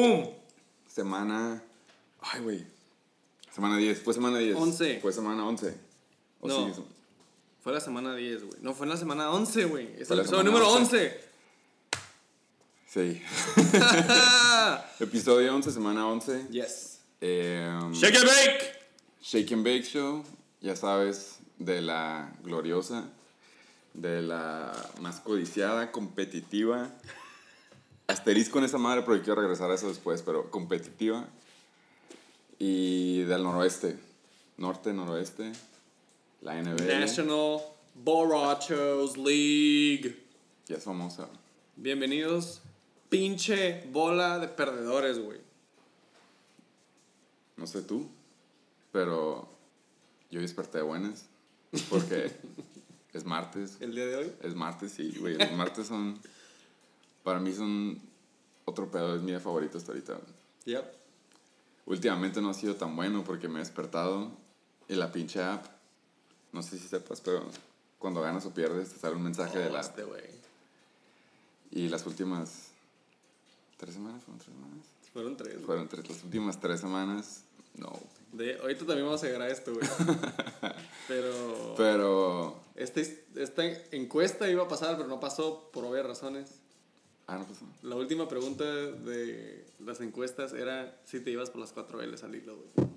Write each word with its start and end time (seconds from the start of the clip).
¡Pum! 0.00 0.26
Semana. 0.86 1.62
Ay, 2.20 2.40
güey. 2.40 2.66
Semana 3.54 3.76
10. 3.76 4.02
Fue 4.02 4.14
semana 4.14 4.38
10. 4.38 4.56
11. 4.56 5.00
Fue 5.00 5.12
semana 5.12 5.46
11. 5.46 5.76
¿O 6.40 6.48
No. 6.48 6.74
sí? 6.74 6.82
Fue 7.62 7.72
la 7.74 7.80
semana 7.80 8.14
10, 8.14 8.44
güey. 8.44 8.58
No, 8.62 8.72
fue 8.72 8.86
en 8.86 8.90
la 8.90 8.96
semana 8.96 9.30
11, 9.30 9.64
güey. 9.66 9.94
Es 9.98 10.10
el 10.10 10.20
episodio 10.20 10.44
número 10.44 10.70
11. 10.72 10.96
11. 10.96 11.30
Sí. 12.88 13.22
Episodio 15.00 15.54
11, 15.54 15.70
semana 15.70 16.06
11. 16.08 16.46
yes. 16.50 17.00
Eh, 17.20 17.70
Shake 17.92 18.16
and 18.16 18.24
bake. 18.26 18.72
Shake 19.22 19.52
and 19.52 19.62
Bake 19.64 19.82
Show, 19.84 20.24
ya 20.62 20.74
sabes, 20.74 21.38
de 21.58 21.82
la 21.82 22.32
gloriosa, 22.42 23.04
de 23.92 24.22
la 24.22 24.72
más 25.02 25.20
codiciada, 25.20 25.92
competitiva. 25.92 26.90
Asterisco 28.10 28.58
en 28.58 28.64
esa 28.64 28.78
madre 28.78 29.02
porque 29.02 29.22
quiero 29.22 29.40
regresar 29.40 29.70
a 29.70 29.74
eso 29.74 29.88
después, 29.88 30.22
pero 30.22 30.50
competitiva. 30.50 31.28
Y 32.58 33.22
del 33.22 33.42
noroeste, 33.42 33.96
norte, 34.58 34.92
noroeste, 34.92 35.52
la 36.42 36.60
NBL. 36.60 36.86
National 36.86 37.60
Borrachos 37.94 39.16
League. 39.16 40.24
Ya 40.66 40.76
es 40.76 40.84
famosa. 40.84 41.28
Bienvenidos, 41.76 42.60
pinche 43.08 43.84
bola 43.92 44.38
de 44.38 44.48
perdedores, 44.48 45.18
güey. 45.18 45.38
No 47.56 47.66
sé 47.66 47.82
tú, 47.82 48.08
pero 48.90 49.48
yo 50.30 50.40
desperté 50.40 50.78
de 50.78 50.84
buenas 50.84 51.26
porque 51.88 52.32
es 53.12 53.24
martes. 53.24 53.76
El 53.80 53.94
día 53.94 54.06
de 54.06 54.16
hoy. 54.16 54.32
Es 54.42 54.54
martes, 54.54 54.92
sí, 54.92 55.14
güey. 55.18 55.38
Los 55.38 55.52
martes 55.52 55.86
son. 55.86 56.18
Para 57.22 57.38
mí 57.38 57.52
son 57.52 58.00
otro 58.70 58.90
pedo, 58.90 59.14
es 59.14 59.22
mi 59.22 59.38
favorito 59.38 59.78
hasta 59.78 59.92
ahorita. 59.92 60.18
Yep. 60.64 60.84
Últimamente 61.86 62.40
no 62.40 62.50
ha 62.50 62.54
sido 62.54 62.76
tan 62.76 62.94
bueno 62.94 63.24
porque 63.24 63.48
me 63.48 63.56
he 63.56 63.62
despertado 63.62 64.30
y 64.88 64.94
la 64.94 65.12
pinche 65.12 65.42
app. 65.42 65.66
No 66.52 66.62
sé 66.62 66.78
si 66.78 66.88
sepas, 66.88 67.20
pero 67.20 67.44
cuando 67.98 68.20
ganas 68.20 68.46
o 68.46 68.54
pierdes 68.54 68.90
te 68.90 68.98
sale 68.98 69.16
un 69.16 69.22
mensaje 69.22 69.58
de 69.58 69.70
la 69.70 69.80
app. 69.80 69.98
Este. 69.98 70.40
Y 71.70 71.88
las 71.88 72.06
últimas. 72.06 72.68
¿Tres 73.76 73.94
semanas? 73.94 74.22
¿Fueron 74.24 74.38
tres 74.38 74.54
semanas? 74.54 74.86
Fueron 75.12 75.36
tres. 75.36 75.64
Fueron 75.64 75.88
tres. 75.88 76.08
Las 76.08 76.24
últimas 76.24 76.60
tres 76.60 76.80
semanas, 76.80 77.44
no. 77.76 77.92
De, 78.32 78.58
ahorita 78.58 78.86
también 78.86 79.06
vamos 79.06 79.22
a 79.22 79.26
llegar 79.26 79.42
a 79.42 79.48
esto, 79.48 79.72
güey. 79.72 79.88
Pero. 81.08 81.74
Pero. 81.76 82.60
Esta, 82.76 83.00
esta 83.00 83.64
encuesta 83.90 84.48
iba 84.48 84.62
a 84.62 84.68
pasar, 84.68 84.96
pero 84.96 85.06
no 85.06 85.20
pasó 85.20 85.70
por 85.70 85.84
obvias 85.84 86.06
razones. 86.06 86.59
Ah, 87.32 87.44
pasó. 87.46 87.64
La 87.82 87.94
última 87.94 88.28
pregunta 88.28 88.64
de 88.64 89.64
las 89.84 90.00
encuestas 90.00 90.52
era 90.52 91.00
si 91.04 91.20
te 91.20 91.30
ibas 91.30 91.48
por 91.50 91.60
las 91.60 91.72
4 91.72 92.02
L's 92.02 92.24
al 92.24 92.34
hilo, 92.34 92.56
güey. 92.56 92.88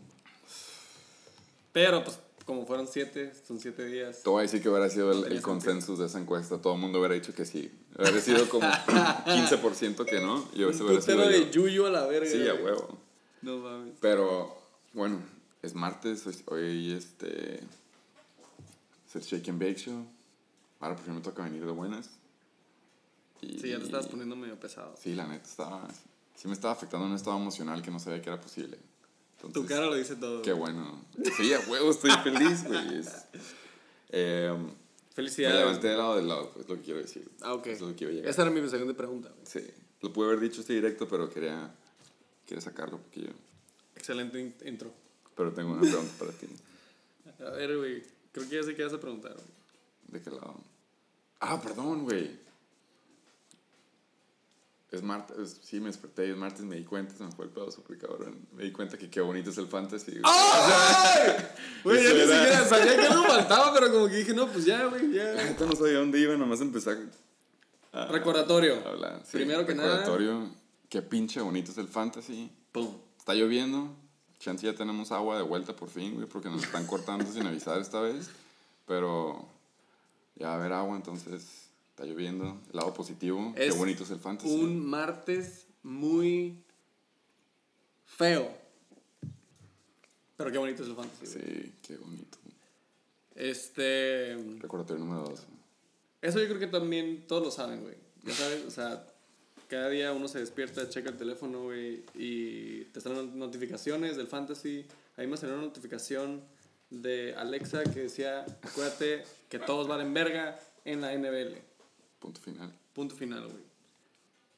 Pero, 1.71 2.03
pues, 2.03 2.19
como 2.45 2.65
fueron 2.65 2.87
7, 2.87 3.33
son 3.47 3.59
7 3.59 3.85
días. 3.85 4.23
Te 4.23 4.29
voy 4.29 4.39
a 4.39 4.41
decir 4.43 4.61
que 4.61 4.69
hubiera 4.69 4.89
sido 4.89 5.11
el, 5.11 5.17
el 5.19 5.23
Tenía 5.25 5.41
consensus 5.43 5.99
de 5.99 6.07
esa 6.07 6.19
encuesta. 6.19 6.57
Todo 6.59 6.73
el 6.73 6.79
mundo 6.79 6.99
hubiera 6.99 7.13
dicho 7.15 7.33
que 7.33 7.45
sí. 7.45 7.71
Hubiera 7.97 8.19
sido 8.21 8.49
como 8.49 8.67
15% 8.67 10.05
que 10.05 10.19
no. 10.19 10.47
Y 10.53 10.63
Un 10.63 10.71
ese 10.71 10.83
hubiera 10.83 11.01
sido 11.01 11.27
de 11.27 11.45
yo. 11.51 11.67
yuyu 11.67 11.85
a 11.85 11.91
la 11.91 12.05
verga. 12.07 12.29
Sí, 12.29 12.47
a 12.47 12.55
huevo. 12.55 12.97
No 13.43 13.57
mames. 13.57 13.93
Pero, 14.01 14.57
bueno, 14.93 15.19
es 15.61 15.75
martes. 15.75 16.25
Hoy, 16.25 16.35
hoy, 16.47 16.91
este. 16.93 17.59
Es 19.07 19.15
el 19.15 19.21
Shake 19.21 19.49
and 19.49 19.59
Bake 19.59 19.77
Show. 19.77 20.05
Ahora 20.79 20.95
por 20.95 21.05
fin 21.05 21.15
me 21.15 21.21
toca 21.21 21.43
venir 21.43 21.65
de 21.65 21.71
buenas. 21.71 22.09
Y- 23.43 23.59
Sí, 23.59 23.69
ya 23.69 23.77
te 23.79 23.85
estabas 23.85 24.07
poniendo 24.07 24.35
medio 24.35 24.59
pesado. 24.59 24.95
Sí, 25.01 25.13
la 25.15 25.27
neta 25.27 25.47
estaba. 25.47 25.87
Sí, 26.35 26.47
me 26.47 26.53
estaba 26.53 26.73
afectando 26.73 27.05
en 27.05 27.11
un 27.11 27.17
estado 27.17 27.37
emocional 27.37 27.81
que 27.81 27.91
no 27.91 27.99
sabía 27.99 28.21
que 28.21 28.29
era 28.29 28.39
posible. 28.41 28.77
Tu 29.39 29.47
Entonces, 29.47 29.69
cara 29.75 29.87
lo 29.87 29.95
dice 29.95 30.15
todo. 30.15 30.41
Qué 30.41 30.53
bueno. 30.53 31.03
Sí, 31.37 31.53
a 31.53 31.59
huevo, 31.69 31.91
estoy 31.91 32.11
feliz, 32.23 32.63
güey. 32.65 33.01
Eh, 34.09 34.53
me 34.57 35.13
Felicidades. 35.13 35.59
levanté 35.59 35.87
de 35.89 35.97
lado 35.97 36.15
del 36.15 36.27
lado, 36.27 36.51
es 36.59 36.67
lo 36.67 36.75
que 36.75 36.81
quiero 36.81 36.99
decir. 36.99 37.29
Ah, 37.41 37.53
ok. 37.53 37.67
Es 37.67 37.81
lo 37.81 37.95
que 37.95 38.03
iba 38.05 38.11
a 38.11 38.15
llegar. 38.15 38.29
Esa 38.29 38.41
era 38.43 38.51
mi 38.51 38.67
segunda 38.69 38.93
pregunta, 38.95 39.29
güey. 39.29 39.45
Sí, 39.45 39.71
lo 40.01 40.11
pude 40.13 40.27
haber 40.27 40.39
dicho 40.39 40.61
este 40.61 40.73
directo, 40.73 41.07
pero 41.07 41.29
quería, 41.29 41.73
quería 42.47 42.61
sacarlo 42.61 42.97
porque 42.99 43.21
yo. 43.21 43.29
Excelente 43.95 44.39
in- 44.39 44.55
intro. 44.65 44.91
Pero 45.35 45.51
tengo 45.51 45.73
una 45.73 45.81
pregunta 45.81 46.13
para 46.19 46.31
ti. 46.31 46.47
A 47.45 47.49
ver, 47.51 47.77
güey. 47.77 48.03
Creo 48.31 48.49
que 48.49 48.55
ya 48.55 48.63
sé 48.63 48.75
qué 48.75 48.83
vas 48.83 48.93
a 48.93 48.99
preguntar, 48.99 49.33
güey. 49.33 49.45
¿De 50.07 50.21
qué 50.21 50.29
lado? 50.31 50.55
Ah, 51.39 51.61
perdón, 51.61 52.03
güey. 52.05 52.39
Es 54.93 55.01
martes, 55.01 55.57
sí, 55.63 55.79
me 55.79 55.87
desperté 55.87 56.27
y 56.27 56.29
es 56.31 56.37
martes, 56.37 56.61
me 56.65 56.75
di 56.75 56.83
cuenta, 56.83 57.15
se 57.15 57.23
me 57.23 57.31
fue 57.31 57.45
el 57.45 57.51
pedo 57.51 57.71
súper 57.71 57.97
cabrón. 57.97 58.47
Me 58.53 58.63
di 58.63 58.71
cuenta 58.71 58.95
que 58.95 59.09
qué 59.09 59.21
bonito 59.21 59.49
es 59.49 59.57
el 59.57 59.67
fantasy. 59.67 60.19
güey. 60.19 60.21
Güey, 61.83 62.03
ya 62.03 62.13
ni 62.13 62.19
era- 62.19 62.37
siquiera 62.37 62.65
sabía 62.67 62.95
que 62.95 63.07
algo 63.07 63.23
faltaba, 63.27 63.73
pero 63.73 63.91
como 63.91 64.07
que 64.07 64.17
dije, 64.17 64.33
no, 64.35 64.47
pues 64.47 64.65
ya, 64.65 64.85
güey, 64.85 65.07
La 65.07 65.33
ya. 65.35 65.43
neta 65.45 65.65
no 65.65 65.75
sabía 65.75 65.97
dónde 65.97 66.19
iba, 66.19 66.35
nomás 66.37 66.61
empecé 66.61 66.95
a 67.91 68.05
Recordatorio. 68.07 68.87
hablar. 68.87 69.21
Sí, 69.25 69.31
Primero 69.37 69.65
que 69.65 69.73
nada. 69.75 69.97
recordatorio, 69.97 70.49
Qué 70.89 71.01
pinche 71.01 71.41
bonito 71.41 71.71
es 71.71 71.77
el 71.79 71.87
fantasy. 71.87 72.51
Pum. 72.71 72.95
Está 73.17 73.33
lloviendo. 73.33 73.95
Chance 74.39 74.65
ya 74.67 74.75
tenemos 74.75 75.11
agua 75.11 75.37
de 75.37 75.41
vuelta 75.43 75.75
por 75.75 75.89
fin, 75.89 76.13
güey, 76.15 76.27
porque 76.27 76.49
nos 76.49 76.61
están 76.63 76.85
cortando 76.85 77.25
sin 77.33 77.47
avisar 77.47 77.79
esta 77.81 77.99
vez. 77.99 78.29
Pero 78.85 79.47
ya 80.35 80.49
va 80.49 80.53
a 80.53 80.57
haber 80.57 80.73
agua, 80.73 80.95
entonces 80.95 81.62
está 82.03 82.05
lloviendo. 82.05 82.61
El 82.69 82.75
lado 82.77 82.93
positivo, 82.93 83.53
Es 83.55 83.73
qué 83.73 83.79
bonito 83.79 84.03
es 84.03 84.11
el 84.11 84.19
fantasy. 84.19 84.53
Un 84.53 84.85
martes 84.85 85.67
muy 85.83 86.57
feo. 88.05 88.51
Pero 90.35 90.51
qué 90.51 90.57
bonito 90.57 90.83
es 90.83 90.89
el 90.89 90.95
fantasy. 90.95 91.25
güey. 91.25 91.53
Sí, 91.63 91.73
qué 91.81 91.97
bonito. 91.97 92.37
Este. 93.35 94.37
Recordatorio 94.59 95.03
número 95.03 95.29
dos. 95.29 95.45
Eso 96.21 96.39
yo 96.39 96.47
creo 96.47 96.59
que 96.59 96.67
también 96.67 97.25
todos 97.27 97.43
lo 97.43 97.51
saben, 97.51 97.81
güey. 97.81 97.95
Ya 98.23 98.33
sabes, 98.33 98.63
o 98.65 98.71
sea, 98.71 99.05
cada 99.67 99.89
día 99.89 100.13
uno 100.13 100.27
se 100.27 100.39
despierta, 100.39 100.87
checa 100.89 101.09
el 101.09 101.17
teléfono, 101.17 101.63
güey, 101.63 102.05
y 102.15 102.85
te 102.85 103.01
salen 103.01 103.37
notificaciones 103.37 104.15
del 104.15 104.27
fantasy. 104.27 104.85
Ahí 105.17 105.27
me 105.27 105.35
salió 105.35 105.55
una 105.55 105.65
notificación 105.65 106.41
de 106.89 107.35
Alexa 107.35 107.83
que 107.83 108.01
decía, 108.01 108.45
acuérdate 108.61 109.23
que 109.49 109.59
todos 109.59 109.87
valen 109.87 110.13
verga 110.13 110.57
en 110.85 111.01
la 111.01 111.13
NBL. 111.17 111.72
Punto 112.23 112.39
final. 112.39 112.73
Punto 112.93 113.15
final, 113.15 113.45
güey. 113.49 113.63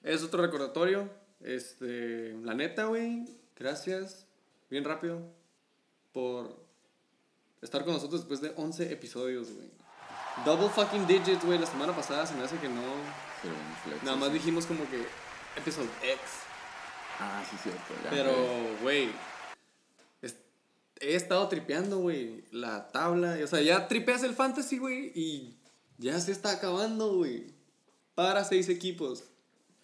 Es 0.03 0.21
otro 0.21 0.39
recordatorio. 0.41 1.09
Este, 1.41 2.33
la 2.43 2.53
neta, 2.53 2.85
güey, 2.85 3.25
gracias, 3.57 4.27
bien 4.69 4.83
rápido, 4.83 5.19
por 6.13 6.63
estar 7.61 7.83
con 7.83 7.93
nosotros 7.95 8.21
después 8.21 8.39
de 8.41 8.53
11 8.55 8.91
episodios, 8.93 9.51
güey. 9.51 9.69
Double 10.45 10.69
fucking 10.69 11.07
digits, 11.07 11.43
güey. 11.43 11.57
La 11.57 11.65
semana 11.65 11.95
pasada 11.95 12.25
se 12.27 12.35
me 12.35 12.43
hace 12.43 12.57
que 12.59 12.69
no. 12.69 12.81
Pero 13.41 13.55
flex, 13.83 14.03
Nada 14.03 14.15
más 14.17 14.29
sí. 14.29 14.35
dijimos 14.35 14.65
como 14.67 14.87
que 14.91 15.03
episode 15.57 15.87
X. 16.03 16.19
Ah, 17.19 17.43
sí, 17.49 17.57
cierto. 17.63 17.81
ya, 18.03 18.09
Pero, 18.11 18.31
güey. 18.83 19.05
güey, 19.07 19.09
es- 20.21 20.35
he 20.99 21.15
estado 21.15 21.47
tripeando, 21.47 21.97
güey, 21.97 22.43
la 22.51 22.91
tabla. 22.91 23.37
O 23.43 23.47
sea, 23.47 23.61
ya 23.61 23.87
tripeas 23.87 24.21
el 24.23 24.35
fantasy, 24.35 24.77
güey, 24.77 25.11
y 25.15 25.57
ya 25.97 26.19
se 26.19 26.31
está 26.31 26.51
acabando, 26.51 27.15
güey. 27.15 27.54
Para 28.15 28.43
seis 28.43 28.69
equipos. 28.69 29.23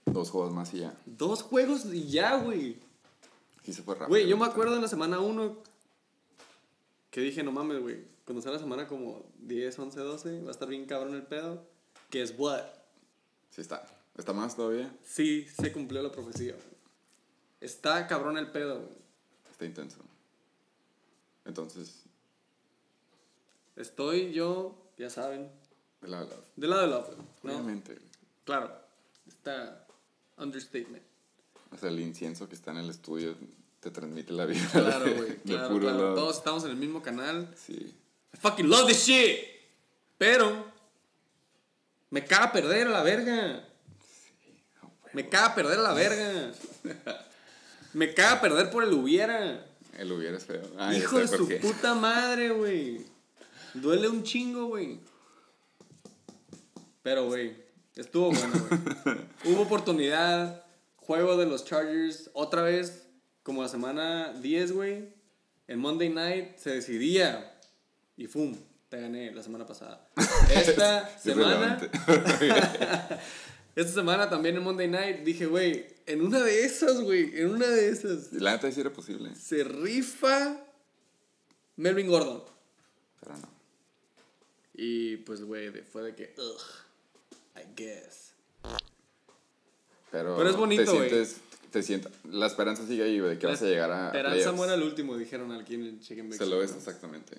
Dos 0.06 0.30
juegos 0.32 0.52
más 0.54 0.74
y 0.74 0.80
ya. 0.80 0.98
Dos 1.06 1.44
juegos 1.44 1.86
y 1.86 2.08
ya, 2.10 2.38
güey. 2.38 2.80
Sí 3.64 3.74
se 3.74 3.84
fue 3.84 3.94
rápido. 3.96 4.10
Güey, 4.10 4.28
yo 4.28 4.38
me 4.38 4.46
acuerdo 4.46 4.76
en 4.76 4.82
la 4.82 4.88
semana 4.88 5.20
1 5.20 5.58
que 7.12 7.22
dije, 7.22 7.44
no 7.44 7.52
mames, 7.52 7.82
güey. 7.82 8.04
Cuando 8.26 8.42
sea 8.42 8.52
la 8.52 8.60
semana 8.60 8.88
como 8.88 9.26
10, 9.40 9.78
11, 9.78 10.00
12, 10.00 10.42
va 10.42 10.48
a 10.48 10.52
estar 10.52 10.68
bien 10.68 10.86
cabrón 10.86 11.14
el 11.14 11.24
pedo. 11.24 11.64
Que 12.10 12.22
es 12.22 12.34
what? 12.38 12.64
Sí 13.52 13.62
está. 13.62 13.86
¿Está 14.18 14.34
más 14.34 14.56
todavía? 14.56 14.94
Sí, 15.06 15.48
se 15.48 15.72
cumplió 15.72 16.02
la 16.02 16.12
profecía, 16.12 16.54
güey. 16.54 16.66
Está 17.60 18.08
cabrón 18.08 18.38
el 18.38 18.50
pedo, 18.52 18.80
güey. 18.80 18.98
Está 19.52 19.66
intenso. 19.66 19.98
Entonces, 21.46 22.04
Estoy 23.76 24.34
yo, 24.34 24.76
ya 24.98 25.10
saben, 25.10 25.50
de 26.02 26.08
lado 26.08 26.26
a 26.26 26.30
lado. 26.30 26.46
del 26.56 26.70
lado 26.70 26.82
del 26.82 26.92
lado, 26.92 27.16
¿no? 27.18 27.52
Obviamente. 27.52 27.98
Claro, 28.46 28.72
está 29.28 29.86
understatement. 30.38 31.04
O 31.72 31.78
sea, 31.78 31.90
el 31.90 32.00
incienso 32.00 32.50
que 32.50 32.56
está 32.56 32.72
en 32.72 32.78
el 32.78 32.90
estudio 32.90 33.36
te 33.80 33.92
transmite 33.92 34.34
la 34.34 34.46
vida. 34.46 34.68
Claro, 34.72 35.14
güey. 35.16 35.38
Claro, 35.38 35.70
puro 35.70 35.82
claro. 35.88 36.16
Todos 36.16 36.38
estamos 36.38 36.64
en 36.66 36.72
el 36.72 36.78
mismo 36.78 37.02
canal. 37.02 37.54
Sí. 37.56 37.94
I 38.34 38.38
fucking 38.38 38.70
love 38.70 38.88
this 38.88 39.06
shit. 39.06 39.40
Pero 40.18 40.66
me 42.10 42.26
caga 42.26 42.52
perder 42.52 42.88
a 42.88 42.92
la 42.92 43.04
verga. 43.04 43.68
Me 45.14 45.28
caga 45.30 45.56
perder 45.56 45.80
a 45.80 45.82
la 45.82 45.94
verga. 45.94 46.52
Me 47.94 48.14
caga 48.14 48.40
perder 48.40 48.70
por 48.72 48.86
el 48.86 48.94
hubiera. 48.94 49.68
El 49.98 50.12
hubiera 50.14 50.38
es 50.38 50.46
feo. 50.46 50.62
Ah, 50.78 50.96
Hijo 50.96 51.20
de 51.20 51.28
su 51.28 51.46
qué. 51.46 51.58
puta 51.58 51.94
madre, 51.94 52.52
güey. 52.52 53.06
Duele 53.74 54.08
un 54.08 54.24
chingo, 54.24 54.68
güey. 54.68 55.00
Pero, 57.04 57.26
güey, 57.26 57.61
estuvo 57.96 58.32
bueno, 58.32 58.54
güey. 58.70 59.18
Hubo 59.46 59.62
oportunidad. 59.64 60.66
juego 60.98 61.38
de 61.38 61.46
los 61.46 61.66
Chargers 61.66 62.30
otra 62.34 62.62
vez, 62.62 63.08
como 63.44 63.62
la 63.62 63.70
semana 63.70 64.34
10, 64.42 64.72
güey. 64.72 65.14
En 65.68 65.80
Monday 65.80 66.10
Night 66.10 66.58
se 66.58 66.72
decidía 66.72 67.58
y 68.18 68.28
¡fum! 68.28 68.56
Te 68.90 69.00
gané 69.00 69.32
la 69.32 69.42
semana 69.42 69.66
pasada. 69.66 70.10
Esta 70.54 71.18
semana. 71.18 71.80
esta 73.76 73.94
semana 73.94 74.30
también 74.30 74.58
en 74.58 74.64
Monday 74.64 74.90
Night 74.90 75.20
dije, 75.24 75.46
güey, 75.46 75.88
en 76.06 76.22
una 76.22 76.42
de 76.42 76.66
esas, 76.66 77.00
güey, 77.00 77.40
en 77.40 77.52
una 77.52 77.68
de 77.68 77.90
esas. 77.90 78.34
La 78.34 78.52
neta 78.52 78.70
sí 78.70 78.82
era 78.82 78.92
posible, 78.92 79.34
Se 79.36 79.64
rifa 79.64 80.58
Melvin 81.78 82.08
Gordon. 82.08 82.44
pero 83.22 83.38
no. 83.38 83.48
Y 84.74 85.18
pues, 85.18 85.42
güey, 85.44 85.70
fue 85.84 86.04
de 86.04 86.16
que, 86.16 86.36
ugh, 86.38 86.62
I 87.56 87.64
guess. 87.76 88.34
Pero, 90.12 90.36
Pero 90.38 90.50
es 90.50 90.56
bonito, 90.58 90.84
te 90.84 90.98
güey. 90.98 91.10
sientes, 91.10 91.38
te 91.72 91.84
sientes, 91.84 92.12
la 92.26 92.48
esperanza 92.48 92.86
sigue 92.86 93.04
ahí, 93.04 93.20
güey, 93.20 93.32
de 93.32 93.40
que 93.40 93.48
vas 93.48 93.62
a 93.62 93.66
llegar 93.66 93.92
a 93.92 94.08
Esperanza 94.08 94.36
playoffs. 94.36 94.58
muere 94.58 94.74
al 94.74 94.84
último, 94.84 95.18
dijeron 95.18 95.52
en 95.52 95.58
el 95.60 96.00
Chicken 96.02 96.34
Se 96.34 96.46
lo 96.46 96.60
ves 96.60 96.74
exactamente. 96.76 97.38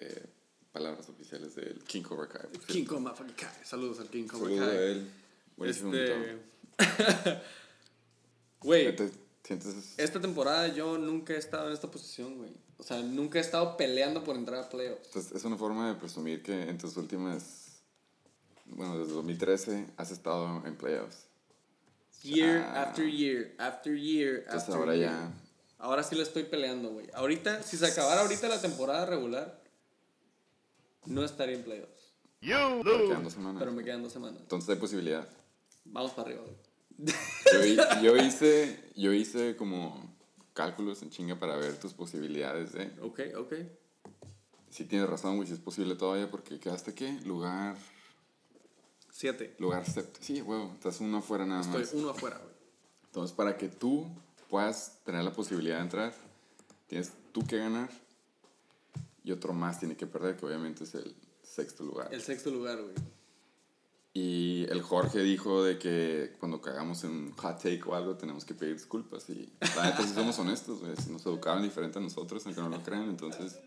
Eh, 0.00 0.26
palabras 0.72 1.08
oficiales 1.08 1.54
del 1.54 1.78
King 1.84 2.02
Cobra 2.02 2.28
Kai. 2.28 2.48
King 2.66 2.84
cierto. 2.84 2.94
Cobra 2.96 3.14
Kai. 3.36 3.64
Saludos 3.64 4.00
al 4.00 4.08
King 4.08 4.26
Cobra 4.26 4.48
Saludo 4.48 4.64
a 4.64 4.66
Kai. 4.68 4.76
él. 4.86 5.10
Buenísimo 5.56 5.94
Este. 5.94 6.38
Güey, 8.60 8.94
¿Te 8.96 9.10
sientes 9.44 9.94
esta 9.98 10.20
temporada 10.20 10.68
yo 10.68 10.98
nunca 10.98 11.32
he 11.32 11.36
estado 11.36 11.68
en 11.68 11.74
esta 11.74 11.88
posición, 11.90 12.36
güey. 12.38 12.50
O 12.76 12.82
sea, 12.82 13.00
nunca 13.02 13.38
he 13.38 13.40
estado 13.40 13.76
peleando 13.76 14.24
por 14.24 14.36
entrar 14.36 14.64
a 14.64 14.68
playoffs. 14.68 15.06
Entonces, 15.06 15.32
es 15.32 15.44
una 15.44 15.56
forma 15.56 15.88
de 15.88 15.94
presumir 15.94 16.42
que 16.42 16.62
en 16.62 16.76
tus 16.78 16.96
últimas, 16.96 17.67
bueno, 18.70 18.98
desde 18.98 19.12
2013 19.14 19.86
has 19.96 20.10
estado 20.10 20.64
en 20.66 20.76
playoffs. 20.76 21.26
Year 22.22 22.64
Ah. 22.66 22.82
after 22.82 23.06
year, 23.08 23.54
after 23.58 23.94
year, 23.96 24.38
Entonces 24.38 24.62
after 24.62 24.74
ahora 24.76 24.96
year. 24.96 25.10
ya, 25.10 25.32
Ahora 25.80 26.02
sí 26.02 26.16
la 26.16 26.24
estoy 26.24 26.42
peleando, 26.42 26.90
güey. 26.90 27.06
Ahorita, 27.14 27.62
si 27.62 27.76
se 27.76 27.86
acabara 27.86 28.22
ahorita 28.22 28.48
la 28.48 28.60
temporada 28.60 29.06
regular, 29.06 29.62
no 31.06 31.24
estaría 31.24 31.54
en 31.56 31.62
playoffs. 31.62 32.12
pero 32.40 32.82
quedan 33.08 33.22
dos 33.24 33.32
semanas. 33.32 33.60
Pero 33.60 33.72
me 33.72 33.84
quedan 33.84 34.02
dos 34.02 34.12
semanas. 34.12 34.40
Entonces 34.40 34.68
hay 34.70 34.76
posibilidad. 34.76 35.28
Vamos 35.84 36.10
para 36.12 36.28
arriba, 36.30 36.42
güey. 36.42 37.14
Yo, 37.76 38.00
yo 38.02 38.16
hice, 38.16 38.90
yo 38.96 39.12
hice 39.12 39.54
como 39.56 40.16
cálculos 40.52 41.00
en 41.02 41.10
chinga 41.10 41.38
para 41.38 41.56
ver 41.56 41.78
tus 41.78 41.94
posibilidades 41.94 42.72
de... 42.72 42.90
Ok, 43.00 43.20
ok. 43.36 43.54
Si 44.70 44.84
tienes 44.84 45.08
razón, 45.08 45.36
güey, 45.36 45.46
si 45.46 45.54
es 45.54 45.60
posible 45.60 45.94
todavía, 45.94 46.28
porque 46.28 46.58
quedaste, 46.58 46.92
¿qué? 46.94 47.12
Lugar, 47.24 47.76
Siete. 49.18 49.56
lugar 49.58 49.84
séptimo. 49.84 50.24
Sí, 50.24 50.42
huevo, 50.42 50.70
estás 50.74 51.00
uno 51.00 51.18
afuera 51.18 51.44
nada 51.44 51.62
Estoy 51.62 51.80
más. 51.80 51.92
uno 51.92 52.10
afuera, 52.10 52.38
güey. 52.38 52.54
Entonces, 53.06 53.34
para 53.34 53.56
que 53.56 53.66
tú 53.68 54.06
puedas 54.48 55.00
tener 55.04 55.24
la 55.24 55.32
posibilidad 55.32 55.78
de 55.78 55.82
entrar, 55.82 56.14
tienes 56.86 57.10
tú 57.32 57.44
que 57.44 57.58
ganar 57.58 57.90
y 59.24 59.32
otro 59.32 59.52
más 59.52 59.80
tiene 59.80 59.96
que 59.96 60.06
perder, 60.06 60.36
que 60.36 60.46
obviamente 60.46 60.84
es 60.84 60.94
el 60.94 61.16
sexto 61.42 61.82
lugar. 61.82 62.14
El 62.14 62.22
sexto 62.22 62.52
lugar, 62.52 62.80
güey. 62.80 62.94
Y 64.14 64.66
el 64.70 64.82
Jorge 64.82 65.18
dijo 65.18 65.64
de 65.64 65.80
que 65.80 66.36
cuando 66.38 66.60
cagamos 66.60 67.02
en 67.02 67.10
un 67.10 67.32
hot 67.32 67.56
take 67.56 67.82
o 67.86 67.96
algo 67.96 68.14
tenemos 68.14 68.44
que 68.44 68.54
pedir 68.54 68.74
disculpas. 68.74 69.28
Y 69.30 69.52
la 69.74 69.86
neta, 69.86 70.06
si 70.06 70.14
somos 70.14 70.38
honestos, 70.38 70.78
güey, 70.78 70.94
si 70.96 71.10
nos 71.10 71.26
educaban 71.26 71.64
diferente 71.64 71.98
a 71.98 72.02
nosotros, 72.02 72.46
aunque 72.46 72.60
no 72.60 72.68
lo 72.68 72.80
crean, 72.84 73.08
entonces 73.08 73.58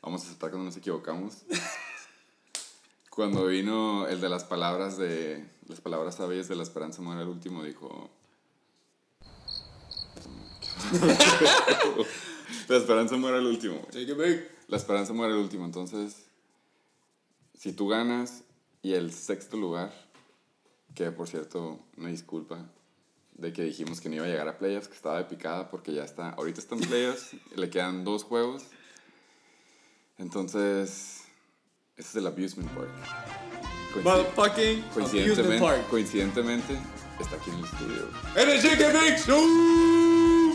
vamos 0.00 0.22
a 0.22 0.26
aceptar 0.26 0.50
cuando 0.50 0.66
nos 0.66 0.76
equivocamos. 0.76 1.38
Cuando 3.14 3.46
vino 3.46 4.08
el 4.08 4.20
de 4.20 4.28
las 4.28 4.42
palabras 4.42 4.98
de 4.98 5.48
las 5.68 5.80
palabras 5.80 6.16
sabias 6.16 6.48
de 6.48 6.56
la 6.56 6.64
esperanza 6.64 7.00
muere 7.00 7.22
el 7.22 7.28
último, 7.28 7.62
dijo. 7.62 8.10
la 12.68 12.76
esperanza 12.76 13.16
muere 13.16 13.38
el 13.38 13.46
último, 13.46 13.80
güey. 14.16 14.44
La 14.66 14.76
esperanza 14.76 15.12
muere 15.12 15.32
el 15.32 15.38
último, 15.38 15.64
entonces, 15.64 16.26
si 17.56 17.72
tú 17.72 17.88
ganas 17.88 18.42
y 18.82 18.94
el 18.94 19.12
sexto 19.12 19.56
lugar, 19.56 19.94
que 20.94 21.10
por 21.12 21.28
cierto, 21.28 21.78
una 21.96 22.08
disculpa 22.08 22.68
de 23.34 23.52
que 23.52 23.62
dijimos 23.62 24.00
que 24.00 24.08
no 24.08 24.16
iba 24.16 24.24
a 24.24 24.28
llegar 24.28 24.48
a 24.48 24.58
playoffs, 24.58 24.88
que 24.88 24.94
estaba 24.94 25.18
de 25.18 25.24
picada 25.24 25.70
porque 25.70 25.94
ya 25.94 26.04
está, 26.04 26.30
ahorita 26.30 26.60
está 26.60 26.74
en 26.74 26.80
playoffs, 26.82 27.36
le 27.54 27.70
quedan 27.70 28.04
dos 28.04 28.24
juegos, 28.24 28.64
entonces, 30.18 31.23
ese 31.96 32.08
es 32.08 32.16
el 32.16 32.26
Abusement 32.26 32.70
Park. 32.72 32.88
Coincid- 33.94 34.82
coincidentemente, 34.92 35.60
Park. 35.64 35.88
coincidentemente, 35.88 36.76
está 37.20 37.36
aquí 37.36 37.50
en 37.50 37.58
el 37.58 37.64
estudio. 37.64 38.08
En 38.34 38.50
el 38.50 38.60
Chicken 38.62 38.92
Bake 38.92 39.18
Show. 39.24 40.54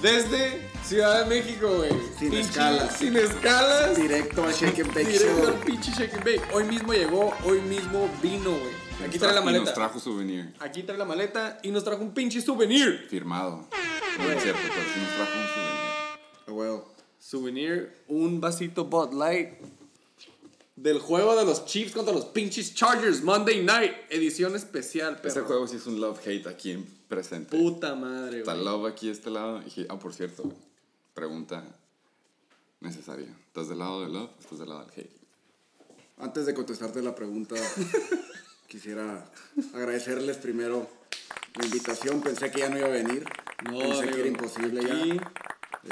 Desde 0.00 0.68
Ciudad 0.84 1.24
de 1.24 1.28
México, 1.28 1.68
güey. 1.78 1.90
Sin 2.18 2.30
Pinche- 2.30 2.40
escalas. 2.50 2.96
Sin 2.96 3.16
escalas. 3.16 3.96
Directo 3.96 4.44
a 4.44 4.52
Shake 4.52 4.78
and 4.84 4.94
Bake 4.94 5.06
Directo 5.08 5.40
al 5.48 5.54
Show. 5.54 5.60
pinche 5.64 5.90
Shake 5.90 6.14
and 6.14 6.24
Bake. 6.24 6.42
Hoy 6.54 6.64
mismo 6.64 6.92
llegó, 6.92 7.34
hoy 7.44 7.60
mismo 7.62 8.08
vino, 8.22 8.50
güey. 8.50 8.72
Aquí 9.06 9.18
trae 9.18 9.32
la 9.34 9.40
Y 9.40 9.44
nos 9.44 9.52
maleta. 9.52 9.74
trajo 9.74 9.98
souvenir, 10.00 10.54
Aquí 10.60 10.82
trae 10.84 10.96
la 10.98 11.04
maleta 11.04 11.58
y 11.62 11.70
nos 11.72 11.82
trajo 11.84 12.02
un 12.02 12.14
pinche 12.14 12.40
souvenir. 12.40 13.06
firmado. 13.10 13.68
No 14.18 14.30
es 14.30 14.42
cierto, 14.42 14.60
pero 14.62 14.82
sí 14.94 15.00
nos 15.00 15.14
trajo 15.16 15.32
un 15.38 15.46
souvenir. 15.48 16.46
A 16.46 16.52
huevo. 16.52 16.94
Souvenir, 17.18 18.04
un 18.08 18.40
vasito 18.40 18.84
Bud 18.84 19.12
Light. 19.12 19.50
Del 20.82 21.00
juego 21.00 21.34
de 21.34 21.44
los 21.44 21.64
Chiefs 21.64 21.92
contra 21.92 22.14
los 22.14 22.26
pinches 22.26 22.72
Chargers, 22.74 23.22
Monday 23.22 23.64
Night, 23.64 23.92
edición 24.10 24.54
especial, 24.54 25.16
perro. 25.16 25.28
Ese 25.28 25.40
juego 25.40 25.66
sí 25.66 25.76
es 25.76 25.86
un 25.86 26.00
love-hate 26.00 26.46
aquí 26.46 26.70
en 26.70 26.84
presente. 27.08 27.56
Puta 27.58 27.96
madre, 27.96 28.40
Está 28.40 28.52
güey. 28.54 28.64
love 28.64 28.86
aquí 28.86 29.08
a 29.08 29.12
este 29.12 29.28
lado. 29.30 29.60
Y, 29.76 29.86
ah, 29.88 29.98
por 29.98 30.14
cierto, 30.14 30.52
pregunta 31.14 31.64
necesaria. 32.80 33.26
¿Estás 33.48 33.68
del 33.68 33.78
lado 33.80 34.02
del 34.02 34.12
love 34.12 34.30
o 34.36 34.40
estás 34.40 34.58
del 34.60 34.68
lado 34.68 34.84
del 34.86 34.90
hate? 35.04 35.16
Antes 36.18 36.46
de 36.46 36.54
contestarte 36.54 37.02
la 37.02 37.14
pregunta, 37.14 37.56
quisiera 38.68 39.28
agradecerles 39.74 40.36
primero 40.36 40.88
la 41.56 41.64
invitación. 41.66 42.20
Pensé 42.20 42.52
que 42.52 42.60
ya 42.60 42.68
no 42.68 42.78
iba 42.78 42.86
a 42.86 42.90
venir. 42.90 43.24
No, 43.64 43.78
Pensé 43.80 43.98
amigo. 43.98 44.12
que 44.14 44.20
era 44.20 44.28
imposible 44.28 44.82
ya. 44.86 44.94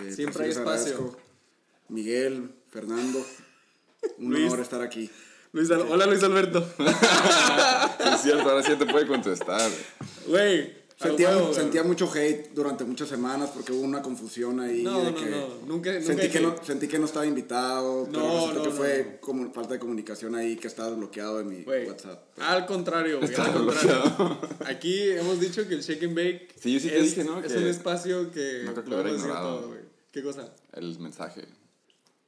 Eh, 0.05 0.13
siempre 0.13 0.33
pero 0.33 0.45
hay 0.45 0.51
espacio. 0.51 0.95
agradezco. 0.95 1.21
Miguel, 1.89 2.55
Fernando, 2.71 3.25
un 4.19 4.33
Luis. 4.33 4.47
honor 4.47 4.61
estar 4.61 4.81
aquí. 4.83 5.11
Luis 5.53 5.71
Hola 5.71 6.07
Luis 6.07 6.23
Alberto. 6.23 6.67
Es 8.15 8.23
cierto, 8.23 8.49
ahora 8.49 8.63
sí 8.63 8.73
te 8.77 8.87
puede 8.87 9.07
contestar. 9.07 9.71
Güey. 10.27 10.87
Sentía, 10.99 11.29
huevo, 11.29 11.53
sentía 11.53 11.83
mucho 11.83 12.11
hate 12.11 12.53
durante 12.55 12.83
muchas 12.85 13.11
semanas 13.11 13.51
porque 13.53 13.71
hubo 13.71 13.83
una 13.83 14.01
confusión 14.01 14.61
ahí. 14.61 14.83
No, 14.83 15.01
de 15.05 15.11
no, 15.11 15.15
que 15.15 15.27
no, 15.27 15.49
nunca- 15.67 15.93
nunca 15.93 16.03
sentí, 16.03 16.29
que 16.31 16.41
no, 16.41 16.49
hate. 16.53 16.65
sentí 16.65 16.89
que 16.89 16.99
no 16.99 17.05
estaba 17.05 17.27
invitado. 17.27 18.09
pero 18.11 18.23
No, 18.55 18.63
que 18.63 18.71
fue 18.71 19.19
como 19.21 19.53
falta 19.53 19.75
de 19.75 19.79
comunicación 19.79 20.35
ahí, 20.35 20.57
que 20.57 20.69
estaba 20.69 20.89
bloqueado 20.95 21.37
de 21.37 21.45
mi 21.45 21.65
Güey, 21.65 21.87
WhatsApp. 21.87 22.23
Al 22.41 22.65
contrario, 22.65 23.21
güey. 23.21 23.35
Al 23.35 23.53
contrario. 23.53 24.39
Aquí 24.65 25.11
hemos 25.11 25.39
dicho 25.39 25.69
que 25.69 25.75
el 25.75 25.83
Shake 25.83 26.05
and 26.05 26.15
Bake 26.17 26.49
Sí, 26.59 26.73
yo 26.73 26.81
sí 26.81 26.89
es, 26.91 27.03
dije, 27.03 27.25
¿no? 27.25 27.41
es 27.41 27.53
Que 27.53 27.59
un 27.59 27.67
espacio 27.67 28.31
que 28.33 28.63
no 28.65 28.73
creo 28.73 28.85
que 28.85 28.91
lo 29.11 29.15
ignorado. 29.17 29.59
todo. 29.61 29.75
¿Qué 30.13 30.23
cosa? 30.23 30.51
El 30.73 30.99
mensaje. 30.99 31.45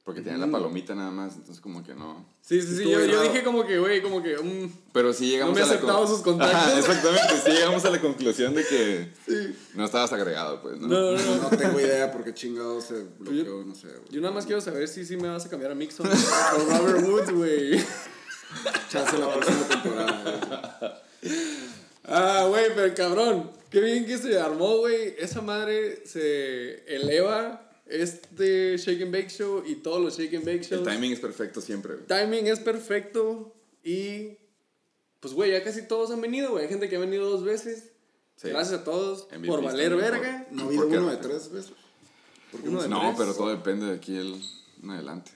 Porque 0.09 0.23
tenía 0.23 0.43
la 0.43 0.51
palomita 0.51 0.95
nada 0.95 1.11
más, 1.11 1.35
entonces 1.35 1.61
como 1.61 1.83
que 1.83 1.93
no. 1.93 2.25
Sí, 2.41 2.59
sí, 2.63 2.77
sí. 2.77 2.89
Yo, 2.89 3.05
yo 3.05 3.21
dije 3.21 3.43
como 3.43 3.63
que, 3.63 3.77
güey, 3.77 4.01
como 4.01 4.23
que. 4.23 4.35
mm, 4.39 4.71
Pero 4.91 5.13
sí 5.13 5.29
llegamos 5.29 5.53
No 5.53 5.63
me 5.63 5.69
a 5.69 5.71
aceptaba 5.71 6.07
sus 6.07 6.21
contactos. 6.21 6.55
Ajá, 6.57 6.79
exactamente, 6.79 7.35
sí 7.45 7.51
llegamos 7.51 7.85
a 7.85 7.91
la 7.91 8.01
conclusión 8.01 8.55
de 8.55 8.65
que 8.65 9.07
no 9.75 9.85
estabas 9.85 10.11
agregado, 10.11 10.63
pues, 10.63 10.79
¿no? 10.79 10.87
no, 10.87 11.11
no, 11.11 11.17
no. 11.35 11.35
No 11.43 11.49
tengo 11.55 11.79
idea 11.79 12.11
porque 12.11 12.33
chingado 12.33 12.81
se 12.81 13.03
bloqueó, 13.19 13.63
no 13.63 13.75
sé. 13.75 13.85
güey. 13.89 14.01
Yo 14.09 14.19
nada 14.19 14.33
más 14.33 14.47
quiero 14.47 14.61
saber 14.61 14.87
si 14.87 15.05
sí 15.05 15.15
me 15.15 15.27
vas 15.27 15.45
a 15.45 15.49
cambiar 15.51 15.73
a 15.73 15.75
Mixon 15.75 16.07
o 16.07 16.77
Robert 16.79 17.07
Woods, 17.07 17.31
güey. 17.31 17.77
Chance 18.89 19.15
la 19.19 19.31
próxima 19.31 19.67
temporada. 19.67 21.03
güey. 21.21 21.33
Ah, 22.05 22.45
güey, 22.49 22.65
pero 22.73 22.91
cabrón. 22.95 23.51
Qué 23.69 23.79
bien 23.79 24.07
que 24.07 24.17
se 24.17 24.39
armó, 24.39 24.77
güey. 24.77 25.13
Esa 25.19 25.41
madre 25.41 26.03
se 26.07 26.83
eleva 26.95 27.68
este 27.89 28.77
Shake 28.77 29.01
and 29.03 29.11
Bake 29.11 29.29
Show 29.29 29.63
y 29.65 29.75
todos 29.75 30.01
los 30.01 30.17
Shake 30.17 30.35
and 30.35 30.45
Bake 30.45 30.61
El 30.61 30.65
Shows. 30.79 30.83
timing 30.87 31.11
es 31.11 31.19
perfecto 31.19 31.61
siempre, 31.61 31.95
güey. 31.95 32.07
timing 32.07 32.47
es 32.47 32.59
perfecto 32.59 33.53
y 33.83 34.37
pues 35.19 35.33
güey, 35.33 35.51
ya 35.51 35.63
casi 35.63 35.87
todos 35.87 36.11
han 36.11 36.21
venido, 36.21 36.51
güey. 36.51 36.63
Hay 36.63 36.69
gente 36.69 36.87
que 36.89 36.95
ha 36.95 36.99
venido 36.99 37.29
dos 37.29 37.43
veces. 37.43 37.89
Sí. 38.35 38.47
Gracias 38.49 38.79
a 38.81 38.83
todos 38.85 39.27
MVP 39.31 39.47
por 39.47 39.61
valer 39.63 39.95
verga. 39.95 40.47
No 40.51 40.63
ha 40.63 40.65
habido 40.67 40.87
¿Por 40.87 40.97
uno 40.97 41.09
de 41.11 41.17
tres 41.17 41.51
veces. 41.51 41.73
Uno 42.63 42.81
de 42.81 42.87
No, 42.89 42.99
tres. 43.01 43.15
pero 43.17 43.33
todo 43.35 43.49
depende 43.49 43.85
de 43.87 43.95
aquí 43.95 44.15
el, 44.15 44.41
en 44.81 44.89
adelante. 44.91 45.31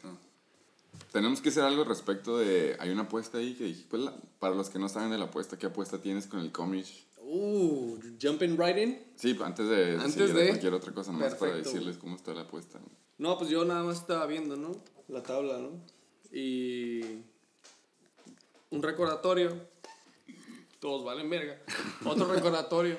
Tenemos 1.12 1.42
que 1.42 1.50
hacer 1.50 1.64
algo 1.64 1.84
respecto 1.84 2.38
de... 2.40 2.76
Hay 2.80 2.90
una 2.90 3.04
apuesta 3.04 3.38
ahí 3.38 3.54
que 3.56 3.66
dije, 3.66 3.86
pues, 3.90 4.02
la- 4.02 4.16
para 4.40 4.56
los 4.56 4.70
que 4.70 4.80
no 4.80 4.90
saben 4.90 5.12
de 5.12 5.18
la 5.20 5.26
apuesta, 5.26 5.58
¿qué 5.60 5.68
apuesta 5.68 6.02
tienes 6.02 6.26
con 6.28 6.40
el 6.40 6.52
Comish? 6.52 7.06
Uh, 7.36 7.98
jumping 8.22 8.56
right 8.58 8.78
in. 8.78 9.04
Sí, 9.16 9.36
antes 9.44 9.68
de 9.68 9.98
Antes 9.98 10.34
de- 10.36 10.48
cualquier 10.50 10.74
otra 10.76 10.94
cosa, 10.94 11.12
nomás 11.12 11.34
para 11.34 11.54
Perfecto. 11.54 11.70
decirles 11.72 11.98
cómo 11.98 12.16
está 12.16 12.32
la 12.34 12.42
apuesta. 12.42 12.80
No, 13.18 13.38
pues 13.40 13.50
yo 13.50 13.66
nada 13.66 13.82
más 13.84 13.98
estaba 14.02 14.26
viendo, 14.28 14.56
¿no? 14.56 14.72
La 15.08 15.24
tabla, 15.24 15.58
¿no? 15.58 15.72
Y 16.32 17.02
un 18.70 18.84
recordatorio. 18.84 19.68
Todos 20.80 21.04
valen 21.04 21.30
verga. 21.30 21.60
Otro 22.06 22.32
recordatorio. 22.32 22.98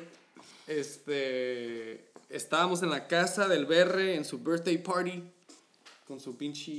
este, 0.66 2.10
estábamos 2.30 2.82
en 2.82 2.90
la 2.90 3.06
casa 3.06 3.46
del 3.48 3.66
Berre 3.66 4.16
en 4.16 4.24
su 4.24 4.38
birthday 4.38 4.78
party 4.82 5.22
con 6.08 6.18
su 6.18 6.36
pinche 6.36 6.72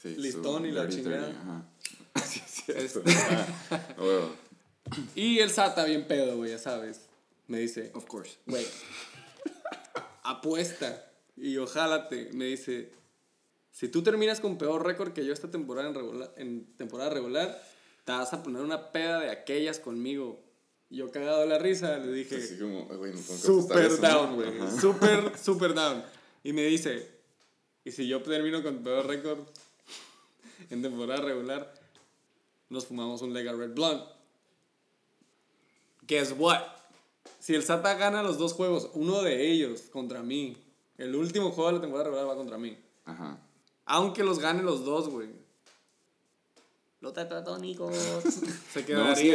Sí, 0.00 0.16
listón 0.16 0.62
su 0.62 0.66
y 0.68 0.72
la 0.72 0.88
chingada. 0.88 1.30
ajá. 1.30 1.68
Sí, 2.24 2.40
es 2.44 2.64
cierto. 2.64 3.02
Este- 3.08 3.22
Ah. 3.70 4.30
Y 5.14 5.38
el 5.38 5.50
Sata 5.50 5.84
bien 5.84 6.06
pedo, 6.06 6.36
güey, 6.36 6.50
ya 6.50 6.58
sabes. 6.58 7.02
Me 7.48 7.58
dice, 7.58 7.90
Of 7.94 8.06
course. 8.06 8.36
güey, 8.46 8.66
apuesta. 10.22 11.10
Y 11.36 11.56
ojalá 11.56 12.08
te, 12.08 12.30
me 12.32 12.44
dice, 12.46 12.90
si 13.70 13.88
tú 13.88 14.02
terminas 14.02 14.40
con 14.40 14.58
peor 14.58 14.84
récord 14.86 15.12
que 15.12 15.24
yo 15.24 15.32
esta 15.32 15.50
temporada 15.50 15.88
en, 15.88 15.94
regular, 15.94 16.32
en 16.36 16.66
temporada 16.76 17.10
regular, 17.10 17.62
te 18.04 18.12
vas 18.12 18.32
a 18.32 18.42
poner 18.42 18.62
una 18.62 18.92
peda 18.92 19.20
de 19.20 19.30
aquellas 19.30 19.78
conmigo. 19.78 20.42
Yo 20.90 21.10
cagado 21.10 21.40
de 21.40 21.46
la 21.46 21.58
risa, 21.58 21.96
le 21.98 22.12
dije, 22.12 22.36
Así 22.36 22.58
como, 22.58 22.86
"Ay, 22.90 22.96
güey, 22.98 23.12
no 23.12 23.18
super 23.18 23.78
apostar 23.78 23.84
eso, 23.84 24.02
¿no?" 24.02 24.08
down, 24.08 24.34
güey. 24.34 24.80
Super, 24.80 25.38
super 25.38 25.74
down. 25.74 26.04
Y 26.44 26.52
me 26.52 26.64
dice, 26.64 27.08
¿y 27.84 27.92
si 27.92 28.06
yo 28.06 28.20
termino 28.22 28.62
con 28.62 28.82
peor 28.82 29.06
récord 29.06 29.38
en 30.68 30.82
temporada 30.82 31.22
regular? 31.22 31.72
Nos 32.68 32.86
fumamos 32.86 33.22
un 33.22 33.32
Lega 33.32 33.52
Red 33.52 33.70
Blunt. 33.74 34.02
Guess 36.06 36.34
what? 36.38 36.60
Si 37.38 37.54
el 37.54 37.62
Sata 37.62 37.94
gana 37.94 38.22
los 38.22 38.38
dos 38.38 38.52
juegos, 38.52 38.90
uno 38.94 39.22
de 39.22 39.50
ellos 39.50 39.82
contra 39.92 40.22
mí, 40.22 40.56
el 40.98 41.14
último 41.16 41.50
juego 41.50 41.70
de 41.70 41.76
la 41.76 41.80
temporada 41.80 42.04
regular 42.10 42.28
va 42.28 42.36
contra 42.36 42.58
mí. 42.58 42.76
Ajá. 43.04 43.38
Aunque 43.86 44.22
los 44.24 44.38
gane 44.38 44.62
los 44.62 44.84
dos, 44.84 45.08
güey. 45.08 45.28
Los 47.00 47.12
tetatónicos. 47.14 47.96
Se 47.96 48.80
No, 48.80 48.86
quedarían 48.86 49.16
sí. 49.16 49.30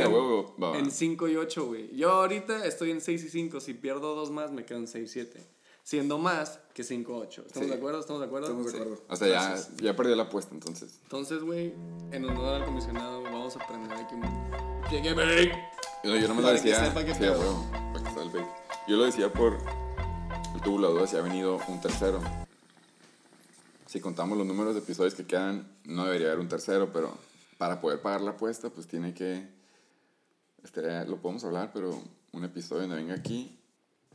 Va, 0.57 0.69
va. 0.71 0.77
en 0.77 0.89
5 0.91 1.27
y 1.27 1.35
8, 1.35 1.65
güey. 1.65 1.95
Yo 1.95 2.11
ahorita 2.11 2.65
estoy 2.65 2.91
en 2.91 3.01
6 3.01 3.23
y 3.25 3.29
5. 3.29 3.59
Si 3.59 3.73
pierdo 3.73 4.15
dos 4.15 4.31
más, 4.31 4.51
me 4.51 4.63
quedo 4.65 4.77
en 4.79 4.87
6 4.87 5.09
y 5.09 5.13
7. 5.13 5.43
Siendo 5.83 6.17
más 6.17 6.59
que 6.73 6.83
5 6.83 7.11
y 7.11 7.15
8. 7.27 7.43
¿Estamos 7.47 7.65
Sí. 7.67 7.71
de 7.71 7.77
acuerdo? 7.77 7.99
¿Estamos 7.99 8.21
de 8.21 8.27
acuerdo? 8.27 8.47
Estamos 8.47 8.65
de 8.67 8.71
Sí. 8.71 8.77
acuerdo. 8.77 9.03
O 9.09 9.15
sea, 9.17 9.27
ya, 9.27 9.67
ya 9.81 9.95
perdió 9.95 10.15
la 10.15 10.23
apuesta 10.23 10.53
entonces. 10.53 10.99
Entonces, 11.03 11.41
güey, 11.41 11.73
en 12.11 12.25
honor 12.25 12.55
al 12.61 12.65
comisionado, 12.65 13.21
vamos 13.23 13.55
a 13.57 13.63
aprender 13.63 13.91
aquí 13.97 14.15
un... 14.15 14.21
No, 16.07 16.15
yo 16.15 16.27
no 16.27 16.35
me 16.35 16.41
lo 16.41 16.47
Para 16.47 16.61
que 16.61 16.69
decía. 16.69 16.85
sepa 16.85 17.03
qué 17.05 17.13
sí, 17.13 17.21
huevo, 17.21 17.69
para 17.93 18.03
que 18.03 18.09
sepa 18.09 18.21
el 18.23 18.31
fake. 18.31 18.47
Yo 18.87 18.95
lo 18.97 19.03
decía 19.05 19.31
por. 19.33 19.57
Tuvo 20.63 20.79
la 20.79 20.87
duda 20.87 21.05
si 21.07 21.15
ha 21.17 21.21
venido 21.21 21.59
un 21.67 21.79
tercero. 21.81 22.19
Si 23.87 23.99
contamos 23.99 24.37
los 24.37 24.45
números 24.47 24.73
de 24.73 24.79
episodios 24.79 25.13
que 25.15 25.25
quedan, 25.25 25.67
no 25.85 26.05
debería 26.05 26.27
haber 26.27 26.39
un 26.39 26.47
tercero, 26.49 26.91
pero 26.91 27.17
para 27.57 27.79
poder 27.79 28.01
pagar 28.01 28.21
la 28.21 28.31
apuesta, 28.31 28.69
pues 28.69 28.87
tiene 28.87 29.13
que. 29.13 29.47
Este, 30.63 31.05
lo 31.05 31.17
podemos 31.17 31.43
hablar, 31.45 31.71
pero 31.73 32.01
un 32.33 32.43
episodio 32.43 32.81
donde 32.81 32.95
venga 32.97 33.13
aquí 33.15 33.57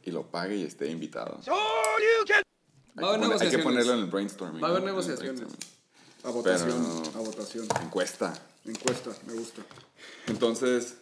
y 0.02 0.10
lo 0.10 0.26
pague 0.30 0.56
y 0.56 0.64
esté 0.64 0.90
invitado. 0.90 1.38
Hay, 1.46 3.02
Va 3.02 3.12
a 3.12 3.14
haber 3.14 3.20
que, 3.20 3.26
poner- 3.26 3.42
hay 3.42 3.50
que 3.50 3.58
ponerlo 3.58 3.92
en 3.94 3.98
el 4.00 4.06
brainstorming. 4.06 4.62
Va 4.62 4.68
a 4.68 4.70
haber 4.72 4.82
negociaciones. 4.82 5.42
A 6.24 6.30
votación. 6.30 7.02
Pero- 7.12 7.18
A 7.18 7.22
votación. 7.26 7.66
Encuesta. 7.82 8.32
Encuesta, 8.64 9.10
me 9.26 9.32
gusta. 9.34 9.62
Entonces, 10.26 10.96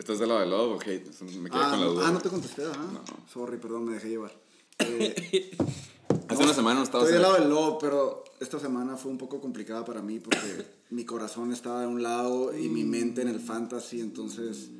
¿estás 0.00 0.18
del 0.18 0.28
lado 0.28 0.40
de 0.40 0.46
love 0.46 0.76
o 0.76 0.80
hate? 0.80 1.06
Me 1.22 1.48
quedé 1.50 1.60
Ah, 1.62 1.70
con 1.70 1.80
la 1.80 1.86
no, 1.86 1.92
duda. 1.92 2.08
ah, 2.08 2.10
no 2.12 2.20
te 2.20 2.28
contesté, 2.28 2.64
ah. 2.64 3.02
Sorry, 3.32 3.58
perdón, 3.58 3.84
me 3.84 3.94
dejé 3.94 4.08
llevar. 4.08 4.32
Eh, 4.80 5.56
Hace 6.28 6.42
una 6.42 6.54
semana 6.54 6.78
no 6.78 6.84
estabas 6.84 7.08
Estoy 7.08 7.18
del 7.22 7.26
el- 7.26 7.32
lado 7.32 7.34
del 7.42 7.50
lobo, 7.50 7.78
pero 7.78 8.24
esta 8.40 8.58
semana 8.58 8.96
fue 8.96 9.10
un 9.10 9.18
poco 9.18 9.40
complicada 9.40 9.84
para 9.84 10.00
mí 10.00 10.18
porque 10.20 10.64
mi 10.90 11.04
corazón 11.04 11.52
estaba 11.52 11.82
de 11.82 11.86
un 11.88 12.02
lado 12.02 12.56
y 12.56 12.68
mi 12.68 12.82
mente 12.84 13.20
en 13.22 13.28
el 13.28 13.40
fantasy, 13.40 14.00
entonces 14.00 14.70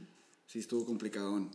sí 0.47 0.59
estuvo 0.61 0.85
complicado. 0.87 1.49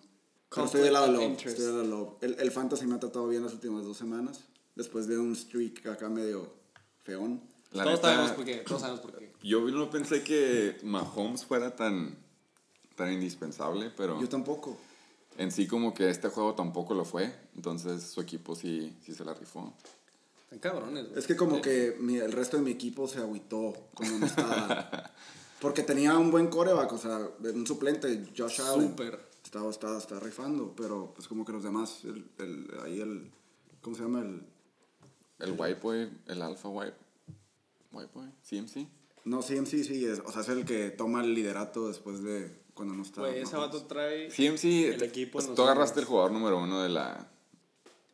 Pero 0.50 0.66
estoy 0.66 0.82
del 0.82 0.94
lado 0.94 1.06
del 1.08 1.14
lobo. 1.16 1.26
Conflict 1.28 1.48
of 1.48 1.52
Estoy 1.52 1.66
del 1.66 1.74
lado 1.74 1.82
del 1.82 1.92
lobo. 1.92 2.18
El, 2.22 2.36
el 2.40 2.52
fantasy 2.52 2.86
me 2.86 2.96
ha 2.96 3.00
tratado 3.00 3.28
bien 3.28 3.44
las 3.44 3.54
últimas 3.54 3.84
dos 3.84 3.98
semanas, 3.98 4.42
después 4.76 5.08
de 5.08 5.18
un 5.18 5.36
streak 5.36 5.86
acá 5.88 6.08
medio 6.10 6.54
feón. 7.04 7.42
La 7.72 7.84
todos 7.84 7.96
neta, 7.98 8.10
sabemos 8.14 8.32
por 8.32 8.46
qué. 8.46 8.56
Todos 8.58 8.82
sabemos 8.82 9.02
por 9.02 9.18
qué. 9.18 9.34
Yo 9.44 9.62
no 9.72 9.90
pensé 9.90 10.24
que 10.24 10.78
Mahomes 10.84 11.46
fuera 11.46 11.76
tan, 11.76 12.18
tan 12.96 13.12
indispensable, 13.14 13.92
pero 13.96 14.20
Yo 14.22 14.30
tampoco. 14.30 14.78
en 15.38 15.52
sí 15.52 15.68
como 15.68 15.94
que 15.94 16.10
este 16.10 16.30
juego 16.30 16.54
tampoco 16.56 16.94
lo 16.94 17.06
fue. 17.06 17.34
Entonces 17.56 18.04
su 18.04 18.22
equipo 18.22 18.56
sí, 18.56 18.96
sí 19.06 19.14
se 19.14 19.24
la 19.26 19.34
rifó. 19.34 19.74
Están 20.44 20.60
cabrones, 20.60 21.08
güey. 21.08 21.20
Es 21.20 21.28
que 21.28 21.36
como 21.36 21.62
que 21.62 21.98
mi- 22.00 22.18
el 22.18 22.32
resto 22.32 22.58
de 22.58 22.64
mi 22.64 22.72
equipo 22.72 23.08
se 23.08 23.20
agüitó 23.20 23.74
cuando 23.94 24.20
no 24.20 24.26
estaba. 24.26 25.12
Porque 25.62 25.84
tenía 25.84 26.18
un 26.18 26.32
buen 26.32 26.48
coreback, 26.48 26.92
o 26.94 26.98
sea, 26.98 27.20
un 27.42 27.66
suplente, 27.66 28.26
Josh 28.38 28.62
Allen. 28.62 28.90
Súper. 28.90 29.20
Estaba, 29.44 29.70
estaba, 29.70 29.98
estaba 29.98 30.20
rifando, 30.20 30.74
pero 30.76 31.14
pues 31.16 31.28
como 31.28 31.46
que 31.46 31.52
los 31.54 31.64
demás, 31.64 32.04
el, 32.04 32.26
el, 32.40 32.68
ahí 32.84 33.00
el, 33.00 33.32
¿cómo 33.82 33.96
se 33.96 34.02
llama? 34.04 34.22
El, 34.22 34.44
El 35.40 35.52
White 35.58 35.80
Boy, 35.82 36.10
el 36.28 36.42
Alpha 36.42 36.68
White, 36.70 36.96
White 37.94 38.10
Boy, 38.14 38.28
CMC. 38.50 38.88
no, 39.24 39.42
CMC 39.42 39.84
sí, 39.84 40.06
es, 40.06 40.20
o 40.26 40.32
sea, 40.32 40.42
es 40.42 40.50
el 40.50 40.66
que 40.66 40.90
toma 40.90 41.22
el 41.24 41.34
liderato 41.34 41.88
después 41.88 42.22
de 42.24 42.52
cuando 42.76 42.94
no 42.94 43.02
está. 43.02 43.22
Güey, 43.22 43.40
ese 43.40 43.56
vato 43.56 43.82
trae... 43.84 44.28
CMC, 44.30 44.94
El 44.94 45.02
equipo 45.04 45.40
pues, 45.40 45.56
tú 45.56 45.64
agarraste 45.64 46.02
el 46.02 46.06
jugador 46.06 46.32
número 46.32 46.60
uno 46.60 46.84
de 46.84 46.90
la... 46.90 47.28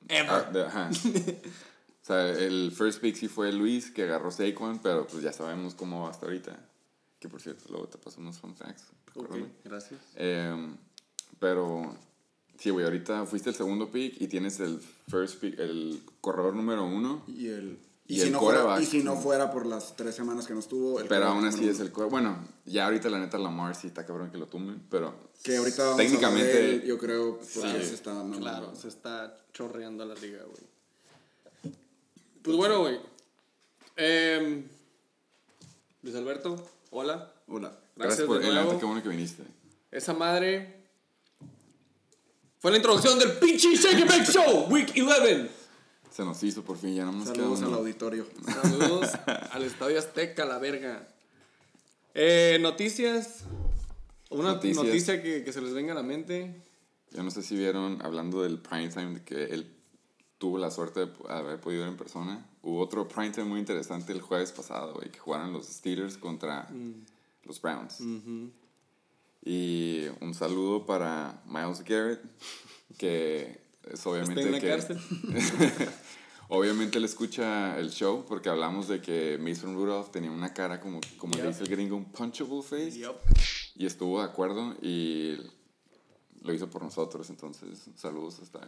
Ever. 0.07 0.29
ah, 0.29 0.41
de- 0.51 0.63
ajá. 0.63 0.89
o 0.89 2.05
sea, 2.05 2.29
el 2.29 2.71
first 2.71 3.01
pick 3.01 3.15
sí 3.15 3.27
fue 3.27 3.51
Luis, 3.51 3.91
que 3.91 4.03
agarró 4.03 4.31
Saquon, 4.31 4.79
pero 4.79 5.05
pues 5.07 5.23
ya 5.23 5.33
sabemos 5.33 5.75
cómo 5.75 6.03
va 6.03 6.11
hasta 6.11 6.27
ahorita. 6.27 6.57
Que 7.19 7.27
por 7.27 7.41
cierto, 7.41 7.65
luego 7.69 7.87
te 7.87 7.97
paso 7.97 8.21
unos 8.21 8.37
fun 8.39 8.55
facts. 8.55 8.85
Ok, 9.15 9.23
recuérdame. 9.23 9.51
gracias. 9.63 9.99
Em, 10.15 10.77
pero 11.39 11.95
sí, 12.57 12.69
güey, 12.69 12.85
ahorita 12.85 13.25
fuiste 13.25 13.49
el 13.49 13.55
segundo 13.55 13.91
pick 13.91 14.19
y 14.21 14.27
tienes 14.27 14.59
el 14.59 14.79
first 15.09 15.39
pick, 15.39 15.59
el 15.59 16.01
corredor 16.21 16.55
número 16.55 16.85
uno. 16.85 17.23
Y 17.27 17.47
el, 17.47 17.79
Y 18.11 18.15
y, 18.15 18.19
si 18.19 18.25
el 18.27 18.33
no 18.33 18.39
fuera, 18.41 18.81
y 18.81 18.85
si 18.85 19.03
no 19.03 19.15
fuera 19.15 19.51
por 19.51 19.65
las 19.65 19.95
tres 19.95 20.13
semanas 20.13 20.45
que 20.45 20.53
no 20.53 20.59
estuvo. 20.59 20.99
el 20.99 21.07
Pero 21.07 21.27
aún 21.27 21.45
así 21.45 21.69
es 21.69 21.79
el 21.79 21.93
core. 21.93 22.09
Bueno, 22.09 22.45
ya 22.65 22.83
ahorita 22.83 23.09
la 23.09 23.19
neta 23.19 23.37
Lamar 23.37 23.73
sí 23.73 23.87
está 23.87 24.05
cabrón 24.05 24.29
que 24.29 24.37
lo 24.37 24.47
tumben, 24.47 24.81
pero 24.89 25.15
Que 25.41 25.55
ahorita 25.55 25.81
vamos 25.81 25.99
a 26.01 26.03
técnicamente 26.03 26.73
él, 26.73 26.83
yo 26.83 26.97
creo, 26.97 27.37
porque 27.37 27.79
Sí, 27.79 27.87
se 27.87 27.93
está 27.93 28.13
dando. 28.13 28.37
Claro, 28.37 28.75
se 28.75 28.89
está 28.89 29.37
chorreando 29.53 30.03
a 30.03 30.07
la 30.07 30.15
liga, 30.15 30.39
güey. 30.43 31.73
Pues 32.41 32.57
bueno, 32.57 32.81
güey. 32.81 32.99
Em, 33.95 34.67
Luis 36.01 36.15
Alberto, 36.17 36.57
hola. 36.89 37.31
Hola. 37.47 37.69
gracias, 37.95 37.95
Gracias, 37.95 38.27
por 38.27 38.43
el 38.43 38.53
nuevo. 38.53 38.77
qué 38.77 38.85
bueno 38.85 39.01
que 39.01 39.07
viniste. 39.07 39.43
Esa 39.89 40.13
madre 40.13 40.83
fue 42.59 42.71
la 42.71 42.77
introducción 42.77 43.17
del 43.17 43.31
pinche 43.37 43.73
Shake 43.73 44.01
and 44.01 44.09
Bake 44.09 44.25
Show, 44.29 44.67
Week 44.69 44.91
11. 44.97 45.60
Se 46.11 46.25
nos 46.25 46.43
hizo 46.43 46.61
por 46.63 46.77
fin, 46.77 46.93
ya 46.95 47.05
no 47.05 47.13
nos 47.13 47.27
Saludos 47.29 47.61
al 47.61 47.69
uno. 47.69 47.77
auditorio. 47.77 48.25
Saludos 48.45 49.09
al 49.51 49.63
Estadio 49.63 49.97
Azteca, 49.97 50.45
la 50.45 50.57
verga. 50.59 51.07
Eh, 52.13 52.57
noticias. 52.61 53.45
Una 54.29 54.53
Noticias. 54.53 54.85
noticia 54.85 55.21
que, 55.23 55.43
que 55.43 55.53
se 55.53 55.61
les 55.61 55.73
venga 55.73 55.93
a 55.93 55.95
la 55.95 56.03
mente. 56.03 56.61
Yo 57.11 57.23
no 57.23 57.31
sé 57.31 57.41
si 57.41 57.55
vieron, 57.55 58.01
hablando 58.01 58.43
del 58.43 58.59
prime 58.59 58.89
time, 58.89 59.15
de 59.19 59.23
que 59.23 59.43
él 59.45 59.73
tuvo 60.37 60.57
la 60.57 60.71
suerte 60.71 61.01
de 61.05 61.11
haber 61.29 61.59
podido 61.59 61.83
ir 61.83 61.87
en 61.89 61.97
persona. 61.97 62.45
Hubo 62.61 62.79
otro 62.79 63.07
prime 63.07 63.31
time 63.31 63.45
muy 63.47 63.59
interesante 63.59 64.11
el 64.13 64.21
jueves 64.21 64.51
pasado, 64.51 64.93
güey, 64.93 65.09
que 65.11 65.19
jugaron 65.19 65.51
los 65.53 65.65
Steelers 65.67 66.17
contra 66.17 66.63
Mm. 66.69 67.05
los 67.45 67.61
Browns. 67.61 67.99
Y 69.43 70.05
un 70.21 70.33
saludo 70.33 70.85
para 70.85 71.41
Miles 71.45 71.83
Garrett, 71.83 72.21
que 72.97 73.59
es 73.89 74.05
obviamente 74.05 74.41
en 74.41 74.51
la 74.51 74.59
que... 74.59 74.67
cárcel. 74.69 74.99
Obviamente 76.53 76.97
él 76.97 77.05
escucha 77.05 77.79
el 77.79 77.91
show 77.91 78.25
porque 78.27 78.49
hablamos 78.49 78.89
de 78.89 79.01
que 79.01 79.37
Mason 79.39 79.73
Rudolph 79.73 80.09
tenía 80.11 80.29
una 80.31 80.53
cara 80.53 80.81
como, 80.81 80.99
como 81.17 81.33
le 81.35 81.43
Yep. 81.43 81.47
dice 81.47 81.63
el 81.63 81.69
gringo, 81.69 81.95
un 81.95 82.11
punchable 82.11 82.61
face. 82.61 82.99
Yup. 82.99 83.15
Y 83.77 83.85
estuvo 83.85 84.19
de 84.19 84.25
acuerdo 84.25 84.75
y 84.81 85.37
lo 86.41 86.53
hizo 86.53 86.69
por 86.69 86.83
nosotros. 86.83 87.29
Entonces, 87.29 87.85
saludos 87.95 88.39
hasta, 88.41 88.67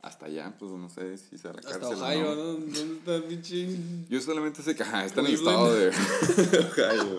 hasta 0.00 0.26
allá. 0.26 0.56
Pues 0.58 0.72
no 0.72 0.88
sé 0.90 1.18
si 1.18 1.38
sea 1.38 1.52
la 1.52 1.60
Hasta 1.60 1.78
cárcel 1.78 2.02
Ohio, 2.02 2.22
no. 2.22 2.34
¿no? 2.34 2.42
¿Dónde 2.42 2.80
está 2.98 3.28
pinche? 3.28 3.78
Yo 4.08 4.20
solamente 4.20 4.60
sé 4.64 4.74
que 4.74 4.82
ajá, 4.82 5.04
está 5.04 5.20
en 5.20 5.26
el 5.28 5.34
estado 5.34 5.72
de 5.72 5.88
Ohio. 5.90 7.18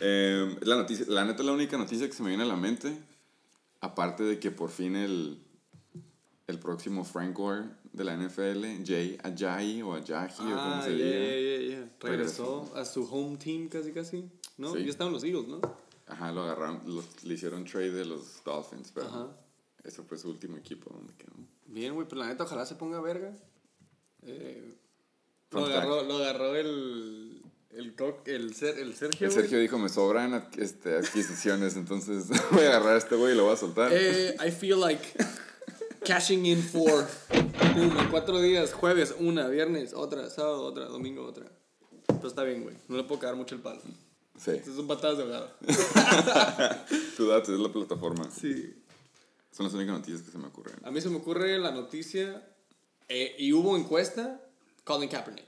Eh, 0.00 0.56
la, 0.62 0.74
noticia, 0.74 1.06
la 1.08 1.24
neta, 1.24 1.44
la 1.44 1.52
única 1.52 1.78
noticia 1.78 2.08
que 2.08 2.12
se 2.14 2.22
me 2.24 2.30
viene 2.30 2.42
a 2.42 2.46
la 2.46 2.56
mente, 2.56 2.98
aparte 3.80 4.24
de 4.24 4.40
que 4.40 4.50
por 4.50 4.70
fin 4.70 4.96
el, 4.96 5.45
el 6.46 6.58
próximo 6.58 7.04
Frank 7.04 7.36
Gore 7.36 7.64
de 7.92 8.04
la 8.04 8.14
NFL, 8.16 8.84
Jay 8.84 9.18
Ajayi 9.22 9.82
o 9.82 9.94
Ajayi 9.94 10.32
o 10.32 10.36
como 10.38 10.52
Ah, 10.56 10.82
se 10.84 10.90
diga, 10.90 11.04
yeah, 11.08 11.38
yeah, 11.38 11.58
yeah. 11.60 11.90
Regresó 12.00 12.60
Regresó. 12.62 12.76
a 12.76 12.84
su 12.84 13.04
home 13.12 13.36
team 13.36 13.68
casi 13.68 13.92
casi. 13.92 14.30
¿No? 14.56 14.72
Sí. 14.74 14.84
Ya 14.84 14.90
estaban 14.90 15.12
los 15.12 15.24
Eagles, 15.24 15.48
¿no? 15.48 15.60
ajá, 16.08 16.30
lo 16.30 16.42
agarraron, 16.42 16.80
lo- 16.86 17.02
le 17.24 17.34
hicieron 17.34 17.64
trade 17.64 17.90
de 17.90 18.04
los 18.04 18.42
Dolphins, 18.44 18.92
pero 18.94 19.06
Ajá. 19.08 19.26
ese 19.82 20.02
fue 20.04 20.16
su 20.16 20.28
último 20.30 20.56
equipo 20.56 20.88
donde 20.94 21.12
quedó. 21.14 21.34
Bien, 21.66 21.94
güey, 21.94 22.06
pero 22.08 22.20
la 22.20 22.28
neta, 22.28 22.44
ojalá 22.44 22.64
se 22.64 22.76
ponga 22.76 23.00
verga. 23.00 23.32
Eh, 24.22 24.74
lo, 25.50 25.64
agarró, 25.66 26.02
lo 26.04 26.16
agarró 26.18 26.54
el. 26.56 27.42
El, 27.70 27.94
co- 27.94 28.22
el, 28.24 28.54
Ser- 28.54 28.78
el 28.78 28.94
Sergio. 28.94 29.26
El 29.26 29.32
güey. 29.32 29.42
Sergio 29.42 29.58
dijo, 29.58 29.78
me 29.78 29.88
sobran 29.88 30.48
este, 30.56 30.96
adquisiciones, 30.96 31.76
entonces 31.76 32.26
voy 32.52 32.62
a 32.64 32.68
agarrar 32.68 32.94
a 32.94 32.98
este 32.98 33.16
güey 33.16 33.34
y 33.34 33.36
lo 33.36 33.44
voy 33.44 33.52
a 33.54 33.56
soltar. 33.56 33.90
Eh, 33.92 34.34
I 34.46 34.50
feel 34.52 34.78
like 34.80 35.02
Cashing 36.04 36.46
in 36.46 36.62
four. 36.62 37.06
Pum, 37.74 37.98
en 37.98 38.08
cuatro 38.10 38.40
días. 38.40 38.72
Jueves, 38.72 39.14
una. 39.18 39.48
Viernes, 39.48 39.92
otra. 39.94 40.28
Sábado, 40.30 40.62
otra. 40.64 40.84
Domingo, 40.86 41.24
otra. 41.24 41.46
Pero 42.06 42.28
está 42.28 42.42
bien, 42.44 42.62
güey. 42.62 42.76
No 42.88 42.96
le 42.96 43.04
puedo 43.04 43.20
cagar 43.20 43.36
mucho 43.36 43.54
el 43.54 43.60
palo. 43.60 43.80
Sí. 44.38 44.50
Estas 44.52 44.74
son 44.74 44.86
patadas 44.86 45.18
de 45.18 45.24
ahogado. 45.24 45.50
Tú 47.16 47.26
date, 47.28 47.52
es 47.54 47.58
la 47.58 47.72
plataforma. 47.72 48.28
Sí. 48.30 48.74
Son 49.50 49.64
las 49.64 49.74
únicas 49.74 49.94
noticias 49.96 50.22
que 50.22 50.30
se 50.30 50.38
me 50.38 50.46
ocurren. 50.48 50.76
A 50.84 50.90
mí 50.90 51.00
se 51.00 51.08
me 51.08 51.16
ocurre 51.16 51.58
la 51.58 51.70
noticia. 51.70 52.46
eh, 53.08 53.34
y 53.38 53.52
hubo 53.52 53.76
encuesta. 53.76 54.40
Colin 54.84 55.08
Kaepernick. 55.08 55.44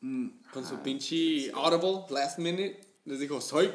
Con 0.00 0.66
su 0.66 0.78
pinche 0.78 1.50
Audible, 1.52 2.06
last 2.10 2.38
minute. 2.38 2.80
Les 3.04 3.20
dijo, 3.20 3.40
soy. 3.40 3.70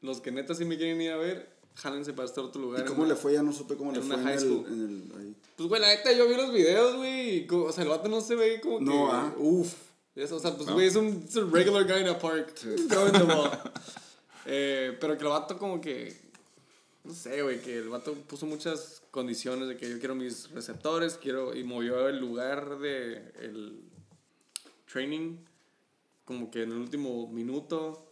Los 0.00 0.20
que 0.20 0.30
neta 0.30 0.54
sí 0.54 0.64
me 0.64 0.76
quieren 0.76 1.00
ir 1.00 1.10
a 1.10 1.16
ver, 1.16 1.57
jálense 1.78 2.12
para 2.12 2.26
estar 2.28 2.44
otro 2.44 2.60
lugar. 2.60 2.82
¿Y 2.82 2.84
cómo 2.84 3.04
le 3.04 3.14
fue? 3.14 3.32
Ya 3.32 3.42
no 3.42 3.52
supe 3.52 3.76
cómo 3.76 3.92
le 3.92 3.98
en 3.98 4.04
fue 4.04 4.16
una 4.16 4.22
en 4.22 4.28
high 4.28 4.36
el, 4.36 4.40
school. 4.52 4.66
en 4.72 4.80
el- 5.12 5.20
ahí. 5.20 5.34
Pues, 5.56 5.68
güey, 5.68 5.80
la 5.80 5.88
neta, 5.88 6.12
yo 6.12 6.28
vi 6.28 6.34
los 6.34 6.52
videos, 6.52 6.96
güey. 6.96 7.46
O 7.50 7.72
sea, 7.72 7.84
el 7.84 7.90
vato 7.90 8.08
no 8.08 8.20
se 8.20 8.34
ve 8.34 8.60
como 8.60 8.78
que. 8.78 8.84
No, 8.84 9.12
ah. 9.12 9.32
Uf. 9.38 9.74
Es- 10.14 10.32
o 10.32 10.40
sea, 10.40 10.54
pues, 10.54 10.66
No. 10.68 10.74
güey, 10.74 10.86
es 10.88 10.96
un, 10.96 11.24
es 11.28 11.36
un 11.36 11.52
regular 11.52 11.84
guy 11.86 12.00
in 12.02 12.08
a 12.08 12.18
park. 12.18 12.52
Throwing 12.88 13.12
the 13.12 13.22
ball. 13.24 13.50
Eh, 14.50 14.96
pero 14.98 15.14
que 15.18 15.24
el 15.24 15.28
vato, 15.28 15.58
como 15.58 15.78
que. 15.78 16.16
No 17.04 17.12
sé, 17.12 17.42
güey, 17.42 17.60
que 17.60 17.76
el 17.78 17.90
vato 17.90 18.14
puso 18.14 18.46
muchas 18.46 19.02
condiciones 19.10 19.68
de 19.68 19.76
que 19.76 19.90
yo 19.90 19.98
quiero 19.98 20.14
mis 20.14 20.50
receptores, 20.52 21.18
quiero. 21.20 21.54
Y 21.54 21.64
movió 21.64 22.08
el 22.08 22.18
lugar 22.18 22.78
de. 22.78 23.30
El 23.42 23.78
training, 24.90 25.36
como 26.24 26.50
que 26.50 26.62
en 26.62 26.72
el 26.72 26.78
último 26.78 27.28
minuto. 27.28 28.07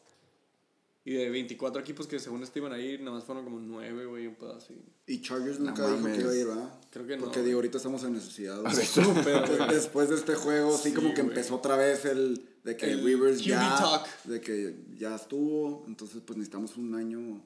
Y 1.07 1.13
de 1.15 1.31
24 1.31 1.81
equipos 1.81 2.07
que 2.09 2.19
según 2.19 2.43
este 2.43 2.59
iban 2.59 2.73
a 2.73 2.79
ir, 2.81 3.01
nada 3.01 3.13
más 3.17 3.25
fueron 3.25 3.45
como 3.45 3.61
9, 3.61 4.07
güey, 4.07 4.27
un 4.27 4.35
pedazo 4.35 4.57
así. 4.59 4.75
Y 5.07 5.23
Chargers 5.23 5.61
No 5.61 5.67
nunca 5.67 5.87
dijo 5.87 6.01
mames. 6.01 6.17
que 6.17 6.23
iba 6.25 6.33
a 6.33 6.37
ir, 6.37 6.47
¿verdad? 6.49 6.81
Creo 6.91 7.07
que 7.07 7.17
no, 7.17 7.25
Porque 7.25 7.43
digo, 7.43 7.57
ahorita 7.59 7.77
estamos 7.79 8.03
en 8.03 8.13
necesidad. 8.15 8.61
güey. 8.61 8.75
Después 9.71 10.09
de 10.11 10.17
este 10.17 10.35
juego, 10.35 10.77
sí, 10.77 10.89
Sí, 10.91 10.95
como 10.95 11.15
que 11.15 11.23
güey. 11.23 11.29
empezó 11.29 11.55
otra 11.55 11.77
vez 11.77 12.05
el 12.07 12.45
de 12.65 12.77
que 12.77 12.91
El 12.91 13.01
QB 13.03 13.37
ya, 13.37 13.77
talk. 13.79 14.23
de 14.25 14.41
que 14.41 14.75
ya 14.99 15.15
estuvo, 15.15 15.85
entonces 15.87 16.21
pues 16.27 16.37
necesitamos 16.37 16.77
un 16.77 16.93
año, 16.97 17.41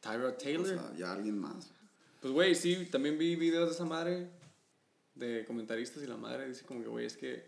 Tyrod 0.00 0.28
o 0.28 0.34
Taylor. 0.34 0.66
sea, 0.66 0.92
ya 0.96 1.12
alguien 1.12 1.38
más. 1.38 1.70
Pues, 2.20 2.34
güey, 2.34 2.54
sí, 2.54 2.86
también 2.90 3.16
vi 3.16 3.36
videos 3.36 3.68
de 3.70 3.74
esa 3.74 3.86
madre, 3.86 4.28
de 5.14 5.46
comentaristas 5.46 6.02
y 6.02 6.06
la 6.06 6.18
madre 6.18 6.46
dice 6.48 6.64
como 6.66 6.82
que, 6.82 6.88
güey, 6.88 7.06
es 7.06 7.16
que 7.16 7.46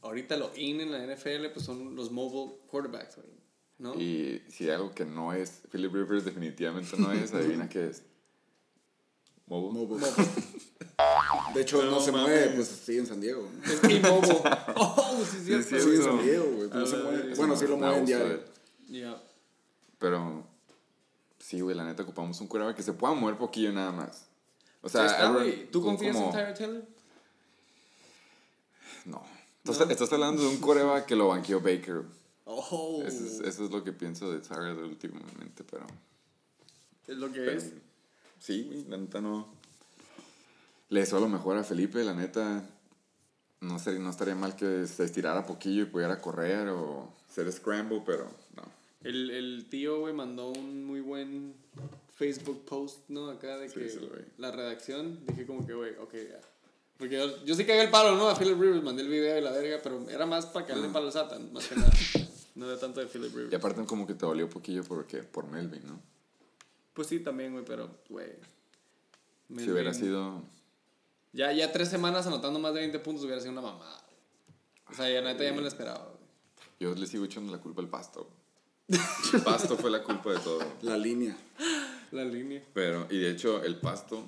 ahorita 0.00 0.38
lo 0.38 0.50
in 0.56 0.80
en 0.80 0.90
la 0.92 1.04
NFL, 1.14 1.48
pues 1.52 1.66
son 1.66 1.94
los 1.94 2.10
mobile 2.10 2.56
quarterbacks, 2.68 3.16
güey, 3.16 3.28
¿no? 3.84 3.94
Y 4.00 4.42
si 4.48 4.64
hay 4.64 4.70
algo 4.70 4.92
que 4.94 5.04
no 5.04 5.32
es, 5.32 5.60
Philip 5.70 5.92
Rivers 5.92 6.24
definitivamente 6.24 6.96
no 6.96 7.12
es, 7.12 7.32
adivina 7.34 7.68
qué 7.68 7.88
es. 7.90 8.02
Mobile. 9.46 9.86
Mobile. 9.86 10.06
De 11.54 11.60
hecho, 11.60 11.82
no, 11.84 11.90
No 11.92 12.00
se 12.00 12.10
mames. 12.12 12.28
mueve, 12.28 12.48
pues 12.54 12.66
sigue 12.68 12.98
en 13.00 13.06
San 13.06 13.20
Diego. 13.20 13.46
¿no? 13.52 13.64
Es 13.64 13.84
immobile. 13.84 14.40
oh, 14.76 15.22
sí, 15.30 15.38
Sí, 15.44 15.52
es 15.54 15.66
sí. 15.66 15.80
Sigue 15.80 15.96
en. 15.96 16.02
San 16.02 16.22
Diego, 16.22 16.44
güey. 16.44 16.68
pues, 16.68 16.74
no 16.74 16.82
Ah, 16.82 16.86
se 16.86 16.96
mueve. 16.96 17.34
Bueno, 17.34 17.56
sí 17.56 17.66
lo 17.66 17.76
Me 17.76 17.86
mueven 17.86 18.06
diario. 18.06 18.40
Pero 19.98 20.46
sí, 21.38 21.60
güey, 21.60 21.76
la 21.76 21.84
neta 21.84 22.02
ocupamos 22.04 22.40
un 22.40 22.46
curva 22.48 22.74
que 22.74 22.82
se 22.82 22.92
pueda 22.94 23.12
mover 23.14 23.36
poquillo 23.36 23.70
nada 23.72 23.92
más. 23.92 24.26
O 24.82 24.88
sea, 24.88 25.06
está, 25.06 25.28
Aaron-. 25.28 25.68
¿Tú 25.70 25.80
como- 25.80 25.92
confías 25.96 26.16
en 26.16 26.22
como- 26.22 26.34
Tyrod 26.34 26.54
Taylor? 26.54 26.82
No. 29.04 29.22
Entonces, 29.58 29.90
estás 29.90 30.12
hablando 30.12 30.42
de 30.42 30.48
un 30.48 30.56
coreba 30.60 31.04
que 31.06 31.16
lo 31.16 31.28
banqueó 31.28 31.60
Baker. 31.60 32.02
Oh, 32.46 33.02
Eso 33.06 33.24
es, 33.24 33.40
eso 33.40 33.64
es 33.64 33.70
lo 33.70 33.82
que 33.82 33.92
pienso 33.92 34.30
de 34.30 34.40
Tyrod 34.40 34.84
últimamente, 34.84 35.64
pero... 35.64 35.86
es 37.06 37.16
lo 37.16 37.32
que 37.32 37.40
pero 37.40 37.52
es. 37.52 37.72
sí, 38.38 38.64
güey, 38.64 38.84
la 38.84 38.98
neta 38.98 39.20
no... 39.20 39.48
Le 40.90 41.00
deseo 41.00 41.20
lo 41.20 41.28
mejor 41.28 41.56
a 41.56 41.64
Felipe, 41.64 42.04
la 42.04 42.14
neta... 42.14 42.68
No, 43.60 43.78
sería, 43.78 44.00
no 44.00 44.10
estaría 44.10 44.34
mal 44.34 44.56
que 44.56 44.86
se 44.86 45.04
estirara 45.04 45.46
poquillo 45.46 45.84
y 45.84 45.86
pudiera 45.86 46.20
correr 46.20 46.68
o 46.68 47.10
hacer 47.30 47.50
scramble, 47.50 48.02
pero 48.04 48.30
no. 48.56 48.62
El, 49.02 49.30
el 49.30 49.66
tío, 49.70 50.00
güey, 50.00 50.12
mandó 50.12 50.50
un 50.50 50.84
muy 50.84 51.00
buen 51.00 51.54
Facebook 52.14 52.64
post, 52.66 53.08
¿no? 53.08 53.30
Acá 53.30 53.56
de 53.56 53.68
que 53.68 53.88
sí 53.88 53.98
la 54.36 54.50
redacción, 54.50 55.24
dije 55.26 55.46
como 55.46 55.66
que, 55.66 55.72
güey, 55.72 55.92
ok, 55.96 56.12
ya. 56.12 56.40
Porque 56.98 57.16
yo, 57.16 57.44
yo 57.44 57.54
sí 57.54 57.64
cagué 57.64 57.82
el 57.82 57.90
palo, 57.90 58.16
¿no? 58.16 58.28
A 58.28 58.36
Philip 58.36 58.58
Rivers 58.58 58.82
mandé 58.82 59.02
el 59.02 59.08
video 59.08 59.36
y 59.38 59.40
la 59.40 59.50
verga, 59.50 59.80
pero 59.82 60.08
era 60.08 60.26
más 60.26 60.46
para 60.46 60.66
caerle 60.66 60.88
palo 60.88 61.06
al 61.06 61.12
Satan, 61.12 61.52
más 61.52 61.66
que 61.66 61.76
nada. 61.76 61.90
No 62.54 62.66
era 62.66 62.78
tanto 62.78 63.00
de 63.00 63.06
Philip 63.06 63.34
Rivers. 63.34 63.52
Y 63.52 63.56
aparte 63.56 63.84
como 63.84 64.06
que 64.06 64.14
te 64.14 64.26
dolió 64.26 64.48
poquillo 64.48 64.84
porque, 64.84 65.22
por 65.22 65.48
Melvin, 65.48 65.86
¿no? 65.86 66.00
Pues 66.92 67.08
sí, 67.08 67.20
también, 67.20 67.52
güey, 67.52 67.64
pero, 67.64 67.90
güey. 68.08 68.32
Si 69.56 69.70
hubiera 69.70 69.92
sido... 69.92 70.42
Ya, 71.32 71.52
ya 71.52 71.72
tres 71.72 71.88
semanas 71.88 72.26
anotando 72.26 72.60
más 72.60 72.72
de 72.74 72.80
20 72.80 73.00
puntos 73.00 73.24
hubiera 73.24 73.40
sido 73.40 73.52
una 73.52 73.62
mamada. 73.62 74.00
O 74.88 74.94
sea, 74.94 75.10
ya 75.10 75.20
neta 75.20 75.42
ya 75.42 75.52
me 75.52 75.60
lo 75.60 75.66
esperaba, 75.66 76.04
güey. 76.04 76.24
Yo 76.78 76.94
le 76.94 77.06
sigo 77.06 77.24
echando 77.24 77.50
la 77.50 77.58
culpa 77.58 77.82
al 77.82 77.88
pasto. 77.88 78.28
El 78.86 79.42
pasto 79.42 79.76
fue 79.76 79.90
la 79.90 80.02
culpa 80.02 80.30
de 80.30 80.38
todo. 80.38 80.60
La 80.82 80.96
línea. 80.96 81.36
La 82.12 82.24
línea. 82.24 82.62
Pero, 82.74 83.06
y 83.10 83.18
de 83.18 83.30
hecho, 83.30 83.62
el 83.64 83.76
pasto 83.80 84.24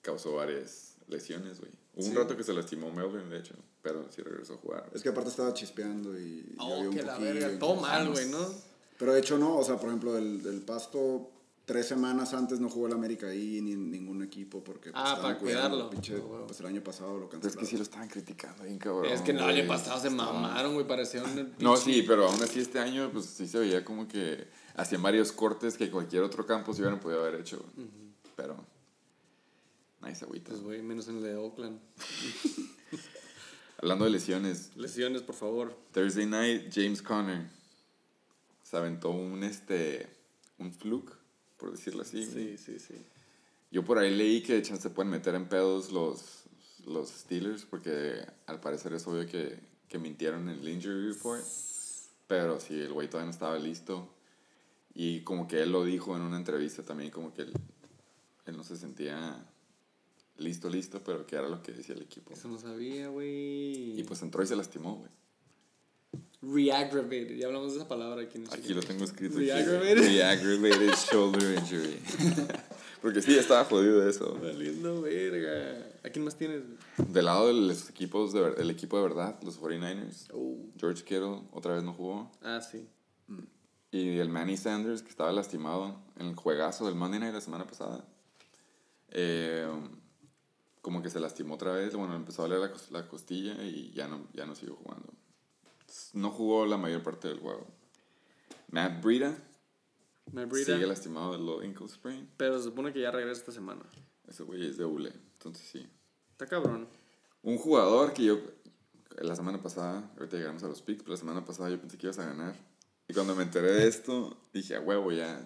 causó 0.00 0.36
varias 0.36 0.96
lesiones, 1.08 1.60
güey. 1.60 1.72
Hubo 1.98 2.06
un 2.06 2.14
rato 2.14 2.36
que 2.36 2.44
se 2.44 2.52
lastimó 2.54 2.90
Melvin, 2.92 3.28
de 3.28 3.38
hecho, 3.38 3.54
pero 3.82 4.06
sí 4.10 4.22
regresó 4.22 4.54
a 4.54 4.56
jugar. 4.58 4.90
Es 4.94 5.02
que 5.02 5.08
aparte 5.10 5.30
estaba 5.30 5.52
chispeando 5.52 6.18
y. 6.18 6.22
y 6.50 6.56
Oh, 6.58 6.78
un 6.80 6.90
que 6.94 7.02
la 7.02 7.18
verga. 7.18 7.58
Todo 7.58 7.76
mal, 7.80 8.10
güey, 8.10 8.28
¿no? 8.30 8.38
Pero 8.98 9.12
de 9.12 9.20
hecho 9.20 9.36
no, 9.38 9.56
o 9.56 9.64
sea, 9.64 9.76
por 9.76 9.88
ejemplo, 9.88 10.16
el, 10.16 10.44
el 10.46 10.62
Pasto, 10.62 11.30
tres 11.64 11.86
semanas 11.86 12.34
antes 12.34 12.58
no 12.60 12.68
jugó 12.70 12.86
el 12.86 12.94
América 12.94 13.26
ahí 13.28 13.60
ni 13.60 13.72
en 13.72 13.90
ningún 13.90 14.22
equipo 14.22 14.64
porque 14.64 14.90
pues, 14.90 15.02
Ah, 15.06 15.18
para 15.20 15.38
cuidarlo. 15.38 15.90
pinche, 15.90 16.16
Oh, 16.16 16.22
wow. 16.26 16.46
pues 16.46 16.58
el 16.60 16.66
año 16.66 16.82
pasado 16.82 17.18
lo 17.18 17.28
Pero 17.28 17.38
es 17.38 17.42
cancelaron. 17.42 17.60
que 17.60 17.66
sí 17.70 17.76
lo 17.76 17.82
estaban 17.82 18.08
criticando 18.08 18.64
bien 18.64 18.78
cabrón. 18.78 19.06
Es 19.12 19.20
que 19.20 19.30
el 19.32 19.38
año 19.40 19.68
pasado 19.68 20.00
se 20.00 20.08
Estaba- 20.08 20.32
mamaron, 20.32 20.74
güey, 20.74 20.86
parecieron 20.86 21.36
el 21.38 21.52
No, 21.60 21.76
sí, 21.76 22.02
pero 22.06 22.26
aún 22.28 22.42
así 22.42 22.58
este 22.60 22.78
año, 22.80 23.10
pues 23.12 23.26
sí 23.26 23.46
se 23.46 23.58
veía 23.60 23.84
como 23.84 24.08
que 24.08 24.48
hacían 24.74 25.02
varios 25.02 25.30
cortes 25.30 25.76
que 25.76 25.90
cualquier 25.90 26.22
otro 26.24 26.44
campo 26.46 26.72
se 26.72 26.80
hubieran 26.82 26.98
podido 27.00 27.20
haber 27.20 27.40
hecho. 27.40 27.64
Pero, 28.36 28.56
nice 30.00 30.24
agüita. 30.24 30.50
Pues, 30.50 30.62
güey, 30.62 30.82
menos 30.82 31.08
en 31.08 31.16
el 31.18 31.22
de 31.22 31.36
Oakland. 31.36 31.80
Hablando 33.80 34.06
de 34.06 34.10
lesiones, 34.10 34.76
Lesiones, 34.76 35.22
por 35.22 35.36
favor. 35.36 35.76
Thursday 35.92 36.26
night, 36.26 36.72
James 36.72 37.00
Conner 37.00 37.46
se 38.68 38.76
aventó 38.76 39.10
un, 39.10 39.44
este, 39.44 40.06
un 40.58 40.72
fluke, 40.72 41.16
por 41.56 41.70
decirlo 41.70 42.02
así. 42.02 42.26
Sí, 42.26 42.58
sí, 42.58 42.78
sí. 42.78 42.94
Yo 43.70 43.84
por 43.84 43.98
ahí 43.98 44.14
leí 44.14 44.42
que 44.42 44.60
chance 44.62 44.82
se 44.82 44.90
pueden 44.90 45.10
meter 45.10 45.34
en 45.34 45.48
pedos 45.48 45.90
los, 45.90 46.44
los 46.86 47.08
Steelers 47.08 47.64
porque 47.64 48.26
al 48.46 48.60
parecer 48.60 48.92
es 48.92 49.06
obvio 49.06 49.26
que, 49.26 49.58
que 49.88 49.98
mintieron 49.98 50.48
en 50.48 50.58
el 50.58 50.68
injury 50.68 51.12
report. 51.12 51.44
Pero 52.26 52.60
sí, 52.60 52.74
el 52.78 52.92
güey 52.92 53.08
todavía 53.08 53.26
no 53.26 53.32
estaba 53.32 53.58
listo. 53.58 54.14
Y 54.92 55.20
como 55.20 55.48
que 55.48 55.62
él 55.62 55.72
lo 55.72 55.84
dijo 55.84 56.14
en 56.16 56.22
una 56.22 56.36
entrevista 56.36 56.82
también, 56.82 57.10
como 57.10 57.32
que 57.32 57.42
él, 57.42 57.52
él 58.44 58.56
no 58.56 58.64
se 58.64 58.76
sentía 58.76 59.46
listo, 60.38 60.68
listo, 60.70 61.00
pero 61.04 61.26
que 61.26 61.36
era 61.36 61.48
lo 61.48 61.62
que 61.62 61.72
decía 61.72 61.94
el 61.94 62.02
equipo. 62.02 62.32
Eso 62.32 62.48
no 62.48 62.58
sabía, 62.58 63.08
güey. 63.08 63.98
Y 63.98 64.04
pues 64.04 64.22
entró 64.22 64.42
y 64.42 64.46
se 64.46 64.56
lastimó, 64.56 64.96
güey. 64.96 65.10
Reaggravated. 66.40 67.36
Ya 67.36 67.46
hablamos 67.46 67.72
de 67.72 67.78
esa 67.80 67.88
palabra 67.88 68.22
aquí 68.22 68.38
en 68.38 68.44
el 68.44 68.52
Aquí 68.52 68.72
lo 68.72 68.80
tengo 68.80 69.04
escrito. 69.04 69.38
Reaggravated. 69.38 69.98
Reaggravated 69.98 70.94
shoulder 71.10 71.58
injury. 71.58 71.98
Porque 73.02 73.22
sí, 73.22 73.36
estaba 73.36 73.64
jodido 73.64 74.00
de 74.00 74.10
eso. 74.10 74.38
Valiendo 74.40 75.02
verga. 75.02 75.86
¿A 76.04 76.10
quién 76.10 76.24
más 76.24 76.36
tienes? 76.36 76.62
Del 76.96 77.24
lado 77.24 77.48
de 77.48 77.54
los 77.54 77.90
equipos, 77.90 78.32
de, 78.32 78.54
el 78.58 78.70
equipo 78.70 78.96
de 78.96 79.02
verdad, 79.02 79.38
los 79.42 79.60
49ers, 79.60 80.28
Oh. 80.32 80.56
George 80.78 81.02
Kittle 81.04 81.42
otra 81.52 81.74
vez 81.74 81.82
no 81.82 81.92
jugó. 81.92 82.30
Ah, 82.42 82.60
sí. 82.60 82.86
Y 83.90 84.18
el 84.18 84.28
Manny 84.28 84.56
Sanders, 84.56 85.02
que 85.02 85.08
estaba 85.10 85.32
lastimado 85.32 85.98
en 86.18 86.26
el 86.28 86.36
juegazo 86.36 86.86
del 86.86 86.94
Monday 86.94 87.18
Night 87.20 87.34
la 87.34 87.40
semana 87.40 87.66
pasada. 87.66 88.04
eh, 89.10 89.66
como 90.82 91.02
que 91.02 91.10
se 91.10 91.20
lastimó 91.20 91.54
otra 91.54 91.72
vez. 91.72 91.94
Bueno, 91.94 92.14
empezó 92.14 92.42
a 92.42 92.48
doler 92.48 92.70
la, 92.70 93.00
la 93.00 93.08
costilla 93.08 93.62
y 93.64 93.92
ya 93.92 94.08
no, 94.08 94.26
ya 94.32 94.46
no 94.46 94.54
siguió 94.54 94.76
jugando. 94.76 95.12
No 96.12 96.30
jugó 96.30 96.66
la 96.66 96.76
mayor 96.76 97.02
parte 97.02 97.28
del 97.28 97.40
juego. 97.40 97.66
Matt 98.70 99.02
Breida 99.02 99.36
Me 100.32 100.44
Breida, 100.44 100.74
sigue 100.74 100.86
lastimado 100.86 101.32
del 101.32 101.46
low 101.46 101.60
ankle 101.60 101.88
sprain. 101.88 102.28
Pero 102.36 102.58
se 102.58 102.64
supone 102.64 102.92
que 102.92 103.00
ya 103.00 103.10
regresa 103.10 103.40
esta 103.40 103.52
semana. 103.52 103.82
Ese 104.26 104.42
güey 104.42 104.66
es 104.66 104.76
de 104.76 104.84
hule. 104.84 105.12
Entonces 105.34 105.66
sí. 105.66 105.86
Está 106.32 106.46
cabrón. 106.46 106.86
Un 107.42 107.56
jugador 107.56 108.12
que 108.12 108.24
yo, 108.24 108.38
la 109.18 109.34
semana 109.34 109.62
pasada, 109.62 110.10
ahorita 110.18 110.36
llegamos 110.36 110.62
a 110.64 110.68
los 110.68 110.82
picks, 110.82 111.02
pero 111.02 111.12
la 111.12 111.18
semana 111.18 111.44
pasada 111.44 111.70
yo 111.70 111.80
pensé 111.80 111.96
que 111.96 112.06
ibas 112.06 112.18
a 112.18 112.26
ganar. 112.26 112.54
Y 113.08 113.14
cuando 113.14 113.34
me 113.34 113.42
enteré 113.42 113.72
de 113.72 113.88
esto, 113.88 114.36
dije, 114.52 114.76
a 114.76 114.80
huevo, 114.80 115.12
ya 115.12 115.40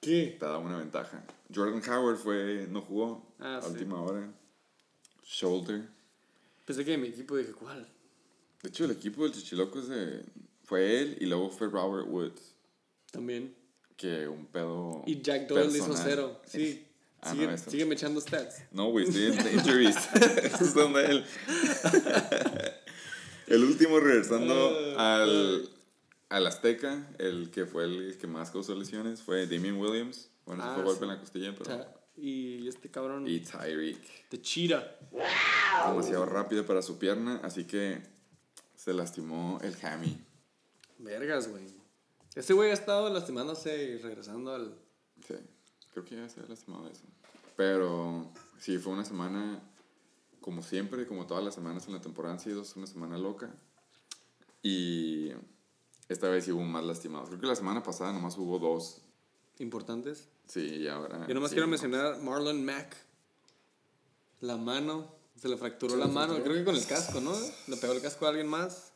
¿Qué? 0.00 0.36
te 0.38 0.46
da 0.46 0.58
una 0.58 0.76
ventaja. 0.78 1.24
Jordan 1.54 1.82
Howard 1.90 2.16
fue, 2.18 2.66
no 2.70 2.82
jugó 2.82 3.34
Ah, 3.38 3.58
a 3.58 3.62
sí. 3.62 3.70
última 3.72 4.00
hora. 4.02 4.30
Shoulder. 5.24 5.88
Pensé 6.64 6.84
que 6.84 6.98
mi 6.98 7.08
equipo 7.08 7.36
dije, 7.36 7.52
¿cuál? 7.52 7.88
De 8.62 8.68
hecho, 8.68 8.84
el 8.84 8.90
equipo 8.90 9.22
del 9.24 9.32
Chichiloco 9.32 9.78
es 9.80 9.88
de- 9.88 10.24
fue 10.64 11.00
él 11.00 11.16
y 11.20 11.26
luego 11.26 11.48
fue 11.50 11.68
Robert 11.68 12.06
Woods. 12.08 12.54
También. 13.10 13.54
Que 13.96 14.28
un 14.28 14.46
pedo. 14.46 15.02
Y 15.06 15.20
Jack 15.22 15.48
Doyle 15.48 15.66
hizo 15.70 15.86
personal. 15.86 16.04
cero. 16.04 16.40
Sí. 16.46 16.84
Ah, 17.20 17.32
sigue, 17.32 17.46
no, 17.48 17.58
sígueme 17.58 17.94
echando 17.96 18.20
stats. 18.20 18.62
No, 18.70 18.90
güey, 18.92 19.04
estoy 19.08 19.24
en 19.24 19.58
injuries. 19.58 19.96
Esos 20.44 20.68
son 20.68 20.92
de 20.92 21.04
él. 21.04 21.24
El 23.48 23.64
último 23.64 23.98
regresando 23.98 24.96
al, 24.96 25.68
al 26.28 26.46
Azteca, 26.46 27.08
el 27.18 27.50
que 27.50 27.66
fue 27.66 27.86
el 27.86 28.18
que 28.18 28.28
más 28.28 28.52
causó 28.52 28.74
lesiones, 28.76 29.20
fue 29.22 29.48
Damien 29.48 29.78
Williams. 29.80 30.30
Bueno, 30.48 30.62
se 30.64 30.68
Ah, 30.70 30.74
fue 30.74 30.84
golpe 30.84 30.98
sí. 30.98 31.04
en 31.04 31.08
la 31.10 31.20
costilla, 31.20 31.54
pero... 31.56 31.86
y 32.16 32.66
este 32.66 32.90
cabrón. 32.90 33.28
Y 33.28 33.40
Tyreek. 33.40 34.28
The 34.30 34.40
Cheetah. 34.40 34.98
Demasiado 35.90 36.26
rápido 36.26 36.66
para 36.66 36.82
su 36.82 36.98
pierna, 36.98 37.40
así 37.44 37.64
que 37.64 38.02
se 38.74 38.92
lastimó 38.94 39.58
el 39.62 39.76
hammy. 39.84 40.18
Vergas, 40.98 41.48
güey. 41.48 41.64
Este 42.34 42.52
güey 42.54 42.70
ha 42.70 42.74
estado 42.74 43.12
lastimándose 43.12 43.84
y 43.84 43.98
regresando 43.98 44.52
al. 44.54 44.74
Sí, 45.26 45.34
creo 45.92 46.04
que 46.04 46.16
ya 46.16 46.28
se 46.28 46.40
ha 46.40 46.46
lastimado 46.46 46.88
eso. 46.88 47.04
Pero 47.56 48.30
sí, 48.58 48.78
fue 48.78 48.92
una 48.92 49.04
semana, 49.04 49.60
como 50.40 50.62
siempre, 50.62 51.06
como 51.06 51.26
todas 51.26 51.44
las 51.44 51.54
semanas 51.54 51.86
en 51.88 51.94
la 51.94 52.00
temporada 52.00 52.34
han 52.34 52.40
sido, 52.40 52.64
una 52.76 52.86
semana 52.86 53.18
loca. 53.18 53.50
Y 54.62 55.30
esta 56.08 56.28
vez 56.28 56.44
sí 56.44 56.52
hubo 56.52 56.62
más 56.62 56.84
lastimados. 56.84 57.28
Creo 57.28 57.40
que 57.40 57.46
la 57.46 57.56
semana 57.56 57.82
pasada 57.82 58.12
nomás 58.12 58.36
hubo 58.38 58.58
dos. 58.58 59.02
Importantes. 59.58 60.28
Sí, 60.48 60.60
y 60.60 60.88
ahora. 60.88 61.26
Yo 61.28 61.34
nomás 61.34 61.50
sí, 61.50 61.54
quiero 61.54 61.66
no. 61.66 61.70
mencionar 61.72 62.18
Marlon 62.22 62.64
Mack. 62.64 62.96
La 64.40 64.56
mano. 64.56 65.14
Se 65.36 65.48
le 65.48 65.56
fracturó 65.56 65.92
Se 65.92 65.98
la 65.98 66.06
le 66.06 66.12
mano. 66.12 66.32
fracturó. 66.34 66.52
Creo 66.54 66.64
que 66.64 66.64
con 66.64 66.76
el 66.76 66.86
casco, 66.86 67.20
¿no? 67.20 67.32
Le 67.68 67.76
pegó 67.76 67.92
el 67.92 68.00
casco 68.00 68.26
a 68.26 68.30
alguien 68.30 68.48
más. 68.48 68.92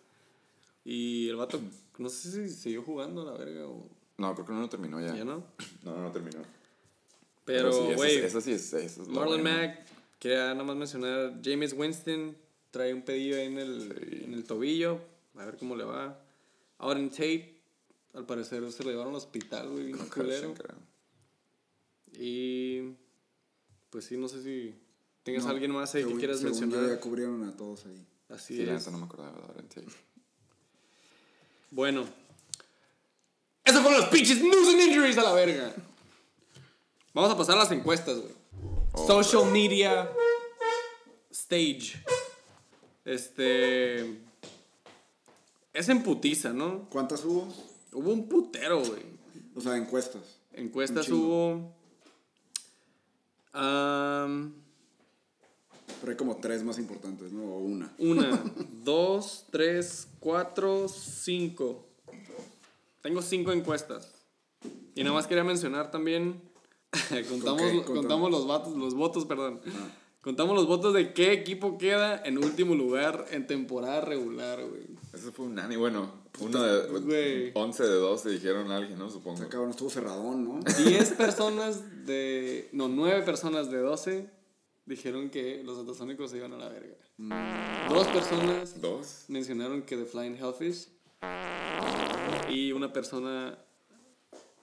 Y 0.84 1.28
el 1.28 1.36
vato, 1.36 1.60
no 1.98 2.08
sé 2.08 2.30
si 2.48 2.48
siguió 2.54 2.82
jugando 2.82 3.22
a 3.22 3.32
la 3.32 3.38
verga 3.38 3.66
o. 3.66 3.86
No, 4.18 4.34
creo 4.34 4.46
que 4.46 4.52
no 4.52 4.60
lo 4.60 4.68
terminó 4.68 5.00
ya. 5.00 5.14
Ya 5.14 5.24
no. 5.24 5.44
No, 5.84 5.92
no, 5.96 6.02
no 6.02 6.10
terminó. 6.12 6.38
Pero, 7.44 7.72
sí, 7.72 7.78
eso 7.78 7.90
es- 7.90 7.96
güey. 7.96 8.16
Eso, 8.18 8.40
sí 8.40 8.52
es. 8.52 8.72
Eso 8.72 9.02
es 9.02 9.08
lo 9.08 9.14
Marlon. 9.14 9.42
Mack, 9.42 9.80
quería 10.18 10.52
nada 10.54 10.64
más 10.64 10.76
mencionar, 10.76 11.40
James 11.44 11.72
Winston 11.74 12.36
trae 12.70 12.94
un 12.94 13.02
pedillo 13.02 13.36
ahí 13.36 13.46
en 13.46 13.58
el, 13.58 14.22
en 14.24 14.34
el 14.34 14.44
tobillo, 14.44 15.00
a 15.36 15.44
ver 15.44 15.56
cómo 15.58 15.76
le 15.76 15.84
va. 15.84 16.18
Auden 16.78 17.10
Tate, 17.10 17.60
al 18.14 18.24
parecer 18.26 18.70
se 18.72 18.82
lo 18.84 18.90
llevaron 18.90 19.12
al 19.12 19.16
hospital, 19.18 19.68
güey, 19.68 19.84
bien 19.86 19.98
culero. 20.08 20.54
Creo. 20.54 20.76
Y 22.12 22.92
pues 23.90 24.04
sí, 24.06 24.16
no 24.16 24.28
sé 24.28 24.42
si 24.42 24.74
tengas 25.22 25.44
No, 25.44 25.50
alguien 25.50 25.70
más 25.72 25.94
ahí 25.94 26.04
que 26.04 26.14
quieras 26.16 26.40
según 26.40 26.54
yo 26.54 26.60
mencionar. 26.66 26.90
ya 26.96 27.00
cubrieron 27.00 27.44
a 27.44 27.56
todos 27.56 27.86
ahí. 27.86 28.06
Así 28.28 28.56
Sí, 28.56 28.64
la 28.66 28.74
es. 28.74 28.80
neta 28.80 28.90
no 28.90 28.98
me 28.98 29.04
acordaba 29.06 29.32
de 29.38 29.44
Aaron 29.44 29.68
Tate. 29.68 29.86
Bueno. 31.70 32.06
Esos 33.64 33.80
fueron 33.82 34.00
los 34.00 34.08
pinches 34.10 34.42
news 34.42 34.68
and 34.68 34.80
injuries 34.80 35.16
a 35.18 35.22
la 35.22 35.32
verga. 35.32 35.74
Vamos 37.14 37.30
a 37.30 37.36
pasar 37.36 37.56
a 37.56 37.60
las 37.60 37.70
encuestas, 37.72 38.18
güey. 38.18 38.32
Oh, 38.92 39.06
Social 39.06 39.50
media 39.50 40.10
stage. 41.30 42.02
Este. 43.04 44.20
Es 45.72 45.88
en 45.88 46.02
putiza, 46.02 46.52
¿no? 46.52 46.88
¿Cuántas 46.90 47.24
hubo? 47.24 47.48
Hubo 47.92 48.12
un 48.12 48.28
putero, 48.28 48.80
güey. 48.84 49.02
O 49.54 49.60
sea, 49.60 49.76
encuestas. 49.76 50.22
Encuestas 50.52 51.08
hubo. 51.10 51.74
Am, 53.52 54.54
Pero 56.00 56.12
hay 56.12 56.16
como 56.16 56.36
tres 56.36 56.62
más 56.62 56.78
importantes, 56.78 57.32
¿no? 57.32 57.42
O 57.44 57.58
una. 57.58 57.92
una, 57.98 58.42
dos, 58.84 59.46
tres, 59.50 60.08
cuatro, 60.20 60.88
cinco. 60.88 61.86
Tengo 63.02 63.22
cinco 63.22 63.52
encuestas. 63.52 64.12
Y 64.94 65.02
nada 65.02 65.14
más 65.14 65.26
quería 65.26 65.44
mencionar 65.44 65.90
también. 65.90 66.40
contamos, 67.28 67.62
Ok, 67.62 67.84
contamos 67.86 68.30
los 68.30 68.46
votos, 68.46 68.76
los 68.76 68.94
votos, 68.94 69.24
perdón. 69.24 69.60
Ah. 69.66 70.01
Contamos 70.22 70.54
los 70.54 70.68
votos 70.68 70.94
de 70.94 71.12
qué 71.12 71.32
equipo 71.32 71.78
queda 71.78 72.22
en 72.24 72.38
último 72.38 72.76
lugar 72.76 73.26
en 73.32 73.48
temporada 73.48 74.02
regular, 74.02 74.64
güey. 74.64 74.84
Ese 75.12 75.32
fue 75.32 75.46
un 75.46 75.56
nani. 75.56 75.74
Bueno, 75.74 76.12
uno 76.38 76.62
de. 76.62 77.00
Güey. 77.00 77.50
11 77.54 77.82
de 77.82 77.94
12 77.96 78.30
dijeron 78.30 78.70
a 78.70 78.76
alguien, 78.76 79.00
¿no? 79.00 79.10
Supongo. 79.10 79.34
O 79.34 79.38
sea, 79.38 79.48
cabrón, 79.48 79.70
estuvo 79.70 79.90
cerradón, 79.90 80.44
¿no? 80.44 80.60
10 80.84 81.10
personas 81.14 82.06
de. 82.06 82.68
No, 82.70 82.86
9 82.86 83.22
personas 83.22 83.68
de 83.72 83.78
12 83.78 84.30
dijeron 84.86 85.28
que 85.28 85.64
los 85.64 85.76
atasónicos 85.76 86.30
se 86.30 86.36
iban 86.36 86.52
a 86.52 86.56
la 86.56 86.68
verga. 86.68 86.94
Dos 87.88 88.06
personas 88.06 88.80
Dos. 88.80 89.24
mencionaron 89.26 89.82
que 89.82 89.96
The 89.96 90.04
Flying 90.04 90.36
Hellfish. 90.36 90.88
Y 92.48 92.70
una 92.70 92.92
persona 92.92 93.58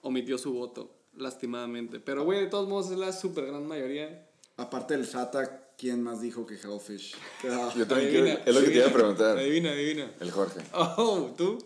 omitió 0.03 0.37
su 0.37 0.53
voto, 0.53 0.89
lastimadamente. 1.17 1.99
Pero, 1.99 2.23
güey, 2.23 2.39
de 2.39 2.47
todos 2.47 2.69
modos 2.69 2.91
es 2.91 2.97
la 2.97 3.11
super 3.11 3.45
gran 3.45 3.67
mayoría. 3.67 4.28
Aparte 4.59 4.95
del 4.97 5.05
SATA, 5.07 5.69
¿quién 5.77 6.03
más 6.03 6.19
dijo 6.21 6.45
que 6.45 6.55
Hellfish 6.55 7.15
quedaba? 7.41 7.73
Yo 7.75 7.87
también 7.87 8.09
Adivina, 8.09 8.35
quiero. 8.35 8.49
Es 8.49 8.55
lo 8.55 8.61
que 8.61 8.67
te 8.67 8.75
iba 8.77 8.87
a 8.87 8.93
preguntar. 8.93 9.37
Adivina, 9.37 9.71
adivina. 9.71 10.11
El 10.19 10.31
Jorge. 10.31 10.59
Oh, 10.73 11.33
¿tú? 11.37 11.57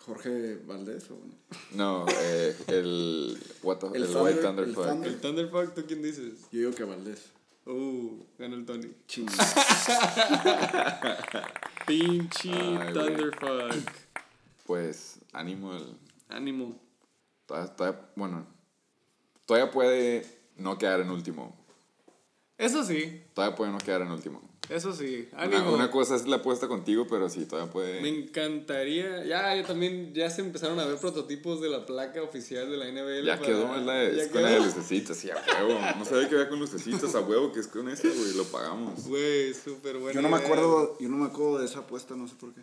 Jorge 0.00 0.56
Valdés 0.66 1.08
o 1.10 1.18
No, 1.76 2.06
eh, 2.08 2.56
el. 2.68 3.38
What 3.62 3.76
the, 3.78 3.86
El 3.94 4.02
el, 4.02 4.08
Thunder- 4.08 4.22
White 4.24 4.40
Thunder 4.42 4.64
el. 4.68 4.74
Thunder. 4.74 5.12
¿El 5.12 5.20
Thunderfuck? 5.20 5.74
¿Tú 5.74 5.84
quién 5.86 6.02
dices? 6.02 6.40
Yo 6.50 6.58
digo 6.58 6.72
que 6.72 6.84
Valdés. 6.84 7.26
Uh, 7.66 8.24
ganó 8.38 8.56
el 8.56 8.64
Tony. 8.66 8.88
Ching. 9.06 9.28
Pinche. 11.86 12.50
Thunderfuck. 12.92 13.90
Pues, 14.66 15.18
ánimo. 15.32 15.72
El, 15.74 15.96
Ánimo. 16.28 16.78
todavía, 17.46 17.76
todavía- 17.76 18.00
bueno, 18.16 18.46
todavía 19.46 19.70
puede 19.70 20.26
no 20.56 20.78
quedar 20.78 21.00
en 21.00 21.10
último. 21.10 21.56
Eso 22.62 22.84
sí, 22.84 23.20
Todavía 23.34 23.56
puede 23.56 23.72
no 23.72 23.78
quedar 23.78 24.02
en 24.02 24.10
último. 24.12 24.40
eso 24.68 24.92
sí. 24.92 25.28
Una, 25.32 25.42
Ánimo. 25.42 25.72
una 25.74 25.90
cosa 25.90 26.14
es 26.14 26.26
la 26.26 26.36
apuesta 26.36 26.68
contigo, 26.68 27.06
pero 27.10 27.28
sí, 27.28 27.44
todavía 27.44 27.72
puede. 27.72 28.00
Me 28.00 28.08
encantaría. 28.08 29.24
Ya, 29.24 29.54
yo 29.56 29.64
también. 29.64 30.14
Ya 30.14 30.30
se 30.30 30.40
empezaron 30.42 30.78
a 30.78 30.84
ver 30.86 30.96
prototipos 30.98 31.60
de 31.60 31.68
la 31.68 31.84
placa 31.84 32.22
oficial 32.22 32.70
de 32.70 32.76
la 32.76 32.86
NBL. 32.88 33.26
Ya 33.26 33.34
para- 33.36 33.46
quedó, 33.46 33.74
es 33.76 33.82
la 33.84 33.94
de, 33.94 34.16
ya 34.16 34.22
es 34.22 34.28
con 34.28 34.42
la 34.42 34.48
de 34.50 34.54
quedó. 34.58 34.64
lucecitas, 34.66 35.16
sí, 35.16 35.30
a 35.30 35.64
huevo. 35.64 35.80
No 35.98 36.04
sabía 36.04 36.28
que 36.28 36.34
había 36.36 36.48
con 36.48 36.60
lucecitas, 36.60 37.14
a 37.14 37.20
huevo, 37.20 37.52
que 37.52 37.60
es 37.60 37.66
con 37.66 37.88
esa, 37.88 38.08
güey, 38.08 38.34
lo 38.34 38.44
pagamos. 38.44 39.06
Güey, 39.08 39.52
súper 39.54 39.98
bueno. 39.98 40.12
Yo 40.14 40.22
no 40.22 40.28
me 40.28 40.36
acuerdo, 40.42 40.96
yo 41.00 41.08
no 41.08 41.16
me 41.16 41.26
acuerdo 41.26 41.58
de 41.58 41.66
esa 41.66 41.80
apuesta, 41.80 42.14
no 42.14 42.28
sé 42.28 42.34
por 42.36 42.54
qué. 42.54 42.60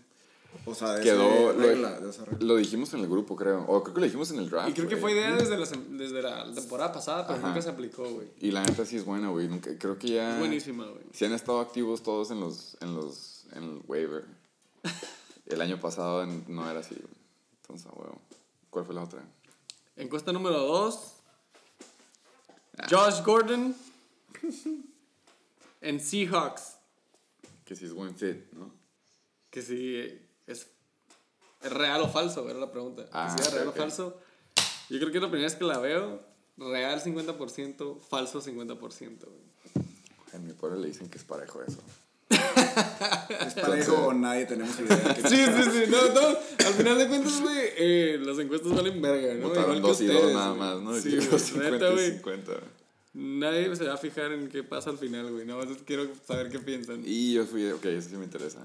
O 0.65 0.75
sea, 0.75 0.93
de 0.93 1.03
Quedó, 1.03 1.51
esa 1.51 1.59
regla, 1.61 1.99
de 1.99 2.09
esa 2.09 2.25
regla. 2.25 2.39
lo, 2.41 2.45
lo 2.53 2.55
dijimos 2.57 2.93
en 2.93 2.99
el 3.01 3.07
grupo, 3.07 3.35
creo. 3.35 3.63
O 3.67 3.81
creo 3.83 3.93
que 3.93 3.99
lo 4.01 4.05
dijimos 4.05 4.29
en 4.31 4.39
el 4.39 4.49
draft. 4.49 4.69
Y 4.69 4.73
creo 4.73 4.87
que 4.89 4.97
fue 4.97 5.11
idea 5.13 5.31
desde 5.35 5.57
desde 5.57 6.21
la 6.21 6.51
temporada 6.53 6.91
pasada, 6.91 7.25
pero 7.27 7.39
Ajá. 7.39 7.47
nunca 7.49 7.61
se 7.61 7.69
aplicó, 7.69 8.03
güey. 8.09 8.27
Y 8.39 8.51
la 8.51 8.63
neta 8.63 8.85
sí 8.85 8.97
es 8.97 9.05
buena, 9.05 9.29
güey. 9.29 9.47
Nunca, 9.47 9.71
creo 9.77 9.97
que 9.97 10.09
ya. 10.09 10.33
Es 10.33 10.39
buenísima, 10.39 10.85
güey. 10.85 11.03
Sí 11.13 11.25
han 11.25 11.33
estado 11.33 11.59
activos 11.59 12.03
todos 12.03 12.31
en 12.31 12.39
los, 12.39 12.77
en 12.81 12.95
los, 12.95 13.45
en 13.53 13.63
el 13.63 13.81
waiver. 13.87 14.25
El 15.45 15.61
año 15.61 15.79
pasado 15.79 16.21
en- 16.23 16.45
no 16.47 16.69
era 16.69 16.81
así, 16.81 16.93
güey. 16.95 17.13
Entonces, 17.61 17.87
huevo. 17.95 18.21
¿Cuál 18.69 18.85
fue 18.85 18.93
la 18.93 19.03
otra? 19.03 19.23
Encuesta 19.95 20.31
número 20.31 20.59
2. 20.59 21.13
Josh 22.89 23.23
Gordon. 23.25 23.75
en 25.81 25.99
Seahawks. 25.99 26.75
Que 27.65 27.75
si 27.75 27.85
es 27.85 27.93
buen 27.93 28.15
fit, 28.15 28.51
¿no? 28.53 28.71
Que 29.49 29.61
si 29.61 30.19
es, 31.63 31.71
real 31.71 32.01
o 32.01 32.07
falso, 32.09 32.49
era 32.49 32.59
la 32.59 32.71
pregunta. 32.71 33.05
Ah, 33.11 33.33
si 33.35 33.41
era 33.41 33.51
real 33.51 33.67
ok. 33.69 33.75
o 33.75 33.77
falso. 33.77 34.17
Yo 34.89 34.97
creo 34.99 35.11
que 35.11 35.17
es 35.17 35.21
la 35.23 35.29
primera 35.29 35.49
vez 35.49 35.55
que 35.57 35.65
la 35.65 35.77
veo. 35.79 36.21
Real 36.57 37.01
50%, 37.01 37.99
falso 38.01 38.41
50%. 38.41 38.77
güey. 38.77 39.85
En 40.33 40.45
mi 40.45 40.53
pueblo 40.53 40.77
le 40.77 40.87
dicen 40.87 41.09
que 41.09 41.17
es 41.17 41.23
parejo 41.23 41.61
eso. 41.63 41.77
¿Es 42.29 43.53
parejo 43.55 44.07
o 44.07 44.13
nadie 44.13 44.45
tenemos 44.45 44.77
idea? 44.79 45.15
que- 45.15 45.21
Sí, 45.29 45.35
sí, 45.37 45.63
sí. 45.71 45.83
No, 45.89 46.13
no. 46.13 46.27
Al 46.67 46.73
final 46.73 46.97
de 46.97 47.07
cuentas, 47.07 47.41
güey, 47.41 47.57
eh, 47.77 48.19
las 48.21 48.37
encuestas 48.39 48.73
valen 48.73 49.01
verga, 49.01 49.33
¿no? 49.35 49.47
Votaron 49.49 49.77
Igual 49.77 49.81
que 49.81 49.87
dos 49.87 50.01
y 50.01 50.05
dos 50.07 50.15
ustedes, 50.17 50.35
nada 50.35 50.49
güey. 50.49 50.59
más, 50.59 50.81
¿no? 50.81 50.99
Sí, 50.99 51.09
güey, 51.15 51.31
los 51.31 51.41
50 51.41 51.71
neta, 51.71 51.89
y 51.89 51.93
güey. 51.93 52.11
50. 52.11 52.51
Nadie 53.13 53.75
se 53.75 53.85
va 53.85 53.93
a 53.93 53.97
fijar 53.97 54.31
en 54.33 54.49
qué 54.49 54.63
pasa 54.63 54.89
al 54.91 54.97
final, 54.97 55.31
güey. 55.31 55.45
Nada 55.45 55.65
más 55.65 55.77
quiero 55.85 56.07
saber 56.27 56.49
qué 56.49 56.59
piensan. 56.59 57.01
Y 57.05 57.33
yo 57.33 57.45
fui, 57.45 57.71
ok, 57.71 57.85
eso 57.85 58.09
sí 58.09 58.17
me 58.17 58.25
interesa. 58.25 58.59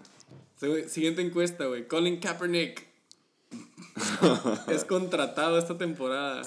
Güey, 0.68 0.88
Siguiente 0.88 1.22
encuesta, 1.22 1.66
güey. 1.66 1.86
Colin 1.86 2.18
Kaepernick. 2.18 2.86
es 4.68 4.84
contratado 4.84 5.58
esta 5.58 5.78
temporada. 5.78 6.42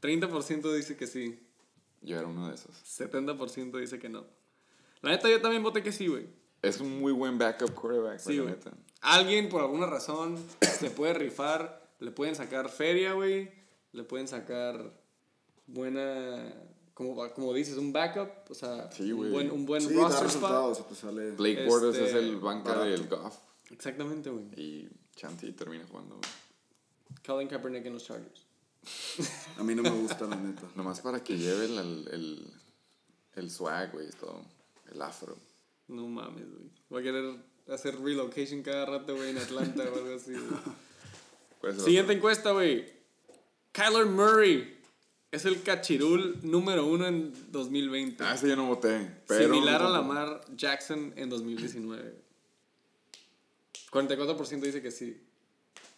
30% 0.00 0.74
dice 0.74 0.96
que 0.96 1.06
sí. 1.06 1.40
Yo 2.02 2.18
era 2.18 2.26
uno 2.26 2.48
de 2.48 2.54
esos. 2.54 2.74
70% 2.98 3.78
dice 3.78 3.98
que 3.98 4.08
no. 4.08 4.24
La 5.02 5.10
neta, 5.10 5.28
yo 5.28 5.40
también 5.40 5.62
voté 5.62 5.82
que 5.82 5.92
sí, 5.92 6.06
güey. 6.06 6.26
Es 6.62 6.80
un 6.80 7.00
muy 7.00 7.12
buen 7.12 7.38
backup 7.38 7.74
quarterback, 7.74 8.18
Sí, 8.18 8.36
la 8.36 8.44
neta. 8.44 8.72
Alguien, 9.00 9.48
por 9.48 9.62
alguna 9.62 9.86
razón, 9.86 10.38
se 10.60 10.90
puede 10.90 11.14
rifar. 11.14 11.88
Le 12.00 12.10
pueden 12.10 12.34
sacar 12.34 12.68
feria, 12.68 13.12
güey. 13.12 13.50
Le 13.92 14.04
pueden 14.04 14.28
sacar 14.28 14.92
buena. 15.66 16.54
Como, 17.00 17.30
como 17.32 17.54
dices, 17.54 17.78
un 17.78 17.92
backup. 17.94 18.28
O 18.50 18.54
sea, 18.54 18.92
Sí, 18.92 19.10
un 19.10 19.32
buen, 19.32 19.50
un 19.50 19.64
buen 19.64 19.80
Sí, 19.80 19.94
roster 19.94 20.26
spot. 20.26 20.26
resultados, 20.26 20.80
o 20.80 20.84
te 20.84 20.94
sale... 20.94 21.30
Blake 21.30 21.60
Este, 21.62 21.66
Bortles 21.66 21.96
es 21.96 22.14
el 22.14 22.36
banca 22.36 22.70
barato. 22.74 22.90
del 22.90 23.08
Goff. 23.08 23.38
Exactamente, 23.70 24.28
güey. 24.28 24.44
Y 24.56 24.88
Chanti 25.16 25.52
termina 25.52 25.86
jugando. 25.90 26.20
Colin 27.26 27.48
Kaepernick 27.48 27.86
en 27.86 27.94
los 27.94 28.04
Chargers. 28.04 28.44
A 29.56 29.62
mí 29.62 29.74
no 29.74 29.82
me 29.82 29.90
gusta, 29.90 30.26
la 30.26 30.36
neta. 30.36 30.68
Nomás 30.76 31.00
para 31.00 31.24
que 31.24 31.38
lleve 31.38 31.64
el, 31.64 31.78
el, 31.78 32.08
el, 32.12 32.52
el 33.36 33.50
swag, 33.50 33.92
güey, 33.92 34.10
todo. 34.20 34.42
El 34.92 35.00
afro. 35.00 35.38
No 35.88 36.06
mames, 36.06 36.50
güey. 36.50 36.70
Voy 36.90 37.00
a 37.00 37.04
querer 37.04 37.34
hacer 37.68 37.98
relocation 37.98 38.62
cada 38.62 38.84
rato, 38.84 39.14
güey, 39.16 39.30
en 39.30 39.38
Atlanta 39.38 39.84
o 39.90 39.96
algo 39.98 40.14
así. 40.16 40.32
güey. 40.32 40.44
¿Cuál 41.60 41.72
es 41.72 41.78
el 41.78 41.84
Siguiente 41.84 42.12
encuesta, 42.12 42.52
güey. 42.52 42.92
Kyler 43.72 44.04
Murray 44.06 44.79
es 45.32 45.44
el 45.44 45.62
cachirul 45.62 46.38
número 46.42 46.86
uno 46.86 47.06
en 47.06 47.32
2020. 47.52 48.14
otro? 48.14 48.26
Ah, 48.26 48.34
ese 48.34 48.48
yo 48.48 48.56
no 48.56 48.66
voté. 48.66 49.22
Pero 49.28 49.44
Similar 49.54 49.82
a 49.82 49.88
Lamar 49.88 50.40
Jackson 50.56 51.12
en 51.16 51.28
2019. 51.30 52.14
44% 53.90 54.60
dice 54.60 54.82
que 54.82 54.90
sí. 54.90 55.20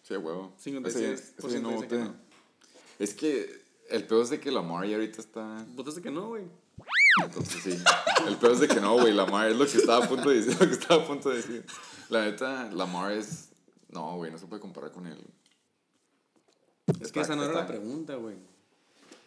Sí, 0.03 0.17
huevo. 0.17 0.55
56% 0.63 0.87
Ese- 0.87 1.13
ese 1.47 1.61
no 1.61 1.71
dice 1.71 1.89
que 1.89 1.97
voté. 1.97 2.09
no. 2.09 2.15
Es 2.99 3.15
que 3.15 3.63
el 3.91 4.05
peor 4.07 4.23
es 4.23 4.31
de 4.31 4.41
que 4.41 4.51
Lamar 4.51 4.87
ya 4.87 4.97
ahorita 4.97 5.21
está. 5.21 5.65
¿Votaste 5.75 6.03
que 6.03 6.11
no, 6.11 6.29
güey? 6.29 6.45
Entonces 7.23 7.63
sí. 7.63 7.79
El 8.27 8.37
peor 8.37 8.53
es 8.53 8.61
de 8.61 8.69
que 8.69 8.81
no, 8.81 8.95
güey. 8.99 9.13
Lamar 9.13 9.49
es 9.51 9.57
lo 9.57 9.67
que 9.67 9.77
estaba 9.79 10.05
a 10.05 10.09
punto 10.09 10.31
de 10.31 10.37
decir. 10.43 10.53
Lo 10.61 10.67
que 10.67 10.73
estaba 10.75 11.03
a 11.03 11.07
punto 11.07 11.31
de 11.31 11.37
decir. 11.37 11.65
La 12.09 12.25
neta, 12.25 12.71
Lamar 12.73 13.13
es. 13.13 13.51
No, 13.91 14.17
güey, 14.17 14.31
no 14.31 14.39
se 14.39 14.47
puede 14.47 14.61
comparar 14.61 14.91
con 14.93 15.07
él. 15.07 15.19
Es 17.01 17.13
que 17.13 17.21
esa 17.21 17.37
no 17.37 17.45
era 17.45 17.53
la 17.53 17.67
pregunta, 17.67 18.15
güey. 18.17 18.37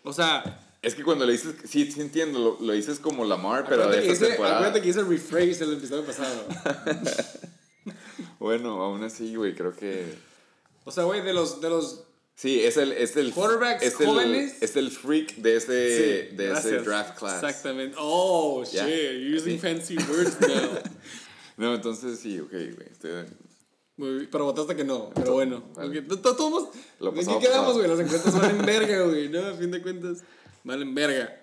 O 0.05 0.13
sea, 0.13 0.61
Es 0.81 0.95
que 0.95 1.03
cuando 1.03 1.25
le 1.25 1.33
dices. 1.33 1.55
Sí, 1.67 1.91
sí 1.91 1.99
entiendo. 1.99 2.39
Lo, 2.39 2.65
lo 2.65 2.73
dices 2.73 2.99
como 2.99 3.25
Lamar, 3.25 3.65
pero 3.67 3.89
de 3.89 3.99
esta 3.99 4.13
hice, 4.13 4.27
temporada. 4.27 4.55
acuérdate 4.57 4.81
que 4.81 4.89
hice 4.89 5.03
rephrase 5.03 5.63
el 5.63 5.73
episodio 5.73 6.05
pasado. 6.05 6.45
Bueno, 8.39 8.81
aún 8.81 9.03
así, 9.03 9.35
güey, 9.35 9.55
creo 9.55 9.75
que. 9.75 10.05
O 10.83 10.91
sea, 10.91 11.03
güey, 11.05 11.21
de 11.21 11.33
los, 11.33 11.61
de 11.61 11.69
los 11.69 12.03
Sí, 12.35 12.63
es 12.63 12.77
el. 12.77 12.91
Es 12.91 13.15
el 13.15 13.31
Quarterbacks 13.33 13.81
es 13.83 13.99
el, 13.99 14.05
jóvenes. 14.07 14.61
Es 14.61 14.75
el 14.75 14.91
freak 14.91 15.35
de 15.37 15.55
ese, 15.55 15.71
de 16.33 16.51
ese 16.51 16.79
draft 16.79 17.17
class. 17.17 17.41
Exactamente. 17.43 17.95
Oh, 17.99 18.63
shit, 18.65 18.81
you're 18.81 19.35
using 19.37 19.53
Sí. 19.55 19.59
fancy 19.59 19.97
words 19.97 20.39
now. 20.41 20.79
No, 21.57 21.73
entonces 21.73 22.19
sí, 22.19 22.37
ok, 22.39 22.51
güey. 22.51 22.87
estoy- 22.91 23.25
Muy 23.97 24.27
pero 24.27 24.45
votaste 24.45 24.75
que 24.75 24.83
no, 24.83 25.09
pero 25.15 25.33
bueno. 25.33 25.63
Vale. 25.75 26.01
Todos- 26.01 26.69
¿De 27.15 27.21
qué 27.39 27.39
quedamos, 27.47 27.73
güey? 27.77 27.87
Las 27.87 27.99
encuestas 27.99 28.33
valen 28.41 28.65
verga, 28.65 29.03
güey, 29.03 29.29
¿no? 29.29 29.39
A 29.45 29.53
fin 29.53 29.71
de 29.71 29.81
cuentas, 29.81 30.23
valen 30.63 30.93
verga. 30.93 31.41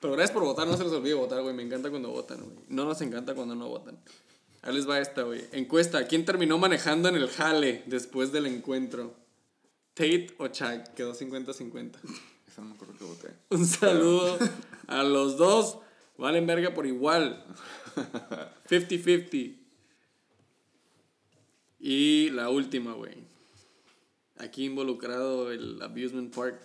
Pero 0.00 0.14
gracias 0.14 0.32
por 0.32 0.44
votar, 0.44 0.66
no 0.66 0.76
se 0.76 0.84
les 0.84 0.92
olvide 0.92 1.14
votar, 1.14 1.42
güey. 1.42 1.54
Me 1.54 1.62
encanta 1.62 1.90
cuando 1.90 2.10
votan, 2.10 2.40
güey. 2.40 2.56
No 2.68 2.84
nos 2.84 3.00
encanta 3.00 3.34
cuando 3.34 3.54
no 3.54 3.68
votan. 3.68 3.98
Ahí 4.62 4.74
les 4.74 4.88
va 4.88 4.98
esta, 4.98 5.22
güey. 5.22 5.44
Encuesta, 5.52 6.06
¿quién 6.06 6.24
terminó 6.24 6.56
manejando 6.58 7.08
en 7.10 7.16
el 7.16 7.28
jale 7.28 7.82
después 7.86 8.32
del 8.32 8.46
encuentro? 8.46 9.14
¿Tate 9.94 10.28
o 10.38 10.48
Chag? 10.48 10.94
Quedó 10.94 11.14
50-50. 11.14 11.92
Eso 12.48 12.62
no 12.62 12.68
me 12.68 12.74
acuerdo 12.74 12.94
que 12.98 13.04
voté. 13.04 13.28
Un 13.50 13.66
saludo 13.66 14.38
a 14.86 15.02
los 15.02 15.36
dos. 15.36 15.78
Valen 16.16 16.46
verga 16.46 16.72
por 16.72 16.86
igual. 16.86 17.44
50-50. 18.70 19.63
Y 21.86 22.30
la 22.30 22.48
última, 22.48 22.94
güey. 22.94 23.12
Aquí 24.38 24.64
involucrado 24.64 25.52
el 25.52 25.82
Abusement 25.82 26.34
Park. 26.34 26.58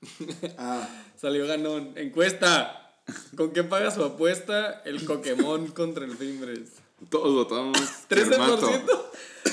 Ah, 0.58 0.88
Salió 1.20 1.48
ganón. 1.48 1.92
Encuesta. 1.96 3.02
¿Con 3.36 3.52
qué 3.52 3.64
paga 3.64 3.90
su 3.90 4.04
apuesta 4.04 4.80
el 4.84 5.04
Pokémon 5.04 5.66
contra 5.72 6.04
el 6.04 6.16
Fimbres? 6.16 6.74
Todos 7.08 7.34
votamos. 7.34 7.80
Kermato. 8.08 8.70
13%, 8.70 9.10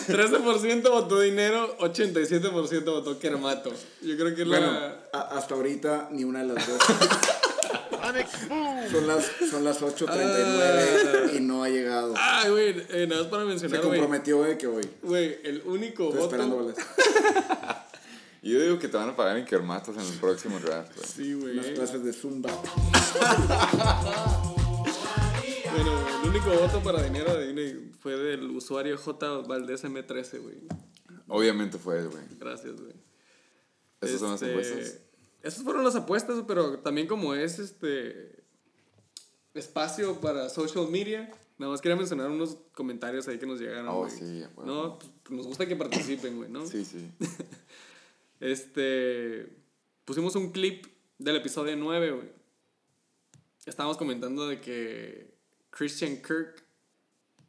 13% 0.08 0.90
votó 0.92 1.20
dinero, 1.20 1.76
87% 1.80 2.84
votó 2.86 3.18
Kermato. 3.18 3.74
Yo 4.04 4.16
creo 4.18 4.36
que 4.36 4.44
es 4.44 4.48
bueno, 4.48 4.72
la... 4.72 5.22
hasta 5.32 5.56
ahorita 5.56 6.10
ni 6.12 6.26
una 6.26 6.44
de 6.44 6.54
las 6.54 6.68
dos. 6.68 6.80
son 8.92 9.08
las, 9.08 9.26
son 9.50 9.64
las 9.64 9.82
8.39 9.82 11.36
y 11.36 11.40
no 11.42 11.64
ha 11.64 11.70
llegado. 11.70 12.14
Ah, 12.18 12.46
güey, 12.50 12.76
eh, 12.90 13.06
nada 13.08 13.22
más 13.24 13.32
para 13.32 13.44
Se 13.44 13.50
mencionar, 13.50 13.82
güey. 13.86 14.00
comprometió 14.00 14.44
de 14.44 14.58
que 14.58 14.68
hoy. 14.68 14.90
Güey, 15.02 15.40
el 15.44 15.62
único 15.66 16.10
Estoy 16.10 16.24
esperando 16.24 16.56
voto... 16.58 16.74
bolas. 16.74 16.88
Yo 18.44 18.62
digo 18.62 18.80
que 18.80 18.88
te 18.88 18.96
van 18.96 19.10
a 19.10 19.16
pagar 19.16 19.38
en 19.38 19.46
Kermatos 19.46 19.96
en 19.98 20.04
el 20.04 20.20
próximo 20.20 20.60
draft, 20.60 20.96
güey. 20.96 21.08
Sí, 21.08 21.34
güey. 21.34 21.54
Unas 21.54 21.68
clases 21.68 22.04
de 22.04 22.14
Zumba. 22.14 22.50
Bueno, 25.70 25.92
güey, 26.02 26.16
el 26.24 26.30
único 26.30 26.50
voto 26.52 26.82
para 26.82 27.04
dinero 27.04 27.36
de 27.36 27.48
Disney 27.48 27.92
fue 28.00 28.16
del 28.16 28.50
usuario 28.52 28.98
J 28.98 29.40
Valdés 29.40 29.84
M13, 29.84 30.42
güey. 30.42 30.56
Obviamente 31.28 31.78
fue 31.78 32.00
él, 32.00 32.08
güey. 32.10 32.24
Gracias, 32.40 32.80
güey. 32.80 32.94
Esas 34.02 34.20
son 34.20 34.32
las 34.32 34.42
Este, 34.42 34.52
encuestas. 34.54 35.00
Esas 35.48 35.64
fueron 35.64 35.86
las 35.86 35.96
apuestas, 35.96 36.44
pero 36.46 36.80
también 36.80 37.08
como 37.08 37.34
es 37.34 37.58
este 37.58 38.44
espacio 39.54 40.20
para 40.20 40.50
social 40.50 40.90
media, 40.90 41.32
nada 41.58 41.72
más 41.72 41.80
quería 41.80 41.96
mencionar 41.96 42.30
unos 42.30 42.58
comentarios 42.74 43.30
ahí 43.30 43.40
que 43.40 43.46
nos 43.46 43.62
llegaron. 43.62 43.88
Oh, 43.88 44.10
sí, 44.10 44.44
a 44.44 44.50
huevo. 44.50 44.66
No, 44.66 45.00
pues, 45.00 45.12
nos 45.30 45.48
gusta 45.48 45.66
que 45.66 45.78
participen, 45.78 46.36
güey, 46.36 46.50
¿no? 46.50 46.66
Sí, 46.66 46.84
sí. 46.84 47.10
Este. 48.40 49.50
Pusimos 50.06 50.36
un 50.36 50.52
clip 50.52 50.86
del 51.18 51.38
episodio 51.38 51.76
9, 51.78 52.12
güey. 52.12 52.30
Estábamos 53.66 53.98
comentando 53.98 54.48
de 54.48 54.60
que 54.62 55.34
Christian 55.72 56.18
Kirk 56.18 56.62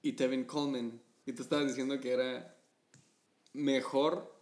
y 0.02 0.12
Tevin 0.12 0.44
Coleman. 0.44 1.00
Y 1.26 1.32
tú 1.32 1.42
estabas 1.42 1.66
diciendo 1.66 2.00
que 2.00 2.12
era 2.12 2.56
mejor 3.52 4.34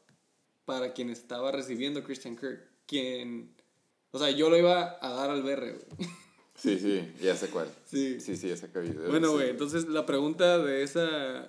para 0.66 0.92
quien 0.92 1.08
estaba 1.08 1.50
recibiendo 1.50 2.04
Christian 2.04 2.36
Kirk. 2.36 2.75
Quien. 2.86 3.54
O 4.12 4.18
sea, 4.18 4.30
yo 4.30 4.48
lo 4.50 4.56
iba 4.56 4.96
a 5.00 5.10
dar 5.10 5.30
al 5.30 5.42
BR, 5.42 5.72
güey. 5.72 6.10
Sí, 6.54 6.78
sí, 6.78 7.12
ya 7.20 7.36
sé 7.36 7.48
cuál. 7.48 7.68
Sí. 7.84 8.18
Sí, 8.20 8.36
sí, 8.36 8.48
ya 8.48 8.56
sé 8.56 8.68
video. 8.68 9.08
Bueno, 9.10 9.28
sí. 9.28 9.34
güey, 9.34 9.50
entonces 9.50 9.88
la 9.88 10.06
pregunta 10.06 10.58
de 10.58 10.82
esa. 10.82 11.46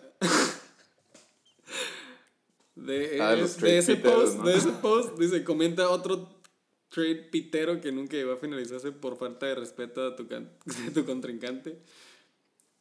de, 2.76 3.21
Ah, 3.21 3.34
es- 3.34 3.60
de 3.60 3.78
ese 3.78 3.95
piteros, 3.95 4.23
post, 4.23 4.38
¿no? 4.38 4.43
de 4.45 4.58
ese 4.58 4.69
post, 4.69 5.17
dice, 5.17 5.43
comenta 5.43 5.89
otro 5.89 6.30
trade 6.89 7.15
pitero 7.15 7.82
que 7.82 7.91
nunca 7.91 8.15
llegó 8.17 8.34
a 8.34 8.38
finalizarse 8.38 8.91
por 8.91 9.17
falta 9.17 9.45
de 9.45 9.56
respeto 9.56 10.06
a 10.06 10.15
tu, 10.15 10.28
can- 10.28 10.52
de 10.86 10.91
tu 10.91 11.06
contrincante. 11.06 11.80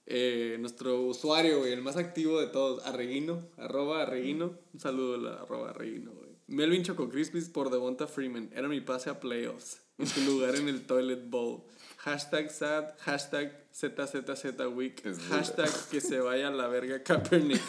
Eh, 0.08 0.56
nuestro 0.60 1.00
usuario, 1.02 1.58
güey, 1.60 1.72
el 1.72 1.82
más 1.82 1.96
activo 1.96 2.40
de 2.40 2.46
todos, 2.46 2.84
Arreguino, 2.86 3.48
arroba 3.56 4.02
Arreguino. 4.02 4.56
Un 4.72 4.80
saludo 4.80 5.14
a 5.14 5.18
la 5.18 5.34
arroba 5.42 5.70
Arreguino, 5.70 6.12
güey. 6.12 6.25
Melvin 6.48 6.82
Choco 6.84 7.08
Crispis 7.08 7.48
por 7.48 7.70
Devonta 7.70 8.06
Freeman. 8.06 8.50
Era 8.54 8.68
mi 8.68 8.80
pase 8.80 9.10
a 9.10 9.18
playoffs. 9.18 9.80
En 9.98 10.06
su 10.06 10.20
lugar 10.20 10.54
en 10.56 10.68
el 10.68 10.86
Toilet 10.86 11.28
Bowl. 11.28 11.62
Hashtag 11.98 12.50
sad, 12.50 12.98
hashtag 13.00 13.66
ZZZ 13.72 14.66
Week. 14.74 15.02
Hashtag 15.30 15.70
que 15.90 16.00
se 16.00 16.20
vaya 16.20 16.48
a 16.48 16.50
la 16.50 16.68
verga 16.68 17.02
Kaepernick. 17.02 17.62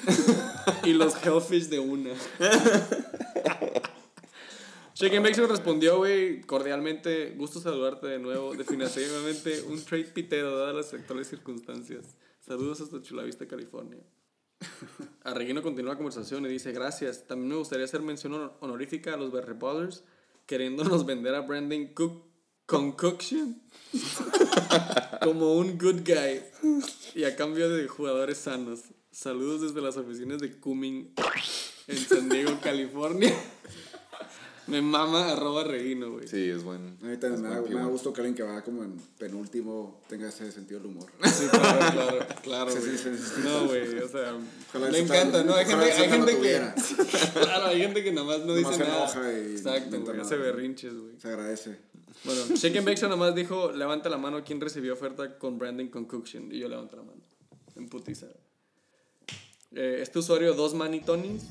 y 0.83 0.93
los 0.93 1.15
Hellfish 1.25 1.69
de 1.69 1.79
una. 1.79 2.11
Chicken 4.93 5.23
Bake 5.23 5.47
respondió, 5.47 5.97
güey, 5.97 6.41
cordialmente. 6.41 7.33
Gusto 7.37 7.59
saludarte 7.59 8.07
de 8.07 8.19
nuevo. 8.19 8.55
Definitivamente 8.55 9.61
un 9.63 9.83
trade 9.83 10.05
pitero, 10.05 10.57
dadas 10.57 10.75
las 10.75 10.93
actuales 10.93 11.27
circunstancias. 11.27 12.05
Saludos 12.45 12.81
hasta 12.81 13.01
Chulavista, 13.01 13.47
California. 13.47 13.99
Arreguino 15.23 15.61
continúa 15.61 15.91
la 15.93 15.97
conversación 15.97 16.45
y 16.45 16.49
dice: 16.49 16.71
Gracias. 16.71 17.27
También 17.27 17.49
me 17.49 17.55
gustaría 17.55 17.85
hacer 17.85 18.01
mención 18.01 18.33
honor- 18.33 18.57
honorífica 18.61 19.13
a 19.13 19.17
los 19.17 19.31
Berry 19.31 19.53
Ballers, 19.53 20.03
queriéndonos 20.45 21.05
vender 21.05 21.35
a 21.35 21.41
Brandon 21.41 21.87
Cook 21.93 22.23
Concoction 22.65 23.61
como 25.23 25.53
un 25.53 25.77
good 25.77 26.01
guy 26.05 26.41
y 27.15 27.23
a 27.23 27.35
cambio 27.35 27.69
de 27.69 27.87
jugadores 27.87 28.39
sanos. 28.39 28.81
Saludos 29.11 29.61
desde 29.61 29.81
las 29.81 29.97
oficinas 29.97 30.39
de 30.39 30.59
Cumming 30.59 31.13
en 31.87 31.97
San 31.97 32.29
Diego, 32.29 32.59
California. 32.61 33.33
Me 34.67 34.81
mama 34.81 35.31
arroba 35.31 35.63
Reguino, 35.63 36.11
güey. 36.11 36.27
Sí, 36.27 36.49
es 36.49 36.63
buen. 36.63 36.97
A 37.01 37.05
mí 37.05 37.17
también 37.17 37.41
me 37.41 37.49
da, 37.49 37.59
buen 37.61 37.69
me 37.69 37.75
da 37.75 37.79
pivot. 37.81 37.91
gusto 37.91 38.11
que 38.13 38.21
alguien 38.21 38.35
que 38.35 38.43
va 38.43 38.61
como 38.63 38.83
en 38.83 38.97
penúltimo 39.17 40.01
tenga 40.09 40.27
ese 40.27 40.51
sentido 40.51 40.79
del 40.81 40.89
humor. 40.89 41.09
Sí, 41.23 41.47
claro, 41.49 41.79
claro, 41.93 42.27
claro, 42.43 42.71
Sí, 42.71 42.79
güey. 42.79 42.97
sí, 42.97 43.09
sí, 43.17 43.23
sí. 43.35 43.41
No, 43.43 43.65
güey, 43.67 43.97
o 43.99 44.07
sea, 44.09 44.35
Ojalá 44.69 44.91
me 44.91 44.99
ese 44.99 44.99
encanta, 45.03 45.43
¿no? 45.43 45.55
Hay 45.55 45.65
gente, 45.65 45.85
hay 45.91 46.09
gente 46.09 46.37
que... 46.39 46.61
Claro, 47.39 47.65
hay 47.67 47.79
gente 47.81 48.03
que 48.03 48.11
nomás 48.11 48.39
no 48.39 48.53
Nomás 48.55 48.57
dice 48.57 48.73
se 48.73 48.79
nada. 48.89 49.03
enoja 49.05 49.31
y 49.33 49.51
Exacto, 49.55 50.01
güey, 50.01 50.19
hace 50.19 50.35
berrinches, 50.37 50.93
güey. 50.93 51.13
Se 51.19 51.27
agradece. 51.29 51.77
Bueno, 52.25 52.41
Shake 52.55 52.77
and 52.77 52.85
Bake 52.87 52.97
Show 52.99 53.09
nomás 53.09 53.35
dijo, 53.35 53.71
levanta 53.71 54.09
la 54.09 54.17
mano 54.17 54.43
quién 54.43 54.59
recibió 54.59 54.93
oferta 54.93 55.37
con 55.37 55.57
Branding 55.57 55.87
Concoction. 55.87 56.51
Y 56.51 56.59
yo 56.59 56.67
levanto 56.67 56.95
la 56.97 57.03
mano. 57.03 57.21
En 57.77 57.87
putiza. 57.87 58.25
Eh, 59.71 59.99
este 60.01 60.19
usuario, 60.19 60.53
dos 60.55 60.73
manitonis, 60.73 61.43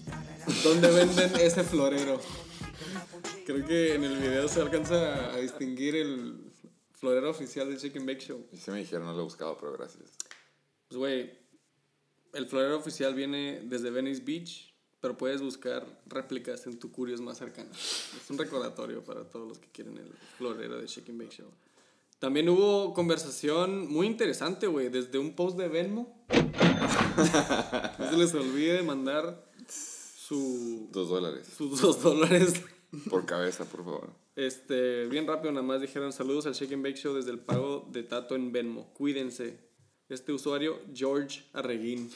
¿dónde 0.65 0.91
venden 0.91 1.31
ese 1.41 1.63
florero? 1.63 2.21
Creo 3.45 3.67
que 3.67 3.95
en 3.95 4.05
el 4.05 4.17
video 4.17 4.49
se 4.49 4.61
alcanza 4.61 5.33
a 5.33 5.39
distinguir 5.39 5.97
el 5.97 6.53
florero 6.93 7.31
oficial 7.31 7.69
del 7.69 7.93
and 7.97 8.07
Bake 8.07 8.21
Show. 8.21 8.47
Y 8.53 8.57
sí 8.57 8.71
me 8.71 8.79
dijeron, 8.79 9.07
no 9.07 9.13
lo 9.13 9.21
he 9.21 9.25
buscado, 9.25 9.57
pero 9.59 9.73
gracias. 9.73 10.17
Pues, 10.89 10.99
güey, 10.99 11.39
el 12.33 12.47
florero 12.47 12.77
oficial 12.77 13.15
viene 13.15 13.61
desde 13.65 13.91
Venice 13.91 14.23
Beach, 14.25 14.75
pero 15.01 15.17
puedes 15.17 15.43
buscar 15.43 15.87
réplicas 16.07 16.67
en 16.67 16.79
tu 16.79 16.91
Curios 16.91 17.21
más 17.21 17.39
cercano. 17.39 17.71
Es 17.73 18.31
un 18.31 18.39
recordatorio 18.39 19.05
para 19.05 19.25
todos 19.25 19.49
los 19.49 19.59
que 19.59 19.69
quieren 19.69 19.99
el 19.99 20.13
florero 20.37 20.77
de 20.77 20.87
and 20.87 21.19
Bake 21.19 21.33
Show. 21.33 21.51
También 22.19 22.49
hubo 22.49 22.95
conversación 22.95 23.93
muy 23.93 24.07
interesante, 24.07 24.67
güey, 24.67 24.89
desde 24.89 25.19
un 25.19 25.35
post 25.35 25.59
de 25.59 25.69
Venmo. 25.69 26.25
no 27.99 28.11
se 28.11 28.17
les 28.17 28.35
olvide 28.35 28.83
mandar 28.83 29.46
su, 30.27 30.89
Dos 30.93 31.09
dólares. 31.09 31.47
sus 31.57 31.81
dos 31.81 32.03
dólares. 32.03 32.55
Por 33.11 33.27
cabeza, 33.27 33.65
por 33.65 33.85
favor. 33.85 34.11
Este, 34.37 35.07
bien 35.07 35.27
rápido, 35.27 35.53
nada 35.53 35.67
más 35.67 35.81
dijeron 35.81 36.13
saludos 36.13 36.47
al 36.47 36.55
Shake 36.55 36.73
and 36.75 36.83
Bake 36.85 36.97
Show 36.97 37.15
desde 37.15 37.31
el 37.31 37.39
pago 37.39 37.87
de 37.91 38.03
Tato 38.03 38.35
en 38.35 38.53
Venmo. 38.53 38.93
Cuídense. 38.95 39.59
Este 40.09 40.33
usuario, 40.33 40.79
George 40.95 41.43
Arreguín. 41.53 42.11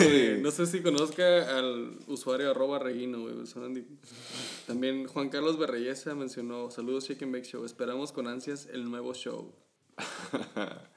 Ay, 0.00 0.38
no 0.42 0.50
sé 0.50 0.66
si 0.66 0.80
conozca 0.82 1.56
al 1.58 1.98
usuario 2.06 2.50
arroba 2.50 2.78
Reguino, 2.78 3.20
güey. 3.20 3.34
di- 3.74 3.86
También 4.66 5.06
Juan 5.06 5.28
Carlos 5.28 5.58
Berreyesa 5.58 6.14
mencionó, 6.14 6.70
saludos 6.70 7.04
Shake 7.08 7.22
and 7.24 7.32
Bake 7.32 7.46
Show, 7.46 7.64
esperamos 7.64 8.12
con 8.12 8.26
ansias 8.26 8.66
el 8.72 8.90
nuevo 8.90 9.14
show. 9.14 9.52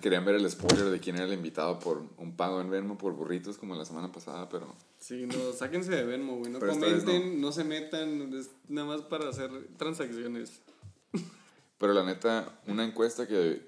Querían 0.00 0.24
ver 0.24 0.36
el 0.36 0.50
spoiler 0.50 0.86
de 0.86 0.98
quién 0.98 1.16
era 1.16 1.26
el 1.26 1.32
invitado 1.34 1.78
por 1.78 2.02
un 2.16 2.36
pago 2.36 2.60
en 2.60 2.70
Venmo 2.70 2.96
por 2.96 3.12
burritos 3.12 3.58
como 3.58 3.74
la 3.74 3.84
semana 3.84 4.10
pasada, 4.10 4.48
pero 4.48 4.74
Sí, 4.98 5.26
no, 5.26 5.52
sáquense 5.52 5.90
de 5.90 6.04
Venmo, 6.04 6.36
güey. 6.38 6.50
No 6.50 6.58
Pero 6.58 6.72
comenten, 6.72 7.40
no. 7.40 7.52
se 7.52 7.64
metan, 7.64 8.32
es 8.34 8.50
nada 8.68 8.86
más 8.86 9.02
para 9.02 9.28
hacer 9.28 9.50
transacciones. 9.76 10.62
Pero 11.78 11.92
la 11.92 12.04
neta, 12.04 12.60
una 12.66 12.84
encuesta 12.84 13.28
que 13.28 13.62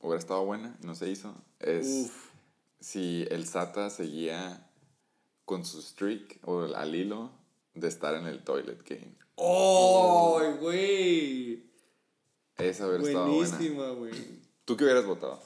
hubiera 0.00 0.18
estado 0.18 0.44
buena 0.44 0.76
y 0.82 0.86
no 0.86 0.94
se 0.94 1.08
hizo 1.10 1.34
es 1.58 1.86
Uf. 1.86 2.28
si 2.80 3.26
el 3.30 3.46
SATA 3.46 3.88
seguía 3.90 4.70
con 5.46 5.64
su 5.64 5.80
streak 5.82 6.38
o 6.44 6.62
al 6.74 6.94
hilo 6.94 7.32
de 7.74 7.88
estar 7.88 8.14
en 8.14 8.26
el 8.26 8.44
toilet 8.44 8.86
game. 8.88 9.14
¡Oh, 9.36 10.40
güey! 10.60 11.64
Esa 12.58 12.86
hubiera 12.86 13.02
estado 13.04 13.26
buena. 13.34 13.50
Buenísima, 13.56 13.88
güey. 13.90 14.43
¿Tú 14.64 14.76
qué 14.76 14.84
hubieras 14.84 15.04
votado? 15.06 15.42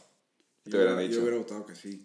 Te 0.64 0.70
Yo, 0.70 0.78
hubieran 0.78 0.98
dicho. 0.98 1.14
yo 1.16 1.22
hubiera 1.22 1.38
votado 1.38 1.66
que 1.66 1.74
sí. 1.74 2.04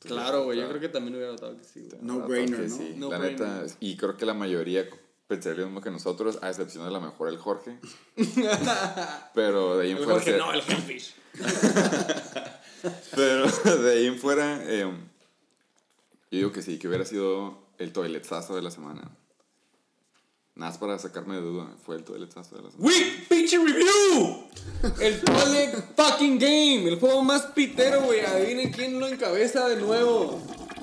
Claro, 0.00 0.44
güey. 0.44 0.58
Yo 0.58 0.68
creo 0.68 0.80
que 0.80 0.88
también 0.88 1.14
hubiera 1.16 1.32
notado 1.32 1.56
que 1.56 1.64
sí, 1.64 1.88
güey. 1.88 2.02
No 2.02 2.20
brainer, 2.26 2.68
¿no? 2.68 2.76
sí, 2.76 2.94
No 2.96 3.10
la 3.10 3.18
brainer. 3.18 3.40
neta, 3.40 3.66
y 3.80 3.96
creo 3.96 4.16
que 4.16 4.26
la 4.26 4.34
mayoría 4.34 4.86
pensaría 5.26 5.60
lo 5.60 5.66
mismo 5.66 5.80
que 5.80 5.90
nosotros, 5.90 6.38
a 6.42 6.48
excepción 6.50 6.84
de 6.84 6.90
la 6.90 7.00
mejor 7.00 7.28
el 7.28 7.38
Jorge. 7.38 7.78
Pero 9.34 9.78
de 9.78 9.84
ahí 9.84 9.90
en 9.92 9.96
El 9.98 10.04
fuera. 10.04 10.18
Jorge, 10.20 10.32
se- 10.32 10.38
no, 10.38 10.52
el 10.52 10.62
Catfish. 10.64 11.14
Pero 13.14 13.46
de 13.82 13.92
ahí 13.92 14.06
en 14.06 14.18
fuera, 14.18 14.62
eh, 14.64 14.82
yo 14.82 16.38
digo 16.38 16.52
que 16.52 16.60
sí, 16.62 16.78
que 16.78 16.88
hubiera 16.88 17.04
sido 17.06 17.58
el 17.78 17.92
toiletazo 17.92 18.54
de 18.56 18.62
la 18.62 18.70
semana. 18.70 19.10
Nada 20.56 20.70
más 20.70 20.78
para 20.78 20.96
sacarme 21.00 21.34
de 21.34 21.40
duda, 21.40 21.66
fue 21.84 21.96
el 21.96 22.04
toiletazo 22.04 22.54
de 22.56 22.62
la 22.62 22.70
semana. 22.70 22.88
Week 22.88 23.26
Pinche 23.28 23.58
Review. 23.58 24.44
El 25.00 25.20
Toilet 25.20 25.96
Fucking 25.96 26.38
Game. 26.38 26.88
El 26.88 27.00
juego 27.00 27.24
más 27.24 27.42
pitero, 27.46 28.02
güey. 28.02 28.20
Adivinen 28.20 28.70
quién 28.72 29.00
lo 29.00 29.08
encabeza 29.08 29.68
de 29.68 29.76
nuevo. 29.80 30.40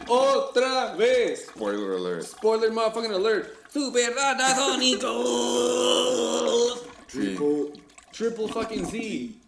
Otra 0.10 0.94
vez. 0.96 1.46
Spoiler 1.56 1.90
alert. 1.92 2.24
Spoiler 2.28 2.72
motherfucking 2.74 3.14
alert. 3.14 3.48
Super 3.72 4.14
Ratasónicos. 4.14 6.82
Sí. 7.08 7.20
Triple- 7.38 7.72
Triple 8.12 8.48
fucking 8.50 8.86
Z. 8.86 9.40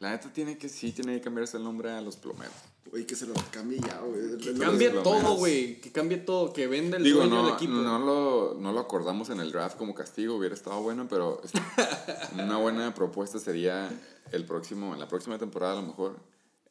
La 0.00 0.10
neta 0.10 0.30
tiene 0.32 0.58
que 0.58 0.68
sí, 0.68 0.92
tiene 0.92 1.14
que 1.14 1.22
cambiarse 1.22 1.56
el 1.56 1.64
nombre 1.64 1.90
a 1.90 2.00
los 2.02 2.16
plomeros. 2.16 2.52
Güey, 2.90 3.06
que 3.06 3.14
se 3.16 3.26
lo 3.26 3.32
cambie 3.50 3.78
ya, 3.80 4.00
güey. 4.00 4.54
Lo- 4.54 4.60
Cambie 4.64 4.90
todo, 4.90 5.36
güey. 5.36 5.80
Que 5.80 5.90
cambie 5.92 6.18
todo. 6.18 6.52
Que 6.52 6.66
venda 6.66 6.98
el 6.98 7.04
Digo, 7.04 7.20
dueño 7.20 7.36
no, 7.36 7.44
del 7.46 7.54
equipo. 7.54 7.72
no, 7.72 7.98
lo, 7.98 8.54
no 8.60 8.72
lo 8.72 8.80
acordamos 8.80 9.30
en 9.30 9.40
el 9.40 9.50
draft 9.50 9.76
como 9.78 9.94
castigo, 9.94 10.36
hubiera 10.36 10.54
estado 10.54 10.82
bueno, 10.82 11.06
pero 11.08 11.40
una 12.34 12.58
buena 12.58 12.94
propuesta 12.94 13.38
sería 13.38 13.90
el 14.30 14.44
próximo, 14.44 14.92
en 14.94 15.00
la 15.00 15.08
próxima 15.08 15.38
temporada 15.38 15.74
a 15.78 15.80
lo 15.80 15.86
mejor, 15.88 16.16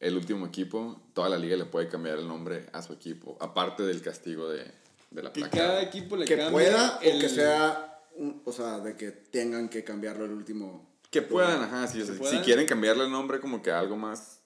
el 0.00 0.16
último 0.16 0.46
equipo, 0.46 1.00
toda 1.14 1.28
la 1.28 1.38
liga 1.38 1.56
le 1.56 1.64
puede 1.64 1.88
cambiar 1.88 2.18
el 2.18 2.28
nombre 2.28 2.66
a 2.72 2.82
su 2.82 2.92
equipo, 2.92 3.36
aparte 3.40 3.82
del 3.82 4.00
castigo 4.02 4.48
de, 4.48 4.64
de 5.10 5.22
la 5.22 5.32
Que 5.32 5.40
placa. 5.40 5.56
cada 5.58 5.82
equipo 5.82 6.16
le 6.16 6.24
Que 6.26 6.36
cambie 6.36 6.52
pueda 6.52 6.98
el- 7.02 7.16
o 7.16 7.20
que 7.20 7.28
sea, 7.28 8.00
un- 8.16 8.42
o 8.44 8.52
sea, 8.52 8.78
de 8.80 8.96
que 8.96 9.10
tengan 9.10 9.68
que 9.68 9.82
cambiarlo 9.82 10.24
el 10.24 10.32
último. 10.32 10.88
Que 11.10 11.22
puedan, 11.22 11.62
ajá, 11.62 11.90
Que 11.92 12.04
si 12.04 12.12
puedan. 12.12 12.42
quieren 12.44 12.66
cambiarle 12.66 13.04
el 13.04 13.10
nombre 13.10 13.40
como 13.40 13.60
que 13.62 13.70
algo 13.72 13.96
más 13.96 14.40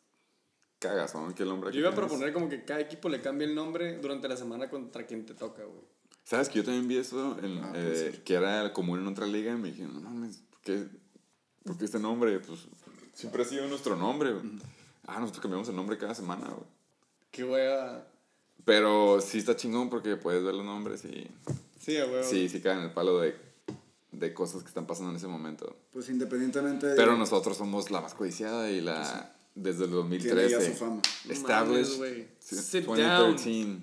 cagazón 0.79 1.33
que 1.35 1.43
el 1.43 1.49
nombre 1.49 1.73
Yo 1.73 1.81
iba 1.81 1.91
a 1.91 1.95
proponer 1.95 2.33
como 2.33 2.49
que 2.49 2.65
cada 2.65 2.81
equipo 2.81 3.09
le 3.09 3.21
cambie 3.21 3.47
el 3.47 3.55
nombre 3.55 3.97
durante 3.99 4.29
la 4.29 4.37
semana 4.37 4.69
contra 4.69 5.07
quien 5.07 5.25
te 5.27 5.35
toca, 5.35 5.65
güey. 5.65 5.81
¿Sabes 6.25 6.49
que 6.49 6.57
yo 6.59 6.65
también 6.65 6.89
vi 6.89 6.97
eso? 6.99 7.39
en- 7.43 7.59
Ah, 7.62 7.73
eh, 7.75 8.21
que 8.25 8.35
era 8.35 8.73
común 8.73 9.01
en 9.01 9.07
otra 9.07 9.27
liga 9.27 9.53
y 9.53 9.57
me 9.57 9.69
dijeron, 9.71 9.95
no 9.95 10.01
mames, 10.01 10.43
¿por 10.51 10.61
qué, 10.61 10.85
por 11.65 11.79
qué 11.79 11.85
este 11.85 11.99
nombre? 12.01 12.39
Pues 12.41 12.61
siempre 13.15 13.43
ha 13.43 13.45
sido 13.45 13.67
nuestro 13.69 13.97
nombre. 13.97 14.33
güey". 14.33 14.45
Ah, 15.07 15.21
nosotros 15.21 15.41
cambiamos 15.41 15.69
el 15.69 15.77
nombre 15.77 15.97
cada 15.99 16.15
semana, 16.15 16.47
güey. 16.49 16.67
Que 17.31 17.45
wea. 17.45 18.07
Pero 18.65 19.21
sí 19.21 19.39
está 19.39 19.55
chingón 19.55 19.89
porque 19.89 20.17
puedes 20.17 20.43
ver 20.43 20.55
los 20.55 20.65
nombres 20.67 21.05
y 21.05 21.29
Sí, 21.79 21.97
a 21.99 22.07
huevo. 22.07 22.25
sí, 22.25 22.49
sí 22.49 22.61
caen 22.61 22.79
en 22.79 22.85
el 22.87 22.91
palo 22.91 23.21
de, 23.21 23.37
de 24.11 24.35
cosas 24.35 24.62
que 24.62 24.69
están 24.69 24.87
pasando 24.87 25.11
en 25.11 25.17
ese 25.17 25.29
momento. 25.29 25.77
Pues 25.93 26.09
independientemente 26.09 26.89
de. 26.89 26.97
Pero 26.97 27.17
nosotros 27.17 27.57
somos 27.57 27.93
la 27.93 28.01
más 28.01 28.15
codiciada 28.15 28.69
y 28.71 28.81
la 28.81 29.36
desde 29.57 29.85
el 29.85 29.90
Tiene 29.90 30.19
ya 30.21 30.59
2013. 30.59 30.73
su 30.73 30.79
fama. 30.79 31.03
Established. 31.29 32.27
Sit 32.38 32.85
2013. 32.87 33.79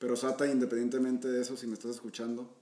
Pero 0.00 0.16
Sata, 0.16 0.46
independientemente 0.46 1.28
de 1.28 1.42
eso, 1.42 1.56
si 1.56 1.66
me 1.66 1.74
estás 1.74 1.92
escuchando, 1.92 2.54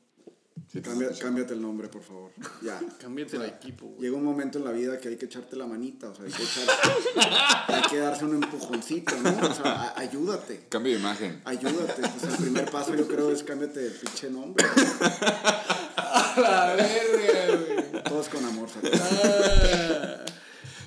Sí, 0.72 0.80
cambia- 0.80 1.08
escucho. 1.08 1.24
cámbiate 1.26 1.54
el 1.54 1.60
nombre, 1.60 1.86
por 1.88 2.02
favor. 2.02 2.30
Ya. 2.62 2.80
Cámbiate 2.98 3.36
O 3.36 3.40
sea, 3.40 3.48
de 3.48 3.54
equipo, 3.54 3.86
güey. 3.86 4.00
Llega 4.00 4.16
un 4.16 4.24
momento 4.24 4.58
en 4.58 4.64
la 4.64 4.72
vida 4.72 4.98
que 4.98 5.08
hay 5.08 5.16
que 5.16 5.26
echarte 5.26 5.54
la 5.54 5.66
manita, 5.66 6.08
o 6.08 6.14
sea, 6.14 6.24
hay 6.24 6.32
que, 6.32 6.42
echar- 6.42 7.64
hay 7.68 7.82
que 7.90 7.98
darse 7.98 8.24
un 8.24 8.42
empujoncito, 8.42 9.14
¿no? 9.22 9.30
O 9.48 9.54
sea, 9.54 9.72
a- 9.90 10.00
ayúdate. 10.00 10.66
Cambio 10.68 10.94
de 10.94 10.98
imagen. 10.98 11.40
Ayúdate, 11.44 12.02
pues 12.02 12.32
el 12.32 12.36
primer 12.44 12.70
paso 12.70 12.94
yo 12.96 13.06
creo 13.06 13.30
es 13.30 13.42
cámbiate 13.44 13.86
el 13.86 13.92
pinche 13.92 14.30
nombre. 14.30 14.66
la 16.36 16.74
verga, 16.74 17.56
güey. 17.92 18.02
Todos 18.04 18.28
con 18.28 18.44
amor, 18.44 18.68
Sata. 18.68 18.88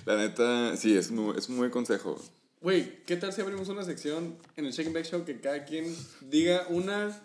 La 0.09 0.15
neta, 0.17 0.75
sí, 0.75 0.97
es, 0.97 1.11
muy, 1.11 1.37
es 1.37 1.47
un 1.49 1.57
buen 1.57 1.69
consejo. 1.69 2.19
Güey, 2.61 3.03
¿qué 3.05 3.15
tal 3.15 3.31
si 3.31 3.41
abrimos 3.41 3.69
una 3.69 3.83
sección 3.83 4.39
en 4.55 4.65
el 4.65 4.71
Shake 4.71 4.87
and 4.87 4.95
Bake 4.95 5.07
Show 5.07 5.23
que 5.23 5.39
cada 5.39 5.65
quien 5.65 5.95
diga 6.21 6.65
una 6.69 7.15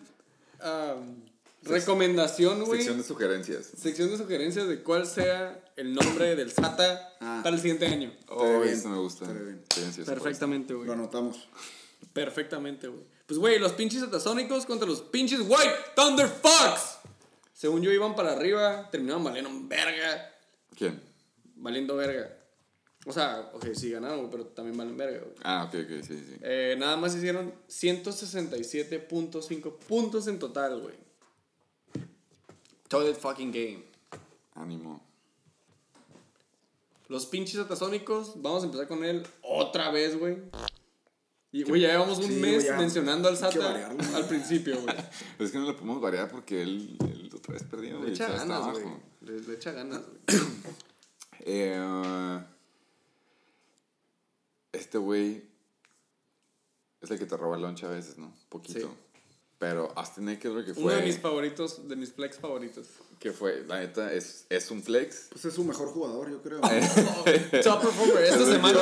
recomendación, 1.63 2.63
güey? 2.63 2.81
Sección 2.81 2.99
de 2.99 3.03
sugerencias. 3.03 3.65
Sección 3.75 4.11
de 4.11 4.17
sugerencias 4.17 4.67
de 4.67 4.83
cuál 4.83 5.07
sea 5.07 5.63
el 5.77 5.95
nombre 5.95 6.35
del 6.35 6.51
SATA 6.51 7.11
Ah. 7.21 7.39
para 7.43 7.55
el 7.55 7.61
siguiente 7.63 7.87
año. 7.87 8.13
Oh, 8.27 8.59
bien, 8.61 8.75
eso 8.75 8.87
me 8.89 8.99
gusta. 8.99 9.25
bien. 9.33 9.63
Perfectamente, 10.05 10.73
Lo 10.73 10.79
güey. 10.83 10.91
anotamos. 10.91 11.47
Perfectamente, 12.13 12.87
güey. 12.87 13.01
Pues, 13.25 13.39
güey, 13.39 13.57
los 13.57 13.71
pinches 13.71 14.03
atasónicos 14.03 14.67
contra 14.67 14.87
los 14.87 15.01
pinches 15.01 15.39
White 15.39 15.73
Thunder 15.95 16.27
Fox. 16.27 16.99
Según 17.51 17.81
yo, 17.81 17.91
iban 17.91 18.15
para 18.15 18.33
arriba, 18.33 18.89
terminaban 18.91 19.23
valiendo 19.23 19.49
verga. 19.67 20.31
¿Quién? 20.77 21.01
Valiendo 21.55 21.95
verga. 21.95 22.29
O 23.07 23.13
sea, 23.13 23.51
ok, 23.53 23.67
sí 23.75 23.91
ganaron, 23.91 24.29
pero 24.31 24.47
también 24.47 24.75
valen 24.77 24.97
verga, 24.97 25.19
güey. 25.19 25.35
Ah, 25.43 25.65
ok, 25.67 25.75
ok, 25.83 26.01
sí, 26.03 26.17
sí. 26.27 26.37
Eh, 26.41 26.75
nada 26.79 26.97
más 26.97 27.15
hicieron 27.15 27.53
167.5 27.69 29.77
puntos 29.87 30.27
en 30.27 30.39
total, 30.39 30.81
güey. 30.81 30.95
Toilet 32.87 33.15
fucking 33.15 33.51
game. 33.51 33.83
Ánimo. 34.55 35.03
Los 37.07 37.27
pinches 37.27 37.59
atasónicos, 37.59 38.41
vamos 38.41 38.63
a 38.63 38.65
empezar 38.65 38.87
con 38.87 39.05
él 39.05 39.21
otra 39.43 39.91
vez, 39.91 40.17
güey. 40.17 40.37
Y, 41.51 41.61
güey, 41.63 41.81
ya 41.81 41.89
llevamos 41.89 42.17
un 42.17 42.25
Sí, 42.25 42.33
mes 42.39 42.63
ya. 42.65 42.75
mencionando 42.77 43.29
al 43.29 43.37
SATA 43.37 43.59
variarlo. 43.59 44.03
al 44.15 44.27
principio, 44.27 44.81
güey. 44.81 44.95
Es 45.39 45.51
que 45.51 45.59
no 45.59 45.67
le 45.67 45.73
podemos 45.73 46.01
variar 46.01 46.29
porque 46.29 46.63
él, 46.63 46.97
él 47.01 47.29
otra 47.33 47.53
vez 47.53 47.63
perdió. 47.63 47.91
Le 47.93 47.97
güey, 47.99 48.11
echa 48.13 48.27
sea, 48.27 48.35
está 48.37 48.47
ganas, 48.59 48.73
güey. 48.73 48.85
Le, 49.21 49.39
le 49.41 49.53
echa 49.53 49.71
ganas, 49.71 50.01
güey. 50.05 50.19
Eh, 51.47 52.39
este 54.75 54.97
güey 54.97 55.43
es 57.01 57.11
el 57.11 57.19
que 57.19 57.25
te 57.25 57.37
roba 57.37 57.55
el 57.55 57.61
lunch 57.61 57.83
a 57.83 57.89
veces, 57.89 58.17
¿no? 58.17 58.33
Poquito. 58.49 58.79
Sí. 58.79 58.87
Pero 59.57 59.91
Austin 59.95 60.27
Eckler, 60.27 60.65
que 60.65 60.71
Uno 60.73 60.91
de 60.91 61.01
mis 61.01 61.15
fue, 61.15 61.21
favoritos, 61.21 61.87
de 61.87 61.95
mis 61.95 62.11
flex 62.11 62.37
favoritos. 62.37 62.87
que 63.19 63.31
fue, 63.31 63.63
la 63.65 63.79
neta, 63.79 64.11
es, 64.11 64.45
es 64.49 64.69
un 64.69 64.83
flex. 64.83 65.27
Pues 65.31 65.45
es 65.45 65.53
su 65.53 65.63
mejor 65.63 65.87
jugador, 65.87 66.29
yo 66.29 66.41
creo. 66.41 66.59
Top 67.63 67.81
performer. 67.81 68.23
Esta 68.25 68.45
semana, 68.51 68.79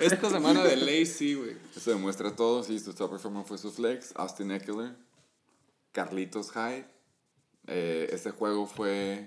esta 0.00 0.30
semana 0.30 0.64
de 0.64 0.76
ley, 0.76 1.06
sí, 1.06 1.34
güey. 1.34 1.56
Eso 1.74 1.90
demuestra 1.90 2.36
todo. 2.36 2.62
Sí, 2.62 2.78
su 2.78 2.92
top 2.92 3.12
performer 3.12 3.44
fue 3.44 3.56
su 3.56 3.72
flex. 3.72 4.12
Austin 4.14 4.50
Eckler. 4.50 4.94
Carlitos 5.92 6.50
Hyde. 6.52 6.84
Eh, 7.68 8.10
este 8.12 8.32
juego 8.32 8.66
fue 8.66 9.24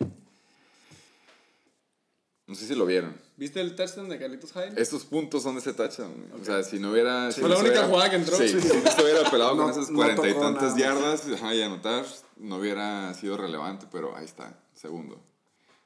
No 2.47 2.53
sé 2.53 2.67
si 2.67 2.75
lo 2.75 2.85
vieron. 2.85 3.15
¿Viste 3.37 3.59
el 3.59 3.75
touchdown 3.75 4.07
de 4.07 4.19
Carlitos 4.19 4.51
Hyde? 4.53 4.79
Estos 4.79 5.03
puntos 5.05 5.41
son 5.41 5.55
de 5.55 5.61
ese 5.61 5.73
touchdown. 5.73 6.13
güey. 6.29 6.41
O 6.41 6.45
sea, 6.45 6.61
si 6.63 6.77
no 6.79 6.91
hubiera. 6.91 7.31
si 7.31 7.41
Fue 7.41 7.49
no 7.49 7.55
la 7.55 7.61
única 7.61 7.73
hubiera- 7.79 7.87
jugada 7.87 8.09
que 8.11 8.15
entró. 8.17 8.37
Sí, 8.37 8.47
Sí. 8.49 8.61
si 8.61 8.67
no 8.67 8.91
se 8.91 9.03
hubiera 9.03 9.31
pelado 9.31 9.55
No- 9.55 9.63
con 9.63 9.71
esas 9.71 9.89
no 9.89 9.95
cuarenta 9.95 10.29
y 10.29 10.33
tantas 10.33 10.75
nada. 10.75 10.77
yardas 10.77 11.27
ajá, 11.33 11.55
y 11.55 11.61
anotar, 11.63 12.05
no 12.37 12.57
hubiera 12.57 13.13
sido 13.15 13.35
relevante, 13.37 13.87
pero 13.91 14.15
ahí 14.15 14.25
está, 14.25 14.59
segundo. 14.75 15.19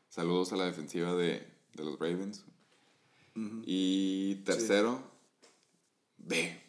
Saludos 0.09 0.51
a 0.51 0.57
la 0.57 0.65
defensiva 0.65 1.13
de, 1.15 1.47
de 1.75 1.83
los 1.85 1.97
Ravens. 1.97 2.43
Y 3.65 4.35
tercero, 4.43 5.01
B. 6.17 6.61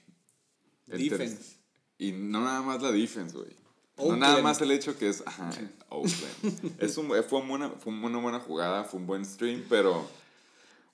El 0.87 1.09
ter- 1.09 1.19
Defense. 1.19 1.57
y 1.99 2.13
no 2.13 2.41
nada 2.45 2.63
más 2.63 2.81
la 2.81 2.93
defense, 2.93 3.37
güey. 3.37 3.51
No 4.01 4.07
Oakland. 4.07 4.23
nada 4.23 4.43
más 4.43 4.61
el 4.61 4.71
hecho 4.71 4.97
que 4.97 5.09
es, 5.09 5.23
ajá, 5.27 5.51
Oakland. 5.89 6.77
es 6.79 6.97
un, 6.97 7.09
fue, 7.25 7.41
una, 7.41 7.71
fue 7.71 7.93
una 7.93 8.19
buena 8.19 8.41
jugada, 8.41 8.85
fue 8.85 9.01
un 9.01 9.07
buen 9.07 9.25
stream, 9.25 9.65
pero, 9.69 10.09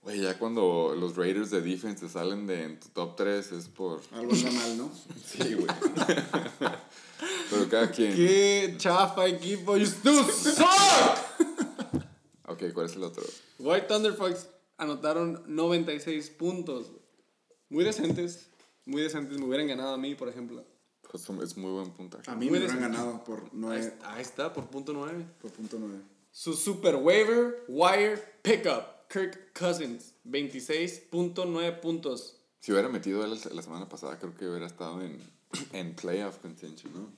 güey, 0.03 0.21
ya 0.21 0.39
cuando 0.39 0.95
los 0.99 1.17
Raiders 1.17 1.51
de 1.51 1.61
defense 1.61 2.07
te 2.07 2.13
salen 2.13 2.47
de 2.47 2.65
en 2.65 2.81
tu 2.81 2.89
top 2.89 3.17
3 3.17 3.53
es 3.53 3.69
por... 3.69 4.03
Algo 4.13 4.33
anda 4.33 4.51
mal, 4.51 4.79
¿no? 4.79 4.91
Sí, 5.25 5.55
güey. 5.55 5.67
pero 7.51 7.69
cada 7.71 7.91
quien... 7.91 8.15
¡Qué 8.15 8.75
chafa 8.77 9.27
equipo! 9.27 9.77
¡You 9.77 9.87
still 9.87 10.25
suck! 10.25 10.67
Ok, 12.49 12.73
¿cuál 12.73 12.87
es 12.87 12.97
el 12.97 13.03
otro? 13.03 13.23
White 13.59 13.87
Thunderfucks 13.87 14.49
anotaron 14.79 15.43
96 15.47 16.31
puntos. 16.31 16.93
Muy 17.69 17.85
decentes. 17.85 18.49
Muy 18.85 19.03
decentes. 19.03 19.39
Me 19.39 19.45
hubieran 19.45 19.67
ganado 19.67 19.95
a 19.95 19.99
mí, 19.99 20.15
por 20.15 20.29
ejemplo. 20.29 20.65
Pues 21.27 21.51
es 21.51 21.57
muy 21.57 21.71
buen 21.73 21.91
puntaje. 21.93 22.31
A 22.31 22.35
mí 22.35 22.51
me 22.51 22.59
hubieran 22.59 22.81
ganado 22.81 23.25
por 23.25 23.41
Ahí, 23.41 23.49
9, 23.53 23.81
está- 23.81 24.15
ahí 24.15 24.23
está, 24.23 24.53
por 24.53 24.67
punto 24.67 24.93
9. 24.93 25.25
por 25.41 25.51
punto 25.53 25.77
9. 25.79 25.99
Su 26.31 26.53
super 26.55 26.97
waiver, 26.97 27.65
wire, 27.69 28.17
pickup. 28.43 29.09
Kirk 29.09 29.53
Cousins. 29.59 30.15
26.9 30.25 31.81
puntos. 31.81 32.37
Si 32.61 32.73
hubiera 32.73 32.89
metido 32.89 33.25
él 33.25 33.39
la 33.53 33.63
semana 33.63 33.89
pasada, 33.89 34.19
creo 34.19 34.35
que 34.35 34.47
hubiera 34.49 34.67
estado 34.67 35.01
en, 35.01 35.19
en 35.73 35.95
playoff 35.95 36.39
contention, 36.39 36.93
¿no? 36.93 37.09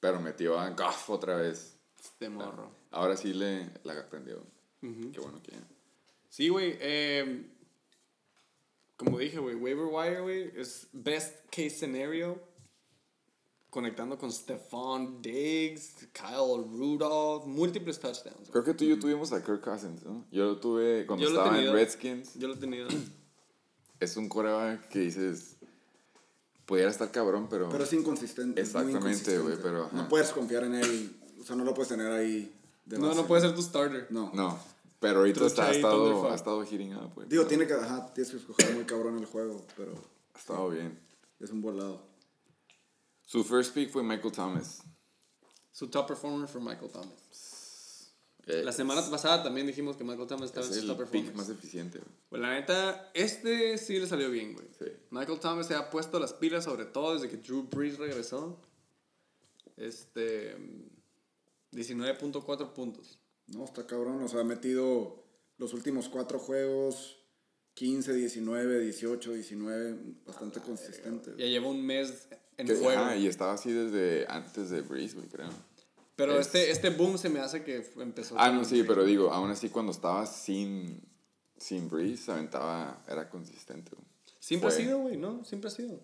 Pero 0.00 0.20
metió 0.20 0.58
a 0.58 0.70
Goff 0.70 1.10
otra 1.10 1.36
vez. 1.36 1.76
Este 2.02 2.28
morro. 2.28 2.70
Ahora 2.90 3.16
sí 3.16 3.32
le 3.34 3.70
la 3.84 3.92
aprendió. 4.00 4.42
Qué 4.80 5.20
bueno 5.20 5.42
que... 5.42 5.52
Sí, 6.28 6.48
güey. 6.48 6.76
eh, 6.80 7.44
como 8.96 9.18
dije, 9.18 9.38
güey, 9.38 9.54
waiver 9.56 9.86
wire, 9.86 10.20
güey, 10.20 10.52
es 10.56 10.86
best 10.92 11.44
case 11.50 11.70
scenario. 11.70 12.40
Conectando 13.76 14.16
con 14.16 14.32
Stephon 14.32 15.20
Diggs, 15.20 16.08
Kyle 16.14 16.64
Rudolph, 16.66 17.44
múltiples 17.44 18.00
touchdowns. 18.00 18.48
Creo 18.50 18.64
que 18.64 18.72
tú 18.72 18.84
y 18.84 18.88
yo 18.88 18.98
tuvimos 18.98 19.34
a 19.34 19.44
Kirk 19.44 19.60
Cousins, 19.60 20.02
¿no? 20.02 20.24
Yo 20.32 20.46
lo 20.46 20.56
tuve 20.56 21.04
cuando 21.04 21.22
Yo 21.22 21.28
estaba 21.28 21.60
en. 21.60 21.74
Redskins. 21.74 22.32
Yo 22.36 22.48
lo 22.48 22.54
he 22.54 22.56
tenido. 22.56 22.88
Es 24.00 24.16
un 24.16 24.30
coreback 24.30 24.88
que 24.88 25.00
dices... 25.00 25.56
Pudiera 26.64 26.90
estar 26.90 27.10
cabrón, 27.10 27.48
pero... 27.50 27.68
Pero 27.68 27.84
es 27.84 27.92
inconsistente. 27.92 28.62
Exactamente, 28.62 29.38
güey, 29.40 29.56
pero, 29.62 29.84
ajá. 29.84 29.94
No 29.94 30.08
puedes 30.08 30.30
confiar 30.30 30.64
en 30.64 30.76
él. 30.76 31.14
O 31.38 31.44
sea, 31.44 31.54
no 31.54 31.64
lo 31.64 31.74
puedes 31.74 31.90
tener 31.90 32.10
ahí 32.10 32.58
de 32.86 32.98
no, 32.98 33.08
base. 33.08 33.20
no 33.20 33.26
puede 33.26 33.42
ser 33.42 33.54
tu 33.54 33.60
starter. 33.60 34.06
No. 34.08 34.30
No, 34.32 34.58
pero 35.00 35.18
ahorita 35.18 35.44
está, 35.44 35.66
ha, 35.66 35.72
estado, 35.72 36.30
ha 36.30 36.34
estado 36.34 36.64
hitting 36.64 36.94
up, 36.96 37.12
güey. 37.14 37.28
Digo, 37.28 37.44
tiene 37.44 37.66
que, 37.66 37.74
ajá, 37.74 38.10
tienes 38.14 38.30
que 38.32 38.38
escoger 38.38 38.74
muy 38.74 38.84
cabrón 38.84 39.18
el 39.18 39.26
juego, 39.26 39.66
pero 39.76 39.92
Ha 40.32 40.38
estado 40.38 40.70
bien. 40.70 40.98
es 41.40 41.50
un 41.50 41.60
volado. 41.60 42.15
Su 43.26 43.44
first 43.44 43.74
pick 43.74 43.90
fue 43.90 44.02
Michael 44.02 44.32
Thomas. 44.32 44.82
Su 45.72 45.88
top 45.88 46.06
performer 46.06 46.48
fue 46.48 46.60
Michael 46.60 46.90
Thomas. 46.90 48.14
Eh, 48.46 48.62
La 48.64 48.70
semana 48.72 49.02
pasada 49.10 49.42
también 49.42 49.66
dijimos 49.66 49.96
que 49.96 50.04
Michael 50.04 50.28
Thomas 50.28 50.46
estaba 50.50 50.64
es 50.64 50.72
en 50.76 50.82
su 50.82 50.86
top 50.86 51.00
el 51.02 51.08
pick 51.08 51.24
performance. 51.24 51.48
más 51.48 51.58
eficiente, 51.58 51.98
güey. 51.98 52.10
Pues 52.30 52.40
la 52.40 52.54
neta, 52.54 53.10
este 53.12 53.76
sí 53.76 53.98
le 53.98 54.06
salió 54.06 54.30
bien, 54.30 54.54
güey. 54.54 54.68
Sí. 54.78 54.86
Michael 55.10 55.40
Thomas 55.40 55.66
se 55.66 55.74
ha 55.74 55.90
puesto 55.90 56.18
las 56.20 56.32
pilas, 56.32 56.64
sobre 56.64 56.84
todo 56.86 57.14
desde 57.14 57.28
que 57.28 57.36
Drew 57.38 57.64
Brees 57.64 57.98
regresó. 57.98 58.60
Este. 59.76 60.56
19.4 61.72 62.72
puntos. 62.72 63.18
No, 63.48 63.64
está 63.64 63.86
cabrón. 63.86 64.22
O 64.22 64.28
sea, 64.28 64.40
ha 64.40 64.44
metido 64.44 65.24
los 65.58 65.74
últimos 65.74 66.08
cuatro 66.08 66.38
juegos, 66.38 67.18
15, 67.74 68.14
19, 68.14 68.80
18, 68.80 69.32
19, 69.32 69.98
bastante 70.24 70.60
consistente. 70.60 71.32
Ya 71.36 71.46
lleva 71.46 71.68
un 71.68 71.84
mes 71.84 72.28
en 72.58 72.66
Que- 72.66 72.76
juego. 72.76 73.00
ajá, 73.00 73.16
y 73.16 73.26
estaba 73.26 73.52
así 73.52 73.72
desde 73.72 74.26
antes 74.28 74.70
de 74.70 74.80
Breeze, 74.82 75.14
güey, 75.14 75.28
creo. 75.28 75.48
pero 76.16 76.32
es- 76.38 76.46
este, 76.46 76.70
este 76.70 76.90
boom 76.90 77.18
se 77.18 77.28
me 77.28 77.40
hace 77.40 77.62
que 77.62 77.84
empezó. 77.98 78.34
Ah, 78.38 78.50
no, 78.50 78.64
sí, 78.64 78.82
pero 78.84 79.04
digo, 79.04 79.30
aún 79.32 79.50
así 79.50 79.68
cuando 79.68 79.92
estaba 79.92 80.24
sin, 80.26 81.02
sin 81.58 81.88
Breeze, 81.90 82.30
aventaba, 82.32 83.02
era 83.08 83.28
consistente, 83.28 83.90
güey. 83.94 84.06
Siempre 84.40 84.70
Fue 84.70 84.78
ha 84.78 84.84
sido, 84.84 84.98
güey, 85.00 85.16
¿no? 85.16 85.44
Siempre 85.44 85.68
ha 85.68 85.70
sido. 85.72 86.00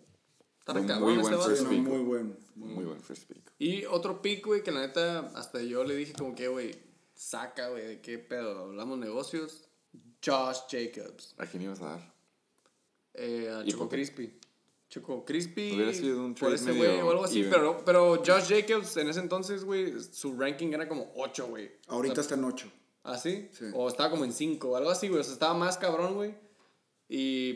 Muy 0.67 0.87
cabrón 0.87 1.21
buen 1.21 1.21
este 1.21 1.37
first 1.51 1.69
pick. 1.69 1.81
muy 1.83 1.99
buen. 2.03 2.37
Muy 2.55 2.85
buen 2.85 3.01
first 3.01 3.25
pick. 3.25 3.53
Y 3.59 3.85
otro 3.87 4.21
pick, 4.23 4.45
güey, 4.47 4.63
que 4.63 4.71
la 4.71 4.81
neta, 4.81 5.31
hasta 5.35 5.61
yo 5.63 5.83
le 5.85 5.97
dije 5.97 6.13
como 6.13 6.35
que, 6.35 6.49
güey, 6.49 6.77
saca, 7.15 7.69
güey, 7.69 7.87
de 7.87 8.01
qué 8.01 8.19
pedo, 8.19 8.65
hablamos 8.67 8.99
negocios. 8.99 9.65
Josh 10.25 10.59
Jacobs. 10.71 11.35
¿A 11.39 11.47
quién 11.47 11.63
ibas 11.65 11.81
a 11.83 11.87
dar? 11.87 12.15
Eh, 13.15 13.51
a 13.51 13.63
¿Y 13.65 13.71
Choco 13.73 13.85
por 13.85 13.89
qué? 13.91 13.97
Crispy. 13.97 14.39
Choco 14.93 15.25
Crispy. 15.25 15.73
Hubiera 15.73 15.95
sido 15.95 16.23
un 16.23 16.35
por 16.35 16.51
trade 16.51 16.57
ese 16.57 16.67
medio 16.67 16.85
güey 16.85 17.01
o 17.01 17.11
algo 17.13 17.25
así. 17.25 17.41
even. 17.41 17.51
Pero, 17.51 17.83
pero 17.83 18.17
Josh 18.17 18.51
Jacobs 18.51 18.95
en 18.99 19.09
ese 19.09 19.21
entonces, 19.21 19.65
güey, 19.65 19.99
su 20.03 20.39
ranking 20.39 20.71
era 20.75 20.87
como 20.87 21.11
8, 21.17 21.47
güey. 21.47 21.71
Ahorita 21.89 22.21
está 22.21 22.35
en 22.35 22.45
8. 22.45 22.71
¿Ah, 23.05 23.17
sí? 23.17 23.49
Sí. 23.53 23.65
O 23.73 23.89
estaba 23.89 24.11
como 24.11 24.27
en 24.27 24.35
5 24.35 24.69
o 24.69 24.77
algo 24.77 24.91
así, 24.91 25.09
güey. 25.09 25.23
O 25.23 25.25
sea, 25.25 25.33
estaba 25.33 25.55
más 25.55 25.79
cabrón, 25.79 26.17
güey. 26.17 26.35
Y 27.09 27.55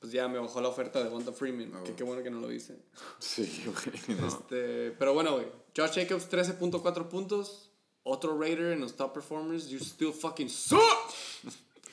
pues 0.00 0.12
ya 0.12 0.26
me 0.28 0.38
bajó 0.38 0.62
la 0.62 0.68
oferta 0.68 1.04
de 1.04 1.10
Wanda 1.10 1.32
Freeman. 1.32 1.72
Ah, 1.74 1.84
que 1.84 1.92
qué 1.92 2.04
bueno 2.04 2.22
que 2.22 2.30
no 2.30 2.40
lo 2.40 2.50
hice. 2.50 2.78
Sí, 3.18 3.64
güey, 3.66 4.18
no. 4.18 4.26
Este, 4.26 4.92
pero 4.92 5.12
bueno, 5.12 5.34
güey. 5.34 5.48
Josh 5.76 5.96
Jacobs, 5.96 6.30
13.4 6.30 7.08
puntos. 7.08 7.70
Otro 8.02 8.40
Raider 8.40 8.72
en 8.72 8.80
los 8.80 8.96
top 8.96 9.12
performers. 9.12 9.68
You 9.68 9.78
still 9.78 10.14
fucking 10.14 10.48
suck. 10.48 10.80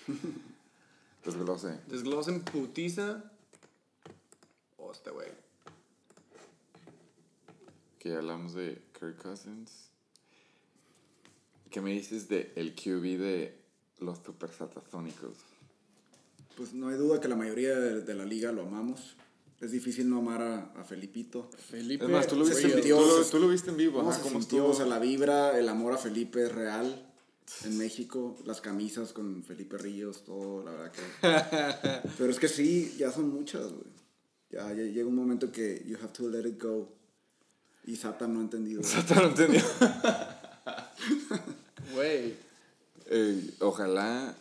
Desglose. 1.25 1.81
Desglosen 1.87 2.43
putiza. 2.43 3.29
Este 4.91 5.09
güey. 5.11 5.27
Que 7.99 8.15
hablamos 8.15 8.53
de 8.53 8.81
Kirk 8.97 9.21
Cousins. 9.21 9.89
¿Qué 11.69 11.81
me 11.81 11.91
dices 11.91 12.27
de 12.29 12.51
el 12.55 12.73
QB 12.73 13.19
de 13.19 13.59
los 13.99 14.19
Super 14.19 14.49
Satasónicos? 14.51 15.37
Pues 16.55 16.73
no 16.73 16.87
hay 16.89 16.97
duda 16.97 17.19
que 17.19 17.27
la 17.27 17.35
mayoría 17.35 17.77
de, 17.77 18.01
de 18.01 18.13
la 18.15 18.25
liga 18.25 18.51
lo 18.51 18.63
amamos. 18.63 19.15
Es 19.61 19.71
difícil 19.71 20.09
no 20.09 20.19
amar 20.19 20.41
a, 20.41 20.63
a 20.79 20.83
Felipito. 20.85 21.49
Felipe. 21.69 22.05
Es 22.05 22.09
más, 22.11 22.27
tú 22.27 22.37
lo 22.37 22.45
viste, 22.45 22.61
en, 22.63 22.71
sintió- 22.71 22.97
tú 22.97 23.05
lo, 23.05 23.25
tú 23.25 23.39
lo 23.39 23.47
viste 23.49 23.69
en 23.69 23.77
vivo, 23.77 24.01
No, 24.01 24.09
ajá, 24.09 24.17
se 24.17 24.23
¿cómo 24.23 24.39
sintió, 24.39 24.59
estuvo? 24.59 24.73
o 24.73 24.75
sea, 24.75 24.85
la 24.85 24.99
vibra, 24.99 25.59
el 25.59 25.67
amor 25.67 25.93
a 25.93 25.97
Felipe 25.97 26.43
es 26.43 26.51
real. 26.53 27.05
En 27.65 27.77
México, 27.77 28.37
las 28.45 28.61
camisas 28.61 29.11
con 29.11 29.43
Felipe 29.43 29.77
Ríos, 29.77 30.23
todo, 30.23 30.63
la 30.63 30.71
verdad 30.71 30.91
que... 30.91 32.09
Pero 32.17 32.29
es 32.31 32.39
que 32.39 32.47
sí, 32.47 32.95
ya 32.97 33.11
son 33.11 33.29
muchas, 33.29 33.71
güey. 33.73 33.89
Ya, 34.51 34.67
ya 34.73 34.83
llega 34.83 35.07
un 35.07 35.15
momento 35.15 35.51
que 35.51 35.83
you 35.85 35.97
have 35.97 36.11
to 36.13 36.27
let 36.29 36.47
it 36.47 36.61
go. 36.61 36.89
Y 37.85 37.95
Satan 37.95 38.33
no 38.33 38.39
ha 38.39 38.43
entendido. 38.43 38.81
No 39.15 39.21
lo 39.21 39.29
entendí. 39.29 39.59
Güey. 41.93 42.35
Eh, 43.11 43.51
ojalá 43.61 44.35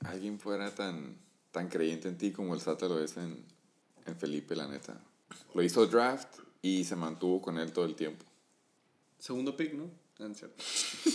alguien 0.00 0.38
fuera 0.38 0.74
tan, 0.74 1.16
tan 1.50 1.68
creyente 1.68 2.08
en 2.08 2.16
ti 2.16 2.32
como 2.32 2.54
el 2.54 2.60
Sata 2.60 2.88
lo 2.88 3.02
es 3.02 3.16
en, 3.18 3.44
en 4.06 4.16
Felipe, 4.16 4.56
la 4.56 4.66
neta. 4.66 4.98
Lo 5.54 5.62
hizo 5.62 5.86
draft 5.86 6.38
y 6.62 6.84
se 6.84 6.96
mantuvo 6.96 7.42
con 7.42 7.58
él 7.58 7.72
todo 7.72 7.84
el 7.84 7.94
tiempo. 7.94 8.24
Segundo 9.18 9.56
pick, 9.56 9.74
¿no? 9.74 9.90
Ah, 10.18 10.28
no. 10.28 10.34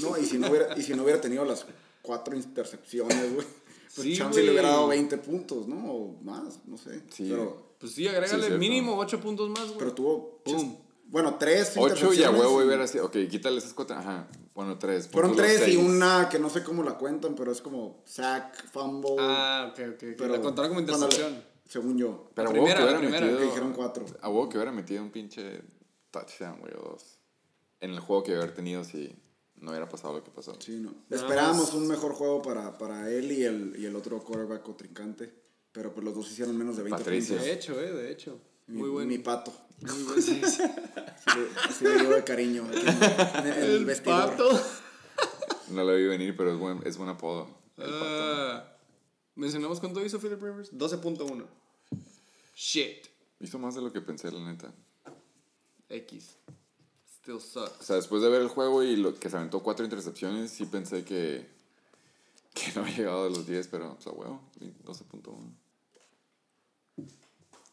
No, 0.01 0.17
y 0.17 0.25
si 0.25 0.37
no 0.37 0.49
hubiera, 0.49 0.77
y 0.77 0.83
si 0.83 0.93
no 0.93 1.03
hubiera 1.03 1.19
tenido 1.19 1.43
las 1.45 1.65
cuatro 2.01 2.35
intercepciones, 2.35 3.33
güey. 3.33 3.47
Pues 3.95 4.07
Sí, 4.07 4.17
chance 4.17 4.41
le 4.41 4.51
hubiera 4.51 4.69
dado 4.69 4.87
20 4.87 5.17
puntos, 5.19 5.67
¿no? 5.67 5.91
O 5.91 6.21
más, 6.23 6.65
no 6.65 6.77
sé. 6.77 7.03
Sí. 7.11 7.27
Pero, 7.29 7.72
Pues 7.83 7.95
sí, 7.95 8.07
agrégale 8.07 8.47
Sí, 8.47 8.53
mínimo 8.53 8.97
8 8.97 9.19
puntos 9.19 9.49
más, 9.49 9.65
güey. 9.65 9.77
pero 9.77 9.93
tuvo... 9.93 10.41
Boom. 10.45 10.77
Bueno, 11.07 11.35
tres 11.35 11.73
Ocho 11.75 12.11
y 12.13 12.23
a 12.23 12.31
huevo 12.31 12.57
hubiera 12.57 12.87
sido. 12.87 13.05
Ok, 13.05 13.17
quítale 13.29 13.57
esas 13.59 13.73
cuatro. 13.73 13.95
Ajá, 13.97 14.27
bueno, 14.55 14.79
tres. 14.79 15.07
Fueron 15.09 15.31
Ponle 15.35 15.43
los 15.43 15.55
tres 15.57 15.67
y 15.67 15.73
seis. 15.73 15.85
una 15.85 16.27
que 16.27 16.39
no 16.39 16.49
sé 16.49 16.63
cómo 16.63 16.81
la 16.81 16.97
cuentan, 16.97 17.35
pero 17.35 17.51
es 17.51 17.61
como 17.61 18.01
sack, 18.05 18.67
fumble. 18.71 19.17
Ah, 19.19 19.67
ok, 19.71 19.79
ok. 19.79 19.93
ok. 19.93 19.99
pero 20.17 20.29
la 20.29 20.41
contaron 20.41 20.69
como 20.69 20.79
intercepción. 20.79 21.43
según 21.67 21.97
yo. 21.99 22.31
Pero 22.33 22.49
a 22.49 22.53
La 22.53 22.59
huevo 22.59 22.65
que 22.65 22.73
primera, 22.73 22.83
hubiera 22.85 22.99
primera, 22.99 23.25
metido. 23.27 23.39
que 23.41 23.45
dijeron 23.45 23.73
cuatro. 23.73 24.05
A 24.21 24.29
huevo 24.29 24.49
que 24.49 24.57
hubiera 24.57 24.71
metido 24.71 25.03
un 25.03 25.11
pinche 25.11 25.61
touchdown, 26.09 26.59
güey, 26.61 26.73
o 26.79 26.89
dos. 26.93 27.19
En 27.81 27.91
el 27.91 27.99
juego 27.99 28.23
que 28.23 28.31
hubiera 28.31 28.51
tenido 28.53 28.83
si 28.83 29.13
no 29.57 29.69
hubiera 29.69 29.87
pasado 29.87 30.15
lo 30.15 30.23
que 30.23 30.31
pasó. 30.31 30.55
Sí, 30.59 30.77
no. 30.79 30.93
Nada 31.09 31.21
Esperábamos 31.21 31.65
más. 31.65 31.73
un 31.75 31.87
mejor 31.89 32.13
juego 32.13 32.41
para, 32.41 32.75
para 32.79 33.11
él 33.11 33.31
y 33.31 33.43
el, 33.43 33.75
y 33.77 33.85
el 33.85 33.95
otro 33.95 34.23
quarterback 34.23 34.67
o 34.67 34.73
trincante. 34.75 35.42
Pero 35.73 35.91
pues 35.91 36.05
los 36.05 36.15
dos 36.15 36.31
hicieron 36.31 36.57
menos 36.57 36.77
de 36.77 36.83
20 36.83 36.97
Patricio. 36.97 37.35
puntos. 37.35 37.45
De 37.45 37.53
hecho, 37.53 37.81
eh, 37.81 37.91
de 37.91 38.11
hecho. 38.11 38.39
Mi, 38.67 38.77
Muy 38.77 38.89
bueno. 38.89 39.09
Mi 39.09 39.17
pato. 39.17 39.53
Muy 39.81 40.03
bueno. 40.03 40.21
Sí, 40.21 40.41
sí. 40.45 40.63
Así 41.67 41.83
le, 41.83 41.97
digo 41.97 42.11
de 42.11 42.23
cariño. 42.23 42.65
en, 42.71 43.47
en 43.47 43.63
el, 43.63 43.85
vestidor. 43.85 44.29
pato. 44.31 44.61
No 45.69 45.83
lo 45.83 45.95
vi 45.95 46.05
venir, 46.05 46.37
pero 46.37 46.53
es 46.53 46.59
buen, 46.59 46.79
es 46.85 46.97
buen 46.97 47.09
apodo. 47.09 47.47
El 47.77 47.85
pato. 47.85 48.05
Ah, 48.05 48.77
¿Mencionamos 49.35 49.79
cuánto 49.79 50.05
hizo 50.05 50.19
Philip 50.19 50.41
Rivers? 50.41 50.71
12.1. 50.71 51.45
Shit. 52.55 53.07
Hizo 53.39 53.57
más 53.57 53.73
de 53.75 53.81
lo 53.81 53.91
que 53.91 53.99
pensé, 54.01 54.31
la 54.31 54.39
neta. 54.39 54.71
X. 55.89 56.37
Still 57.17 57.41
sucks. 57.41 57.79
O 57.79 57.83
sea, 57.83 57.95
después 57.95 58.21
de 58.21 58.29
ver 58.29 58.41
el 58.41 58.47
juego 58.47 58.83
y 58.83 58.95
lo 58.95 59.15
que 59.15 59.29
se 59.29 59.37
aventó 59.37 59.63
cuatro 59.63 59.83
intercepciones, 59.83 60.51
sí 60.51 60.65
pensé 60.65 61.03
que, 61.03 61.49
que 62.53 62.71
no 62.75 62.81
había 62.81 62.97
llegado 62.97 63.25
a 63.25 63.29
los 63.29 63.47
10, 63.47 63.67
pero, 63.69 63.93
o 63.97 64.01
sea, 64.01 64.11
huevo, 64.11 64.39
12.1. 64.85 65.62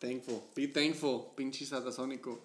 Thankful. 0.00 0.40
Be 0.56 0.66
thankful. 0.68 1.26
Pinche 1.36 1.64
satasónico. 1.66 2.40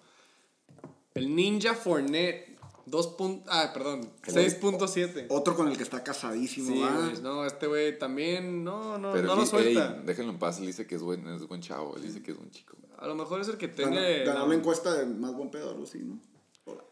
El 1.14 1.34
Ninja 1.34 1.74
Fournette. 1.74 2.54
2. 2.88 3.16
Ah, 3.48 3.72
perdón. 3.74 4.08
6.7. 4.22 5.26
Otro 5.30 5.56
con 5.56 5.66
el 5.66 5.76
que 5.76 5.82
está 5.82 6.04
casadísimo, 6.04 6.68
Sí. 6.68 7.20
No, 7.22 7.44
este 7.44 7.66
güey 7.66 7.98
también. 7.98 8.62
No, 8.62 8.96
no, 8.98 9.12
Pero 9.12 9.26
no 9.28 9.34
lo 9.36 9.46
suelta. 9.46 9.96
ey, 9.96 10.02
déjenlo 10.06 10.30
en 10.32 10.38
paz, 10.38 10.60
él 10.60 10.66
dice 10.66 10.86
que 10.86 10.94
es 10.94 11.02
buen, 11.02 11.26
es 11.26 11.48
buen 11.48 11.60
chavo, 11.60 11.96
él 11.96 12.02
dice 12.02 12.22
que 12.22 12.30
es 12.30 12.36
buen 12.36 12.50
chico. 12.52 12.76
A 12.98 13.08
lo 13.08 13.16
mejor 13.16 13.40
es 13.40 13.48
el 13.48 13.56
que 13.56 13.66
tiene. 13.68 14.22
ganó 14.24 14.40
la- 14.42 14.46
la 14.46 14.54
encuesta 14.54 14.94
de 14.94 15.04
más 15.06 15.34
buen 15.34 15.50
pedo, 15.50 15.70
algo 15.70 15.82
así, 15.82 15.98
¿no? 15.98 16.20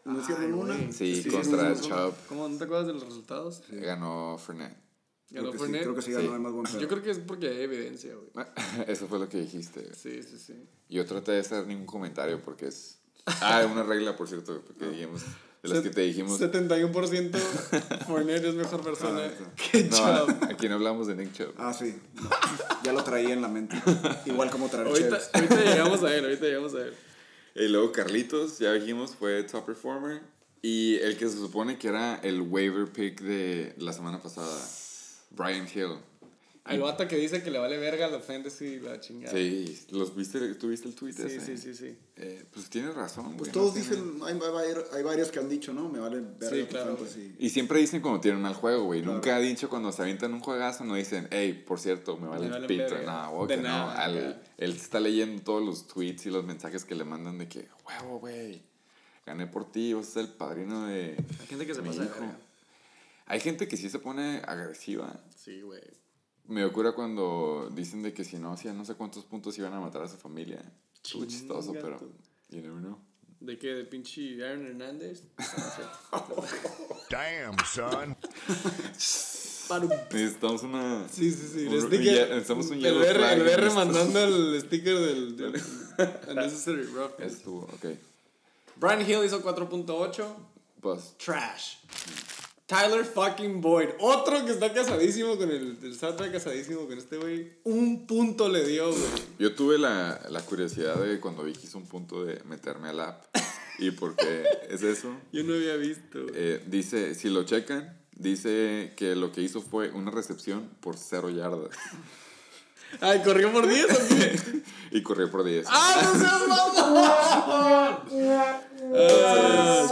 ¿No 0.05 0.19
hicieron 0.21 0.53
una? 0.53 0.75
Sí, 0.91 1.21
Sí, 1.21 1.29
contra 1.29 1.75
sí, 1.75 1.83
sí, 1.83 1.89
Chubb 1.89 2.13
¿Cómo? 2.29 2.47
¿No 2.49 2.57
te 2.57 2.63
acuerdas 2.65 2.87
de 2.87 2.93
los 2.93 3.05
resultados? 3.05 3.61
ganó 3.69 4.37
Fernet. 4.37 4.75
Ganó 5.31 5.49
Creo 5.49 5.61
que, 5.61 5.67
sí, 5.67 5.79
creo 5.79 5.95
que 5.95 6.01
sí 6.01 6.11
ganó 6.11 6.35
Sí. 6.35 6.39
más 6.41 6.51
buen 6.53 6.63
pedo. 6.65 6.79
Yo 6.79 6.87
creo 6.87 7.01
que 7.03 7.11
es 7.11 7.19
porque 7.19 7.47
hay 7.49 7.61
evidencia, 7.61 8.13
güey. 8.15 8.45
Eso 8.87 9.07
fue 9.07 9.19
lo 9.19 9.27
que 9.27 9.39
dijiste. 9.39 9.93
Sí, 9.95 10.21
sí, 10.23 10.37
sí. 10.39 10.53
Yo 10.89 11.05
traté 11.05 11.31
de 11.33 11.39
hacer 11.39 11.65
ningún 11.67 11.85
comentario 11.87 12.41
porque 12.41 12.67
es... 12.67 12.99
Ah, 13.41 13.67
una 13.71 13.81
regla, 13.83 14.15
por 14.15 14.27
cierto, 14.29 14.63
que 14.77 14.85
dijimos, 14.87 15.23
de 15.63 15.69
las 15.69 15.81
que 15.81 15.89
te 15.89 16.01
dijimos... 16.01 16.39
71% 16.39 17.31
Fournette 18.07 18.45
es 18.45 18.53
mejor 18.53 18.83
persona 18.83 19.19
Ah, 19.25 19.51
que 19.71 19.83
No, 19.85 19.97
Chubb. 20.27 20.43
aquí 20.43 20.69
no 20.69 20.75
hablamos 20.75 21.07
de 21.07 21.15
Nick 21.15 21.33
Chubb. 21.33 21.53
Ah, 21.57 21.73
sí. 21.73 21.95
Ya 22.83 22.93
lo 22.93 23.03
traía 23.03 23.33
en 23.33 23.41
la 23.41 23.47
mente. 23.47 23.75
Igual 24.27 24.51
como 24.51 24.69
traer 24.69 24.85
Ahorita, 24.87 25.19
ahorita 25.33 25.63
llegamos 25.63 26.03
a 26.03 26.15
él, 26.15 26.23
ahorita 26.25 26.45
llegamos 26.45 26.75
a 26.75 26.81
él. 26.85 26.93
Y 27.55 27.67
luego 27.69 27.91
Carlitos, 27.91 28.59
ya 28.59 28.73
dijimos, 28.73 29.15
fue 29.15 29.41
top 29.43 29.65
performer. 29.65 30.21
Y 30.61 30.97
el 30.97 31.17
que 31.17 31.27
se 31.27 31.37
supone 31.37 31.79
que 31.79 31.87
era 31.87 32.15
el 32.17 32.41
waiver 32.41 32.91
pick 32.91 33.21
de 33.21 33.73
la 33.79 33.91
semana 33.93 34.21
pasada, 34.21 34.51
Brian 35.35 35.67
Hill. 35.73 35.97
El 36.67 36.81
vato 36.81 37.07
que 37.07 37.15
dice 37.17 37.43
que 37.43 37.51
le 37.51 37.59
vale 37.59 37.77
verga 37.77 38.07
la 38.07 38.19
fantasy 38.19 38.65
y 38.65 38.79
la 38.79 38.99
chingada. 38.99 39.37
Sí, 39.37 39.85
¿los 39.91 40.15
viste? 40.15 40.55
¿Tú 40.55 40.69
viste 40.69 40.87
el 40.87 40.95
tweet 40.95 41.13
sí, 41.13 41.21
ese? 41.21 41.39
sí, 41.39 41.57
sí. 41.57 41.75
sí. 41.75 41.95
Eh, 42.15 42.43
pues 42.51 42.71
tienes 42.71 42.95
razón, 42.95 43.37
Pues 43.37 43.51
güey, 43.51 43.51
todos 43.51 43.75
no 43.75 43.79
dicen, 43.79 44.19
hay, 44.23 44.33
hay, 44.33 44.75
hay 44.97 45.03
varios 45.03 45.29
que 45.29 45.37
han 45.37 45.47
dicho, 45.47 45.73
¿no? 45.73 45.89
Me 45.89 45.99
vale 45.99 46.21
verga 46.21 46.49
Sí, 46.57 46.65
claro, 46.65 46.97
fantasy. 46.97 47.35
Y 47.37 47.49
siempre 47.51 47.77
dicen 47.79 48.01
cuando 48.01 48.19
tienen 48.19 48.41
mal 48.41 48.55
juego, 48.55 48.85
güey. 48.85 49.03
Nunca 49.03 49.35
ha 49.35 49.39
dicho 49.39 49.69
cuando 49.69 49.91
se 49.91 50.01
avientan 50.01 50.33
un 50.33 50.39
juegazo, 50.39 50.83
no 50.85 50.95
dicen, 50.95 51.27
hey, 51.29 51.63
por 51.67 51.79
cierto, 51.79 52.17
me 52.17 52.27
vale 52.29 52.41
Me 52.41 52.45
el 52.47 52.51
vale 52.63 52.67
pito. 52.67 52.97
No, 53.05 53.31
güey, 53.31 53.47
De 53.47 53.55
que 53.57 53.61
no. 53.61 53.67
nada, 53.69 54.01
Al- 54.03 54.17
acá. 54.31 54.41
él 54.57 54.71
está 54.71 54.99
leyendo 54.99 55.43
todos 55.43 55.63
los 55.63 55.85
tweets 55.85 56.25
y 56.25 56.31
los 56.31 56.43
mensajes 56.45 56.83
que 56.83 56.95
le 56.95 57.03
mandan 57.05 57.37
de 57.37 57.47
que, 57.47 57.67
huevo, 57.87 58.17
güey, 58.21 58.63
gané 59.23 59.45
por 59.45 59.71
ti, 59.71 59.93
vos 59.93 60.07
sos 60.07 60.15
el 60.17 60.29
padrino 60.29 60.87
de. 60.87 61.15
Hay 61.41 61.45
gente 61.47 61.67
que 61.67 61.75
se 61.75 61.83
mi 61.83 61.89
pasa 61.89 61.99
de 62.01 62.05
hijo". 62.07 62.15
verga. 62.21 62.37
Hay 63.25 63.39
gente 63.39 63.67
que 63.67 63.77
sí 63.77 63.89
se 63.89 63.99
pone 63.99 64.41
agresiva. 64.47 65.19
Sí, 65.35 65.61
güey. 65.61 65.81
Me 66.47 66.63
ocurre 66.63 66.93
cuando 66.93 67.69
dicen 67.73 68.03
de 68.03 68.13
que 68.13 68.23
si 68.23 68.37
no 68.37 68.53
hacían 68.53 68.77
no 68.77 68.85
sé 68.85 68.93
cuántos 68.95 69.25
puntos 69.25 69.57
iban 69.57 69.73
a 69.73 69.79
matar 69.79 70.03
a 70.03 70.07
su 70.07 70.17
familia. 70.17 70.61
Estuvo 70.93 71.25
chistoso, 71.25 71.73
pero 71.73 71.99
you 72.49 72.61
never 72.61 72.79
know. 72.79 72.99
¿De 73.39 73.57
qué? 73.57 73.69
¿De 73.73 73.83
pinche 73.85 74.43
Aaron 74.43 74.65
Hernández? 74.67 75.23
Damn, 77.09 77.55
son. 77.65 78.15
Necesitamos 80.11 80.63
una. 80.63 81.07
Sí, 81.09 81.31
sí, 81.31 81.47
sí. 81.53 81.65
un- 81.67 81.81
sticker. 81.81 81.99
ye- 82.13 82.27
necesitamos 82.29 82.67
un 82.69 82.85
el 82.85 82.93
BR, 82.99 83.33
el 83.33 83.43
BR 83.43 83.69
mandando 83.71 84.23
el 84.25 84.61
sticker 84.61 84.99
del. 84.99 85.37
del 85.37 85.61
unnecessary 86.29 86.83
roughness. 86.83 87.33
Estuvo, 87.33 87.61
ok. 87.63 87.85
Brian 88.77 89.01
Hill 89.01 89.25
hizo 89.25 89.41
4.8. 89.43 90.25
Pues, 90.81 91.15
Trash. 91.17 91.77
Tyler 92.65 93.05
fucking 93.05 93.61
Boyd. 93.61 93.89
Otro 93.99 94.43
que 94.45 94.51
está 94.51 94.73
casadísimo 94.73 95.37
con 95.37 95.51
el. 95.51 95.77
El 95.83 95.95
Satra 95.95 96.31
casadísimo 96.31 96.87
con 96.87 96.97
este 96.97 97.17
güey. 97.17 97.53
Un 97.63 98.07
punto 98.07 98.49
le 98.49 98.65
dio, 98.65 98.89
güey. 98.89 99.03
yo 99.37 99.53
tuve 99.53 99.77
la, 99.77 100.19
la 100.29 100.41
curiosidad 100.41 100.95
de 100.95 101.19
cuando 101.19 101.43
vi 101.43 101.53
que 101.53 101.67
hizo 101.67 101.77
un 101.77 101.85
punto 101.87 102.23
de 102.25 102.41
meterme 102.45 102.89
al 102.89 102.99
app. 103.01 103.23
¿Y 103.77 103.91
por 103.91 104.15
qué 104.15 104.43
es 104.69 104.81
eso? 104.83 105.15
Yo 105.31 105.43
no 105.43 105.53
había 105.53 105.75
visto. 105.75 106.25
Eh, 106.33 106.63
dice, 106.65 107.13
si 107.13 107.29
lo 107.29 107.43
checan, 107.43 107.99
dice 108.13 108.93
que 108.95 109.15
lo 109.15 109.31
que 109.31 109.41
hizo 109.41 109.61
fue 109.61 109.91
una 109.91 110.11
recepción 110.11 110.69
por 110.79 110.97
cero 110.97 111.29
yardas. 111.29 111.69
Ay, 113.01 113.21
corrió 113.23 113.51
por 113.51 113.67
10 113.67 113.85
o 113.85 114.07
qué? 114.15 114.61
Y 114.91 115.01
corrió 115.01 115.29
por 115.29 115.43
10. 115.43 115.65
¡Ah, 115.69 116.01
no 116.03 116.19
seas 116.19 116.47
mamón! 116.47 116.95
Ah, 118.95 119.87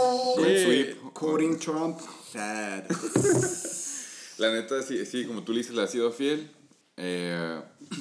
sweep. 0.64 1.12
Quoting 1.12 1.58
Trump, 1.58 1.98
sad. 2.38 2.84
La 4.38 4.50
neta, 4.52 4.82
sí, 4.82 5.06
sí, 5.06 5.24
como 5.26 5.44
tú 5.44 5.52
le 5.52 5.58
dices, 5.58 5.74
le 5.74 5.82
ha 5.82 5.86
sido 5.86 6.10
fiel. 6.10 6.50
Eh, 6.96 7.60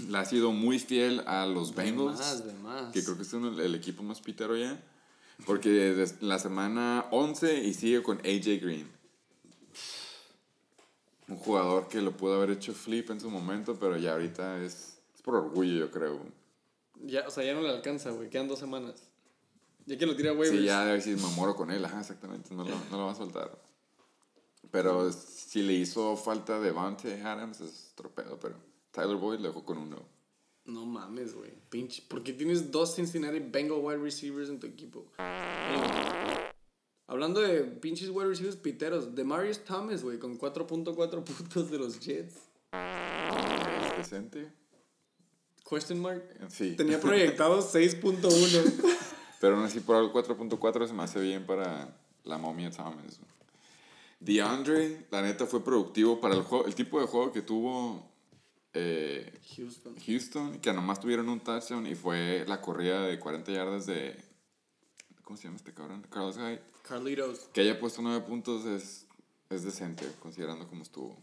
le 0.09 0.17
ha 0.17 0.25
sido 0.25 0.51
muy 0.51 0.79
fiel 0.79 1.21
a 1.27 1.45
los 1.45 1.75
Bengals. 1.75 2.19
más, 2.19 2.45
de 2.45 2.53
más. 2.53 2.91
Que 2.91 3.03
creo 3.03 3.15
que 3.15 3.21
es 3.23 3.33
uno- 3.33 3.59
el 3.61 3.75
equipo 3.75 4.01
más 4.03 4.19
pitero 4.21 4.57
ya. 4.57 4.81
Porque 5.45 5.69
des- 5.69 6.21
la 6.21 6.39
semana 6.39 7.05
11 7.11 7.63
y 7.63 7.73
sigue 7.73 8.01
con 8.01 8.17
AJ 8.19 8.59
Green. 8.61 8.87
Un 11.27 11.37
jugador 11.37 11.87
que 11.87 12.01
lo 12.01 12.15
pudo 12.17 12.35
haber 12.35 12.51
hecho 12.51 12.73
flip 12.73 13.09
en 13.11 13.19
su 13.21 13.29
momento, 13.29 13.77
pero 13.79 13.97
ya 13.97 14.13
ahorita 14.13 14.57
es, 14.63 14.97
es 15.15 15.21
por 15.23 15.35
orgullo, 15.35 15.73
yo 15.77 15.91
creo. 15.91 16.19
Ya, 17.03 17.27
o 17.27 17.31
sea, 17.31 17.43
ya 17.43 17.53
no 17.53 17.61
le 17.61 17.69
alcanza, 17.69 18.09
güey. 18.11 18.29
Quedan 18.29 18.47
dos 18.47 18.59
semanas. 18.59 18.95
Ya 19.85 19.97
que 19.97 20.05
lo 20.05 20.15
tira 20.15 20.31
waivers. 20.33 20.51
Sí, 20.59 20.65
ya 20.65 20.81
debe 20.85 20.97
decir, 20.97 21.17
me 21.17 21.27
muero 21.35 21.55
con 21.55 21.69
él. 21.71 21.83
Ajá, 21.85 21.99
exactamente. 22.01 22.53
No 22.55 22.63
lo, 22.63 22.75
no 22.91 22.97
lo 22.97 23.05
va 23.05 23.11
a 23.11 23.15
soltar. 23.15 23.51
Pero 24.73 25.11
si 25.11 25.61
le 25.61 25.73
hizo 25.73 26.17
falta 26.17 26.59
Devante 26.59 27.21
Adams, 27.21 27.61
es 27.61 27.91
otro 27.93 28.09
pedo. 28.09 28.39
Pero 28.39 28.55
Tyler 28.89 29.17
Boyd 29.17 29.39
le 29.39 29.49
dejó 29.49 29.63
con 29.63 29.77
uno. 29.77 29.97
No 30.65 30.83
mames, 30.87 31.35
güey. 31.35 31.51
Pinche. 31.69 32.01
¿Por 32.07 32.23
qué 32.23 32.33
tienes 32.33 32.71
dos 32.71 32.95
Cincinnati 32.95 33.37
Bengal 33.37 33.77
wide 33.79 33.99
receivers 33.99 34.49
en 34.49 34.59
tu 34.59 34.65
equipo? 34.65 35.05
Eh, 35.19 36.49
Hablando 37.05 37.39
de 37.39 37.65
pinches 37.65 38.09
wide 38.09 38.29
receivers 38.29 38.55
piteros, 38.55 39.13
Demarius 39.13 39.63
Thomas, 39.63 40.01
güey, 40.01 40.17
con 40.17 40.39
4.4 40.39 41.23
puntos 41.23 41.69
de 41.69 41.77
los 41.77 41.99
Jets. 41.99 42.33
Es 42.71 43.97
decente. 43.97 44.51
Question 45.69 46.01
mark. 46.01 46.23
Sí. 46.49 46.75
Tenía 46.75 46.99
proyectado 46.99 47.59
6.1. 47.61 48.95
Pero 49.39 49.57
aún 49.57 49.65
así, 49.65 49.81
por 49.81 50.03
el 50.03 50.11
4.4 50.11 50.87
se 50.87 50.93
me 50.93 51.03
hace 51.03 51.21
bien 51.21 51.45
para 51.45 51.95
la 52.23 52.39
momia 52.39 52.71
Thomas. 52.71 53.19
DeAndre, 54.23 55.05
la 55.11 55.21
neta, 55.21 55.45
fue 55.45 55.63
productivo 55.63 56.21
para 56.21 56.35
el, 56.35 56.43
juego, 56.43 56.65
el 56.65 56.75
tipo 56.75 56.99
de 56.99 57.07
juego 57.07 57.31
que 57.31 57.41
tuvo 57.41 58.09
eh, 58.73 59.39
Houston. 59.55 59.95
Houston, 60.05 60.59
que 60.59 60.73
nomás 60.73 60.99
tuvieron 60.99 61.29
un 61.29 61.39
touchdown 61.41 61.85
y 61.85 61.95
fue 61.95 62.45
la 62.47 62.61
corrida 62.61 63.05
de 63.05 63.19
40 63.19 63.51
yardas 63.51 63.85
de. 63.85 64.15
¿Cómo 65.23 65.37
se 65.37 65.43
llama 65.43 65.57
este 65.57 65.73
cabrón? 65.73 66.05
Carlos 66.09 66.37
Hyde. 66.37 66.61
Carlitos. 66.83 67.49
Que 67.53 67.61
haya 67.61 67.79
puesto 67.79 68.01
9 68.01 68.25
puntos 68.25 68.65
es, 68.65 69.05
es 69.49 69.63
decente, 69.63 70.05
considerando 70.19 70.67
cómo 70.67 70.83
estuvo. 70.83 71.17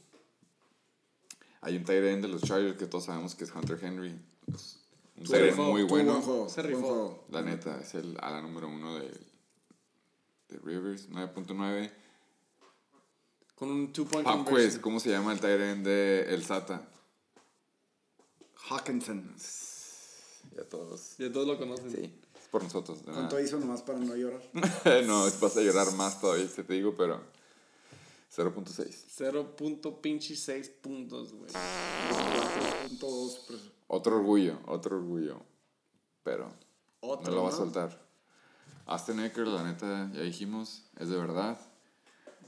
Hay 1.62 1.76
un 1.76 1.84
tight 1.84 2.04
end 2.04 2.22
de 2.22 2.28
los 2.28 2.42
Chargers 2.42 2.76
que 2.76 2.86
todos 2.86 3.04
sabemos 3.04 3.34
que 3.34 3.44
es 3.44 3.54
Hunter 3.54 3.78
Henry. 3.82 4.18
Es 4.52 4.78
un 5.16 5.24
tight 5.24 5.50
end 5.50 5.58
muy 5.58 5.82
bueno. 5.82 6.12
buen 6.12 6.22
juego, 6.22 6.48
Se 6.48 6.62
rifó. 6.62 7.24
La 7.30 7.42
neta, 7.42 7.80
es 7.80 7.94
el 7.94 8.16
ala 8.20 8.40
número 8.40 8.68
uno 8.68 8.98
de, 8.98 9.10
de 10.48 10.58
Rivers, 10.62 11.10
9.9. 11.10 11.90
Con 13.60 13.70
un 13.70 13.92
2-point 13.92 14.24
Pop 14.26 14.36
quiz, 14.38 14.44
conversion. 14.46 14.80
¿cómo 14.80 15.00
se 15.00 15.10
llama 15.10 15.32
el 15.34 15.38
tight 15.38 15.60
end 15.60 15.84
de 15.86 16.34
El 16.34 16.42
Sata? 16.42 16.80
Hawkinson. 18.70 19.34
Ya 20.56 20.64
todos. 20.64 21.18
Ya 21.18 21.30
todos 21.30 21.46
lo 21.46 21.58
conocen. 21.58 21.90
Sí, 21.90 22.18
es 22.40 22.48
por 22.48 22.62
nosotros. 22.62 23.04
de 23.04 23.12
¿Cuánto 23.12 23.34
nada. 23.36 23.46
hizo 23.46 23.58
nomás 23.58 23.82
para 23.82 23.98
no 23.98 24.16
llorar? 24.16 24.40
no, 25.06 25.26
es 25.26 25.38
vas 25.38 25.58
a 25.58 25.60
llorar 25.60 25.92
más 25.92 26.18
todavía, 26.22 26.48
se 26.48 26.64
te 26.64 26.72
digo, 26.72 26.94
pero 26.96 27.20
0.6. 28.34 28.88
0.6 29.18 30.70
puntos, 30.80 31.34
güey. 31.34 31.50
Punto 32.88 33.10
dos, 33.10 33.44
pues, 33.46 33.60
Otro 33.88 34.16
orgullo, 34.16 34.58
otro 34.68 34.96
orgullo. 34.96 35.38
Pero 36.22 36.50
Otro, 37.00 37.30
no 37.30 37.36
lo 37.36 37.42
va 37.42 37.50
a 37.50 37.52
soltar. 37.52 38.08
Aston 38.86 39.20
Ecker, 39.20 39.46
la 39.46 39.64
neta, 39.64 40.10
ya 40.14 40.22
dijimos, 40.22 40.84
es 40.98 41.10
de 41.10 41.16
verdad. 41.18 41.60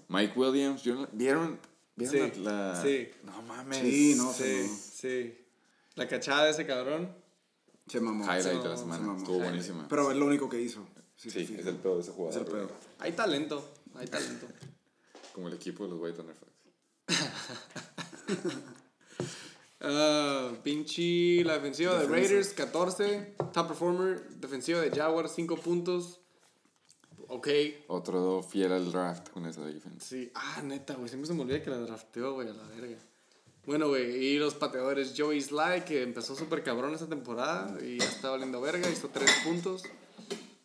Mike 0.09 0.33
Williams, 0.39 0.83
¿yo- 0.83 1.09
¿vieron, 1.13 1.59
vieron 1.97 2.33
Sí, 2.33 2.41
la, 2.41 2.53
la- 2.73 2.83
sí. 2.83 3.09
No 3.25 3.43
mames. 3.43 3.79
Sí, 3.79 4.15
no, 4.17 4.33
Sí, 4.33 4.43
se 4.43 4.63
mamó. 4.63 4.79
sí. 4.95 5.39
La 5.95 6.09
cachada 6.09 6.45
de 6.45 6.51
ese 6.53 6.67
cabrón. 6.67 7.15
Se 7.87 8.01
mamó. 8.01 8.25
Highlight 8.25 8.43
se 8.43 8.63
de 8.63 8.69
la 8.69 8.77
semana, 8.77 8.99
se 9.01 9.07
mamó. 9.07 9.19
estuvo 9.19 9.39
buenísima. 9.41 9.89
Pero 9.89 10.11
es 10.11 10.17
lo 10.17 10.27
único 10.27 10.49
que 10.49 10.61
hizo. 10.61 10.87
Sí, 11.17 11.31
Sí, 11.31 11.47
sí, 11.47 11.57
es 11.59 11.67
el 11.67 11.77
peor 11.77 11.97
de 11.97 12.01
ese 12.03 12.11
Es 12.11 12.17
jugador. 12.17 12.41
el 12.41 12.47
peor. 12.47 12.65
güey. 12.67 12.77
Hay 13.01 13.13
talento. 13.13 13.73
Hay 13.95 14.07
talento. 14.07 14.47
Como 15.33 15.49
el 15.49 15.55
equipo 15.55 15.85
de 15.85 15.91
los 15.91 16.01
White 16.01 16.17
Thunderfucks. 16.17 16.53
Ah, 19.85 20.53
pinche 20.63 21.43
la 21.45 21.55
defensiva 21.55 21.99
de. 21.99 22.07
Raiders, 22.07 22.51
14. 22.53 23.35
Top 23.53 23.67
performer, 23.67 24.29
defensiva 24.37 24.81
de 24.81 24.91
Jaguars, 24.93 25.33
5 25.35 25.57
puntos. 25.57 26.21
Ok. 27.35 27.49
Otro 27.89 28.43
fiel 28.43 28.73
al 28.73 28.93
draft 28.93 29.31
con 29.31 29.47
esa 29.47 29.65
defensa. 29.65 30.07
Sí. 30.07 30.31
Ah, 30.35 30.61
neta, 30.63 30.95
güey. 30.95 31.09
Siempre 31.09 31.27
se 31.29 31.35
me 31.35 31.43
olvida 31.43 31.63
que 31.63 31.71
la 31.71 31.79
drafteó, 31.79 32.35
güey, 32.35 32.49
a 32.49 32.53
la 32.53 32.63
verga. 32.69 32.99
Bueno, 33.65 33.89
güey, 33.89 34.17
y 34.27 34.39
los 34.39 34.55
pateadores 34.55 35.15
Joey 35.17 35.41
Sly, 35.41 35.83
que 35.87 36.03
empezó 36.03 36.35
súper 36.37 36.63
cabrón 36.63 36.93
esta 36.95 37.07
temporada 37.09 37.79
y 37.83 37.99
ya 37.99 38.05
está 38.07 38.31
valiendo 38.31 38.61
verga, 38.61 38.91
hizo 38.91 39.09
3 39.09 39.31
puntos. 39.45 39.85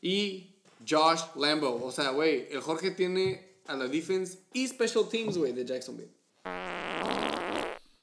Y 0.02 0.56
Josh 0.88 1.22
Lambo. 1.36 1.84
O 1.86 1.92
sea, 1.92 2.10
güey, 2.10 2.48
el 2.52 2.60
Jorge 2.60 2.92
tiene 2.92 3.60
a 3.68 3.76
la 3.76 3.88
defense 3.88 4.40
y 4.52 4.68
special 4.68 5.08
teams, 5.10 5.38
güey, 5.38 5.54
de 5.54 5.64
Jacksonville. 5.64 6.12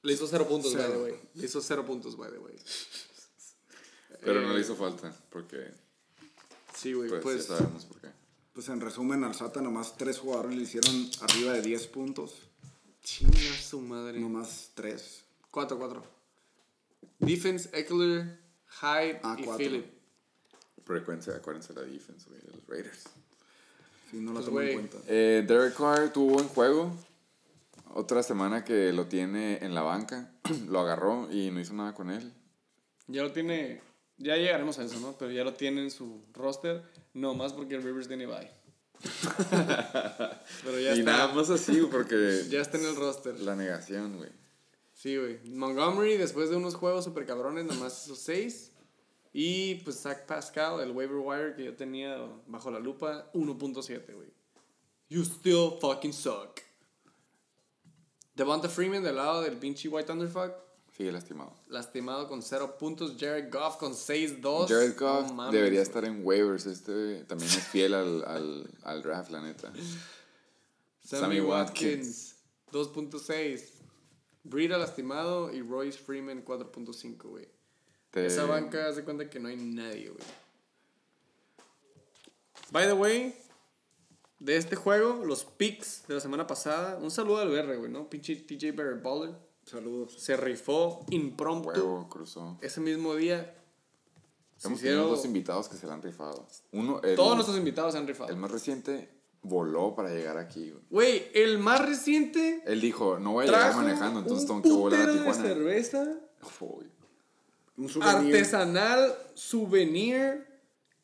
Le 0.03 0.13
hizo 0.13 0.27
0 0.27 0.47
puntos, 0.49 0.73
by 0.75 0.83
Cero. 0.83 0.95
the 0.99 1.03
way. 1.13 1.21
Le 1.35 1.45
hizo 1.47 1.61
0 1.61 1.85
puntos, 1.85 2.17
by 2.17 2.31
the 2.31 2.39
way. 2.39 2.55
Pero 4.21 4.41
no 4.43 4.53
Eh, 4.53 4.55
le 4.55 4.61
hizo 4.61 4.75
falta, 4.77 5.15
porque 5.31 5.71
Sí, 6.75 6.93
güey, 6.93 7.09
pues, 7.09 7.23
pues. 7.23 7.49
ya 7.49 7.57
sabemos 7.59 7.85
por 7.87 8.01
qué. 8.01 8.09
Pues 8.55 8.69
en 8.69 8.81
resumen, 8.81 9.25
al 9.25 9.35
Sata 9.35 9.61
nomás 9.61 9.97
tres 9.97 10.19
jugadores 10.19 10.57
le 10.57 10.63
hicieron 10.63 11.11
arriba 11.23 11.53
de 11.53 11.63
10 11.63 11.87
puntos. 11.89 12.35
Chinga 13.03 13.33
su 13.61 13.81
madre. 13.81 14.21
Nomás 14.21 14.71
tres. 14.75 15.25
4, 15.51 15.77
4. 15.77 16.05
Defense, 17.19 17.69
Eckler, 17.73 18.39
Hyde 18.81 19.21
Ah, 19.23 19.37
y 19.39 19.45
cuatro. 19.45 19.57
Phillip. 19.59 19.87
Frecuencia, 20.85 21.35
acuérdense 21.35 21.73
de 21.73 21.81
la 21.81 21.87
defensa, 21.87 22.27
güey, 22.29 22.41
de 22.43 22.53
los 22.53 22.67
Raiders. 22.69 23.05
Sí, 24.11 24.19
no 24.19 24.33
la 24.33 24.35
Pues, 24.35 24.47
tomo 24.47 24.61
en 24.61 24.73
cuenta. 24.75 24.99
Eh, 25.09 25.45
Derek 25.47 25.77
Carr 25.77 26.13
tuvo 26.13 26.35
buen 26.35 26.49
juego. 26.49 26.95
Otra 27.95 28.23
semana 28.23 28.65
que 28.65 28.93
lo 28.93 29.07
tiene 29.07 29.59
en 29.65 29.75
la 29.75 29.83
banca. 29.83 30.31
lo 30.69 30.81
agarró 30.81 31.31
y 31.33 31.51
no 31.51 31.61
hizo 31.61 31.75
nada 31.75 31.95
con 31.95 32.11
él. 32.11 32.33
Ya 33.09 33.23
lo 33.23 33.33
tiene. 33.33 33.81
Ya 34.17 34.37
llegaremos 34.37 34.79
a 34.79 34.85
eso, 34.85 35.01
¿no? 35.01 35.17
Pero 35.19 35.31
ya 35.33 35.45
lo 35.45 35.55
tiene 35.55 35.83
en 35.83 35.91
su 35.91 36.25
roster. 36.33 36.83
No 37.15 37.35
más 37.35 37.53
porque 37.53 37.79
Rivers 37.79 38.09
tiene 38.09 38.27
bye. 38.27 38.51
Pero 39.51 40.79
ya 40.81 40.95
y 40.95 41.01
está. 41.01 41.11
nada 41.13 41.33
más 41.35 41.51
así, 41.51 41.79
güey, 41.81 41.91
porque 41.91 42.45
Ya 42.49 42.61
está 42.61 42.79
en 42.79 42.87
el 42.87 42.97
roster. 42.97 43.39
la 43.41 43.57
negación, 43.57 44.17
güey. 44.17 44.31
Sí, 44.93 45.17
güey. 45.17 45.39
Montgomery, 45.51 46.17
después 46.17 46.49
de 46.51 46.57
unos 46.57 46.75
juegos 46.75 47.05
super 47.05 47.27
cabrones, 47.27 47.65
nomás 47.65 48.05
hizo 48.07 48.15
6. 48.17 48.71
Y 49.33 49.75
pues 49.77 50.01
Zach 50.01 50.27
Pascal, 50.27 50.81
el 50.81 50.93
waiver 50.93 51.17
wire 51.19 51.55
que 51.57 51.65
yo 51.65 51.75
tenía 51.75 52.17
bajo 52.47 52.71
la 52.71 52.79
lupa, 52.79 53.31
1.7, 53.35 54.15
güey. 54.15 54.33
You 55.09 55.23
still 55.25 55.73
fucking 55.81 56.13
suck. 56.13 56.61
Devonta 58.35 58.69
Freeman 58.69 59.03
del 59.03 59.17
lado 59.17 59.43
del 59.43 59.57
pinche 59.57 59.89
White 59.89 60.07
Thunderfuck, 60.07 60.53
Sigue 60.97 61.11
lastimado. 61.11 61.53
lastimado 61.69 62.29
con 62.29 62.41
0 62.43 62.77
puntos. 62.79 63.17
Jared 63.19 63.53
Goff 63.53 63.77
con 63.79 63.93
6-2. 63.95 64.69
Jared 64.69 64.97
Goff 64.99 65.33
mames, 65.33 65.53
debería 65.53 65.83
estar 65.83 66.05
en 66.05 66.25
waivers. 66.25 66.67
Este 66.67 67.25
también 67.25 67.51
es 67.51 67.67
fiel 67.67 67.95
al, 67.95 68.25
al, 68.25 68.71
al 68.85 69.03
draft, 69.03 69.31
la 69.31 69.41
neta. 69.43 69.73
Sammy, 71.03 71.21
Sammy 71.21 71.41
Watkins, 71.41 72.37
2.6. 72.73 73.71
Breida 74.45 74.79
lastimado 74.79 75.53
y 75.53 75.63
Royce 75.63 75.99
Freeman 75.99 76.45
4.5, 76.45 77.23
güey. 77.29 77.49
Te- 78.11 78.27
Esa 78.27 78.45
banca 78.45 78.87
hace 78.89 79.03
cuenta 79.03 79.29
que 79.29 79.41
no 79.41 79.49
hay 79.49 79.57
nadie, 79.57 80.11
güey. 80.11 80.25
By 82.71 82.87
the 82.87 82.93
way, 82.93 83.35
de 84.39 84.57
este 84.57 84.77
juego, 84.77 85.25
los 85.25 85.45
picks 85.45 86.07
de 86.07 86.15
la 86.15 86.21
semana 86.21 86.47
pasada. 86.47 86.97
Un 86.99 87.11
saludo 87.11 87.39
al 87.39 87.49
BR, 87.49 87.77
güey, 87.77 87.91
¿no? 87.91 88.09
Pinche 88.09 88.37
TJ 88.37 88.73
Barrett 88.77 89.03
Baller. 89.03 89.35
Saludos. 89.65 90.15
Se 90.19 90.37
rifó 90.37 91.05
impromptu 91.11 91.71
Huevo 91.71 92.09
cruzó. 92.09 92.59
ese 92.61 92.81
mismo 92.81 93.15
día. 93.15 93.55
Hemos 94.63 94.79
hicieron- 94.79 95.01
tenido 95.01 95.09
dos 95.17 95.25
invitados 95.25 95.69
que 95.69 95.77
se 95.77 95.87
la 95.87 95.95
han 95.95 96.03
rifado. 96.03 96.47
Uno, 96.73 97.01
el, 97.03 97.17
Todos 97.17 97.35
nuestros 97.35 97.57
invitados 97.59 97.93
se 97.93 97.99
han 97.99 98.05
el 98.05 98.09
rifado. 98.09 98.37
más 98.37 98.51
reciente 98.51 99.11
voló 99.43 99.95
para 99.95 100.11
llegar 100.11 100.39
aquí, 100.39 100.71
güey. 100.71 100.83
Güey, 100.91 101.31
el 101.35 101.59
más 101.59 101.85
reciente 101.85 102.63
Él 102.67 102.81
dijo, 102.81 103.19
no 103.19 103.33
voy 103.33 103.45
a 103.45 103.47
llegar 103.51 103.75
manejando, 103.77 104.21
entonces 104.21 104.47
tengo 104.47 104.63
que 104.63 104.71
volar 104.71 105.01
a 105.01 105.05
putero 105.05 105.23
de 105.25 105.31
Tijuana. 105.33 105.49
cerveza 105.49 106.15
Uy. 106.61 106.91
Un 107.77 107.89
souvenir. 107.89 108.35
artesanal, 108.37 109.15
souvenir. 109.35 110.47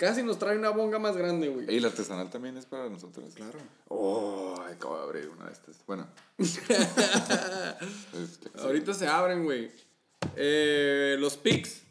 Casi 0.01 0.22
nos 0.22 0.38
trae 0.38 0.57
una 0.57 0.70
bonga 0.70 0.98
más 0.98 1.14
grande, 1.14 1.51
güey. 1.51 1.70
Y 1.70 1.76
el 1.76 1.84
artesanal 1.84 2.30
también 2.30 2.57
es 2.57 2.64
para 2.64 2.88
nosotros. 2.88 3.34
Claro. 3.34 3.59
Oh, 3.88 4.55
acabo 4.66 4.96
de 4.96 5.03
abrir 5.03 5.28
una 5.28 5.44
de 5.44 5.53
estas. 5.53 5.76
Bueno. 5.86 6.09
Este, 6.38 6.74
Ahorita 8.61 8.94
se 8.94 9.07
abren, 9.07 9.44
güey. 9.44 9.70
Eh, 10.36 11.18
los 11.20 11.36
picks. 11.36 11.82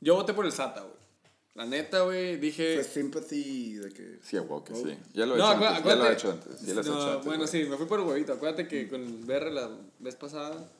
Yo 0.00 0.14
voté 0.14 0.32
por 0.32 0.46
el 0.46 0.52
SATA, 0.52 0.82
güey. 0.82 0.94
La 1.54 1.66
neta, 1.66 2.02
güey, 2.02 2.36
dije... 2.36 2.76
Fue 2.76 2.84
sympathy 2.84 3.74
de 3.74 3.92
que. 3.92 4.20
Sí, 4.22 4.36
a 4.36 4.44
que 4.64 4.74
sí. 4.76 4.96
Ya 5.12 5.26
lo 5.26 5.34
he 5.34 5.38
No, 5.38 5.52
hecho 5.52 5.66
antes. 5.66 5.84
Ya 5.84 5.96
lo 5.96 6.06
he 6.06 6.12
hecho 6.12 6.30
antes. 6.30 6.60
Ya 6.62 6.74
lo 6.74 6.80
has 6.82 6.86
No, 6.86 6.92
hecho 6.92 7.10
antes, 7.10 7.24
bueno, 7.26 7.46
güey. 7.46 7.64
sí, 7.64 7.68
me 7.68 7.76
fui 7.78 7.86
por 7.86 7.98
el 7.98 8.06
huevito. 8.06 8.32
Acuérdate 8.34 8.68
que 8.68 8.88
con 8.88 9.02
el 9.02 9.24
BR 9.24 9.50
la 9.50 9.68
vez 9.98 10.14
pasada, 10.14 10.70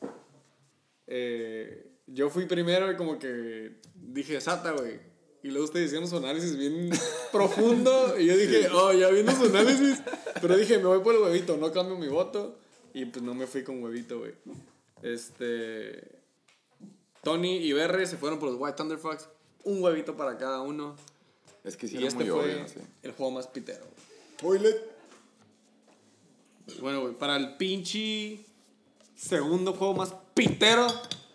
eh, 1.07 1.85
yo 2.07 2.29
fui 2.29 2.45
primero 2.45 2.89
y 2.89 2.95
como 2.95 3.19
que 3.19 3.81
dije 3.93 4.39
SATA, 4.39 4.71
güey. 4.71 5.10
Y 5.43 5.49
luego 5.49 5.65
ustedes 5.65 5.87
hicieron 5.87 6.07
su 6.07 6.17
análisis 6.17 6.55
bien 6.55 6.91
profundo. 7.31 8.19
Y 8.19 8.27
yo 8.27 8.37
dije, 8.37 8.69
oh, 8.69 8.93
ya 8.93 9.09
viendo 9.09 9.31
su 9.31 9.45
análisis. 9.45 10.01
Pero 10.39 10.55
dije, 10.57 10.77
me 10.77 10.85
voy 10.85 10.99
por 10.99 11.15
el 11.15 11.21
huevito, 11.21 11.57
no 11.57 11.71
cambio 11.71 11.97
mi 11.97 12.07
voto. 12.07 12.57
Y 12.93 13.05
pues 13.05 13.23
no 13.23 13.33
me 13.33 13.47
fui 13.47 13.63
con 13.63 13.81
huevito, 13.83 14.19
güey. 14.19 14.33
Este. 15.01 16.19
Tony 17.23 17.57
y 17.57 17.73
BR 17.73 18.05
se 18.05 18.17
fueron 18.17 18.39
por 18.39 18.49
los 18.49 18.59
White 18.59 18.77
Thunderfucks. 18.77 19.29
Un 19.63 19.81
huevito 19.81 20.15
para 20.15 20.37
cada 20.37 20.61
uno. 20.61 20.95
Es 21.63 21.77
que 21.77 21.87
sí, 21.87 21.97
y 21.97 22.05
este 22.05 22.23
muy 22.23 22.29
fue 22.31 22.55
obvio, 22.55 22.67
sí. 22.67 22.79
el 23.03 23.11
juego 23.11 23.31
más 23.31 23.47
pitero. 23.47 23.85
Toilet. 24.39 24.91
Bueno, 26.79 27.01
güey, 27.01 27.13
para 27.13 27.35
el 27.35 27.57
pinche 27.57 28.43
segundo 29.15 29.73
juego 29.73 29.93
más 29.93 30.13
pitero 30.33 30.87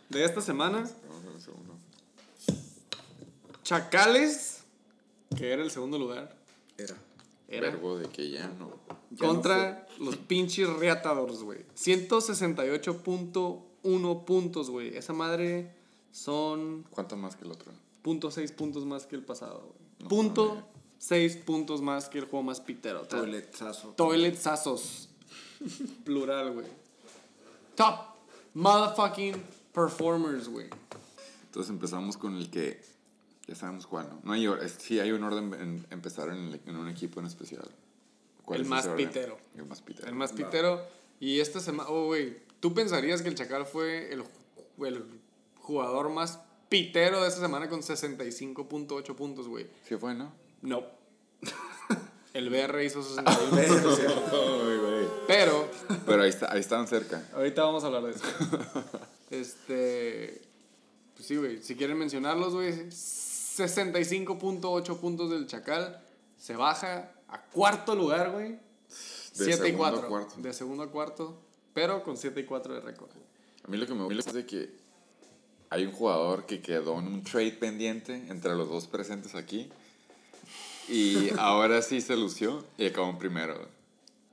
de 0.08 0.24
esta 0.24 0.40
semana, 0.40 0.78
Vamos 0.78 1.22
a 1.22 1.26
ver 1.26 1.34
un 1.34 1.40
segundo. 1.40 1.74
Chacales, 3.66 4.62
que 5.36 5.50
era 5.50 5.64
el 5.64 5.72
segundo 5.72 5.98
lugar, 5.98 6.36
Era. 6.78 6.94
era 7.48 7.70
Verbo 7.70 7.98
de 7.98 8.08
que 8.08 8.30
ya 8.30 8.46
no. 8.46 8.70
Ya 9.10 9.26
contra 9.26 9.88
los 9.98 10.16
pinches 10.16 10.68
Reatadores, 10.68 11.42
güey. 11.42 11.66
168.1 11.74 14.24
puntos, 14.24 14.70
güey. 14.70 14.96
Esa 14.96 15.12
madre 15.14 15.74
son 16.12 16.84
¿Cuánto 16.90 17.16
más 17.16 17.34
que 17.34 17.44
el 17.44 17.50
otro? 17.50 17.72
punto 18.02 18.30
.6 18.30 18.54
puntos 18.54 18.86
más 18.86 19.04
que 19.04 19.16
el 19.16 19.24
pasado, 19.24 19.74
güey. 19.74 19.80
No 19.98 20.08
punto 20.10 20.48
mames. 20.50 20.64
6 20.98 21.38
puntos 21.38 21.82
más 21.82 22.08
que 22.08 22.18
el 22.18 22.26
juego 22.26 22.44
más 22.44 22.60
pitero. 22.60 23.00
O 23.00 23.04
sea, 23.04 23.18
Toiletazo. 23.18 23.88
Toiletsazos. 23.96 25.08
Plural, 26.04 26.52
güey. 26.52 26.68
Top 27.74 27.96
motherfucking 28.54 29.42
performers, 29.72 30.48
güey. 30.48 30.68
Entonces 31.46 31.70
empezamos 31.70 32.16
con 32.16 32.36
el 32.36 32.48
que 32.48 32.94
ya 33.46 33.54
sabemos 33.54 33.86
cuál, 33.86 34.08
¿no? 34.08 34.20
no 34.24 34.32
hay, 34.32 34.46
sí 34.78 34.98
hay 35.00 35.12
un 35.12 35.22
orden 35.24 35.52
en 35.54 35.86
empezar 35.90 36.28
en, 36.28 36.36
el- 36.48 36.60
en 36.66 36.76
un 36.76 36.88
equipo 36.88 37.20
en 37.20 37.26
especial. 37.26 37.68
¿Cuál 38.44 38.60
El 38.60 38.62
es 38.64 38.68
más 38.68 38.86
pitero. 38.88 39.38
El 39.56 39.66
más 39.66 39.82
pitero. 39.82 40.08
El 40.08 40.14
más 40.14 40.32
pitero. 40.32 40.82
Y 41.20 41.40
esta 41.40 41.60
semana, 41.60 41.88
oh, 41.90 42.06
güey, 42.06 42.38
¿tú 42.60 42.74
pensarías 42.74 43.22
que 43.22 43.28
el 43.28 43.34
Chacal 43.34 43.66
fue 43.66 44.12
el, 44.12 44.22
el 44.84 45.04
jugador 45.60 46.10
más 46.10 46.38
pitero 46.68 47.22
de 47.22 47.28
esta 47.28 47.40
semana 47.40 47.68
con 47.68 47.80
65.8 47.82 49.14
puntos, 49.16 49.48
güey? 49.48 49.66
Sí 49.88 49.96
fue, 49.96 50.14
¿no? 50.14 50.32
No. 50.62 50.84
El 52.34 52.50
BR 52.50 52.84
hizo 52.84 53.02
61. 53.02 53.56
Ay, 53.56 54.78
güey. 54.78 55.06
Pero, 55.26 55.70
Pero 56.04 56.22
ahí, 56.22 56.28
está, 56.28 56.52
ahí 56.52 56.60
estaban 56.60 56.86
cerca. 56.86 57.26
ahorita 57.32 57.62
vamos 57.64 57.82
a 57.82 57.86
hablar 57.86 58.02
de 58.04 58.10
eso. 58.10 58.24
Este. 59.30 60.42
Pues 61.14 61.26
sí, 61.26 61.36
güey. 61.36 61.62
Si 61.62 61.76
quieren 61.76 61.96
mencionarlos, 61.98 62.52
güey. 62.54 62.90
65.8 63.56 64.98
puntos 64.98 65.30
del 65.30 65.46
Chacal. 65.46 66.02
Se 66.36 66.56
baja 66.56 67.12
a 67.28 67.42
cuarto 67.46 67.94
lugar, 67.94 68.32
güey. 68.32 68.52
De 68.52 68.58
7 69.44 69.50
y 69.50 69.52
segundo 69.72 69.84
a 69.86 69.90
4. 69.90 70.08
cuarto. 70.08 70.34
De 70.38 70.52
segundo 70.52 70.82
a 70.82 70.90
cuarto. 70.90 71.38
Pero 71.72 72.02
con 72.02 72.16
7 72.16 72.40
y 72.40 72.44
4 72.44 72.74
de 72.74 72.80
récord. 72.80 73.10
A 73.64 73.68
mí 73.68 73.76
lo 73.76 73.86
que 73.86 73.94
me 73.94 74.04
gusta 74.04 74.30
es 74.30 74.34
de 74.34 74.46
que 74.46 74.70
hay 75.70 75.84
un 75.84 75.92
jugador 75.92 76.46
que 76.46 76.60
quedó 76.60 76.98
en 76.98 77.06
un 77.06 77.22
trade 77.24 77.52
pendiente 77.52 78.14
entre 78.28 78.54
los 78.54 78.68
dos 78.68 78.86
presentes 78.86 79.34
aquí. 79.34 79.70
Y 80.88 81.30
ahora 81.38 81.82
sí 81.82 82.00
se 82.00 82.16
lució 82.16 82.64
y 82.78 82.86
acabó 82.86 83.10
en 83.10 83.18
primero. 83.18 83.68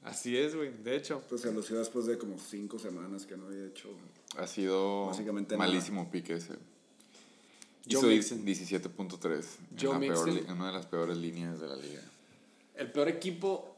Así 0.03 0.37
es, 0.37 0.55
güey. 0.55 0.71
De 0.83 0.95
hecho. 0.95 1.23
Pues 1.29 1.41
se 1.41 1.51
lució 1.51 1.79
después 1.79 2.05
de 2.05 2.17
como 2.17 2.37
cinco 2.37 2.77
semanas 2.77 3.25
que 3.25 3.37
no 3.37 3.47
había 3.47 3.65
hecho. 3.65 3.89
Ha 4.37 4.47
sido 4.47 5.07
Básicamente 5.07 5.55
nada. 5.55 5.67
malísimo 5.69 6.11
pique 6.11 6.33
ese. 6.33 6.55
Joe 7.89 8.15
Hizo 8.15 8.35
Mixon. 8.35 8.45
17.3 8.45 9.45
Joe 9.79 9.95
en, 9.95 9.99
peor 10.13 10.29
en 10.29 10.51
una 10.51 10.67
de 10.67 10.73
las 10.73 10.85
peores 10.85 11.17
líneas 11.17 11.59
de 11.59 11.67
la 11.67 11.75
liga. 11.75 12.01
El 12.75 12.91
peor 12.91 13.09
equipo 13.09 13.75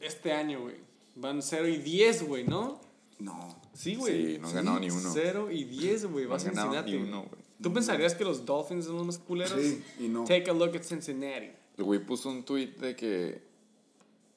este 0.00 0.32
año, 0.32 0.62
güey. 0.62 0.76
Van 1.16 1.42
0 1.42 1.68
y 1.68 1.76
10, 1.76 2.26
güey, 2.26 2.44
¿no? 2.44 2.80
No. 3.18 3.62
Sí, 3.72 3.94
güey. 3.94 4.34
Sí, 4.34 4.38
no 4.40 4.48
han 4.48 4.54
ganado 4.54 4.80
ni 4.80 4.90
uno. 4.90 5.10
0 5.12 5.50
y 5.50 5.64
10, 5.64 6.06
güey. 6.06 6.24
No 6.24 6.30
Vas 6.30 6.44
a 6.46 6.50
Cincinnati. 6.50 6.92
ni 6.92 6.96
uno, 6.98 7.22
güey. 7.22 7.44
¿Tú 7.62 7.72
pensarías 7.72 8.14
que 8.14 8.24
los 8.24 8.44
Dolphins 8.44 8.86
son 8.86 8.96
los 8.96 9.06
más 9.06 9.18
culeros? 9.18 9.60
Sí, 9.60 9.82
y 10.00 10.08
no. 10.08 10.24
Take 10.24 10.50
a 10.50 10.54
look 10.54 10.74
at 10.76 10.82
Cincinnati. 10.82 11.50
El 11.76 11.84
güey 11.84 12.04
puso 12.04 12.30
un 12.30 12.44
tweet 12.44 12.72
de 12.78 12.96
que. 12.96 13.42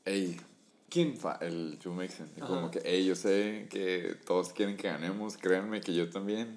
Ey, 0.05 0.39
¿Quién? 0.89 1.17
el 1.41 1.77
Joe 1.83 1.93
Mixon. 1.93 2.29
Ajá. 2.37 2.47
Como 2.47 2.71
que, 2.71 2.79
ey, 2.85 3.05
yo 3.05 3.15
sé 3.15 3.67
que 3.69 4.15
todos 4.25 4.53
quieren 4.53 4.77
que 4.77 4.87
ganemos, 4.87 5.37
créanme 5.37 5.81
que 5.81 5.93
yo 5.93 6.09
también. 6.09 6.55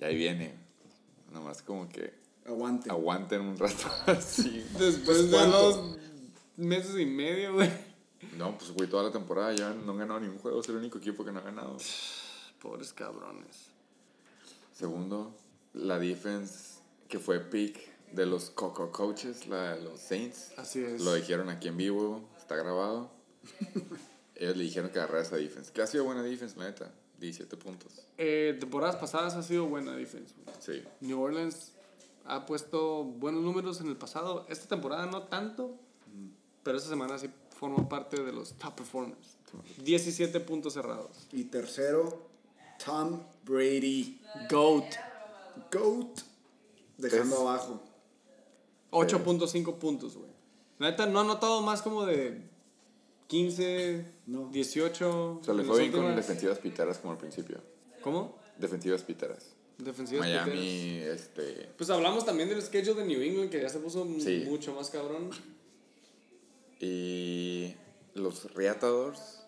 Y 0.00 0.04
ahí 0.04 0.16
viene. 0.16 0.54
Nomás 1.32 1.62
como 1.62 1.88
que 1.88 2.14
Aguante. 2.46 2.90
aguanten 2.90 3.40
un 3.40 3.58
rato 3.58 3.88
así. 4.06 4.64
Después 4.78 5.30
de 5.30 5.38
dos 5.38 5.96
meses 6.56 6.98
y 6.98 7.06
medio, 7.06 7.54
güey. 7.54 7.70
No, 8.36 8.56
pues 8.56 8.72
güey, 8.72 8.88
toda 8.88 9.04
la 9.04 9.10
temporada 9.10 9.52
ya 9.52 9.70
no 9.70 9.92
han 9.92 9.98
ganado 9.98 10.20
ningún 10.20 10.38
juego. 10.38 10.60
Es 10.60 10.68
el 10.68 10.76
único 10.76 10.98
equipo 10.98 11.24
que 11.24 11.32
no 11.32 11.40
ha 11.40 11.42
ganado. 11.42 11.76
Pobres 12.60 12.92
cabrones. 12.92 13.70
Segundo, 14.72 15.34
la 15.74 15.98
defense 15.98 16.80
que 17.08 17.18
fue 17.18 17.40
pick 17.40 17.78
de 18.12 18.26
los 18.26 18.50
Coco 18.50 18.90
Coaches, 18.92 19.46
la 19.46 19.74
de 19.74 19.82
los 19.82 20.00
Saints. 20.00 20.52
Así 20.56 20.82
es. 20.82 21.00
Lo 21.02 21.14
dijeron 21.14 21.48
aquí 21.48 21.68
en 21.68 21.76
vivo, 21.76 22.28
está 22.38 22.56
grabado. 22.56 23.10
Ellos 24.36 24.56
le 24.56 24.64
dijeron 24.64 24.90
que 24.90 24.98
agarrara 24.98 25.22
esa 25.22 25.36
defense. 25.36 25.72
Que 25.72 25.82
ha 25.82 25.86
sido 25.86 26.04
buena 26.04 26.22
defense, 26.22 26.56
la 26.58 26.66
neta. 26.66 26.92
17 27.22 27.56
puntos. 27.56 27.92
Eh, 28.18 28.56
temporadas 28.60 28.96
pasadas 28.96 29.34
ha 29.34 29.42
sido 29.42 29.66
buena 29.66 29.92
defensa. 29.96 30.34
güey. 30.44 30.56
Sí. 30.60 30.84
New 31.00 31.20
Orleans 31.20 31.72
ha 32.26 32.44
puesto 32.46 33.04
buenos 33.04 33.42
números 33.42 33.80
en 33.80 33.88
el 33.88 33.96
pasado. 33.96 34.46
Esta 34.48 34.68
temporada 34.68 35.06
no 35.06 35.22
tanto, 35.24 35.74
pero 36.62 36.76
esta 36.78 36.90
semana 36.90 37.18
sí 37.18 37.28
formó 37.58 37.88
parte 37.88 38.22
de 38.22 38.32
los 38.32 38.54
top 38.54 38.74
performers. 38.74 39.36
17 39.84 40.40
puntos 40.40 40.72
cerrados. 40.74 41.26
Y 41.32 41.44
tercero, 41.44 42.26
Tom 42.84 43.20
Brady. 43.44 44.20
GOAT. 44.50 44.84
GOAT. 45.70 46.20
Dejando 46.98 47.34
Es- 47.36 47.40
abajo. 47.40 47.80
8.5 48.90 49.76
puntos, 49.78 50.16
güey. 50.16 50.30
La 50.78 50.90
neta 50.90 51.06
no 51.06 51.18
ha 51.18 51.22
anotado 51.22 51.62
más 51.62 51.82
como 51.82 52.04
de 52.04 52.42
15, 53.28 54.04
No. 54.26 54.48
18. 54.50 55.38
O 55.40 55.44
sea, 55.44 55.54
le 55.54 55.64
fue 55.64 55.80
bien 55.80 55.92
con 55.92 56.14
defensivas 56.16 56.58
piteras 56.58 56.98
como 56.98 57.12
al 57.12 57.18
principio. 57.18 57.58
¿Cómo? 58.02 58.38
Defensivas 58.58 59.02
piteras. 59.02 59.54
Defensivas 59.78 60.26
Miami, 60.28 60.98
este. 60.98 61.70
Pues 61.76 61.88
hablamos 61.90 62.24
también 62.24 62.48
del 62.48 62.62
schedule 62.62 63.00
de 63.00 63.06
New 63.06 63.22
England 63.22 63.50
que 63.50 63.60
ya 63.60 63.68
se 63.68 63.78
puso 63.78 64.06
Sí. 64.20 64.44
mucho 64.46 64.74
más 64.74 64.90
cabrón. 64.90 65.30
Y 66.78 67.74
los 68.14 68.52
Reatadores, 68.54 69.40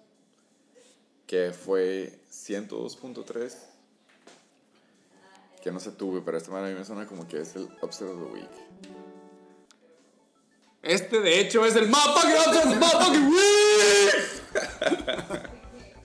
que 1.27 1.53
fue 1.53 2.19
102.3. 2.31 3.57
Que 5.63 5.71
no 5.73 5.81
se 5.81 5.91
tuve, 5.93 6.21
pero 6.21 6.37
esta 6.39 6.51
manera 6.51 6.69
a 6.69 6.73
mí 6.73 6.79
me 6.79 6.85
suena 6.85 7.07
como 7.07 7.27
que 7.29 7.41
es 7.41 7.55
el 7.57 7.69
Upset 7.83 8.09
of 8.09 8.19
the 8.19 8.33
Week. 8.35 8.51
Este, 10.83 11.21
de 11.21 11.41
hecho, 11.41 11.65
es 11.65 11.75
el 11.77 11.89
motherfucking 11.89 12.37
upset, 12.37 12.65
motherfucking 12.79 13.29
week. 13.29 13.64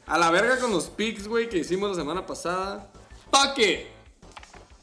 A 0.05 0.17
la 0.17 0.31
verga 0.31 0.59
con 0.59 0.71
los 0.71 0.85
picks, 0.89 1.27
güey, 1.27 1.49
que 1.49 1.59
hicimos 1.59 1.89
la 1.89 1.95
semana 1.95 2.25
pasada. 2.25 2.89
¿Pa' 3.29 3.53
qué? 3.53 3.91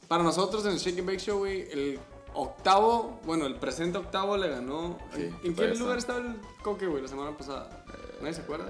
Para 0.09 0.23
nosotros 0.23 0.65
en 0.67 0.73
el 0.73 0.79
Shake 0.79 0.99
and 0.99 1.07
Bake 1.07 1.19
Show, 1.19 1.39
güey, 1.39 1.69
el 1.73 1.99
octavo, 2.35 3.19
bueno, 3.25 3.47
el 3.47 3.57
presente 3.57 3.99
octavo 3.99 4.37
le 4.37 4.49
ganó. 4.49 4.99
Sí, 5.15 5.29
¿En 5.43 5.55
qué 5.57 5.75
lugar 5.75 5.99
está. 5.99 6.13
estaba 6.17 6.19
el 6.21 6.41
coque, 6.63 6.87
güey, 6.87 7.03
la 7.03 7.09
semana 7.09 7.37
pasada? 7.37 7.85
¿Nadie 8.21 8.35
se 8.35 8.43
acuerda? 8.43 8.67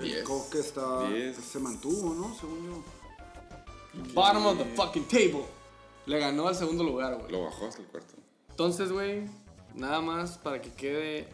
El 0.00 0.04
10. 0.04 0.24
Coque 0.24 0.58
está, 0.58 1.08
Diez. 1.08 1.36
se 1.36 1.58
mantuvo, 1.60 2.12
¿no? 2.14 2.34
Según 2.34 2.66
yo. 2.66 2.82
Bottom 4.14 4.46
of 4.46 4.58
the 4.58 4.64
fucking 4.74 5.06
table. 5.06 5.44
Le 6.06 6.18
ganó 6.18 6.48
al 6.48 6.56
segundo 6.56 6.82
lugar, 6.82 7.14
güey. 7.16 7.30
Lo 7.30 7.44
bajó 7.44 7.66
hasta 7.68 7.80
el 7.80 7.86
cuarto. 7.86 8.14
Entonces, 8.50 8.90
güey, 8.90 9.28
nada 9.74 10.00
más 10.00 10.38
para 10.38 10.60
que 10.60 10.70
quede 10.72 11.28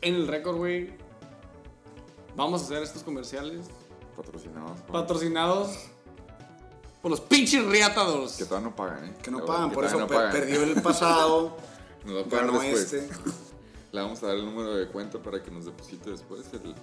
en 0.00 0.14
el 0.14 0.28
récord, 0.28 0.56
güey. 0.56 0.92
Vamos 2.40 2.62
a 2.62 2.64
hacer 2.64 2.82
estos 2.82 3.02
comerciales 3.02 3.66
Patrocinados. 4.16 4.80
por- 4.80 4.92
patrocinados 4.92 5.76
por 7.02 7.10
los 7.10 7.20
pinches 7.20 7.64
riatados. 7.66 8.32
Que 8.38 8.44
todavía 8.46 8.70
no 8.70 8.76
pagan, 8.76 9.04
¿eh? 9.04 9.14
Que 9.22 9.30
no 9.30 9.44
pagan, 9.44 9.70
por 9.72 9.84
eso 9.84 9.98
per- 10.06 10.08
pagan. 10.16 10.32
perdió 10.32 10.62
el 10.62 10.80
pasado. 10.80 11.56
Nos 12.06 12.16
va 12.16 12.20
a 12.20 12.24
pagar 12.24 12.46
ganó 12.46 12.60
después. 12.60 12.92
este. 12.94 13.08
Le 13.92 14.00
vamos 14.00 14.22
a 14.22 14.28
dar 14.28 14.36
el 14.36 14.44
número 14.46 14.74
de 14.74 14.86
cuenta 14.88 15.18
para 15.18 15.42
que 15.42 15.50
nos 15.50 15.66
deposite 15.66 16.10
después 16.10 16.46
el, 16.54 16.74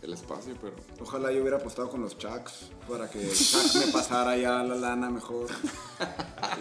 el 0.00 0.12
espacio, 0.14 0.54
pero 0.62 0.74
Ojalá 1.00 1.30
yo 1.30 1.40
hubiera 1.42 1.58
apostado 1.58 1.90
con 1.90 2.00
los 2.00 2.16
Chucks 2.16 2.70
para 2.88 3.10
que 3.10 3.28
Chuck 3.30 3.74
me 3.84 3.92
pasara 3.92 4.34
ya 4.38 4.62
la 4.62 4.76
lana 4.76 5.10
mejor. 5.10 5.48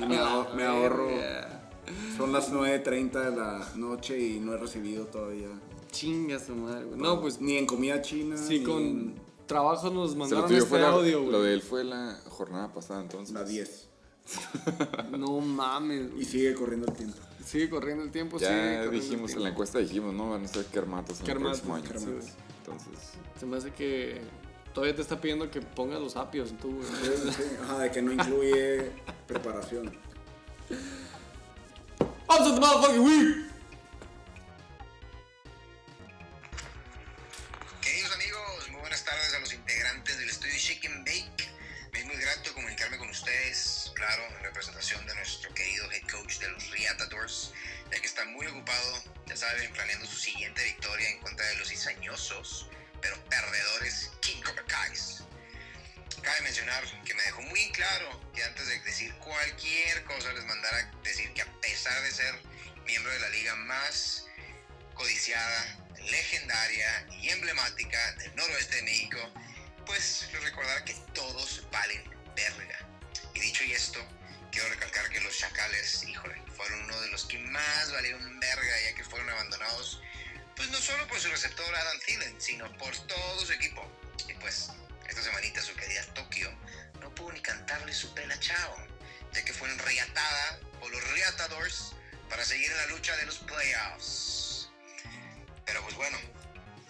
Y 0.01 0.05
me, 0.05 0.17
ahor- 0.19 0.53
me 0.55 0.65
ahorro. 0.67 1.07
Son 2.17 2.31
las 2.33 2.51
9.30 2.51 3.11
de 3.11 3.31
la 3.37 3.65
noche 3.75 4.19
y 4.19 4.39
no 4.41 4.53
he 4.53 4.57
recibido 4.57 5.05
todavía. 5.05 5.47
Chinga 5.91 6.39
su 6.39 6.55
madre, 6.55 6.85
güey. 6.85 6.99
No, 6.99 7.21
pues 7.21 7.39
Ni 7.41 7.57
en 7.57 7.65
comida 7.65 8.01
china. 8.01 8.37
sí, 8.37 8.59
ni 8.59 8.65
con 8.65 8.81
en 8.81 9.15
trabajo 9.45 9.89
nos 9.89 10.11
Se 10.11 10.15
lo 10.17 10.19
mandaron 10.23 10.53
este 10.53 10.65
fue 10.65 10.79
la- 10.79 10.89
audio, 10.89 11.19
Lo 11.19 11.39
güey. 11.39 11.41
de 11.49 11.53
él 11.53 11.61
fue 11.61 11.83
la 11.83 12.19
jornada 12.29 12.73
pasada, 12.73 13.01
entonces. 13.01 13.33
la 13.33 13.43
10. 13.43 13.87
No 15.17 15.39
mames, 15.41 16.07
Y 16.07 16.13
güey. 16.13 16.25
sigue 16.25 16.53
corriendo 16.55 16.87
el 16.87 16.93
tiempo. 16.95 17.17
Sigue 17.45 17.69
corriendo 17.69 18.03
el 18.03 18.11
tiempo, 18.11 18.39
sigue 18.39 18.51
Ya 18.51 18.87
dijimos 18.87 19.31
en 19.33 19.43
la 19.43 19.49
encuesta, 19.49 19.79
dijimos, 19.79 20.13
no, 20.13 20.29
van 20.29 20.45
a 20.45 20.47
ser 20.47 20.65
kermatos 20.65 21.19
en 21.19 21.25
Kermatos, 21.25 21.59
el 21.59 21.65
próximo 21.67 21.75
año. 21.75 21.83
kermatos. 21.87 22.25
Sí, 22.29 22.33
Entonces, 22.59 23.11
Se 23.39 23.45
me 23.45 23.57
hace 23.57 23.71
que 23.73 24.21
todavía 24.73 24.95
te 24.95 25.01
está 25.01 25.19
pidiendo 25.19 25.49
que 25.51 25.59
pongas 25.61 25.99
los 25.99 26.15
apios 26.15 26.53
tú, 26.61 26.69
güey. 26.75 26.87
Sí, 26.87 27.43
Ajá, 27.63 27.79
de 27.79 27.91
que 27.91 28.01
no 28.01 28.13
incluye 28.13 28.91
preparación. 29.27 29.91
Upset 32.29 32.53
the 32.55 32.59
motherfucking 32.61 33.03
week. 33.03 33.50
Claro, 44.01 44.25
en 44.35 44.43
representación 44.43 45.05
de 45.05 45.13
nuestro 45.13 45.53
querido 45.53 45.91
head 45.91 46.01
coach 46.09 46.39
de 46.39 46.49
los 46.49 46.71
Riatadores, 46.71 47.53
ya 47.91 47.99
que 47.99 48.07
está 48.07 48.25
muy 48.25 48.47
ocupado, 48.47 49.03
ya 49.27 49.37
saben, 49.37 49.71
planeando 49.73 50.07
su 50.07 50.17
siguiente 50.17 50.63
victoria 50.63 51.07
en 51.07 51.19
contra 51.19 51.45
de 51.45 51.57
los 51.57 51.69
cizañosos, 51.69 52.67
pero 52.99 53.15
perdedores 53.25 54.09
King 54.21 54.41
Cobra. 54.41 54.65
Cabe 56.23 56.41
mencionar 56.41 56.83
que 57.05 57.13
me 57.13 57.21
dejó 57.21 57.43
muy 57.43 57.71
claro 57.73 58.31
que 58.33 58.43
antes 58.43 58.67
de 58.67 58.79
decir 58.79 59.13
cualquier 59.17 60.03
cosa 60.05 60.33
les 60.33 60.45
mandara 60.45 60.91
decir 61.03 61.31
que 61.33 61.43
a 61.43 61.61
pesar 61.61 62.01
de 62.01 62.11
ser 62.11 62.33
miembro 62.85 63.11
de 63.11 63.19
la 63.19 63.29
liga 63.29 63.55
más 63.55 64.25
codiciada, 64.95 65.77
legendaria 66.09 67.07
y 67.21 67.29
emblemática 67.29 68.13
del 68.13 68.35
noroeste 68.35 68.77
de 68.77 68.81
México, 68.81 69.19
pues 69.85 70.27
recordar 70.41 70.83
que 70.85 70.95
todos 71.13 71.67
valen 71.71 72.03
verga. 72.35 72.80
Y 73.33 73.39
dicho 73.39 73.63
y 73.63 73.73
esto, 73.73 73.99
quiero 74.51 74.69
recalcar 74.69 75.09
que 75.09 75.21
los 75.21 75.37
chacales, 75.37 76.03
híjole, 76.03 76.41
fueron 76.55 76.83
uno 76.83 77.01
de 77.01 77.09
los 77.09 77.25
que 77.25 77.39
más 77.39 77.91
valieron 77.91 78.39
verga 78.39 78.81
ya 78.85 78.95
que 78.95 79.03
fueron 79.03 79.29
abandonados, 79.29 80.01
pues 80.55 80.69
no 80.69 80.77
solo 80.77 81.07
por 81.07 81.19
su 81.19 81.29
receptor 81.29 81.75
Adam 81.75 81.99
Thielen, 82.05 82.41
sino 82.41 82.71
por 82.77 82.95
todo 83.07 83.45
su 83.45 83.53
equipo. 83.53 83.89
Y 84.27 84.33
pues, 84.35 84.69
esta 85.07 85.23
semanita 85.23 85.61
su 85.61 85.73
querida 85.75 86.05
Tokio 86.13 86.51
no 86.99 87.13
pudo 87.15 87.31
ni 87.31 87.41
cantarle 87.41 87.93
su 87.93 88.13
pela 88.13 88.39
chao, 88.39 88.77
ya 89.33 89.43
que 89.43 89.53
fue 89.53 89.69
enriatada 89.69 90.59
por 90.79 90.91
los 90.91 91.03
Riatadores 91.11 91.93
para 92.29 92.45
seguir 92.45 92.69
en 92.71 92.77
la 92.77 92.85
lucha 92.87 93.15
de 93.17 93.25
los 93.25 93.39
playoffs. 93.39 94.69
Pero 95.65 95.81
pues 95.83 95.95
bueno, 95.95 96.17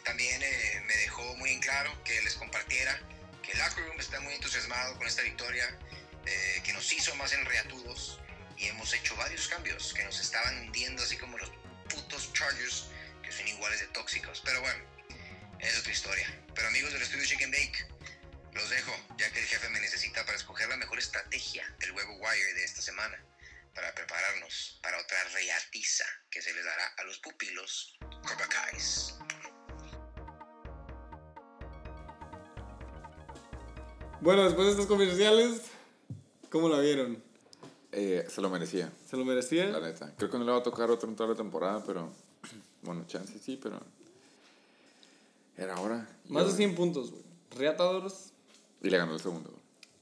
también 0.04 0.42
eh, 0.42 0.84
me 0.86 0.96
dejó 0.98 1.36
muy 1.38 1.52
en 1.52 1.60
claro 1.60 1.92
que 2.04 2.22
les 2.22 2.36
compartiera 2.36 3.00
que 3.42 3.52
el 3.52 3.60
locker 3.60 3.84
está 4.00 4.20
muy 4.20 4.34
entusiasmado 4.34 4.98
con 4.98 5.08
esta 5.08 5.22
victoria, 5.22 5.78
eh, 6.26 6.61
que 6.63 6.74
nos 6.74 6.91
hizo 6.93 7.15
más 7.15 7.34
enreatudos 7.34 8.19
y 8.57 8.67
hemos 8.67 8.93
hecho 8.93 9.15
varios 9.15 9.47
cambios 9.47 9.93
que 9.93 10.03
nos 10.03 10.19
estaban 10.19 10.57
hundiendo 10.59 11.01
así 11.03 11.17
como 11.17 11.38
los 11.38 11.51
putos 11.89 12.32
Chargers 12.34 12.88
que 13.24 13.32
son 13.32 13.47
iguales 13.47 13.80
de 13.80 13.88
tóxicos. 13.88 14.41
Pero 14.45 14.61
bueno, 14.61 14.84
es 15.59 15.80
otra 15.80 15.91
historia. 15.91 16.28
Pero 16.53 16.67
amigos 16.67 16.93
del 16.93 17.01
estudio 17.01 17.26
Chicken 17.26 17.51
Bake, 17.51 17.88
los 18.53 18.69
dejo 18.69 18.93
ya 19.17 19.32
que 19.32 19.39
el 19.39 19.45
jefe 19.45 19.69
me 19.69 19.80
necesita 19.80 20.26
para 20.26 20.38
escoger 20.38 20.67
la 20.69 20.78
mejor 20.78 20.99
estrategia 20.99 21.65
del 21.80 21.91
huevo 21.91 22.13
wire 22.17 22.53
de 22.53 22.63
esta 22.63 22.82
semana 22.82 23.17
para 23.74 23.93
prepararnos 23.95 24.80
para 24.84 24.99
otra 24.99 25.24
reatiza 25.34 26.05
que 26.30 26.41
se 26.41 26.53
les 26.53 26.65
dará 26.65 26.88
a 26.97 27.03
los 27.05 27.19
pupilos 27.19 27.97
Cobra. 28.22 28.47
Bueno, 34.19 34.43
después 34.43 34.67
de 34.67 34.72
estos 34.74 34.86
comerciales, 34.86 35.61
¿cómo 36.52 36.70
la 36.70 36.80
vieron? 36.80 37.22
eh, 37.93 38.26
se 38.30 38.41
lo 38.41 38.49
merecía, 38.49 38.91
¿Se 39.10 39.18
lo 39.18 39.26
merecía? 39.26 39.66
la 39.70 39.80
neta. 39.80 40.14
Creo 40.18 40.30
que 40.30 40.38
no 40.38 40.45
le 40.45 40.52
va 40.52 40.60
a 40.60 40.64
tocar 40.64 40.89
otro 40.91 41.10
en 41.10 41.16
toda 41.16 41.30
la 41.30 41.36
temporada, 41.36 41.84
pero 41.86 42.10
bueno, 42.84 43.06
chance 43.08 43.38
sí, 43.39 43.60
pero 43.62 43.80
era 45.58 45.80
hora. 45.80 46.08
Más 46.30 46.45
de 46.47 46.52
100 46.54 46.76
puntos, 46.76 47.12
güey. 47.12 47.24
Reatadores, 47.58 48.32
Y 48.82 48.89
le 48.89 48.97
ganó 48.97 49.14
el 49.14 49.20
segundo. 49.20 49.52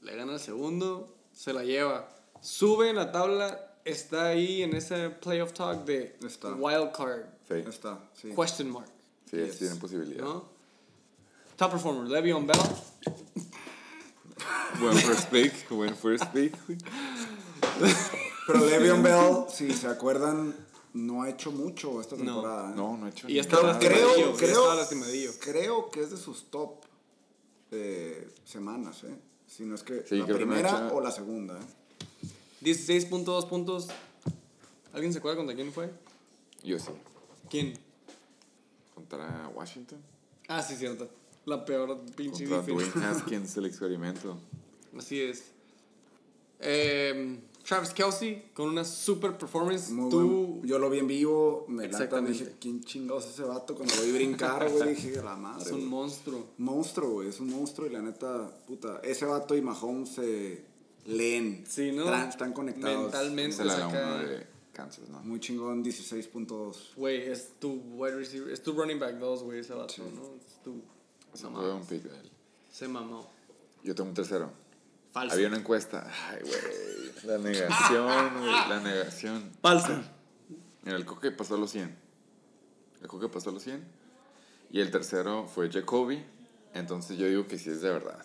Le 0.02 0.14
gana 0.16 0.34
el 0.34 0.40
segundo, 0.40 1.14
se 1.32 1.52
la 1.52 1.64
lleva. 1.64 2.08
Sube 2.40 2.88
en 2.90 2.96
la 2.96 3.10
tabla, 3.12 3.74
está 3.84 4.28
ahí 4.28 4.62
en 4.62 4.74
ese 4.76 5.10
playoff 5.10 5.52
talk 5.52 5.84
de 5.84 6.16
Está. 6.24 6.54
wild 6.54 6.92
card, 6.92 7.24
Sí, 7.48 7.54
Está, 7.68 7.98
sí. 8.14 8.30
question 8.34 8.70
mark, 8.70 8.88
sí, 9.28 9.36
Yes. 9.36 9.58
tienen 9.58 9.78
posibilidad. 9.80 10.22
¿no? 10.22 10.48
Top 11.56 11.72
performer, 11.72 12.08
Le'Veon 12.10 12.46
Bell. 12.46 12.56
Buen 14.80 14.96
first 14.96 15.28
pick, 15.30 15.68
buen 15.70 15.94
first 15.96 16.24
pick. 16.32 16.54
Pero 18.46 18.66
Le'Veon 18.66 19.02
Bell, 19.02 19.44
si 19.52 19.72
se 19.72 19.86
acuerdan, 19.86 20.54
no 20.94 21.22
ha 21.22 21.28
hecho 21.30 21.50
mucho 21.52 22.00
esta 22.00 22.16
temporada. 22.16 22.70
¿eh? 22.70 22.74
No, 22.76 22.96
no 22.96 23.06
ha 23.06 23.08
hecho 23.10 23.28
Y 23.28 23.34
ya 23.34 23.42
lastimadillo, 23.42 23.78
creo, 23.78 24.36
creo, 24.36 24.74
lastimadillo. 24.74 25.32
creo 25.40 25.90
que 25.90 26.00
es 26.02 26.10
de 26.10 26.16
sus 26.16 26.50
top 26.50 26.84
eh, 27.70 28.28
semanas, 28.44 29.04
¿eh? 29.04 29.14
Si 29.46 29.64
no 29.64 29.74
es 29.74 29.82
que 29.82 30.04
Sí, 30.08 30.16
la 30.18 30.26
que 30.26 30.34
primera 30.34 30.68
hecho- 30.68 30.96
o 30.96 31.00
la 31.00 31.10
segunda, 31.10 31.54
¿eh? 31.58 32.26
16.2 32.62 33.48
puntos. 33.48 33.88
¿Alguien 34.92 35.12
se 35.12 35.18
acuerda 35.18 35.36
contra 35.38 35.54
quién 35.54 35.72
fue? 35.72 35.90
Yo 36.62 36.78
sí. 36.78 36.90
¿Quién? 37.48 37.78
Contra 38.94 39.48
Washington. 39.54 40.00
Ah, 40.48 40.62
sí, 40.62 40.74
cierto. 40.76 41.08
La 41.46 41.64
peor 41.64 41.98
pinche 42.16 42.46
Contra. 42.48 42.72
Dwayne 42.74 42.92
Haskins, 43.06 43.56
el 43.56 43.66
experimento. 43.66 44.38
Así 44.96 45.20
es. 45.20 45.44
Eh, 46.60 47.38
Travis 47.66 47.90
Kelsey 47.90 48.50
con 48.54 48.68
una 48.68 48.84
super 48.84 49.36
performance. 49.38 49.90
Muy 49.90 50.10
Tú, 50.10 50.20
buen- 50.20 50.66
yo 50.68 50.78
lo 50.78 50.90
vi 50.90 50.98
en 50.98 51.06
vivo, 51.06 51.64
me 51.68 51.84
lata, 51.84 51.96
Exactamente. 52.04 52.38
dije, 52.44 52.56
¿quién 52.60 52.82
chingados 52.82 53.24
es 53.26 53.30
ese 53.34 53.44
vato? 53.44 53.74
Cuando 53.74 53.94
lo 53.96 54.02
vi 54.02 54.12
brincar, 54.12 54.68
güey, 54.70 54.94
dije, 54.94 55.22
la 55.22 55.36
madre. 55.36 55.62
es 55.64 55.70
un 55.70 55.78
güey". 55.78 55.90
monstruo. 55.90 56.46
monstruo, 56.58 57.10
güey, 57.10 57.28
es 57.28 57.40
un 57.40 57.50
monstruo 57.50 57.86
y 57.86 57.90
la 57.90 58.02
neta, 58.02 58.50
puta, 58.66 59.00
ese 59.02 59.24
vato 59.24 59.56
y 59.56 59.62
Mahomes 59.62 60.10
se 60.10 60.64
leen. 61.06 61.64
Sí, 61.68 61.92
¿no? 61.92 62.12
Están 62.14 62.52
conectados. 62.52 63.02
Mentalmente. 63.04 63.54
Es 63.54 63.60
el 63.60 63.70
ala 63.70 63.90
saca-. 63.90 64.46
Muy 65.24 65.40
chingón, 65.40 65.84
16.2. 65.84 66.94
Güey, 66.96 67.22
es 67.30 67.50
tu 67.58 67.72
wide 67.96 68.16
receiver. 68.16 68.50
Es 68.50 68.62
tu 68.62 68.72
running 68.72 68.98
back 68.98 69.16
2, 69.18 69.42
güey, 69.42 69.60
ese 69.60 69.74
vato, 69.74 69.94
¿no? 70.14 70.34
Es 70.36 70.62
tu. 70.64 70.80
Ese 71.34 71.44
mamá. 71.44 71.58
fue 71.60 71.72
un 71.72 71.86
pick 71.86 72.02
de 72.02 72.18
él. 72.18 72.30
Se 72.70 72.88
mamó. 72.88 73.30
Yo 73.82 73.94
tengo 73.94 74.10
un 74.10 74.14
tercero. 74.14 74.52
Falso. 75.12 75.34
Había 75.34 75.48
una 75.48 75.58
encuesta. 75.58 76.08
Ay, 76.28 76.40
güey. 76.42 77.24
La 77.24 77.38
negación, 77.38 78.38
güey. 78.38 78.52
La 78.68 78.80
negación. 78.80 79.52
Falso. 79.60 80.00
Mira, 80.82 80.96
el 80.96 81.04
Coque 81.04 81.30
pasó 81.30 81.56
a 81.56 81.58
los 81.58 81.70
100. 81.70 81.96
El 83.02 83.08
Coque 83.08 83.28
pasó 83.28 83.50
a 83.50 83.52
los 83.52 83.62
100. 83.62 83.84
Y 84.70 84.80
el 84.80 84.90
tercero 84.90 85.46
fue 85.46 85.70
Jacoby. 85.70 86.24
Entonces 86.74 87.18
yo 87.18 87.26
digo 87.26 87.46
que 87.46 87.58
sí 87.58 87.70
es 87.70 87.80
de 87.80 87.90
verdad. 87.90 88.24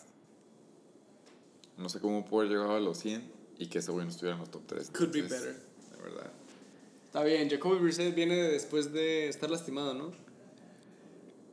No 1.78 1.90
sé 1.90 2.00
cómo 2.00 2.24
pudo 2.24 2.42
haber 2.42 2.52
llegado 2.52 2.76
a 2.76 2.80
los 2.80 3.00
100 3.00 3.32
y 3.58 3.68
que 3.68 3.80
ese 3.80 3.92
güey 3.92 4.06
no 4.06 4.12
estuviera 4.12 4.36
en 4.36 4.42
los 4.42 4.52
top 4.52 4.64
3. 4.68 4.92
Could 4.92 5.12
be 5.12 5.22
better. 5.24 5.56
De 5.92 6.04
verdad. 6.04 6.32
Está 7.06 7.24
bien, 7.24 7.50
Jacoby 7.50 7.80
Brissett 7.80 8.14
viene 8.14 8.36
después 8.36 8.94
de 8.94 9.28
estar 9.30 9.50
lastimado, 9.50 9.94
¿no? 9.94 10.12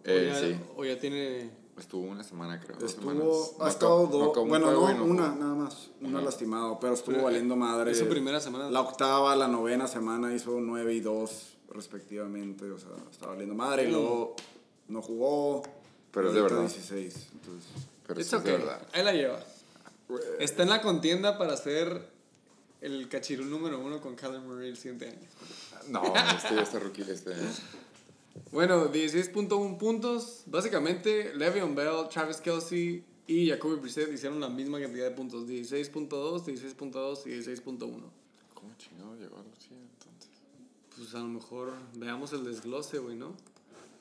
Eh, 0.05 0.31
o, 0.31 0.33
ya, 0.33 0.41
sí. 0.41 0.61
o 0.77 0.85
ya 0.85 0.99
tiene. 0.99 1.51
Estuvo 1.79 2.03
una 2.03 2.23
semana, 2.23 2.61
creo. 2.61 2.79
Estuvo, 2.85 3.57
ha 3.65 3.69
estado 3.69 4.07
dos, 4.07 4.47
bueno, 4.47 4.71
no, 4.71 4.91
y 4.91 4.95
no 4.95 5.05
una, 5.05 5.35
nada 5.35 5.55
más, 5.55 5.91
una 6.01 6.19
Ajá. 6.19 6.27
lastimado, 6.27 6.79
pero 6.79 6.93
estuvo 6.93 7.15
Pero, 7.15 7.25
valiendo 7.25 7.57
madre. 7.57 7.93
es 7.93 7.99
su 7.99 8.09
primera 8.09 8.41
semana. 8.41 8.71
La 8.71 8.81
octava, 8.83 9.35
la 9.35 9.49
novena 9.49 9.89
semana 9.89 10.35
hizo 10.35 10.61
9 10.61 10.95
y 10.95 11.01
2 11.01 11.57
respectivamente, 11.71 12.71
o 12.71 12.79
sea, 12.79 12.91
estaba 13.11 13.33
valiendo 13.33 13.55
madre 13.55 13.89
y 13.89 13.91
luego 13.91 14.37
no 14.89 15.01
jugó. 15.01 15.63
Pero 16.13 16.29
es 16.29 16.35
de 16.35 16.43
verdad. 16.43 16.61
16, 16.61 17.29
entonces. 17.33 17.71
Pero 18.07 18.21
It's 18.21 18.33
es 18.33 18.45
de 18.45 18.53
okay. 18.53 18.53
verdad. 18.67 18.87
Ahí 18.93 19.03
la 19.03 19.13
lleva. 19.13 19.41
Está 20.39 20.65
en 20.65 20.69
la 20.69 20.83
contienda 20.83 21.39
para 21.39 21.57
ser 21.57 22.07
el 22.83 23.09
cachirul 23.09 23.49
número 23.49 23.79
uno 23.79 24.01
con 24.01 24.15
Kyler 24.15 24.41
Murray 24.41 24.69
el 24.69 24.77
siguiente 24.77 25.09
año. 25.09 25.27
No, 25.89 26.03
este 26.37 26.55
ya 26.55 26.63
está 26.63 26.79
rookie. 26.79 27.03
Este. 27.03 27.35
Bueno, 28.51 28.93
16.1 28.93 29.78
puntos. 29.78 30.43
Básicamente, 30.47 31.35
Le'Veon 31.35 31.74
Bell, 31.74 32.09
Travis 32.11 32.39
Kelsey 32.39 33.05
y 33.26 33.49
Jacoby 33.49 33.76
Brissett 33.76 34.12
hicieron 34.12 34.41
la 34.41 34.49
misma 34.49 34.80
cantidad 34.80 35.09
de 35.09 35.14
puntos. 35.14 35.47
16.2, 35.47 36.45
16.2 36.45 37.26
y 37.26 37.30
16.1. 37.30 37.78
¿Cómo 38.55 38.74
chingado 38.78 39.16
llegó 39.16 39.37
a 39.37 39.43
los 39.43 39.59
100 39.59 39.80
entonces? 39.80 40.30
Pues 40.97 41.14
a 41.14 41.18
lo 41.18 41.28
mejor 41.28 41.72
veamos 41.97 42.33
el 42.33 42.45
desglose, 42.45 42.99
güey, 42.99 43.16
¿no? 43.16 43.35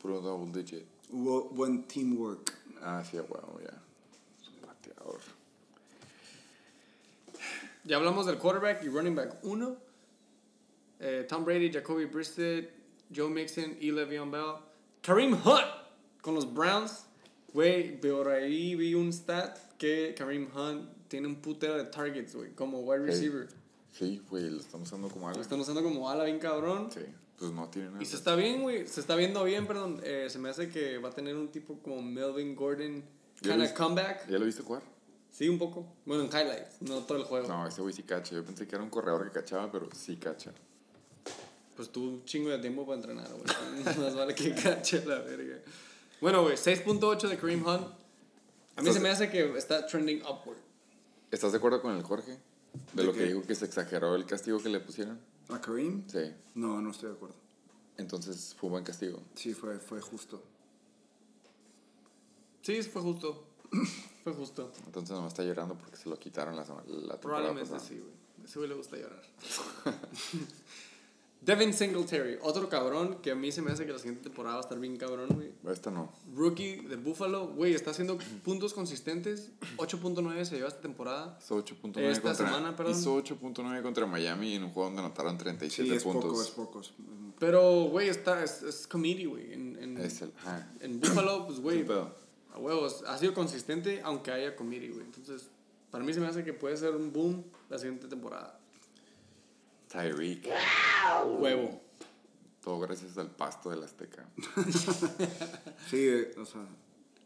Puro 0.01 0.21
double 0.21 0.51
digit. 0.51 0.85
Hubo 1.11 1.49
buen 1.49 1.83
teamwork. 1.83 2.53
Ah, 2.81 3.03
sí, 3.09 3.17
a 3.17 3.21
huevo, 3.21 3.59
ya. 3.61 3.81
Es 4.41 4.49
un 4.49 4.55
pateador. 4.67 5.19
Ya 7.83 7.97
hablamos 7.97 8.25
del 8.25 8.37
quarterback 8.37 8.83
y 8.83 8.89
running 8.89 9.15
back 9.15 9.39
1. 9.43 9.77
Eh, 10.99 11.25
Tom 11.27 11.43
Brady, 11.43 11.71
Jacoby 11.71 12.05
Brissett, 12.05 12.80
Joe 13.15 13.29
Mixon 13.29 13.77
y 13.79 13.91
Le'Veon 13.91 14.31
Bell. 14.31 14.55
Kareem 15.01 15.33
Hunt 15.33 15.65
con 16.21 16.35
los 16.35 16.51
Browns. 16.53 17.05
Güey, 17.53 17.99
por 17.99 18.29
ahí 18.29 18.75
vi 18.75 18.93
un 18.93 19.11
stat 19.11 19.57
que 19.77 20.13
Kareem 20.17 20.47
Hunt 20.55 20.89
tiene 21.09 21.27
un 21.27 21.35
putero 21.41 21.75
de 21.77 21.83
targets, 21.85 22.35
güey, 22.35 22.51
como 22.55 22.79
wide 22.81 23.05
receiver. 23.05 23.49
Sí, 23.91 24.21
güey, 24.29 24.49
lo 24.49 24.61
estamos 24.61 24.87
usando 24.87 25.09
como 25.09 25.23
Lo 25.25 25.29
algo. 25.31 25.41
están 25.41 25.59
usando 25.59 25.83
como 25.83 26.09
ala 26.09 26.23
bien 26.23 26.39
cabrón. 26.39 26.89
Sí, 26.91 27.01
pues 27.37 27.51
no 27.51 27.67
tiene 27.69 27.89
nada. 27.89 28.01
Y 28.01 28.05
se 28.05 28.15
está 28.15 28.35
bien, 28.35 28.61
güey. 28.61 28.87
Se 28.87 29.01
está 29.01 29.15
viendo 29.17 29.43
bien, 29.43 29.67
perdón. 29.67 29.99
Eh, 30.03 30.27
se 30.29 30.39
me 30.39 30.47
hace 30.49 30.69
que 30.69 30.97
va 30.99 31.09
a 31.09 31.11
tener 31.11 31.35
un 31.35 31.49
tipo 31.49 31.77
como 31.79 32.01
Melvin 32.01 32.55
Gordon 32.55 33.03
kind 33.41 33.57
lo 33.57 33.65
of 33.65 33.73
comeback. 33.73 34.29
¿Ya 34.29 34.39
lo 34.39 34.45
viste 34.45 34.63
jugar? 34.63 34.81
Sí, 35.29 35.49
un 35.49 35.57
poco. 35.57 35.85
Bueno, 36.05 36.23
en 36.23 36.29
highlights, 36.29 36.81
no 36.81 36.99
todo 36.99 37.17
el 37.17 37.25
juego. 37.25 37.47
No, 37.49 37.67
ese 37.67 37.81
güey 37.81 37.93
sí 37.93 38.03
cacha. 38.03 38.35
Yo 38.35 38.45
pensé 38.45 38.65
que 38.67 38.75
era 38.75 38.83
un 38.83 38.89
corredor 38.89 39.25
que 39.25 39.31
cachaba, 39.31 39.69
pero 39.69 39.89
sí 39.93 40.15
cacha. 40.15 40.53
Pues 41.81 41.91
tuvo 41.91 42.09
un 42.09 42.25
chingo 42.25 42.51
de 42.51 42.59
tiempo 42.59 42.85
para 42.85 42.97
entrenar, 42.97 43.27
güey. 43.27 43.83
Más 43.97 44.15
vale 44.15 44.35
que 44.35 44.53
cache 44.53 45.03
la 45.03 45.17
verga. 45.17 45.57
Bueno, 46.21 46.43
güey, 46.43 46.55
6.8 46.55 47.27
de 47.27 47.37
Kareem 47.39 47.65
Hunt. 47.65 47.87
A 48.75 48.83
mí 48.83 48.93
se 48.93 48.99
me 48.99 49.09
hace 49.09 49.31
que 49.31 49.57
está 49.57 49.87
trending 49.87 50.21
upward. 50.21 50.59
¿Estás 51.31 51.53
de 51.53 51.57
acuerdo 51.57 51.81
con 51.81 51.95
el 51.95 52.03
Jorge? 52.03 52.33
De, 52.33 52.39
¿De 52.93 53.03
lo 53.03 53.13
que 53.13 53.21
qué? 53.21 53.25
dijo 53.29 53.41
que 53.41 53.55
se 53.55 53.65
exageró 53.65 54.13
el 54.15 54.27
castigo 54.27 54.61
que 54.61 54.69
le 54.69 54.79
pusieron. 54.79 55.19
¿A 55.49 55.59
Kareem? 55.59 56.07
Sí. 56.07 56.31
No, 56.53 56.79
no 56.83 56.91
estoy 56.91 57.09
de 57.09 57.15
acuerdo. 57.15 57.35
Entonces 57.97 58.55
fue 58.59 58.67
un 58.67 58.73
buen 58.73 58.83
castigo. 58.83 59.19
Sí, 59.33 59.55
fue, 59.55 59.79
fue 59.79 60.01
justo. 60.01 60.43
Sí, 62.61 62.79
fue 62.83 63.01
justo. 63.01 63.47
fue 64.23 64.33
justo. 64.33 64.71
Entonces 64.85 65.15
nomás 65.15 65.33
está 65.33 65.43
llorando 65.43 65.73
porque 65.79 65.97
se 65.97 66.07
lo 66.07 66.19
quitaron 66.19 66.55
la, 66.55 66.61
la 66.61 66.67
temporada 66.75 67.19
Probablemente 67.19 67.71
pasada. 67.71 67.89
sí, 67.89 67.97
güey. 67.97 68.13
A 68.43 68.45
ese 68.45 68.59
güey 68.59 68.69
le 68.69 68.75
gusta 68.75 68.97
llorar. 68.97 69.23
Devin 71.43 71.73
Singletary, 71.73 72.37
otro 72.43 72.69
cabrón 72.69 73.17
que 73.23 73.31
a 73.31 73.35
mí 73.35 73.51
se 73.51 73.63
me 73.63 73.71
hace 73.71 73.83
que 73.85 73.91
la 73.91 73.97
siguiente 73.97 74.21
temporada 74.21 74.55
va 74.57 74.61
a 74.61 74.63
estar 74.63 74.79
bien 74.79 74.95
cabrón, 74.97 75.27
güey. 75.33 75.51
Esta 75.73 75.89
no. 75.89 76.11
Rookie 76.35 76.77
de 76.87 76.97
Buffalo, 76.97 77.47
güey, 77.47 77.73
está 77.73 77.89
haciendo 77.89 78.19
puntos 78.43 78.75
consistentes. 78.75 79.49
8.9 79.77 80.45
se 80.45 80.55
lleva 80.57 80.67
esta 80.67 80.81
temporada. 80.81 81.39
Hizo 81.41 81.57
8.9 81.57 81.97
Esta 81.97 82.21
contra, 82.21 82.45
semana, 82.45 82.75
perdón. 82.75 82.93
hizo 82.99 83.17
8.9 83.17 83.81
contra 83.81 84.05
Miami 84.05 84.53
en 84.53 84.65
un 84.65 84.69
juego 84.69 84.89
donde 84.89 85.01
anotaron 85.01 85.37
37 85.39 85.89
Sí, 85.89 85.95
es 85.95 86.03
puntos. 86.03 86.23
poco, 86.29 86.41
es 86.43 86.49
poco. 86.51 86.81
es- 86.81 86.93
Pero, 87.39 87.85
güey, 87.85 88.09
está, 88.09 88.43
es, 88.43 88.61
es 88.61 88.85
comedy, 88.85 89.25
güey. 89.25 89.51
En, 89.53 89.77
en, 89.81 89.97
Es 89.97 90.21
el. 90.21 90.31
ajá. 90.37 90.71
en 90.79 90.99
Buffalo, 90.99 91.47
pues, 91.47 91.59
güey, 91.59 91.83
a 92.53 92.59
huevos, 92.59 93.03
ha 93.07 93.17
sido 93.17 93.33
consistente 93.33 93.99
aunque 94.03 94.29
haya 94.31 94.55
comedy, 94.55 94.89
güey. 94.89 95.05
Entonces, 95.05 95.49
para 95.89 96.03
mí 96.03 96.13
se 96.13 96.19
me 96.19 96.27
hace 96.27 96.43
que 96.43 96.53
puede 96.53 96.77
ser 96.77 96.95
un 96.95 97.11
boom 97.11 97.43
la 97.67 97.79
siguiente 97.79 98.07
temporada. 98.07 98.59
Tyreek. 99.91 100.47
Huevo. 101.39 101.81
Todo 102.63 102.79
gracias 102.79 103.17
al 103.17 103.31
pasto 103.31 103.69
del 103.69 103.83
Azteca. 103.83 104.25
Sí, 105.89 105.97
eh, 106.07 106.33
o 106.37 106.45
sea. 106.45 106.61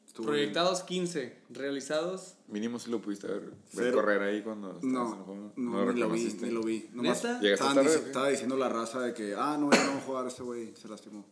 estuvo 0.08 0.26
bien. 0.28 0.52
Proyectados 0.54 0.84
15, 0.84 1.42
realizados. 1.50 2.36
Mínimo 2.48 2.80
si 2.80 2.90
lo 2.90 3.02
pudiste 3.02 3.28
ver, 3.28 3.52
ver 3.74 3.94
correr 3.94 4.22
ahí 4.22 4.42
cuando 4.42 4.72
estabas 4.72 4.84
en 4.84 4.90
el 4.90 4.94
No, 4.94 5.24
juego. 5.26 5.54
no, 5.58 5.86
lo 5.86 5.94
ni 5.94 6.00
lo 6.00 6.10
vi, 6.10 6.38
ni 6.42 6.50
lo 6.50 6.64
vi. 6.64 6.90
Nomás. 6.94 7.24
¿Llegaste 7.42 7.66
tarde 7.66 7.94
estaba 7.94 8.30
diciendo 8.30 8.56
la 8.56 8.70
raza 8.70 9.02
de 9.02 9.14
que, 9.14 9.36
ah, 9.38 9.58
no, 9.60 9.70
ya 9.72 9.84
no 9.84 9.92
va 9.92 9.98
a 9.98 10.02
jugar 10.02 10.28
este 10.28 10.44
güey, 10.44 10.74
se 10.76 10.88
lastimó. 10.88 11.26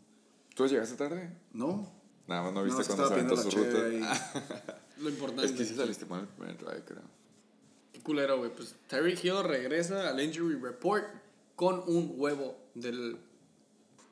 ¿Tú 0.54 0.68
llegaste 0.68 0.96
tarde? 0.98 1.32
No, 1.54 1.90
Nada 2.28 2.44
más 2.44 2.54
no 2.54 2.60
no, 2.60 2.66
viste 2.66 2.84
se 2.84 2.88
cuando 2.90 3.08
se 3.08 3.14
aventó 3.14 3.38
su 3.38 3.50
la 3.50 3.66
ruta. 3.66 4.70
Lo 5.00 5.10
importante. 5.10 5.46
Es 5.52 5.52
que 5.54 5.66
sí 5.66 5.76
saliste 5.76 6.06
mal 6.06 6.20
en 6.20 6.26
el 6.28 6.32
primer 6.34 6.58
drive, 6.58 6.84
creo. 6.86 7.23
Culero, 8.04 8.38
güey. 8.38 8.54
Pues 8.54 8.76
Tyreek 8.88 9.24
Hill 9.24 9.44
regresa 9.44 10.10
al 10.10 10.22
injury 10.22 10.56
report 10.56 11.06
con 11.56 11.84
un 11.88 12.14
huevo 12.18 12.58
del 12.76 13.18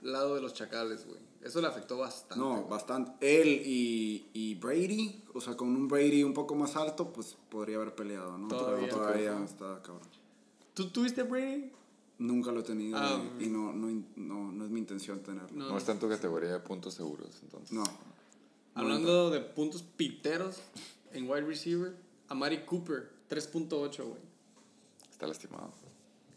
lado 0.01 0.35
de 0.35 0.41
los 0.41 0.53
chacales, 0.53 1.05
güey. 1.05 1.19
Eso 1.43 1.59
le 1.59 1.67
afectó 1.67 1.97
bastante. 1.97 2.35
No, 2.43 2.57
güey. 2.57 2.69
bastante. 2.69 3.11
Él 3.19 3.61
y, 3.65 4.29
y 4.33 4.55
Brady, 4.55 5.23
o 5.33 5.41
sea, 5.41 5.55
con 5.57 5.69
un 5.69 5.87
Brady 5.87 6.23
un 6.23 6.33
poco 6.33 6.55
más 6.55 6.75
alto, 6.75 7.11
pues 7.11 7.35
podría 7.49 7.77
haber 7.77 7.95
peleado, 7.95 8.37
¿no? 8.37 8.47
Todavía. 8.47 8.87
Pero 8.87 8.97
todavía 8.97 9.43
está 9.43 9.81
cabrón. 9.81 10.07
¿Tú 10.73 10.89
tuviste 10.89 11.23
Brady? 11.23 11.71
Nunca 12.19 12.51
lo 12.51 12.59
he 12.59 12.63
tenido 12.63 12.99
y, 13.39 13.45
y 13.45 13.49
no, 13.49 13.73
no, 13.73 13.87
no, 14.15 14.51
no 14.51 14.65
es 14.65 14.69
mi 14.69 14.79
intención 14.79 15.21
tenerlo. 15.21 15.49
No. 15.57 15.69
No, 15.69 15.77
está 15.77 15.91
en 15.93 15.99
tu 15.99 16.07
categoría 16.07 16.51
de 16.51 16.59
puntos 16.59 16.93
seguros, 16.93 17.39
entonces. 17.41 17.71
No. 17.71 17.83
Hablando 18.75 19.31
de 19.31 19.41
puntos 19.41 19.81
piteros 19.81 20.61
en 21.13 21.29
wide 21.29 21.41
receiver, 21.41 21.95
Amari 22.29 22.63
Cooper, 22.63 23.09
3.8, 23.31 24.03
güey. 24.03 24.21
Está 25.09 25.25
lastimado. 25.25 25.71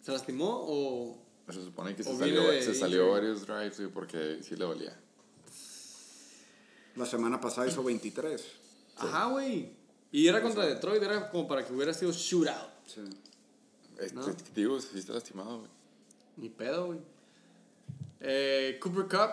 ¿Se 0.00 0.12
lastimó 0.12 0.64
o.? 0.66 1.18
Se 1.48 1.62
supone 1.62 1.94
que 1.94 2.04
se 2.04 2.16
salió, 2.16 2.50
de 2.50 2.62
se 2.62 2.74
salió 2.74 3.10
varios 3.10 3.46
drives, 3.46 3.78
güey, 3.78 3.90
porque 3.90 4.38
sí 4.42 4.54
le 4.56 4.64
dolía. 4.64 4.96
La 6.96 7.04
semana 7.04 7.40
pasada 7.40 7.66
hizo 7.66 7.82
23. 7.82 8.42
Ajá, 8.96 9.26
güey. 9.26 9.72
Y 10.12 10.28
era 10.28 10.40
contra 10.40 10.64
Detroit, 10.64 11.02
era 11.02 11.28
como 11.28 11.48
para 11.48 11.66
que 11.66 11.72
hubiera 11.72 11.92
sido 11.92 12.12
shootout. 12.12 12.70
Sí. 12.86 13.00
Este, 13.98 14.14
No. 14.14 14.26
Digo, 14.54 14.80
sí 14.80 14.98
está 14.98 15.12
lastimado, 15.12 15.58
güey. 15.58 15.70
Ni 16.36 16.48
pedo, 16.48 16.86
güey. 16.86 17.00
Eh, 18.20 18.78
Cooper 18.80 19.04
Cup, 19.04 19.30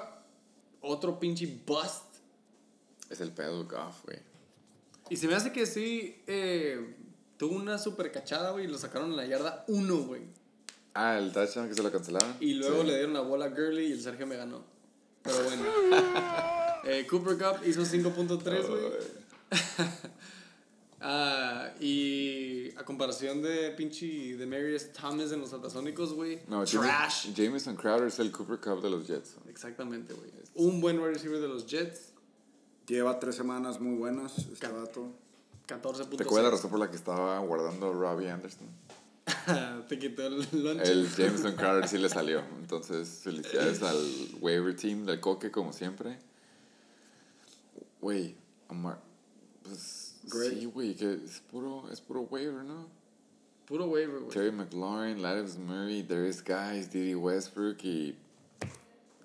otro 0.82 1.20
pinche 1.20 1.46
bust. 1.66 2.16
Es 3.10 3.22
el 3.22 3.32
pedo 3.32 3.64
Goff, 3.66 4.04
güey. 4.06 4.20
Y 5.10 5.18
se 5.18 5.28
me 5.28 5.36
hace 5.36 5.52
que 5.52 5.66
sí 5.66 6.22
eh, 6.28 6.96
tuvo 7.42 7.56
una 7.56 7.80
super 7.80 8.12
cachada, 8.12 8.52
güey, 8.52 8.66
y 8.66 8.68
lo 8.68 8.78
sacaron 8.78 9.10
en 9.10 9.18
la 9.18 9.26
yarda 9.26 9.66
1, 9.68 9.98
güey. 10.04 10.22
Ah, 10.94 11.18
el 11.18 11.32
touchdown 11.32 11.68
que 11.70 11.74
se 11.74 11.82
lo 11.82 11.92
cancelaron. 11.92 12.36
Y 12.40 12.54
luego 12.54 12.82
Sí. 12.82 12.88
le 12.88 12.94
dieron 12.98 13.14
la 13.14 13.22
bola 13.22 13.46
a 13.46 13.50
Gurley 13.50 13.88
y 13.88 13.92
el 13.94 14.00
Sergio 14.02 14.28
me 14.28 14.36
ganó. 14.36 14.64
Pero 15.24 15.44
bueno. 15.44 15.64
Eh, 16.84 17.06
Cooper 17.08 17.38
Cup 17.38 17.68
hizo 17.68 17.82
5.3, 17.86 18.68
güey. 18.68 18.82
Ah, 21.04 21.72
y 21.80 22.70
a 22.78 22.84
comparación 22.86 23.42
de 23.42 23.72
pinche 23.72 24.38
de 24.38 24.46
Marius 24.46 24.92
Thomas 24.92 25.32
en 25.32 25.42
los 25.42 25.52
Atasónicos, 25.52 26.14
güey. 26.14 26.42
No, 26.48 26.64
trash. 26.64 27.24
James- 27.26 27.34
Jameson 27.36 27.76
Crowder 27.76 28.08
es 28.10 28.20
el 28.20 28.32
Cooper 28.32 28.60
Cup 28.60 28.84
de 28.84 28.90
los 28.92 29.08
Jets. 29.08 29.36
Exactamente, 29.50 30.14
güey. 30.14 30.30
Un 30.54 30.80
buen 30.80 31.00
wide 31.00 31.14
receiver 31.14 31.40
de 31.40 31.48
los 31.48 31.66
Jets. 31.66 32.14
Lleva 32.86 33.20
tres 33.20 33.34
semanas 33.36 33.80
muy 33.80 33.96
buenas 33.98 34.38
este 34.38 34.68
vato. 34.68 35.12
14.6. 35.72 36.18
¿Te 36.18 36.24
acuerdas 36.24 36.52
la 36.52 36.58
razón 36.58 36.72
por 36.72 36.80
la 36.80 36.90
que 36.90 36.96
estaba 36.96 37.40
guardando 37.40 37.94
Robbie 37.94 38.30
Anderson? 38.30 38.68
Te 39.88 40.00
quitó 40.00 40.28
el 40.28 40.38
lunch. 40.52 40.82
El 40.84 41.08
Jameson 41.18 41.56
Crowder 41.56 41.88
sí 41.88 41.98
le 41.98 42.10
salió. 42.10 42.44
Entonces, 42.60 43.22
felicidades 43.24 43.82
al 43.82 43.98
waiver 44.42 44.76
team 44.76 45.06
del 45.06 45.20
Coque, 45.20 45.52
como 45.52 45.74
siempre. 45.74 46.18
Güey. 48.02 48.36
Pues. 49.64 50.20
Great. 50.24 50.54
Sí, 50.54 50.66
güey, 50.66 50.96
que 50.96 51.14
es 51.26 51.42
puro, 51.52 51.90
es 51.92 52.00
puro 52.02 52.22
waiver, 52.22 52.64
¿no? 52.64 52.88
Puro 53.66 53.86
waiver, 53.86 54.20
güey. 54.20 54.32
Terry 54.32 54.52
McLaurin, 54.52 55.22
Latavius 55.22 55.58
Murray, 55.58 56.04
Darius 56.04 56.44
Guys, 56.44 56.92
Didi 56.92 57.16
Westbrook 57.16 57.78
y 57.84 58.16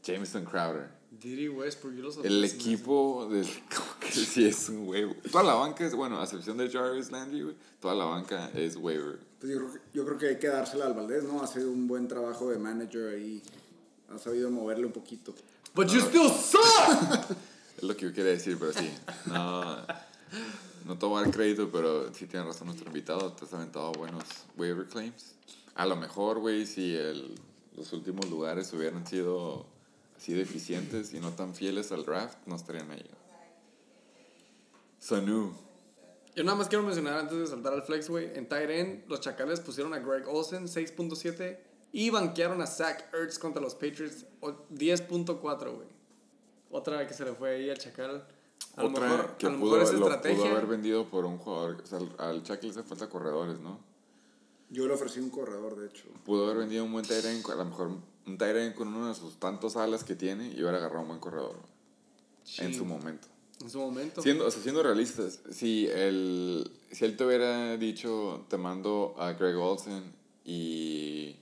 Jameson 0.03 0.44
Crowder. 0.44 0.95
Diddy 1.20 1.48
Westbrook, 1.48 1.94
yo 1.94 2.02
los 2.02 2.16
El 2.18 2.44
equipo 2.44 3.28
del 3.30 3.46
como 3.76 3.98
que 4.00 4.10
sí 4.10 4.46
es 4.46 4.68
un 4.68 4.88
waiver. 4.88 5.16
Toda 5.30 5.44
la 5.44 5.54
banca 5.54 5.86
es, 5.86 5.94
bueno, 5.94 6.20
a 6.20 6.24
excepción 6.24 6.56
de 6.56 6.68
Jarvis 6.70 7.10
Landry, 7.10 7.42
güey, 7.42 7.56
toda 7.80 7.94
la 7.94 8.04
banca 8.04 8.50
es 8.54 8.76
waiver. 8.76 9.18
Pues 9.40 9.52
yo, 9.52 9.58
creo 9.58 9.72
que, 9.72 9.80
yo 9.92 10.04
creo 10.04 10.18
que 10.18 10.26
hay 10.28 10.38
que 10.38 10.48
dársela 10.48 10.86
al 10.86 10.94
Valdés, 10.94 11.24
¿no? 11.24 11.42
Ha 11.42 11.46
sido 11.46 11.70
un 11.70 11.86
buen 11.86 12.08
trabajo 12.08 12.50
de 12.50 12.58
manager 12.58 13.14
ahí. 13.14 13.42
Ha 14.14 14.18
sabido 14.18 14.50
moverle 14.50 14.86
un 14.86 14.92
poquito. 14.92 15.34
But 15.74 15.88
you 15.88 16.00
still 16.00 16.30
suck! 16.30 17.36
Es 17.76 17.82
lo 17.82 17.94
que 17.94 18.06
yo 18.06 18.12
quería 18.14 18.32
decir, 18.32 18.56
pero 18.58 18.72
sí. 18.72 18.90
No, 19.26 19.76
no 20.86 20.96
te 20.96 21.04
voy 21.04 21.20
a 21.20 21.24
dar 21.24 21.30
crédito, 21.30 21.68
pero 21.70 22.10
sí 22.14 22.24
tiene 22.24 22.46
razón 22.46 22.68
nuestro 22.68 22.86
invitado. 22.86 23.32
Te 23.32 23.44
has 23.44 23.52
aventado 23.52 23.92
buenos 23.92 24.24
waiver 24.56 24.86
claims. 24.86 25.34
A 25.74 25.84
lo 25.84 25.94
mejor, 25.94 26.38
güey, 26.38 26.64
si 26.64 26.94
el, 26.94 27.34
los 27.76 27.92
últimos 27.92 28.30
lugares 28.30 28.72
hubieran 28.72 29.06
sido 29.06 29.66
así 30.16 30.32
de 30.34 30.42
eficientes 30.42 31.12
y 31.14 31.20
no 31.20 31.30
tan 31.32 31.54
fieles 31.54 31.92
al 31.92 32.04
draft, 32.04 32.38
no 32.46 32.56
estarían 32.56 32.90
ahí. 32.90 33.04
Sanu. 34.98 35.52
Yo 36.34 36.44
nada 36.44 36.56
más 36.56 36.68
quiero 36.68 36.84
mencionar 36.84 37.18
antes 37.18 37.38
de 37.38 37.46
saltar 37.46 37.72
al 37.72 37.82
flex, 37.82 38.08
güey. 38.10 38.36
En 38.36 38.48
tight 38.48 38.68
end, 38.70 39.04
los 39.08 39.20
Chacales 39.20 39.60
pusieron 39.60 39.94
a 39.94 39.98
Greg 40.00 40.26
Olsen 40.28 40.64
6.7 40.66 41.58
y 41.92 42.10
banquearon 42.10 42.60
a 42.60 42.66
Zach 42.66 43.12
Ertz 43.14 43.38
contra 43.38 43.62
los 43.62 43.74
Patriots 43.74 44.26
o- 44.40 44.66
10.4, 44.70 45.74
güey. 45.74 45.88
Otra 46.70 47.06
que 47.06 47.14
se 47.14 47.24
le 47.24 47.32
fue 47.32 47.54
ahí 47.54 47.70
al 47.70 47.78
Chacal. 47.78 48.26
A 48.76 48.82
lo 48.82 48.88
Otra 48.90 49.08
mejor, 49.08 49.36
que 49.38 49.46
a 49.46 49.50
lo 49.50 49.58
pudo, 49.60 49.70
mejor 49.76 49.82
es 49.84 49.92
lo 49.94 49.98
pudo 50.00 50.10
estrategia. 50.14 50.50
haber 50.50 50.66
vendido 50.66 51.08
por 51.08 51.24
un 51.24 51.38
jugador. 51.38 51.80
O 51.82 51.86
sea, 51.86 51.98
al, 51.98 52.14
al 52.18 52.42
Chuck 52.42 52.62
le 52.64 52.70
hace 52.70 52.82
falta 52.82 53.08
corredores, 53.08 53.58
¿no? 53.60 53.78
Yo 54.68 54.86
le 54.86 54.92
ofrecí 54.94 55.20
un 55.20 55.30
corredor, 55.30 55.76
de 55.76 55.86
hecho. 55.86 56.04
Pudo 56.24 56.44
haber 56.44 56.58
vendido 56.58 56.84
un 56.84 56.92
buen 56.92 57.04
tight 57.06 57.24
end, 57.24 57.48
a 57.50 57.54
lo 57.54 57.64
mejor 57.64 57.90
un 58.26 58.38
end 58.40 58.74
con 58.74 58.88
uno 58.88 59.08
de 59.08 59.14
sus 59.14 59.38
tantos 59.38 59.76
alas 59.76 60.04
que 60.04 60.14
tiene 60.14 60.48
y 60.48 60.60
hubiera 60.60 60.78
agarrado 60.78 61.02
un 61.02 61.08
buen 61.08 61.20
corredor 61.20 61.56
en 62.58 62.74
su 62.74 62.84
momento. 62.84 63.28
En 63.60 63.70
su 63.70 63.78
momento. 63.78 64.20
Siendo, 64.20 64.46
o 64.46 64.50
sea, 64.50 64.62
siendo 64.62 64.82
realistas, 64.82 65.40
si 65.50 65.86
él, 65.86 66.70
si 66.90 67.04
él 67.04 67.16
te 67.16 67.24
hubiera 67.24 67.76
dicho, 67.76 68.44
te 68.48 68.56
mando 68.56 69.14
a 69.18 69.32
Greg 69.32 69.56
Olsen 69.56 70.12
y... 70.44 71.36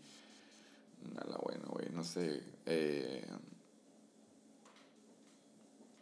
Nada 1.14 1.38
bueno, 1.42 1.64
güey, 1.68 1.90
no 1.90 2.02
sé. 2.02 2.42
Eh, 2.66 3.26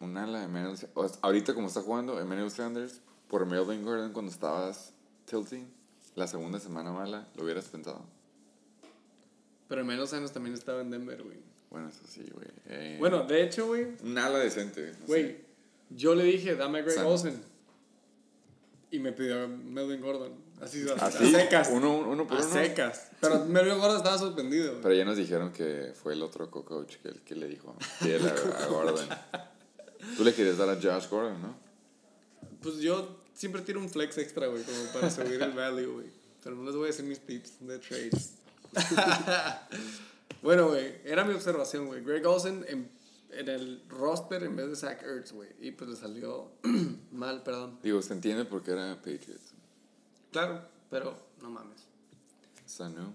un 0.00 0.16
ala 0.16 0.40
de 0.40 0.44
Emmanuel 0.44 0.78
Ahorita 1.22 1.54
como 1.54 1.68
está 1.68 1.80
jugando 1.80 2.20
Emmanuel 2.20 2.50
Sanders 2.50 3.00
por 3.28 3.46
Melvin 3.46 3.84
Gordon 3.84 4.12
cuando 4.12 4.30
estabas 4.30 4.92
tilting, 5.24 5.66
la 6.14 6.26
segunda 6.26 6.60
semana 6.60 6.92
mala, 6.92 7.28
lo 7.34 7.44
hubieras 7.44 7.66
pensado. 7.66 8.04
Pero 9.72 9.80
en 9.80 9.86
menos 9.86 10.12
años 10.12 10.30
también 10.32 10.52
estaba 10.52 10.82
en 10.82 10.90
Denver, 10.90 11.22
güey. 11.22 11.38
Bueno, 11.70 11.88
eso 11.88 12.02
sí, 12.06 12.22
güey. 12.30 12.46
Eh, 12.66 12.96
Bueno, 13.00 13.22
de 13.22 13.42
hecho, 13.42 13.68
güey, 13.68 13.86
un 14.02 14.18
ala 14.18 14.38
decente. 14.38 14.88
no 14.88 14.92
sé. 14.98 15.02
güey, 15.06 15.36
yo 15.88 16.14
le 16.14 16.24
dije, 16.24 16.56
dame 16.56 16.80
a 16.80 16.82
Greg 16.82 16.94
Sano. 16.94 17.08
Olsen. 17.08 17.40
Y 18.90 18.98
me 18.98 19.12
pidió 19.12 19.44
a 19.44 19.46
Melvin 19.46 20.02
Gordon. 20.02 20.34
Así, 20.60 20.84
a, 20.86 21.02
a 21.02 21.06
Así, 21.06 21.30
secas. 21.32 21.70
uno, 21.72 22.00
uno 22.00 22.26
por 22.26 22.36
a 22.36 22.42
uno. 22.44 22.52
secas. 22.52 23.12
Pero 23.18 23.46
Melvin 23.46 23.78
Gordon 23.78 23.96
estaba 23.96 24.18
suspendido. 24.18 24.78
Pero 24.82 24.94
ya 24.94 25.06
nos 25.06 25.16
dijeron 25.16 25.50
que 25.54 25.94
fue 25.94 26.12
el 26.12 26.20
otro 26.22 26.50
co-coach 26.50 26.96
que, 26.96 27.14
que 27.24 27.34
le 27.34 27.48
dijo 27.48 27.74
fiel 28.00 28.20
a, 28.28 28.62
a 28.62 28.66
Gordon. 28.68 29.08
Tú 30.18 30.22
le 30.24 30.34
quieres 30.34 30.58
dar 30.58 30.68
a 30.68 30.74
Josh 30.74 31.08
Gordon, 31.08 31.40
¿no? 31.40 31.56
Pues 32.60 32.76
yo 32.80 33.18
siempre 33.32 33.62
tiro 33.62 33.80
un 33.80 33.88
flex 33.88 34.18
extra, 34.18 34.48
güey, 34.48 34.62
como 34.64 34.84
para 34.92 35.10
subir 35.10 35.40
el 35.42 35.52
value, 35.52 35.86
güey. 35.94 36.06
Pero 36.44 36.56
no 36.56 36.64
les 36.64 36.74
voy 36.74 36.84
a 36.84 36.86
decir 36.88 37.06
mis 37.06 37.20
tips 37.20 37.66
de 37.66 37.78
trades. 37.78 38.34
bueno, 40.42 40.68
güey, 40.68 40.94
era 41.04 41.24
mi 41.24 41.34
observación, 41.34 41.86
güey. 41.86 42.02
Greg 42.02 42.26
Olsen 42.26 42.64
en, 42.68 42.90
en 43.30 43.48
el 43.48 43.82
roster 43.88 44.42
en 44.44 44.56
vez 44.56 44.68
de 44.68 44.76
Zach 44.76 45.02
Ertz, 45.02 45.32
güey. 45.32 45.48
Y 45.60 45.72
pues 45.72 45.90
le 45.90 45.96
salió 45.96 46.50
mal, 47.12 47.42
perdón. 47.42 47.78
Digo, 47.82 48.00
se 48.02 48.12
entiende 48.14 48.44
porque 48.44 48.72
era 48.72 48.96
Patriots. 48.96 49.52
Claro, 50.30 50.62
pero 50.90 51.14
no 51.42 51.50
mames. 51.50 51.82
Sanu. 52.66 53.12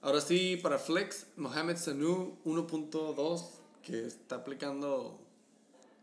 Ahora 0.00 0.20
sí, 0.20 0.56
para 0.62 0.78
flex, 0.78 1.26
Mohamed 1.36 1.76
Sanu 1.76 2.36
1.2, 2.44 3.44
que 3.82 4.06
está 4.06 4.36
aplicando 4.36 5.20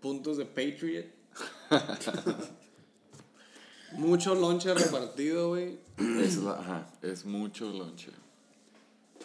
puntos 0.02 0.38
de 0.38 0.46
Patriot. 0.46 1.06
Mucho 3.94 4.36
lonche 4.36 4.74
repartido, 4.74 5.50
güey. 5.50 5.80
Es, 5.98 6.38
la- 6.38 6.60
ajá, 6.60 6.88
es 7.02 7.26
mucho 7.26 7.72
lonche. 7.72 8.12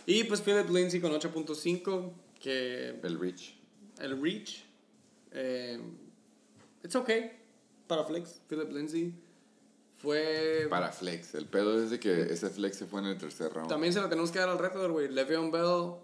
Y 0.07 0.25
pues 0.25 0.41
Philip 0.41 0.69
Lindsay 0.71 1.01
con 1.01 1.13
8.5, 1.13 2.13
que 2.41 3.01
El 3.03 3.19
Rich. 3.19 3.57
el 4.01 4.21
reach, 4.21 4.65
eh, 5.33 5.81
it's 6.83 6.95
okay 6.95 7.45
para 7.87 8.05
flex. 8.05 8.41
Philip 8.49 8.71
Lindsay 8.73 9.15
fue... 9.97 10.67
Para 10.71 10.93
flex. 10.93 11.35
El 11.35 11.47
pedo 11.47 11.83
es 11.83 11.91
de 11.91 12.01
que 12.01 12.23
ese 12.23 12.51
flex 12.51 12.77
se 12.77 12.87
fue 12.87 13.01
en 13.01 13.07
el 13.07 13.19
tercer 13.19 13.53
round. 13.53 13.69
También 13.69 13.93
se 13.93 14.01
lo 14.01 14.09
tenemos 14.09 14.31
que 14.31 14.39
dar 14.39 14.49
al 14.49 14.59
reto, 14.59 14.91
güey. 14.91 15.09
Le'Veon 15.09 15.51
Bell, 15.51 15.95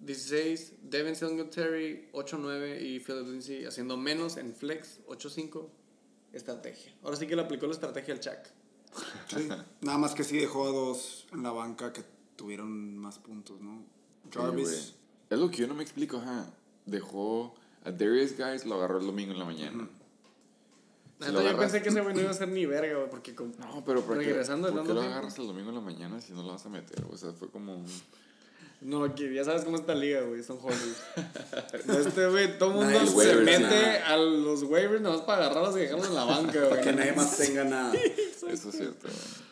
16. 0.00 0.74
Devin 0.82 1.16
Singletary, 1.16 2.10
8-9. 2.12 2.80
Y 2.80 3.00
Philip 3.00 3.26
Lindsay 3.26 3.64
haciendo 3.64 3.96
menos 3.96 4.36
en 4.36 4.54
flex, 4.54 5.00
8-5. 5.06 5.68
Estrategia. 6.32 6.94
Ahora 7.02 7.16
sí 7.16 7.26
que 7.26 7.36
le 7.36 7.42
aplicó 7.42 7.66
la 7.66 7.72
estrategia 7.72 8.14
al 8.14 8.20
Chuck. 8.20 8.38
Sí. 9.28 9.48
Nada 9.80 9.98
más 9.98 10.14
que 10.14 10.24
sí 10.24 10.38
dejó 10.38 10.68
a 10.68 10.72
dos 10.72 11.26
en 11.32 11.42
la 11.42 11.50
banca 11.50 11.92
que 11.92 12.02
tuvieron 12.42 12.98
más 12.98 13.20
puntos, 13.20 13.60
¿no? 13.60 13.84
Sí. 14.24 14.30
Jarvis. 14.36 14.94
es 15.30 15.38
lo 15.38 15.48
que 15.48 15.58
yo 15.58 15.68
no 15.68 15.74
me 15.74 15.84
explico, 15.84 16.16
ajá. 16.16 16.46
Dejó 16.86 17.54
a 17.84 17.92
Darius 17.92 18.36
Guys, 18.36 18.66
lo 18.66 18.74
agarró 18.74 18.98
el 18.98 19.06
domingo 19.06 19.30
en 19.32 19.38
la 19.38 19.44
mañana. 19.44 19.88
Neta, 21.20 21.30
lo 21.32 21.42
yo 21.42 21.56
pensé 21.56 21.82
que 21.82 21.90
ese 21.90 22.00
güey 22.00 22.14
no 22.16 22.20
iba 22.22 22.30
a 22.30 22.34
ser 22.34 22.48
ni 22.48 22.66
verga, 22.66 22.96
güey. 22.96 23.08
Porque 23.10 23.32
con- 23.32 23.54
No, 23.60 23.84
pero 23.84 24.00
¿por 24.02 24.18
qué, 24.18 24.24
regresando 24.26 24.72
¿por 24.72 24.84
qué 24.84 24.92
lo 24.92 25.02
agarras 25.02 25.38
el 25.38 25.46
domingo 25.46 25.68
en 25.68 25.76
la 25.76 25.80
mañana 25.80 26.20
si 26.20 26.32
no 26.32 26.42
lo 26.42 26.48
vas 26.48 26.66
a 26.66 26.68
meter? 26.68 27.04
O 27.12 27.16
sea, 27.16 27.32
fue 27.32 27.48
como 27.48 27.76
un... 27.76 27.86
No, 28.80 29.14
que 29.14 29.32
ya 29.32 29.44
sabes 29.44 29.62
cómo 29.64 29.76
está 29.76 29.94
la 29.94 30.00
liga, 30.00 30.22
güey. 30.22 30.42
Son 30.42 30.58
jóvenes. 30.58 30.96
este, 31.86 32.26
güey, 32.28 32.58
todo 32.58 32.70
el 32.70 32.76
mundo 32.92 33.06
se 33.06 33.14
waivers, 33.16 33.44
mete 33.44 33.60
nada. 33.60 34.06
a 34.08 34.16
los 34.16 34.64
waivers 34.64 35.00
nada 35.00 35.14
más 35.18 35.24
para 35.24 35.44
agarrarlos 35.46 35.76
y 35.76 35.80
dejarlos 35.80 36.08
en 36.08 36.14
la 36.16 36.24
banca, 36.24 36.64
güey. 36.68 36.80
Que 36.80 36.92
nadie 36.92 37.12
más 37.12 37.36
tenga 37.38 37.62
nada. 37.62 37.94
Eso 38.48 38.48
es 38.70 38.76
cierto. 38.76 39.06
güey. 39.06 39.51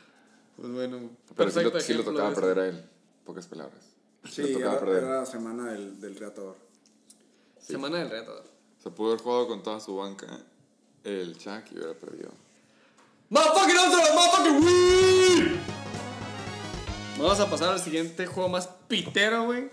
Pues 0.61 0.73
bueno. 0.73 1.11
Pero 1.35 1.51
sí 1.51 1.61
lo, 1.63 1.81
sí 1.81 1.95
lo 1.95 2.05
tocaba 2.05 2.35
perder 2.35 2.59
a 2.59 2.69
él. 2.69 2.85
Pocas 3.25 3.47
palabras. 3.47 3.83
Sí, 4.31 4.43
le 4.43 4.53
tocaba 4.53 4.73
era, 4.73 4.81
perder. 4.81 5.05
era 5.05 5.21
la 5.21 5.27
semana 5.27 5.73
del, 5.73 5.99
del 6.01 6.17
reatador. 6.17 6.57
Semana 7.59 7.99
del 7.99 8.11
reto. 8.11 8.45
O 8.79 8.83
sea, 8.83 8.93
pudo 8.93 9.13
haber 9.13 9.23
jugado 9.23 9.49
con 9.49 9.63
toda 9.63 9.81
su 9.81 9.97
banca 9.97 10.27
el 11.05 11.39
Chuck 11.39 11.65
y 11.73 11.79
hubiera 11.79 11.95
perdido. 11.95 12.31
Motherfucking 13.31 13.77
ultra, 13.77 14.15
motherfucking 14.15 14.65
weed. 14.67 15.57
Vamos 17.19 17.41
a 17.41 17.49
pasar 17.49 17.71
al 17.71 17.81
siguiente 17.81 18.27
juego 18.27 18.49
más 18.49 18.69
pitero, 18.89 19.45
güey. 19.45 19.71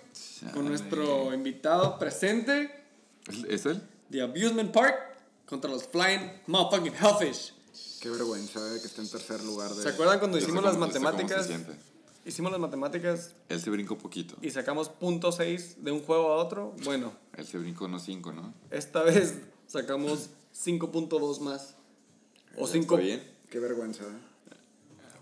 Con 0.53 0.65
nuestro 0.65 1.33
invitado 1.33 1.97
presente, 1.97 2.85
¿Es, 3.27 3.43
es 3.45 3.65
él? 3.65 3.81
The 4.09 4.21
Abusement 4.21 4.71
Park, 4.71 4.95
contra 5.45 5.69
los 5.69 5.83
Flying 5.87 6.41
Motherfucking 6.47 6.93
Hellfish. 6.93 7.53
Qué 7.99 8.09
vergüenza 8.09 8.59
eh, 8.75 8.79
que 8.79 8.87
esté 8.87 9.01
en 9.01 9.09
tercer 9.09 9.43
lugar. 9.43 9.73
De... 9.73 9.81
¿Se 9.83 9.89
acuerdan 9.89 10.19
cuando 10.19 10.37
hicimos 10.37 10.57
cómo- 10.57 10.67
las 10.67 10.77
matemáticas? 10.77 11.49
Hicimos 12.25 12.51
las 12.51 12.59
matemáticas 12.59 13.33
Él 13.47 13.61
se 13.61 13.69
brincó 13.69 13.97
poquito. 13.97 14.35
y 14.41 14.51
sacamos 14.51 14.89
punto 14.89 15.31
.6 15.31 15.75
de 15.77 15.91
un 15.91 16.01
juego 16.03 16.33
a 16.33 16.35
otro. 16.37 16.75
Bueno, 16.83 17.13
Él 17.37 17.47
se 17.47 17.57
brincó 17.57 17.85
unos 17.85 18.03
5, 18.03 18.33
¿no? 18.33 18.53
esta 18.69 19.01
vez 19.03 19.35
sacamos 19.65 20.29
5.2 20.53 21.39
más. 21.39 21.75
O 22.57 22.67
5 22.67 22.95
¿Está 22.95 23.05
bien? 23.05 23.23
Qué 23.49 23.59
vergüenza. 23.59 24.03
eh. 24.03 24.55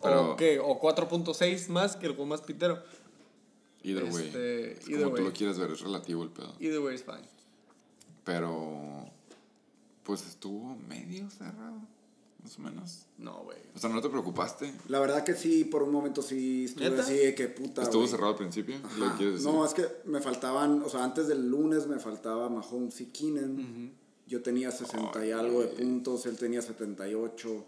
Pero- 0.01 0.31
o 0.31 0.35
qué, 0.35 0.59
o 0.59 0.79
4.6 0.79 1.67
más 1.69 1.95
que 1.95 2.07
el 2.07 2.13
juego 2.13 2.25
más 2.27 2.41
pitero. 2.41 2.81
Either 3.83 4.03
way. 4.05 4.25
Este, 4.25 4.71
Es 4.73 4.87
either 4.89 5.03
como 5.03 5.15
tú 5.15 5.21
way. 5.21 5.23
lo 5.25 5.33
quieres 5.33 5.59
ver, 5.59 5.71
es 5.71 5.81
relativo 5.81 6.23
el 6.23 6.29
pedo. 6.29 6.55
Either 6.59 6.79
way 6.79 6.95
is 6.95 7.03
fine. 7.03 7.21
Pero. 8.23 9.05
Pues 10.03 10.25
estuvo 10.27 10.75
medio 10.87 11.29
cerrado. 11.29 11.79
Más 12.45 12.59
o 12.59 12.61
menos. 12.61 13.05
No, 13.17 13.43
güey. 13.43 13.57
O 13.75 13.79
sea, 13.79 13.89
¿no 13.89 14.01
te 14.01 14.09
preocupaste? 14.09 14.71
La 14.87 14.99
verdad 14.99 15.23
que 15.23 15.33
sí, 15.33 15.63
por 15.65 15.81
un 15.81 15.91
momento 15.91 16.21
sí 16.21 16.65
estuve 16.65 16.91
¿Neta? 16.91 17.01
así 17.01 17.15
de 17.15 17.33
que 17.33 17.47
puta. 17.47 17.81
¿Estuvo 17.81 18.05
cerrado 18.07 18.29
al 18.33 18.35
principio? 18.37 18.75
¿Es 18.75 18.97
lo 18.99 19.11
quieres 19.17 19.35
decir? 19.37 19.49
No, 19.51 19.65
es 19.65 19.73
que 19.73 19.87
me 20.05 20.21
faltaban, 20.21 20.83
o 20.83 20.89
sea, 20.89 21.03
antes 21.03 21.27
del 21.27 21.49
lunes 21.49 21.87
me 21.87 21.97
faltaba 21.99 22.47
Mahomes 22.49 23.01
y 23.01 23.07
Keenan. 23.07 23.91
Yo 24.27 24.43
tenía 24.43 24.69
60 24.71 25.25
y 25.25 25.31
algo 25.31 25.61
de 25.61 25.67
puntos, 25.69 26.27
él 26.27 26.37
tenía 26.37 26.61
78. 26.61 27.65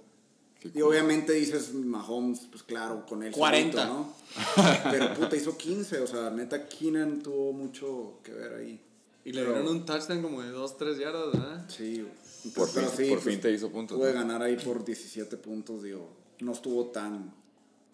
Qué 0.60 0.68
Y 0.68 0.72
cool. 0.74 0.84
obviamente 0.84 1.34
dices 1.34 1.74
Mahomes, 1.74 2.42
pues 2.52 2.62
claro, 2.62 3.04
con 3.08 3.24
él. 3.24 3.32
40. 3.32 3.78
solito, 3.82 3.94
¿no? 3.94 4.14
Pero 4.92 5.14
puta, 5.16 5.36
hizo 5.36 5.58
15, 5.58 6.02
o 6.02 6.08
sea, 6.08 6.30
neta 6.30 6.68
Keenan 6.70 7.22
tuvo 7.24 7.52
mucho 7.52 8.20
que 8.24 8.32
ver 8.32 8.54
ahí. 8.54 8.80
Y 9.26 9.34
le 9.34 9.44
dieron 9.44 9.68
un 9.68 9.86
touchdown 9.86 10.22
como 10.22 10.42
de 10.44 10.50
2, 10.52 10.78
3 10.78 10.98
yardas, 11.00 11.32
¿verdad? 11.34 11.66
Sí, 11.68 12.02
güey. 12.02 12.27
Por 12.56 12.68
fin- 12.70 12.84
por 12.84 13.20
fin 13.20 13.34
pues, 13.34 13.42
te 13.42 13.52
hizo 13.52 13.70
puntos, 13.72 13.98
Pude 13.98 14.14
¿no? 14.14 14.20
ganar 14.20 14.42
ahí 14.42 14.56
por 14.58 14.84
17 14.86 15.38
puntos, 15.38 15.84
digo. 15.84 16.10
No 16.40 16.52
estuvo 16.52 16.88
tan. 16.88 17.34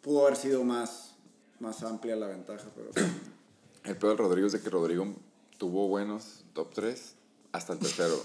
Pudo 0.02 0.26
haber 0.26 0.36
sido 0.38 0.64
más, 0.64 1.16
más 1.60 1.82
amplia 1.84 2.16
la 2.16 2.28
ventaja, 2.28 2.66
pero. 2.76 2.90
El 3.84 3.98
peor 3.98 4.16
del 4.16 4.18
Rodrigo 4.26 4.48
es 4.48 4.54
de 4.54 4.62
que 4.62 4.70
Rodrigo 4.70 5.06
tuvo 5.58 5.88
buenos 5.88 6.46
top 6.54 6.74
3 6.74 7.16
hasta 7.52 7.74
el 7.74 7.80
tercero. 7.80 8.16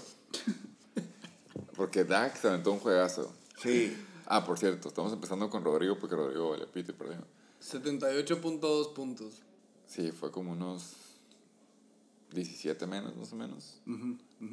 Porque 1.75 2.03
Dak 2.03 2.35
se 2.37 2.47
aventó 2.47 2.71
un 2.71 2.79
juegazo. 2.79 3.33
Sí. 3.61 3.95
Ah, 4.31 4.45
por 4.45 4.59
cierto, 4.59 4.89
estamos 4.89 5.11
empezando 5.11 5.49
con 5.49 5.63
Rodrigo 5.63 5.97
porque 5.97 6.15
Rodrigo 6.15 6.51
vale 6.51 6.67
pito 6.67 6.91
y 6.91 6.93
perdió. 6.93 7.17
78.2 7.63 8.93
puntos. 8.93 9.33
Sí, 9.87 10.11
fue 10.11 10.29
como 10.31 10.51
unos 10.51 10.93
17 12.31 12.85
menos, 12.85 13.15
más 13.17 13.33
o 13.33 13.35
menos. 13.35 13.81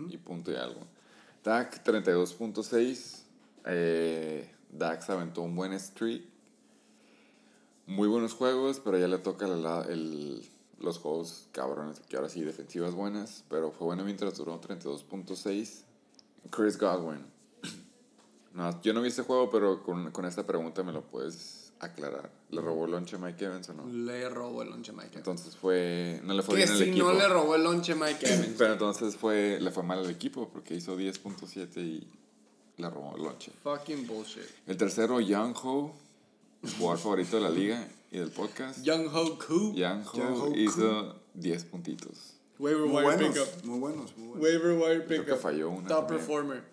Y 0.09 0.17
punto 0.17 0.51
y 0.51 0.55
algo. 0.57 0.81
Dak 1.47 1.85
32.6. 1.85 3.23
Eh, 3.67 4.51
se 5.01 5.13
aventó 5.13 5.43
un 5.43 5.55
buen 5.55 5.79
streak. 5.79 6.25
Muy 7.87 8.09
buenos 8.09 8.33
juegos, 8.33 8.81
pero 8.81 8.99
ya 8.99 9.07
le 9.07 9.19
toca 9.19 9.47
la- 9.47 9.83
el- 9.83 10.45
los 10.81 10.99
juegos 10.99 11.47
cabrones, 11.53 12.01
que 12.01 12.17
ahora 12.17 12.29
sí, 12.29 12.41
defensivas 12.43 12.95
buenas. 12.95 13.45
Pero 13.49 13.71
fue 13.71 13.87
bueno 13.87 14.05
mientras 14.05 14.37
duró 14.37 14.61
32.6. 14.61 15.85
Chris 16.51 16.77
Godwin. 16.79 17.25
No, 18.53 18.83
yo 18.83 18.93
no 18.95 19.03
vi 19.03 19.09
este 19.09 19.23
juego, 19.23 19.49
pero 19.51 19.83
con, 19.85 20.11
con 20.11 20.25
esta 20.25 20.45
pregunta 20.47 20.83
me 20.83 20.91
lo 20.91 21.03
puedes 21.03 21.56
aclarar. 21.81 22.31
¿Le 22.51 22.61
robó 22.61 22.85
el 22.87 22.93
lonche 22.93 23.17
a 23.17 23.19
Mike 23.19 23.45
Evans 23.45 23.69
o 23.71 23.75
no? 23.75 23.87
Le 23.87 24.29
robó 24.29 24.63
el 24.63 24.71
lonche 24.71 24.93
Mike 24.93 25.07
Evans. 25.09 25.17
Entonces 25.19 25.57
fue. 25.57 26.21
No 26.25 26.35
le 26.35 26.43
fue 26.43 26.57
Que 26.57 26.65
bien 26.65 26.77
si 26.79 26.85
equipo. 26.91 27.07
no 27.07 27.13
le 27.19 27.29
robó 27.29 27.55
el 27.57 27.65
lonche 27.65 27.95
Mike 27.95 28.27
Evans. 28.33 28.55
Pero 28.59 28.73
entonces 28.75 29.17
fue, 29.17 29.59
le 29.61 29.71
fue 29.71 29.83
mal 29.83 29.99
al 29.99 30.11
equipo 30.11 30.49
porque 30.49 30.75
hizo 30.75 30.97
10.7 30.99 31.77
y 31.79 32.07
le 32.77 32.91
robó 32.91 33.17
el 33.17 33.23
lonche. 33.25 33.53
Fucking 33.63 34.07
bullshit. 34.07 34.43
El 34.67 34.77
tercero, 34.77 35.21
Young 35.21 35.55
Ho, 35.65 35.95
jugador 36.79 36.99
favorito 36.99 37.37
de 37.37 37.43
la 37.43 37.51
liga 37.51 37.89
y 38.11 38.19
del 38.19 38.31
podcast. 38.31 38.83
Young 38.83 39.09
Ho 39.13 39.39
Koo. 39.39 39.75
Young 39.75 40.05
Young 40.15 40.41
Ho 40.41 40.53
hizo 40.57 41.17
10 41.35 41.65
puntitos. 41.65 42.33
Waiver 42.59 42.87
Muy 42.87 43.03
wire 43.05 43.17
buenos, 43.17 43.35
pickup. 43.49 43.65
muy 43.65 43.79
buenos, 43.81 44.17
muy 44.17 44.29
buenos. 44.29 44.43
Waiver 44.45 44.73
wire 44.79 45.05
Creo 45.05 45.21
pickup. 45.23 45.27
que 45.27 45.37
falló 45.43 45.69
una 45.71 45.89
Top 45.89 46.07
también. 46.07 46.19
performer. 46.27 46.65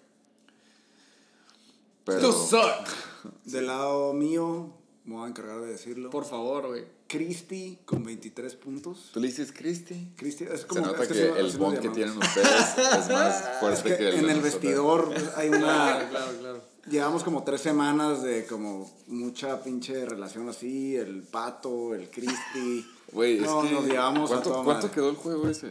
Pero 2.05 2.19
Still 2.19 2.33
suck. 2.61 3.33
Del 3.45 3.67
lado 3.67 4.13
mío, 4.13 4.73
me 5.05 5.15
voy 5.15 5.25
a 5.25 5.29
encargar 5.29 5.59
de 5.61 5.67
decirlo. 5.67 6.09
Por 6.09 6.25
favor, 6.25 6.67
güey. 6.67 6.85
Christie 7.07 7.79
con 7.85 8.03
23 8.03 8.55
puntos. 8.55 9.09
tú 9.13 9.19
le 9.19 9.27
dices 9.27 9.51
Christy. 9.51 10.07
Christie 10.15 10.47
es 10.51 10.61
Se 10.61 10.67
como 10.67 10.81
nota 10.87 11.03
es 11.03 11.09
que, 11.09 11.13
sí, 11.13 11.21
el 11.37 11.57
bond 11.57 11.79
que 11.79 11.89
tienen 11.89 12.17
ustedes 12.17 12.77
es 12.77 13.09
más 13.11 13.59
fuerte 13.59 13.77
Es 13.77 13.83
que 13.83 13.97
que, 13.97 14.09
el 14.09 14.15
en 14.19 14.25
de 14.27 14.31
el 14.33 14.41
vestidor 14.41 15.13
hay 15.35 15.49
Claro, 15.51 15.65
una. 15.65 16.09
claro, 16.09 16.31
claro. 16.39 16.73
Llevamos 16.89 17.23
como 17.23 17.43
tres 17.43 17.61
semanas 17.61 18.23
de 18.23 18.45
como 18.45 18.91
mucha 19.07 19.63
pinche 19.63 20.05
relación 20.05 20.49
así, 20.49 20.95
el 20.95 21.21
pato, 21.23 21.93
el 21.95 22.09
Christie. 22.09 22.83
Güey, 23.11 23.37
es 23.37 23.43
no, 23.43 23.61
que. 23.61 23.71
nos 23.71 23.85
llevamos 23.85 24.31
a 24.31 24.33
¿cuánto, 24.33 24.49
toda 24.49 24.63
¿Cuánto 24.65 24.87
madre. 24.87 24.95
quedó 24.95 25.09
el 25.11 25.15
juego 25.15 25.47
ese? 25.47 25.69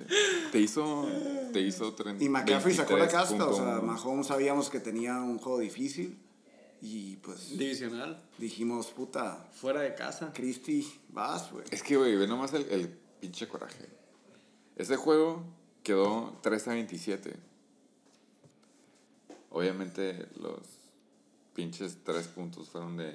Te 0.53 0.61
hizo. 0.61 1.07
Te 1.53 1.61
hizo 1.61 1.93
30. 1.93 2.23
Y 2.25 2.29
McCaffrey 2.29 2.75
sacó 2.75 2.97
la 2.97 3.09
casta, 3.09 3.47
o 3.47 3.55
sea, 3.55 3.81
23.1. 3.81 3.83
Mahomes 3.83 4.27
sabíamos 4.29 4.71
que 4.71 4.81
tenía 4.81 5.21
un 5.21 5.39
juego 5.39 5.59
difícil. 5.59 6.19
Y 6.85 7.15
pues 7.19 7.57
Divisional. 7.57 8.21
dijimos, 8.39 8.89
puta, 8.89 9.49
Fuera 9.55 9.81
de 9.83 9.95
casa. 9.95 10.33
Christie, 10.35 10.85
vas, 11.11 11.51
güey. 11.53 11.65
Es 11.71 11.81
que, 11.83 11.97
güey, 11.97 12.17
ve 12.17 12.27
nomás 12.27 12.53
el, 12.55 12.67
el 12.71 12.89
pinche 13.21 13.47
coraje. 13.47 13.89
Ese 14.75 14.97
juego 14.97 15.45
quedó 15.85 16.37
3 16.43 16.69
a 16.69 16.73
27. 16.73 17.35
Obviamente 19.51 20.27
los 20.41 20.59
pinches 21.55 21.99
3 22.03 22.27
puntos 22.29 22.69
fueron 22.69 22.97
de, 22.97 23.13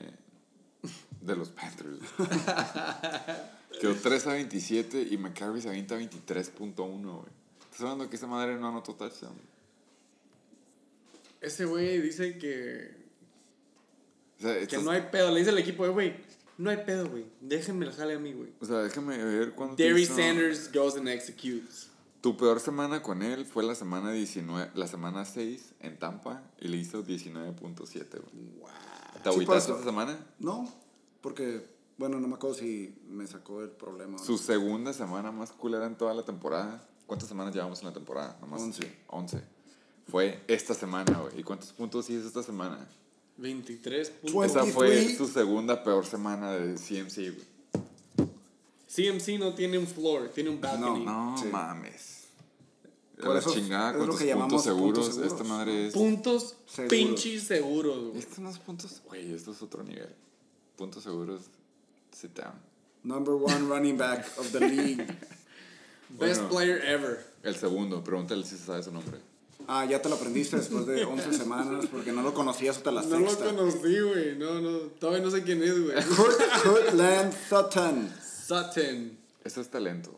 de 1.19 1.35
los 1.35 1.49
Panthers. 1.49 1.99
quedó 3.81 3.95
3 3.95 4.27
a 4.27 4.34
27 4.34 5.07
y 5.11 5.18
McCarvey 5.18 5.61
se 5.61 5.68
avienta 5.69 5.98
23.1, 5.99 6.76
güey. 7.02 7.26
Estás 7.64 7.81
hablando 7.81 8.10
que 8.10 8.15
esa 8.15 8.27
madre 8.27 8.56
no 8.57 8.69
anotó 8.69 8.95
touchdown. 8.95 9.35
Ese 11.41 11.65
güey 11.65 12.02
dice 12.02 12.38
que, 12.38 13.06
O 14.38 14.41
sea, 14.41 14.53
que 14.55 14.64
estás- 14.64 14.84
no 14.84 14.91
hay 14.91 15.03
pedo. 15.11 15.31
Le 15.31 15.39
dice 15.39 15.49
al 15.51 15.57
equipo, 15.57 15.88
güey, 15.91 16.15
no 16.57 16.69
hay 16.69 16.77
pedo, 16.77 17.07
güey. 17.09 17.26
Déjenme 17.41 17.85
el 17.85 17.91
jale 17.93 18.14
a 18.15 18.19
mí, 18.19 18.34
güey. 18.34 18.51
o 18.59 18.65
sea, 18.65 18.77
déjame 18.80 19.18
ver 19.18 19.53
cuándo 19.53 19.76
te 19.76 19.84
Derry 19.84 20.03
hizo- 20.03 20.15
Sanders 20.15 20.72
goes 20.72 20.95
and 20.95 21.07
executes. 21.09 21.89
Tu 22.22 22.35
peor 22.35 22.59
semana 22.59 23.01
con 23.03 23.22
él 23.22 23.45
fue 23.45 23.64
la 23.64 23.76
semana 23.76 24.11
19, 24.11 24.72
la 24.76 24.88
semana 24.88 25.23
6 25.23 25.73
en 25.80 25.97
Tampa 25.99 26.43
y 26.59 26.68
le 26.68 26.77
hizo 26.77 27.03
19.7, 27.03 28.19
güey. 28.19 28.34
Wow. 28.59 28.69
¿Te 29.23 29.30
agüitaste 29.30 29.72
esta 29.72 29.84
semana? 29.84 30.18
No, 30.39 30.68
porque, 31.22 31.68
bueno, 31.97 32.19
no 32.19 32.27
me 32.27 32.35
acuerdo 32.35 32.55
si 32.57 32.95
me 33.07 33.26
sacó 33.27 33.61
el 33.61 33.69
problema. 33.69 34.18
o 34.18 34.19
no. 34.19 34.26
Su 34.26 34.38
segunda 34.38 34.93
semana 34.93 35.31
más 35.31 35.51
culera 35.51 35.85
en 35.85 35.95
toda 35.95 36.14
la 36.14 36.23
temporada. 36.26 36.84
¿Cuántas 37.05 37.30
semanas 37.30 37.53
llevamos 37.53 37.80
en 37.81 37.88
la 37.88 37.93
temporada? 37.93 38.38
Nomás 38.41 38.61
Once. 38.61 38.91
11. 39.07 39.41
Fue 40.09 40.43
esta 40.47 40.73
semana, 40.73 41.19
güey. 41.19 41.39
¿Y 41.39 41.43
cuántos 41.43 41.72
puntos 41.72 42.09
hizo 42.09 42.27
esta 42.27 42.43
semana? 42.43 42.88
23 43.38 44.09
Pues- 44.09 44.34
puntos. 44.34 44.51
Esa 44.51 44.65
fue 44.65 44.89
23. 44.89 45.18
su 45.18 45.27
segunda 45.27 45.84
peor 45.84 46.05
semana 46.05 46.51
de 46.53 46.76
CMC, 46.77 47.31
güey. 47.31 47.47
CMC 48.88 49.38
no 49.38 49.53
tiene 49.53 49.77
un 49.77 49.88
floor, 49.88 50.30
tiene 50.30 50.49
un 50.49 50.59
balcony. 50.61 51.03
No 51.05 51.38
Sí. 51.38 51.45
mames. 51.51 52.14
Por 53.19 53.34
la 53.34 53.39
eso 53.39 53.51
chingada, 53.53 53.89
es 53.91 53.93
lo 53.97 53.99
¿cuántos 54.05 54.19
que 54.22 54.34
puntos 54.35 54.64
seguros? 54.64 54.99
puntos 54.99 55.15
seguros. 55.15 55.31
Esta 55.34 55.43
madre 55.43 55.88
es... 55.88 55.93
Puntos 55.93 56.55
Seguros. 56.68 56.89
pinches 56.89 57.43
seguros, 57.43 58.03
güey. 58.09 58.19
Estos 58.19 58.39
no 58.39 58.51
son 58.53 58.61
puntos... 58.61 59.01
Güey, 59.07 59.34
esto 59.34 59.51
es 59.51 59.61
otro 59.64 59.84
nivel. 59.84 60.14
Puntos 60.76 61.03
seguros, 61.03 61.41
sit 62.15 62.31
down. 62.38 62.53
Number 63.03 63.34
one 63.34 63.68
running 63.68 63.97
back 63.97 64.27
of 64.38 64.51
the 64.51 64.59
league. 64.59 64.97
Best 66.09 66.41
Bueno. 66.41 66.49
player 66.49 66.85
ever. 66.85 67.26
El 67.43 67.55
segundo, 67.55 68.03
pregúntale 68.03 68.43
si 68.45 68.55
se 68.55 68.65
sabe 68.65 68.84
su 68.84 68.91
nombre. 68.91 69.18
Ah, 69.67 69.85
ya 69.85 70.01
te 70.01 70.07
lo 70.09 70.15
aprendiste 70.15 70.55
después 70.57 70.85
de 70.85 71.03
11 71.03 71.34
semanas 71.34 71.85
porque 71.91 72.11
no 72.11 72.21
lo 72.21 72.34
conocías 72.34 72.77
hasta 72.77 72.91
la 72.91 73.01
No 73.01 73.19
lo 73.19 73.38
conocí, 73.38 73.99
güey. 73.99 74.38
No, 74.38 74.61
no. 74.61 74.77
Todavía 74.99 75.23
no 75.23 75.31
sé 75.31 75.43
quién 75.43 75.61
es, 75.63 75.81
güey. 75.84 75.95
Kurt, 76.15 76.38
Kurtland 76.63 77.34
Sutton. 77.49 78.13
Sutton. 78.47 79.17
Eso 79.43 79.61
es 79.61 79.69
talento. 79.69 80.13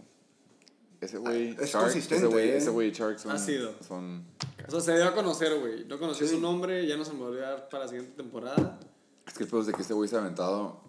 Ese 1.02 1.18
güey, 1.18 1.52
Ah, 1.58 1.62
es 1.64 1.70
Sharks, 1.72 1.94
consistente, 1.94 2.26
ese 2.26 2.34
güey, 2.34 2.50
¿eh? 2.50 2.58
ese 2.58 2.70
güey 2.72 2.90
y 2.90 2.92
Sharks 2.92 3.22
son, 3.22 3.32
Ha 3.32 3.40
sido. 3.40 3.74
son 3.88 4.26
O 4.68 4.72
sea, 4.72 4.82
se 4.82 4.96
dio 4.96 5.06
a 5.06 5.16
conocer, 5.16 5.58
güey. 5.60 5.86
No 5.86 5.98
conocí 5.98 6.28
Sí. 6.28 6.36
su 6.36 6.42
nombre, 6.42 6.86
ya 6.86 6.98
no 6.98 7.06
se 7.06 7.14
me 7.14 7.20
va 7.22 7.26
a 7.28 7.30
olvidar 7.30 7.70
para 7.70 7.86
la 7.86 7.90
siguiente 7.90 8.16
temporada. 8.18 8.80
Es 9.26 9.34
que 9.34 9.46
es 9.46 9.66
de 9.66 9.74
que 9.74 9.82
este 9.82 9.94
güey 9.94 10.10
se 10.10 10.18
ha 10.18 10.20
aventado. 10.20 10.82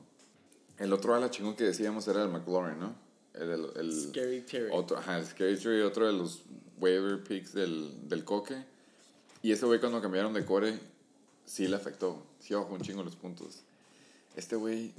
El 0.78 0.92
otro 0.92 1.14
ala 1.14 1.30
chingón 1.30 1.54
que 1.54 1.64
decíamos 1.64 2.08
era 2.08 2.22
el 2.24 2.28
McLaurin, 2.30 2.80
¿no? 2.80 2.94
El, 3.34 3.50
el, 3.50 3.70
el 3.76 3.92
Scary 4.08 4.40
Terry. 4.40 4.70
Otro, 4.72 4.98
ajá, 4.98 5.18
el 5.18 5.26
Scary 5.26 5.56
Terry, 5.56 5.82
otro 5.82 6.06
de 6.06 6.12
los 6.14 6.42
waiver 6.80 7.22
picks 7.22 7.52
del, 7.52 8.08
del 8.08 8.24
coque. 8.24 8.64
Y 9.42 9.52
ese 9.52 9.66
güey 9.66 9.80
cuando 9.80 10.00
cambiaron 10.02 10.32
de 10.34 10.44
core 10.44 10.78
sí 11.46 11.66
le 11.68 11.76
afectó. 11.76 12.22
Sí 12.40 12.54
bajó 12.54 12.74
un 12.74 12.80
chingo 12.80 13.02
los 13.02 13.16
puntos. 13.16 13.60
Este 14.36 14.56
güey, 14.56 14.92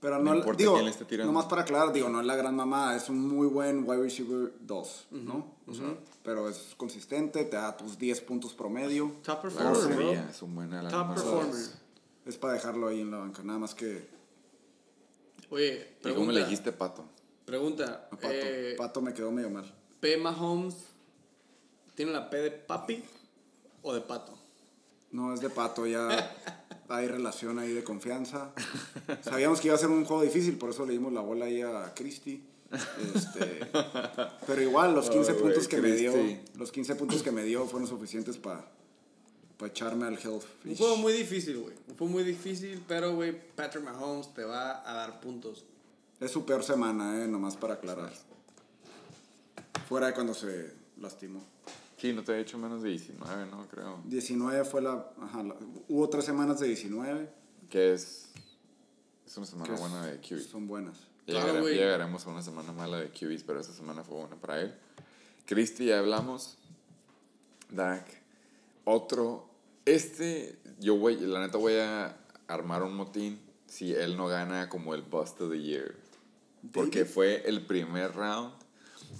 Pero 0.00 0.18
No 0.18 0.34
no, 0.34 0.52
digo, 0.54 0.74
quién 0.74 0.84
le 0.84 0.90
esté 0.90 1.04
tirando. 1.04 1.32
nomás 1.32 1.46
para 1.46 1.62
aclarar, 1.62 1.92
digo, 1.92 2.08
no 2.08 2.20
es 2.20 2.26
la 2.26 2.34
gran 2.36 2.54
mamá, 2.56 2.94
es 2.96 3.08
un 3.08 3.26
muy 3.28 3.46
buen 3.46 3.88
wide 3.88 4.02
receiver 4.02 4.52
2, 4.60 5.06
¿no? 5.12 5.46
O 5.66 5.72
sea, 5.74 5.94
pero 6.22 6.48
es 6.48 6.74
consistente, 6.76 7.44
te 7.44 7.56
da 7.56 7.76
tus 7.76 7.98
10 7.98 8.20
puntos 8.22 8.52
promedio. 8.52 9.16
Top 9.22 9.42
performer, 9.42 9.96
bro. 9.96 10.12
es 10.12 10.42
un 10.42 10.54
buen 10.54 10.70
Top 10.70 10.82
más 11.06 11.14
performer. 11.22 11.46
dos. 11.52 11.70
Es 12.26 12.36
para 12.36 12.54
dejarlo 12.54 12.88
ahí 12.88 13.00
en 13.00 13.10
la 13.10 13.18
banca, 13.18 13.42
nada 13.42 13.58
más 13.58 13.74
que 13.74 14.06
Oye, 15.50 15.74
¿Y 15.74 16.02
cómo 16.02 16.02
pregunta. 16.02 16.32
le 16.32 16.40
dijiste 16.44 16.72
pato? 16.72 17.04
Pregunta. 17.44 18.08
a 18.10 18.16
Pato, 18.16 18.28
eh, 18.32 18.74
Pato 18.76 19.00
me 19.02 19.12
quedó 19.14 19.30
medio 19.30 19.50
mal. 19.50 19.72
P. 20.00 20.16
Mahomes, 20.16 20.74
¿tiene 21.94 22.12
la 22.12 22.30
P 22.30 22.36
de 22.36 22.50
papi 22.50 23.02
o 23.82 23.94
de 23.94 24.00
pato? 24.00 24.44
No, 25.14 25.32
es 25.32 25.40
de 25.40 25.48
Pato, 25.48 25.86
ya 25.86 26.08
hay 26.88 27.06
relación 27.06 27.60
ahí 27.60 27.72
de 27.72 27.84
confianza. 27.84 28.50
Sabíamos 29.22 29.60
que 29.60 29.68
iba 29.68 29.76
a 29.76 29.78
ser 29.78 29.88
un 29.88 30.04
juego 30.04 30.22
difícil, 30.22 30.58
por 30.58 30.70
eso 30.70 30.84
le 30.84 30.92
dimos 30.92 31.12
la 31.12 31.20
bola 31.20 31.44
ahí 31.44 31.62
a 31.62 31.94
Christy. 31.94 32.42
Este, 33.14 33.60
pero 34.44 34.60
igual, 34.60 34.92
los 34.92 35.08
15 35.08 35.30
Ay, 35.30 35.38
puntos 35.38 35.68
que 35.68 35.80
me 35.80 35.92
dio, 35.92 36.12
los 36.56 36.72
15 36.72 36.96
puntos 36.96 37.22
que 37.22 37.30
me 37.30 37.44
dio 37.44 37.64
fueron 37.66 37.88
suficientes 37.88 38.38
para 38.38 38.66
echarme 39.64 40.06
al 40.06 40.18
health. 40.18 40.42
Un 40.64 40.74
juego 40.74 40.96
muy 40.96 41.12
difícil, 41.12 41.58
güey. 41.58 41.76
Un 41.86 41.96
juego 41.96 42.12
muy 42.12 42.24
difícil, 42.24 42.82
pero, 42.88 43.14
güey, 43.14 43.40
Patrick 43.54 43.84
Mahomes 43.84 44.34
te 44.34 44.42
va 44.42 44.82
a 44.90 44.94
dar 44.94 45.20
puntos. 45.20 45.64
Es 46.18 46.32
su 46.32 46.44
peor 46.44 46.64
semana, 46.64 47.22
eh, 47.22 47.28
nomás 47.28 47.56
para 47.56 47.74
aclarar. 47.74 48.12
Fuera 49.88 50.08
de 50.08 50.14
cuando 50.14 50.34
se 50.34 50.72
lastimó. 50.98 51.40
Sí, 52.04 52.12
no 52.12 52.22
te 52.22 52.32
he 52.32 52.40
hecho 52.40 52.58
menos 52.58 52.82
de 52.82 52.90
19, 52.90 53.46
¿no? 53.46 53.66
Creo. 53.68 54.02
19 54.04 54.66
fue 54.66 54.82
la, 54.82 55.10
ajá, 55.22 55.42
la- 55.42 55.56
Hubo 55.88 56.06
tres 56.10 56.26
semanas 56.26 56.60
de 56.60 56.66
19. 56.68 57.30
Que 57.70 57.94
es. 57.94 58.28
Es 59.26 59.34
una 59.38 59.46
semana 59.46 59.74
buena 59.76 60.04
de 60.04 60.18
QBs. 60.20 60.48
Son 60.48 60.66
buenas. 60.66 60.98
Claro, 61.24 61.46
llegare- 61.46 61.60
güey. 61.62 61.74
llegaremos 61.76 62.26
a 62.26 62.28
una 62.28 62.42
semana 62.42 62.72
mala 62.72 62.98
de 63.00 63.08
QBs, 63.08 63.42
pero 63.44 63.58
esta 63.58 63.72
semana 63.72 64.04
fue 64.04 64.18
buena 64.18 64.36
para 64.36 64.60
él. 64.60 64.74
Cristi, 65.46 65.86
ya 65.86 65.98
hablamos. 66.00 66.58
Dak. 67.70 68.06
Otro. 68.84 69.48
Este, 69.86 70.58
yo 70.80 70.98
voy, 70.98 71.16
la 71.20 71.40
neta 71.40 71.56
voy 71.56 71.76
a 71.78 72.18
armar 72.48 72.82
un 72.82 72.94
motín 72.96 73.40
si 73.66 73.94
él 73.94 74.18
no 74.18 74.26
gana 74.26 74.68
como 74.68 74.94
el 74.94 75.00
Bust 75.00 75.40
of 75.40 75.50
the 75.52 75.58
Year. 75.58 75.96
Porque 76.70 77.06
fue 77.06 77.48
el 77.48 77.64
primer 77.64 78.12
round. 78.14 78.52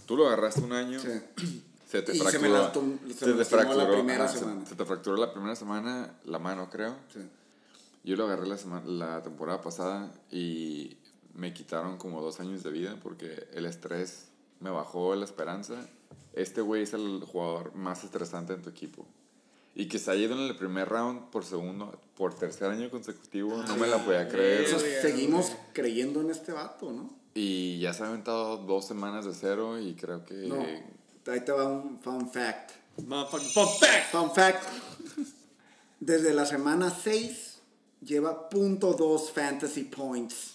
Tú 0.05 0.19
lo 0.19 0.27
agarraste 0.27 0.61
un 0.61 0.73
año. 0.75 1.01
Sí. 1.01 1.63
Se 1.95 2.03
te 2.03 2.13
Y 2.17 2.19
se 2.19 2.25
me 2.25 2.31
fracturó. 2.49 2.73
lastum- 2.73 2.99
se 3.09 3.15
se 3.15 3.27
me 3.27 3.33
te 3.33 3.39
lastimó 3.39 3.63
la 3.63 3.67
fracturó. 3.69 3.93
primera 3.95 4.29
se- 4.29 4.39
semana. 4.41 4.67
se 4.67 4.75
te 4.75 4.85
fracturó 4.85 5.17
la 5.17 5.33
primera 5.33 5.55
semana 5.55 6.13
la 6.25 6.39
mano, 6.41 6.69
creo. 6.69 6.97
Sí. 7.13 7.21
Yo 8.03 8.17
lo 8.17 8.25
agarré 8.25 8.47
la, 8.49 8.59
semana, 8.59 8.85
la 8.87 9.23
temporada 9.23 9.61
pasada 9.61 10.13
y 10.31 10.97
me 11.35 11.55
quitaron 11.55 11.97
como 11.97 12.21
dos 12.21 12.41
años 12.41 12.65
de 12.65 12.71
vida 12.71 12.99
porque 13.01 13.47
el 13.55 13.65
estrés 13.67 14.27
me 14.59 14.71
bajó 14.71 15.15
la 15.15 15.25
esperanza. 15.25 15.75
Este 16.33 16.61
güey 16.63 16.83
es 16.83 16.95
el 16.95 17.23
jugador 17.25 17.75
más 17.77 18.03
estresante 18.03 18.53
en 18.55 18.63
tu 18.63 18.71
equipo. 18.71 19.07
Y 19.77 19.87
que 19.87 19.99
se 20.01 20.11
haya 20.11 20.23
ido 20.25 20.35
en 20.35 20.41
el 20.49 20.57
primer 20.57 20.89
round 20.89 21.31
por 21.31 21.45
segundo, 21.45 21.97
por 22.17 22.35
tercer 22.35 22.71
año 22.71 22.91
consecutivo, 22.91 23.57
no 23.63 23.77
me 23.77 23.87
la 23.87 24.05
podía 24.05 24.29
creer. 24.29 24.65
O 24.75 24.79
sea, 24.81 25.01
seguimos 25.03 25.53
creyendo 25.73 26.21
en 26.23 26.31
este 26.31 26.51
vato, 26.53 26.91
¿no? 26.93 27.11
Y 27.35 27.79
ya 27.81 27.93
se 27.93 28.03
ha 28.05 28.09
aventado 28.09 28.57
dos 28.59 28.85
semanas 28.87 29.25
de 29.25 29.35
cero 29.35 29.81
y 29.81 29.95
creo 29.95 30.25
que... 30.25 30.35
No. 30.35 30.65
Ahí 31.27 31.41
te 31.45 31.53
va 31.53 31.65
un 31.67 31.99
fun 32.01 32.31
fact. 32.31 32.71
Fun 32.97 33.27
fact. 33.81 34.11
Fun 34.13 34.31
fact. 34.35 34.63
Desde 36.01 36.35
la 36.35 36.45
semana 36.47 36.91
6 37.03 37.59
lleva 38.03 38.49
.2 38.51 39.31
fantasy 39.33 39.85
points. 39.85 40.51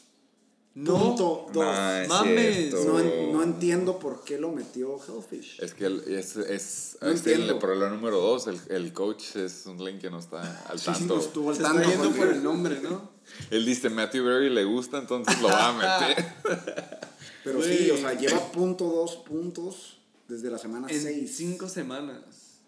No. 0.76 0.98
Punto 0.98 1.48
dos. 1.52 1.66
Nah, 1.66 2.04
es 2.04 2.08
Mames. 2.08 2.74
No, 2.86 3.00
no 3.34 3.44
entiendo 3.44 3.98
por 4.00 4.24
qué 4.24 4.38
lo 4.38 4.52
metió 4.52 4.98
Hellfish. 5.04 5.60
Es 5.60 5.74
que 5.74 5.88
el- 5.88 6.04
es, 6.08 6.36
es, 6.38 6.98
No 7.02 7.10
es 7.10 7.26
el 7.26 7.58
problema 7.58 7.90
número 7.94 8.20
dos. 8.22 8.48
El, 8.48 8.62
el 8.70 8.94
coach 8.94 9.36
es 9.36 9.66
un 9.66 9.84
link 9.84 10.00
que 10.00 10.10
no 10.12 10.20
está 10.20 10.40
al 10.70 10.80
Sí, 10.80 10.86
sí, 10.94 11.00
tanto. 11.00 11.16
no 11.16 11.22
estuvo 11.22 11.50
al 11.50 11.58
Se 11.58 11.64
tanto. 11.64 11.82
está 11.82 11.92
yendo 11.92 12.12
por 12.16 12.28
el 12.28 12.44
nombre, 12.44 12.80
¿no? 12.82 13.10
Él 13.50 13.66
dice 13.66 13.90
Matthew 13.90 14.24
Berry 14.26 14.50
le 14.52 14.64
gusta, 14.64 15.00
entonces 15.00 15.42
lo 15.42 15.48
va 15.50 15.70
a 15.70 15.74
meter. 16.08 16.26
Pero 17.44 17.62
sí, 17.64 17.90
o 17.90 17.98
sea, 17.98 18.14
lleva 18.14 18.40
.2 18.54 19.24
puntos 19.24 19.98
desde 20.30 20.50
la 20.50 20.58
semana 20.58 20.88
En 20.90 21.02
6. 21.02 21.36
cinco 21.36 21.68
semanas. 21.68 22.62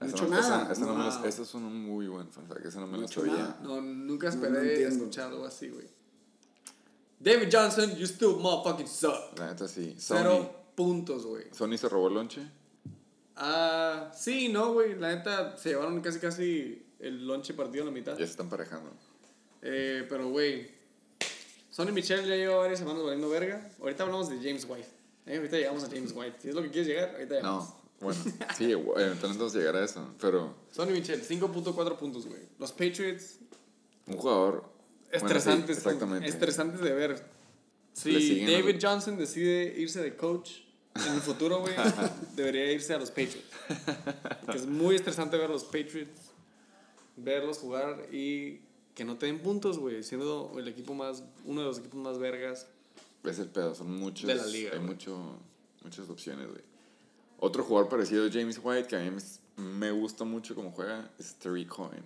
No 0.00 0.08
hecho 0.08 0.26
nada. 0.26 0.72
esa- 0.72 1.28
esa 1.28 1.42
es 1.42 1.54
un 1.54 1.84
muy 1.86 2.08
buen 2.08 2.28
fan 2.32 2.48
fact, 2.48 2.66
ese 2.66 2.80
no 2.80 2.88
me 2.88 2.98
lo 2.98 3.04
hecho 3.04 3.20
sabía. 3.20 3.56
No, 3.62 3.80
nunca 3.80 4.28
esperé 4.30 4.82
escuchar 4.84 5.30
algo 5.30 5.44
así, 5.44 5.68
güey. 5.68 5.86
David 7.20 7.48
Johnson, 7.52 7.94
you 7.96 8.06
still 8.06 8.34
motherfucking 8.40 8.88
suck. 8.88 9.38
La 9.38 9.46
neta 9.52 9.68
sí. 9.68 9.94
Cero 9.96 10.38
Sony. 10.38 10.74
puntos, 10.74 11.24
güey. 11.24 11.44
Sony 11.52 11.76
se 11.78 11.88
robó 11.88 12.08
el 12.08 12.14
lonche. 12.14 12.40
Ah, 13.36 14.10
sí, 14.12 14.48
no, 14.48 14.72
güey. 14.72 14.98
La 14.98 15.14
neta, 15.14 15.56
se 15.56 15.68
llevaron 15.68 16.00
casi, 16.00 16.18
casi 16.18 16.84
el 16.98 17.24
lonche 17.24 17.54
partido 17.54 17.84
a 17.84 17.86
la 17.86 17.92
mitad. 17.92 18.12
Ya 18.18 18.24
se 18.26 18.32
están 18.32 18.48
parejando. 18.48 18.90
Eh, 19.62 20.04
pero, 20.08 20.28
güey. 20.30 20.68
Sonny 21.70 21.92
Michel 21.92 22.26
ya 22.26 22.34
lleva 22.34 22.56
varias 22.56 22.80
semanas 22.80 23.02
valiendo 23.04 23.28
verga. 23.28 23.70
Ahorita 23.80 24.02
hablamos 24.02 24.28
de 24.28 24.36
James 24.38 24.66
White. 24.68 24.88
Eh, 25.26 25.36
ahorita 25.36 25.56
llegamos 25.56 25.84
a 25.84 25.88
James 25.88 26.12
White. 26.14 26.36
Si 26.40 26.48
es 26.48 26.54
lo 26.54 26.62
que 26.62 26.70
quieres 26.70 26.88
llegar, 26.88 27.10
ahorita 27.14 27.34
llegamos. 27.36 27.68
No, 28.02 28.06
bueno, 28.06 28.20
sí, 28.58 28.72
eventualmente 28.72 29.28
vamos 29.38 29.54
a 29.54 29.58
llegar 29.58 29.76
a 29.76 29.84
eso. 29.84 30.12
Pero 30.20 30.52
Sonny 30.72 30.90
Michel, 30.92 31.22
5.4 31.24 31.96
puntos, 31.96 32.26
güey. 32.26 32.40
Los 32.58 32.72
Patriots, 32.72 33.38
un 34.08 34.16
jugador. 34.16 34.62
bueno, 34.62 34.72
sí, 35.12 35.16
estresantes. 35.18 35.76
exactamente. 35.76 36.26
Estresantes 36.28 36.80
de 36.80 36.92
ver. 36.92 37.24
Si 37.92 38.44
David 38.44 38.74
los- 38.74 38.82
Johnson 38.84 39.16
decide 39.16 39.72
irse 39.78 40.02
de 40.02 40.16
coach 40.16 40.50
en 40.96 41.14
el 41.14 41.20
futuro, 41.20 41.60
güey, 41.60 41.74
debería 42.34 42.72
irse 42.72 42.92
a 42.92 42.98
los 42.98 43.10
Patriots. 43.10 43.44
Porque 44.46 44.58
es 44.58 44.66
muy 44.66 44.96
estresante 44.96 45.36
ver 45.36 45.46
a 45.46 45.52
los 45.52 45.62
Patriots, 45.62 46.32
verlos 47.16 47.58
jugar 47.58 48.08
y 48.12 48.62
que 48.96 49.04
no 49.04 49.16
te 49.16 49.26
den 49.26 49.38
puntos, 49.38 49.78
güey, 49.78 50.02
siendo 50.02 50.52
el 50.58 50.66
equipo 50.66 50.92
más, 50.94 51.22
uno 51.44 51.60
de 51.60 51.66
los 51.68 51.78
equipos 51.78 52.00
más 52.00 52.18
vergas. 52.18 52.66
Es 53.24 53.38
el 53.38 53.48
pedo, 53.48 53.74
son 53.74 53.96
muchos. 53.98 54.26
De 54.26 54.34
la 54.34 54.46
liga, 54.46 54.70
Hay 54.74 54.80
mucho, 54.80 55.36
muchas 55.82 56.08
opciones, 56.10 56.48
güey. 56.48 56.62
Otro 57.38 57.64
jugador 57.64 57.88
parecido 57.88 58.26
a 58.26 58.30
James 58.30 58.60
White 58.62 58.88
que 58.88 58.96
a 58.96 59.00
mí 59.00 59.10
me, 59.56 59.62
me 59.62 59.90
gusta 59.90 60.24
mucho 60.24 60.54
como 60.54 60.70
juega 60.70 61.10
es 61.18 61.34
Terry 61.36 61.66
Cohen. 61.66 62.04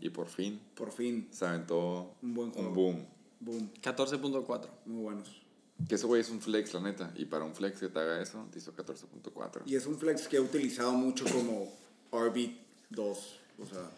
Y 0.00 0.10
por 0.10 0.26
fin 0.26 0.60
Por 0.74 0.90
fin, 0.90 1.28
se 1.30 1.46
aventó 1.46 2.14
Un 2.22 2.34
buen 2.34 2.50
juego. 2.50 2.68
un 2.68 2.74
boom. 2.74 3.06
boom, 3.40 3.70
14.4. 3.82 4.68
muy 4.86 5.02
buenos. 5.02 5.40
Que 5.88 5.94
ese 5.96 6.06
güey 6.06 6.20
es 6.20 6.30
un 6.30 6.40
flex, 6.40 6.72
la 6.74 6.80
neta. 6.80 7.12
Y 7.16 7.24
para 7.24 7.44
un 7.44 7.54
flex 7.54 7.78
que 7.80 7.88
te 7.88 7.98
haga 7.98 8.20
eso, 8.20 8.46
te 8.50 8.58
hizo 8.58 8.74
14.4. 8.74 9.62
Y 9.66 9.76
es 9.76 9.86
un 9.86 9.96
flex 9.98 10.26
que 10.28 10.36
he 10.36 10.40
utilizado 10.40 10.92
mucho 10.92 11.24
como 11.24 11.68
RB2, 12.12 12.56
o 12.96 13.66
sea, 13.66 13.90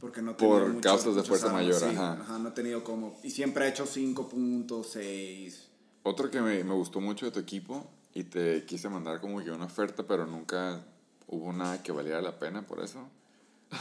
porque 0.00 0.22
no 0.22 0.36
Por 0.36 0.80
causas 0.80 1.14
de 1.16 1.22
fuerza 1.22 1.46
armas, 1.46 1.62
mayor, 1.64 1.80
sí, 1.80 1.86
ajá. 1.96 2.38
no 2.38 2.48
he 2.48 2.52
tenido 2.52 2.84
como, 2.84 3.18
y 3.22 3.30
siempre 3.30 3.64
ha 3.64 3.68
hecho 3.68 3.84
5.6. 3.86 5.54
Otro 6.02 6.30
que 6.30 6.40
me, 6.40 6.62
me 6.64 6.74
gustó 6.74 7.00
mucho 7.00 7.26
de 7.26 7.32
tu 7.32 7.40
equipo 7.40 7.86
y 8.14 8.24
te 8.24 8.64
quise 8.64 8.88
mandar 8.88 9.20
como 9.20 9.42
que 9.42 9.50
una 9.50 9.66
oferta, 9.66 10.06
pero 10.06 10.26
nunca 10.26 10.84
hubo 11.26 11.52
nada 11.52 11.82
que 11.82 11.92
valiera 11.92 12.22
la 12.22 12.38
pena 12.38 12.66
por 12.66 12.80
eso, 12.82 13.08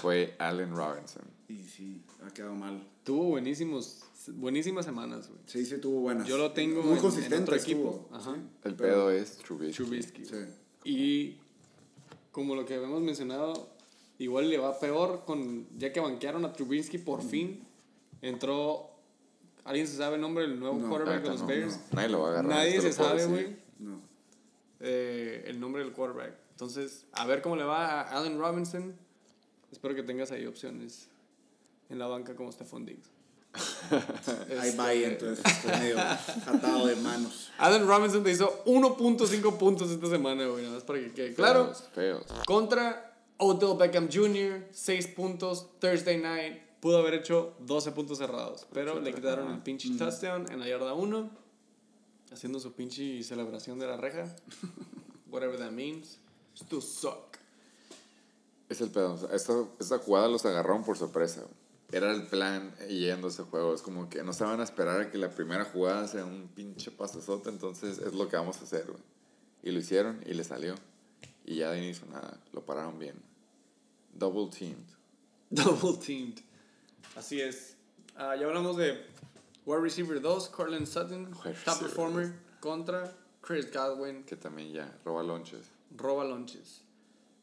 fue 0.01 0.35
Allen 0.39 0.75
Robinson. 0.75 1.23
Y 1.47 1.63
sí, 1.63 2.01
ha 2.25 2.29
quedado 2.33 2.55
mal. 2.55 2.83
Tuvo 3.05 3.25
buenísimos, 3.29 4.03
buenísimas 4.33 4.83
semanas, 4.85 5.29
güey. 5.29 5.39
Sí, 5.45 5.65
sí, 5.65 5.77
tuvo 5.79 6.01
buenas. 6.01 6.27
Yo 6.27 6.37
lo 6.37 6.51
tengo 6.51 6.81
muy 6.81 6.91
en- 6.91 6.95
en 6.97 7.01
consistente 7.01 7.43
otro 7.43 7.55
estuvo, 7.55 7.89
equipo, 7.91 8.09
ajá. 8.11 8.33
sí. 8.33 8.41
El 8.65 8.75
Pero- 8.75 8.89
pedo 8.93 9.11
es 9.11 9.37
Trubisky. 9.37 9.83
Trubisky. 9.83 10.25
Sí. 10.25 10.35
Y 10.83 11.37
como 12.33 12.55
lo 12.55 12.65
que 12.65 12.73
habíamos 12.75 13.01
mencionado, 13.01 13.69
igual 14.19 14.49
le 14.49 14.57
va 14.57 14.79
peor 14.79 15.23
con 15.25 15.67
ya 15.77 15.91
que 15.93 15.99
banquearon 15.99 16.45
a 16.45 16.53
Trubisky 16.53 16.97
por 16.97 17.21
fin. 17.21 17.65
Entró. 18.21 18.91
¿Alguien 19.63 19.87
se 19.87 19.97
sabe 19.97 20.15
el 20.15 20.21
nombre 20.21 20.47
del 20.47 20.59
nuevo 20.59 20.77
No, 20.79 20.87
quarterback 20.89 21.23
de 21.23 21.29
los 21.29 21.41
no, 21.41 21.47
Bears? 21.47 21.75
no. 21.77 21.95
Nadie 21.95 22.09
lo 22.09 22.19
va 22.21 22.27
a 22.27 22.31
agarrar. 22.31 22.51
Nadie 22.55 22.81
se 22.81 22.93
sabe, 22.93 23.25
güey, 23.25 23.57
eh, 24.79 25.43
el 25.47 25.59
nombre 25.59 25.83
del 25.83 25.91
quarterback. 25.93 26.33
Entonces, 26.51 27.05
a 27.11 27.25
ver 27.25 27.41
cómo 27.41 27.55
le 27.55 27.63
va 27.63 28.01
a 28.01 28.17
Allen 28.17 28.39
Robinson. 28.39 28.95
Espero 29.71 29.93
que 29.95 30.03
tengas 30.03 30.31
ahí 30.31 30.45
opciones 30.45 31.09
en 31.89 31.99
la 31.99 32.07
banca 32.07 32.35
como 32.35 32.51
Stephon 32.51 32.85
Diggs. 32.85 33.09
Ahí 34.61 34.75
va, 34.75 34.93
Este, 34.93 35.13
entonces 35.13 35.65
medio 35.65 35.97
atado 36.45 36.85
de 36.85 36.95
manos. 36.97 37.51
Allen 37.57 37.87
Robinson 37.87 38.23
te 38.23 38.31
hizo 38.31 38.63
1.5 38.65 39.57
puntos 39.57 39.89
esta 39.89 40.07
semana, 40.09 40.45
güey, 40.45 40.63
nada 40.63 40.75
más 40.75 40.83
para 40.83 40.99
que 40.99 41.11
quede 41.11 41.33
claro. 41.33 41.65
Feos, 41.65 41.89
feos. 41.93 42.25
Contra 42.45 43.16
Odell 43.37 43.77
Beckham 43.77 44.09
Jr., 44.11 44.67
6 44.71 45.07
puntos, 45.15 45.67
Thursday 45.79 46.17
night. 46.17 46.61
Pudo 46.79 46.99
haber 46.99 47.15
hecho 47.15 47.55
12 47.59 47.91
puntos 47.91 48.17
cerrados, 48.17 48.67
pero 48.71 48.99
le 48.99 49.13
quitaron 49.13 49.51
el 49.51 49.61
pinche 49.61 49.89
touchdown 49.97 50.51
en 50.51 50.59
la 50.59 50.67
yarda 50.67 50.93
1, 50.93 51.29
haciendo 52.31 52.59
su 52.59 52.73
pinche 52.73 53.23
celebración 53.23 53.79
de 53.79 53.87
la 53.87 53.97
reja. 53.97 54.35
Whatever 55.29 55.57
that 55.57 55.71
means. 55.71 56.19
Still 56.55 56.81
suck. 56.81 57.37
Es 58.69 58.81
el 58.81 58.89
pedo. 58.89 59.17
esta, 59.31 59.53
esta 59.79 59.97
jugada 59.99 60.27
los 60.27 60.45
agarraron 60.45 60.83
por 60.83 60.97
sorpresa. 60.97 61.43
Era 61.91 62.11
el 62.11 62.27
plan 62.27 62.75
yendo 62.89 63.27
a 63.27 63.29
ese 63.29 63.43
juego. 63.43 63.73
Es 63.73 63.81
como 63.81 64.09
que 64.09 64.23
no 64.23 64.33
se 64.33 64.43
van 64.43 64.59
a 64.59 64.63
esperar 64.63 64.99
a 64.99 65.11
que 65.11 65.17
la 65.17 65.29
primera 65.29 65.63
jugada 65.65 66.07
sea 66.07 66.25
un 66.25 66.49
pinche 66.53 66.91
pasazote. 66.91 67.49
Entonces 67.49 67.99
es 67.99 68.13
lo 68.13 68.27
que 68.27 68.35
vamos 68.35 68.57
a 68.57 68.63
hacer, 68.63 68.85
güey. 68.87 69.01
Y 69.63 69.71
lo 69.71 69.79
hicieron 69.79 70.21
y 70.25 70.33
le 70.33 70.43
salió. 70.43 70.75
Y 71.47 71.55
ya 71.55 71.71
de 71.71 71.79
inicio 71.79 72.05
nada. 72.11 72.37
Lo 72.53 72.61
pararon 72.61 72.99
bien. 72.99 73.15
Double 74.13 74.49
teamed. 74.49 74.85
Double 75.49 75.97
teamed. 75.97 76.39
Así 77.15 77.41
es. 77.41 77.75
Ah, 78.15 78.35
ya 78.35 78.45
hablamos 78.47 78.77
de 78.77 78.97
wide 79.65 79.79
receiver 79.81 80.19
2, 80.21 80.49
Cortland 80.49 80.85
Sutton, 80.87 81.27
Wide 81.45 81.55
top 81.65 81.79
performer 81.79 82.33
contra 82.59 83.11
Chris 83.41 83.65
Godwin, 83.71 84.23
Que 84.25 84.35
también 84.35 84.71
ya 84.73 84.87
roba 85.05 85.23
lonches. 85.23 85.65
roba 85.95 86.23
lunches. 86.25 86.81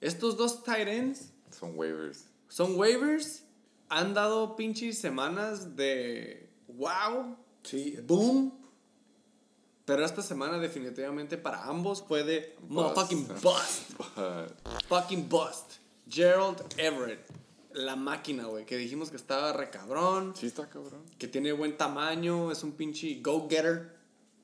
Estos 0.01 0.36
dos 0.36 0.62
tight 0.62 0.86
ends 0.89 1.31
Son 1.51 1.74
waivers. 1.76 2.24
son 2.48 2.76
waivers. 2.76 3.43
Han 3.90 4.12
dado 4.14 4.55
pinches 4.56 4.98
semanas 4.98 5.76
de 5.76 6.48
wow, 6.68 7.36
Sí, 7.62 7.97
boom. 8.06 8.52
Pero 9.85 10.05
esta 10.05 10.23
semana 10.23 10.59
definitivamente 10.59 11.36
para 11.36 11.65
ambos 11.65 12.02
fue 12.02 12.24
de 12.24 12.56
motherfucking 12.69 13.28
bust. 13.43 13.90
Fucking 14.89 15.28
bust. 15.28 15.73
Gerald 16.09 16.62
Everett. 16.78 17.27
La 17.73 17.97
máquina, 17.97 18.47
güey. 18.47 18.65
Que 18.65 18.77
dijimos 18.77 19.11
que 19.11 19.16
estaba 19.16 19.52
recabrón. 19.52 20.35
Sí 20.36 20.47
está 20.47 20.69
cabrón. 20.69 21.02
Que 21.19 21.28
tiene 21.28 21.52
buen 21.52 21.77
tamaño. 21.77 22.51
Es 22.51 22.62
un 22.62 22.73
pinche 22.73 23.20
go-getter. 23.20 23.94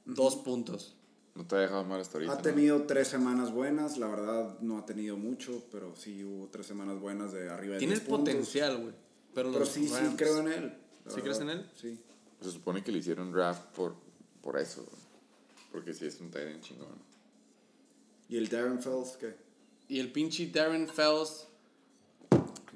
Dos 0.04 0.36
puntos. 0.36 0.96
No 1.34 1.46
te 1.46 1.54
ha 1.56 1.58
dejado 1.60 1.84
mal 1.84 2.00
hasta 2.00 2.18
ahorita. 2.18 2.32
ha 2.32 2.36
¿no? 2.36 2.42
tenido 2.42 2.82
tres 2.82 3.08
semanas 3.08 3.52
buenas. 3.52 3.96
La 3.98 4.08
verdad, 4.08 4.58
no 4.60 4.78
ha 4.78 4.84
tenido 4.84 5.16
mucho, 5.16 5.62
pero 5.70 5.94
sí 5.96 6.24
hubo 6.24 6.48
tres 6.48 6.66
semanas 6.66 6.98
buenas 7.00 7.32
de 7.32 7.48
arriba 7.48 7.74
de 7.74 7.78
Tiene 7.78 7.94
10 7.94 8.08
potencial, 8.08 8.78
güey. 8.78 8.94
Pero, 9.32 9.52
Pero 9.52 9.64
sí, 9.64 9.88
sí 9.88 10.14
creo 10.16 10.40
en 10.40 10.48
él. 10.52 10.78
¿Sí 11.06 11.20
crees 11.22 11.38
en 11.40 11.50
él? 11.50 11.70
Sí. 11.80 11.98
Se 12.40 12.50
supone 12.50 12.82
que 12.82 12.90
le 12.90 12.98
hicieron 12.98 13.32
draft 13.32 13.62
por, 13.76 13.94
por 14.42 14.58
eso. 14.58 14.84
güey. 14.84 14.99
Porque 15.72 15.94
sí 15.94 16.06
es 16.06 16.20
un 16.20 16.30
tight 16.30 16.48
end 16.48 16.62
chingón. 16.62 16.98
¿Y 18.28 18.36
el 18.36 18.48
Darren 18.48 18.80
Fells 18.82 19.16
qué? 19.18 19.34
Y 19.88 20.00
el 20.00 20.10
pinche 20.12 20.46
Darren 20.50 20.88
Fells. 20.88 21.46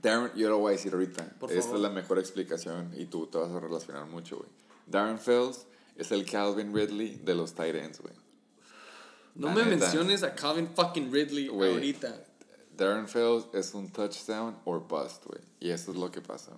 Darren, 0.02 0.32
yo 0.36 0.48
lo 0.50 0.58
voy 0.58 0.70
a 0.70 0.76
decir 0.76 0.92
ahorita. 0.92 1.24
Por 1.38 1.50
Esta 1.50 1.62
favor. 1.62 1.76
es 1.76 1.82
la 1.82 1.90
mejor 1.90 2.18
explicación 2.18 2.92
y 2.96 3.06
tú 3.06 3.26
te 3.26 3.38
vas 3.38 3.50
a 3.50 3.60
relacionar 3.60 4.06
mucho, 4.06 4.36
güey. 4.38 4.48
Darren 4.86 5.18
Fells 5.18 5.66
es 5.96 6.10
el 6.12 6.28
Calvin 6.28 6.74
Ridley 6.74 7.16
de 7.24 7.34
los 7.34 7.54
tight 7.54 7.74
ends, 7.74 8.00
güey. 8.00 8.14
No 9.36 9.48
La 9.48 9.54
me 9.54 9.64
neta. 9.64 9.76
menciones 9.86 10.22
a 10.22 10.34
Calvin 10.34 10.68
fucking 10.68 11.10
Ridley 11.12 11.48
Güey. 11.48 11.72
ahorita. 11.72 12.24
Darren 12.76 13.08
Fells 13.08 13.46
es 13.52 13.72
un 13.74 13.90
touchdown 13.90 14.56
or 14.64 14.80
bust, 14.86 15.24
güey. 15.26 15.40
Y 15.60 15.70
eso 15.70 15.90
es 15.92 15.96
lo 15.96 16.10
que 16.10 16.20
pasa. 16.20 16.52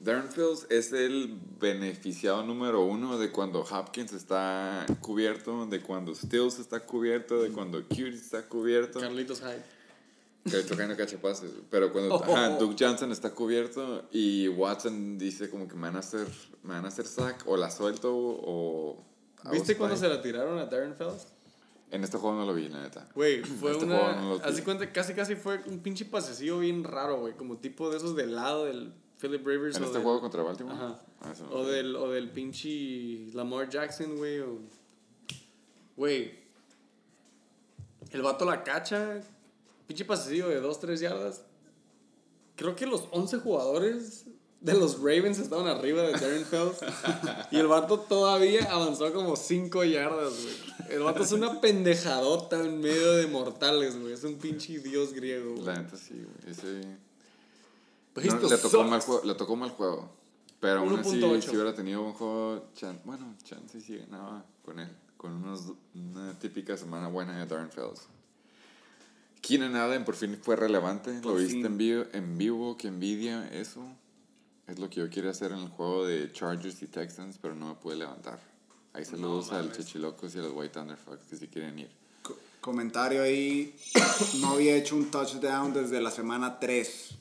Darren 0.00 0.30
Fells 0.30 0.66
es 0.70 0.92
el 0.92 1.36
beneficiado 1.58 2.44
número 2.44 2.82
uno 2.82 3.18
de 3.18 3.32
cuando 3.32 3.62
Hopkins 3.62 4.12
está 4.12 4.86
cubierto, 5.00 5.66
de 5.66 5.80
cuando 5.80 6.14
Stills 6.14 6.60
está 6.60 6.80
cubierto, 6.80 7.42
de 7.42 7.50
cuando 7.50 7.82
Cutie 7.82 8.08
está 8.14 8.48
cubierto. 8.48 9.00
Carlitos 9.00 9.40
Hyde. 9.40 9.64
Que 10.44 10.62
toca 10.62 10.86
no 10.86 10.96
cachapases. 10.96 11.50
Pero 11.68 11.92
cuando 11.92 12.14
Oh, 12.14 12.22
ajá, 12.24 12.56
oh. 12.56 12.58
Duke 12.60 12.76
Johnson 12.78 13.10
está 13.10 13.30
cubierto 13.34 14.04
y 14.12 14.46
Watson 14.48 15.18
dice 15.18 15.50
como 15.50 15.66
que 15.66 15.74
me 15.74 15.82
van 15.82 15.96
a 15.96 15.98
hacer, 15.98 16.28
me 16.62 16.74
van 16.74 16.84
a 16.84 16.88
hacer 16.88 17.06
sack 17.06 17.42
o 17.46 17.56
la 17.56 17.70
suelto 17.70 18.12
o... 18.14 19.04
¿Viste 19.50 19.76
cuando 19.76 19.96
se 19.96 20.08
la 20.08 20.22
tiraron 20.22 20.58
a 20.58 20.66
Darren 20.66 20.94
Fells? 20.94 21.26
En 21.90 22.04
este 22.04 22.18
juego 22.18 22.36
no 22.36 22.46
lo 22.46 22.54
vi, 22.54 22.68
la 22.68 22.82
neta. 22.82 23.08
Güey, 23.14 23.42
fue 23.42 23.72
Este 23.72 23.84
una. 23.84 24.14
no 24.20 24.38
de 24.38 24.52
vi. 24.52 24.62
cuenta, 24.62 24.92
casi 24.92 25.14
casi 25.14 25.34
fue 25.36 25.60
un 25.66 25.80
pinche 25.80 26.04
pasecillo 26.04 26.58
bien 26.60 26.84
raro, 26.84 27.20
güey. 27.20 27.34
Como 27.34 27.56
tipo 27.56 27.90
de 27.90 27.96
esos 27.96 28.14
del 28.14 28.34
lado 28.34 28.66
del 28.66 28.92
Philip 29.20 29.46
Rivers. 29.46 29.76
En 29.76 29.82
o 29.82 29.86
este 29.86 29.98
del- 29.98 30.04
juego 30.04 30.20
contra 30.20 30.42
Baltimore. 30.42 30.74
Ajá. 30.76 31.00
Ah, 31.20 31.32
O 31.52 31.64
del, 31.64 31.96
o 31.96 32.10
del 32.10 32.30
pinche 32.30 33.26
Lamar 33.34 33.68
Jackson, 33.68 34.16
güey. 34.16 34.42
Güey. 35.96 36.38
El 38.12 38.22
vato 38.22 38.44
la 38.44 38.62
cacha. 38.62 39.20
Pinche 39.86 40.04
pasecillo 40.04 40.48
de 40.48 40.60
2-3 40.62 41.00
yardas. 41.00 41.42
Creo 42.56 42.74
que 42.76 42.86
los 42.86 43.08
11 43.10 43.38
jugadores 43.38 44.26
de 44.60 44.74
los 44.74 44.96
Ravens 44.98 45.38
estaban 45.38 45.66
arriba 45.68 46.02
de 46.02 46.12
Darren 46.12 46.44
Fells. 46.50 46.78
y 47.50 47.56
el 47.58 47.66
vato 47.68 48.00
todavía 48.00 48.64
avanzó 48.72 49.12
como 49.12 49.36
5 49.36 49.84
yardas, 49.84 50.32
güey. 50.42 50.54
El 50.90 51.02
vato 51.02 51.22
es 51.22 51.32
una 51.32 51.60
pendejadota 51.60 52.64
en 52.64 52.80
medio 52.80 53.12
de 53.12 53.26
mortales, 53.26 53.98
güey. 54.00 54.12
Es 54.14 54.24
un 54.24 54.36
pinche 54.36 54.78
dios 54.80 55.12
griego, 55.12 55.52
güey. 55.54 55.64
La 55.64 55.80
neta 55.82 55.96
sí, 55.96 56.14
güey. 56.14 56.52
Ese... 56.52 57.07
But 58.22 58.24
No, 58.24 58.36
he 58.36 58.36
still 58.38 58.50
le, 58.50 58.58
tocó 58.58 58.84
mal 58.84 59.00
juego, 59.00 59.22
le 59.24 59.34
tocó 59.34 59.56
mal 59.56 59.70
juego. 59.70 60.10
Pero 60.60 60.80
aún 60.80 60.98
así, 60.98 61.20
1.8. 61.20 61.40
si 61.42 61.50
hubiera 61.50 61.74
tenido 61.74 62.02
un 62.02 62.12
juego, 62.14 62.70
chan, 62.74 63.00
bueno, 63.04 63.34
chance 63.44 63.80
sí 63.80 63.96
ganaba 63.96 64.44
con 64.64 64.80
él. 64.80 64.88
Con 65.16 65.32
unos, 65.32 65.72
una 65.94 66.36
típica 66.38 66.76
semana 66.76 67.08
buena 67.08 67.38
de 67.38 67.46
Darren 67.46 67.70
Fells. 67.70 68.06
Keenan 69.40 69.76
Allen 69.76 70.04
por 70.04 70.16
fin 70.16 70.36
fue 70.42 70.56
relevante. 70.56 71.12
Por 71.20 71.32
Lo 71.32 71.38
viste 71.38 71.54
fin. 71.54 71.66
en 71.66 71.78
vivo, 71.78 72.04
en 72.12 72.38
vivo, 72.38 72.76
que 72.76 72.88
envidia 72.88 73.48
eso. 73.52 73.82
Es 74.66 74.78
lo 74.78 74.90
que 74.90 74.96
yo 74.96 75.08
quería 75.08 75.30
hacer 75.30 75.52
en 75.52 75.58
el 75.58 75.68
juego 75.68 76.04
de 76.06 76.30
Chargers 76.32 76.82
y 76.82 76.86
Texans, 76.88 77.38
pero 77.40 77.54
no 77.54 77.68
me 77.68 77.74
pude 77.76 77.96
levantar. 77.96 78.38
Ahí 78.92 79.04
saludos 79.04 79.52
al 79.52 79.72
Chechilocos 79.72 80.34
y 80.34 80.38
a 80.38 80.42
los 80.42 80.52
White 80.54 80.74
Thunderfucks 80.74 81.26
que 81.28 81.36
si 81.36 81.46
quieren 81.48 81.78
ir. 81.78 81.90
Co- 82.22 82.36
comentario 82.60 83.22
ahí. 83.22 83.74
no 84.40 84.50
había 84.50 84.74
hecho 84.76 84.96
un 84.96 85.10
touchdown 85.10 85.72
desde 85.72 86.00
la 86.00 86.10
semana 86.10 86.58
3. 86.58 87.14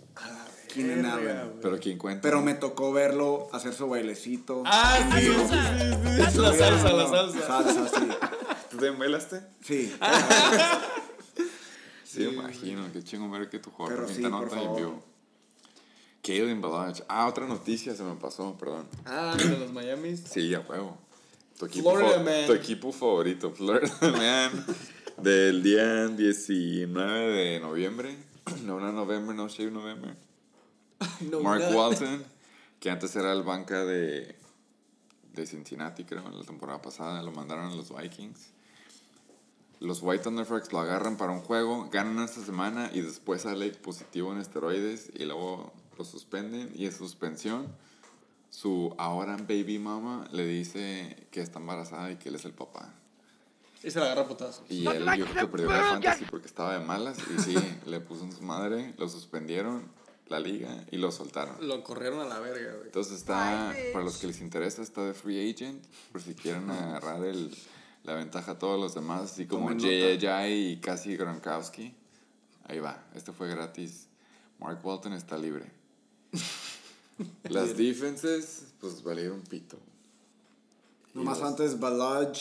Keenan 0.68 1.06
Allen. 1.06 1.60
Pero 1.61 1.80
quien 1.80 1.98
cuenta. 1.98 2.22
Pero 2.22 2.41
me 2.41 2.53
tocó 2.53 2.91
verlo 2.94 3.49
hacer 3.53 3.73
su 3.73 3.88
bailecito. 3.88 4.64
Ah, 4.65 4.98
sí, 5.15 5.22
sí, 5.22 5.34
sí, 5.34 5.34
sí, 5.39 6.31
sí. 6.31 6.38
La 6.39 6.53
salsa, 6.53 6.94
la 6.94 7.07
salsa. 7.07 7.48
Salsa, 7.48 7.88
sí. 7.88 8.07
¿Tú 8.69 8.77
te 8.80 8.89
bailaste? 8.91 9.41
Sí. 9.61 9.94
Sí, 12.03 12.23
imagino, 12.23 12.81
qué 12.94 13.03
chingo 13.03 13.30
ver 13.30 13.48
que 13.49 13.60
tu 13.60 13.69
jugador 13.69 14.07
por 14.07 14.26
anota 14.26 14.60
en 14.60 14.76
vivo. 14.76 15.03
Kalen 16.23 16.61
Balaj. 16.61 17.02
Ah, 17.07 17.27
otra 17.27 17.45
noticia 17.45 17.95
se 17.95 18.02
me 18.03 18.15
pasó, 18.15 18.57
perdón. 18.57 18.88
Ah, 19.06 19.35
de 19.38 19.57
los 19.57 19.72
Miamis. 19.72 20.23
Sí, 20.27 20.53
a 20.56 20.61
huevo. 20.61 20.98
Tu 21.60 21.65
equipo, 21.65 21.91
Florida 21.95 22.23
Man. 22.23 22.45
tu 22.48 22.53
equipo 22.53 22.91
favorito, 22.91 23.52
Florida 23.52 23.91
Man, 24.02 24.65
del 25.18 25.61
día 25.61 26.07
19 26.07 27.31
de 27.31 27.60
noviembre. 27.60 28.15
No, 28.64 28.80
no, 28.80 28.91
noviembre, 28.94 29.35
no, 29.35 29.48
shave 29.49 29.72
November. 29.72 30.15
No, 31.29 31.41
Mark 31.41 31.61
nada. 31.61 31.75
Walton, 31.75 32.23
que 32.79 32.89
antes 32.89 33.15
era 33.15 33.33
el 33.33 33.43
banca 33.43 33.85
de, 33.85 34.35
de 35.33 35.45
Cincinnati, 35.45 36.03
creo, 36.03 36.25
en 36.25 36.37
la 36.37 36.45
temporada 36.45 36.81
pasada, 36.81 37.21
lo 37.21 37.31
mandaron 37.31 37.71
a 37.71 37.75
los 37.75 37.95
Vikings. 37.95 38.51
Los 39.79 40.01
White 40.01 40.23
Thunderfucks 40.23 40.73
lo 40.73 40.79
agarran 40.79 41.17
para 41.17 41.31
un 41.31 41.41
juego, 41.41 41.89
ganan 41.91 42.23
esta 42.23 42.41
semana 42.41 42.89
y 42.93 43.01
después 43.01 43.43
sale 43.43 43.69
positivo 43.71 44.31
en 44.33 44.39
esteroides 44.39 45.11
y 45.13 45.25
luego 45.25 45.71
lo 45.97 46.03
suspenden 46.03 46.71
y 46.75 46.85
en 46.85 46.91
suspensión 46.91 47.67
su 48.49 48.95
ahora 48.97 49.37
baby 49.37 49.77
mama 49.77 50.27
le 50.31 50.45
dice 50.45 51.27
que 51.31 51.41
está 51.41 51.59
embarazada 51.59 52.11
y 52.11 52.15
que 52.15 52.29
él 52.29 52.35
es 52.35 52.45
el 52.45 52.53
papá. 52.53 52.93
Y 53.83 53.91
se 53.91 53.99
la 53.99 54.05
agarra 54.05 54.21
a 54.21 54.27
putazos. 54.27 54.63
Y 54.69 54.87
él 54.87 55.05
yo 55.15 55.25
creo 55.25 55.45
que 55.45 55.47
perdió 55.47 55.69
la 55.69 55.83
fantasy 55.83 56.25
porque 56.25 56.47
estaba 56.47 56.73
de 56.77 56.83
malas 56.83 57.19
y 57.19 57.39
sí, 57.41 57.55
le 57.85 57.99
puso 57.99 58.23
en 58.23 58.31
su 58.31 58.41
madre, 58.41 58.95
lo 58.97 59.07
suspendieron 59.07 59.85
la 60.29 60.39
liga 60.39 60.85
y 60.91 60.97
lo 60.97 61.11
soltaron. 61.11 61.67
Lo 61.67 61.83
corrieron 61.83 62.19
a 62.19 62.25
la 62.25 62.39
verga, 62.39 62.73
güey. 62.73 62.87
Entonces 62.87 63.13
está, 63.17 63.73
para 63.93 64.03
los 64.05 64.17
que 64.17 64.27
les 64.27 64.41
interesa, 64.41 64.81
está 64.81 65.03
de 65.05 65.13
free 65.13 65.51
agent, 65.51 65.83
por 66.11 66.21
si 66.21 66.33
quieren 66.33 66.69
agarrar 66.69 67.23
el, 67.23 67.55
la 68.03 68.13
ventaja 68.15 68.51
a 68.53 68.59
todos 68.59 68.79
los 68.79 68.93
demás, 68.93 69.31
así 69.31 69.45
como. 69.47 69.69
Ajay 69.69 70.71
y 70.71 70.77
casi 70.77 71.15
Gronkowski. 71.15 71.93
Ahí 72.65 72.79
va, 72.79 73.05
este 73.15 73.31
fue 73.31 73.47
gratis. 73.47 74.07
Mark 74.59 74.79
Walton 74.83 75.13
está 75.13 75.37
libre. 75.37 75.71
Las 77.43 77.75
defenses, 77.77 78.65
pues 78.79 79.01
valieron 79.03 79.41
pito. 79.41 79.77
Nomás 81.13 81.39
los- 81.39 81.47
antes, 81.49 81.79
Balaj 81.79 82.37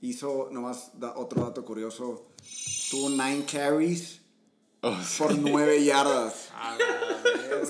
hizo, 0.00 0.48
nomás 0.50 0.90
da- 0.98 1.16
otro 1.16 1.44
dato 1.44 1.64
curioso, 1.64 2.26
tuvo 2.90 3.10
9 3.10 3.44
carries 3.50 4.19
Oh, 4.82 4.96
sí. 5.02 5.18
por 5.22 5.36
9 5.36 5.84
yardas. 5.84 6.48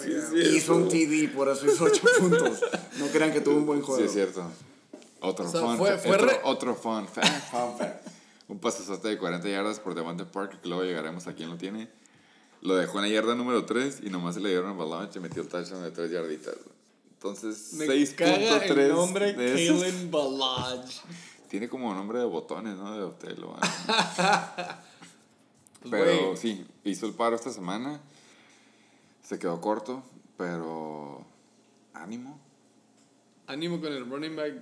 Sí, 0.02 0.12
es 0.12 0.28
cierto. 0.30 0.48
Hizo 0.56 0.76
un 0.76 0.88
TD, 0.88 1.32
por 1.34 1.48
eso 1.48 1.66
hizo 1.66 1.84
8 1.84 2.02
puntos. 2.18 2.60
No 2.98 3.06
crean 3.08 3.32
que 3.32 3.40
tuvo 3.40 3.56
un 3.56 3.66
buen 3.66 3.80
Sí, 3.80 3.86
juego. 3.86 4.04
es 4.04 4.12
cierto. 4.12 4.44
Otro 5.20 5.46
O 5.46 5.50
sea, 5.50 5.60
fun, 5.60 5.76
fue- 5.76 5.98
fue 5.98 6.12
otro, 6.16 6.26
re- 6.28 6.40
otro 6.44 6.74
fun 6.74 7.06
fact. 7.08 7.50
Fun 7.50 7.76
fact. 7.78 8.06
Un 8.48 8.58
pasazote 8.58 9.08
de 9.08 9.18
40 9.18 9.48
yardas 9.48 9.78
por 9.80 9.94
Devante 9.94 10.24
Parker, 10.24 10.60
que 10.60 10.68
luego 10.68 10.82
llegaremos 10.84 11.26
a 11.26 11.34
quién 11.34 11.50
lo 11.50 11.56
tiene. 11.56 11.88
Lo 12.62 12.74
dejó 12.76 12.98
en 12.98 13.02
la 13.04 13.08
yarda 13.08 13.34
número 13.34 13.64
3 13.64 14.00
y 14.02 14.10
nomás 14.10 14.34
se 14.34 14.40
le 14.40 14.48
dieron 14.50 14.70
a 14.70 14.72
Balance 14.72 15.18
y 15.18 15.22
metió 15.22 15.42
el 15.42 15.48
touchdown 15.48 15.82
de 15.82 15.90
3 15.92 16.10
yarditas. 16.10 16.54
Entonces, 17.14 17.74
Me 17.74 17.86
6.3 17.86 18.14
caga 18.14 18.64
el 18.64 18.88
nombre 18.88 19.32
de. 19.34 19.66
Kalen 19.66 20.10
Balaj. 20.10 20.84
Tiene 21.48 21.68
como 21.68 21.92
nombre 21.94 22.18
de 22.18 22.24
botones, 22.24 22.76
¿no? 22.76 22.96
De 22.96 23.02
hotel 23.04 23.42
o 23.44 23.54
algo. 23.56 23.60
Pues, 25.80 25.90
Pero 25.90 26.36
sí, 26.36 26.66
hizo 26.84 27.06
el 27.06 27.14
paro 27.14 27.36
esta 27.36 27.50
semana. 27.50 28.00
Se 29.22 29.38
quedó 29.38 29.60
corto, 29.60 30.02
pero 30.36 31.24
ánimo. 31.94 32.38
ánimo 33.46 33.80
con 33.80 33.92
el 33.92 34.08
running 34.08 34.36
back 34.36 34.54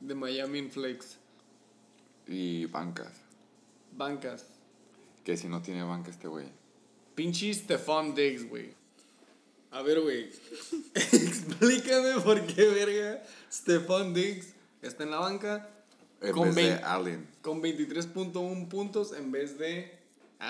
de 0.00 0.14
Miami 0.14 0.58
en 0.60 0.70
Flex. 0.70 1.18
Y 2.26 2.66
bancas. 2.66 3.12
Bancas. 3.96 4.46
Que 5.24 5.36
si 5.36 5.48
no 5.48 5.60
tiene 5.62 5.82
banca 5.82 6.10
este 6.10 6.28
güey. 6.28 6.46
Pinche 7.14 7.52
Stefan 7.52 8.14
Diggs, 8.14 8.48
güey. 8.48 8.74
A 9.70 9.82
ver, 9.82 10.00
güey. 10.00 10.30
Explícame 10.94 12.20
por 12.22 12.44
qué, 12.46 12.66
verga, 12.68 13.22
Stefan 13.50 14.12
Diggs 14.14 14.54
está 14.82 15.04
en 15.04 15.10
la 15.10 15.18
banca 15.18 15.68
En 16.20 16.32
Con 16.32 16.46
vez 16.48 16.54
de 16.56 16.62
20. 16.62 16.84
Allen. 16.84 17.28
con 17.42 17.62
23.1 17.62 18.68
puntos 18.68 19.12
en 19.12 19.30
vez 19.32 19.58
de 19.58 19.98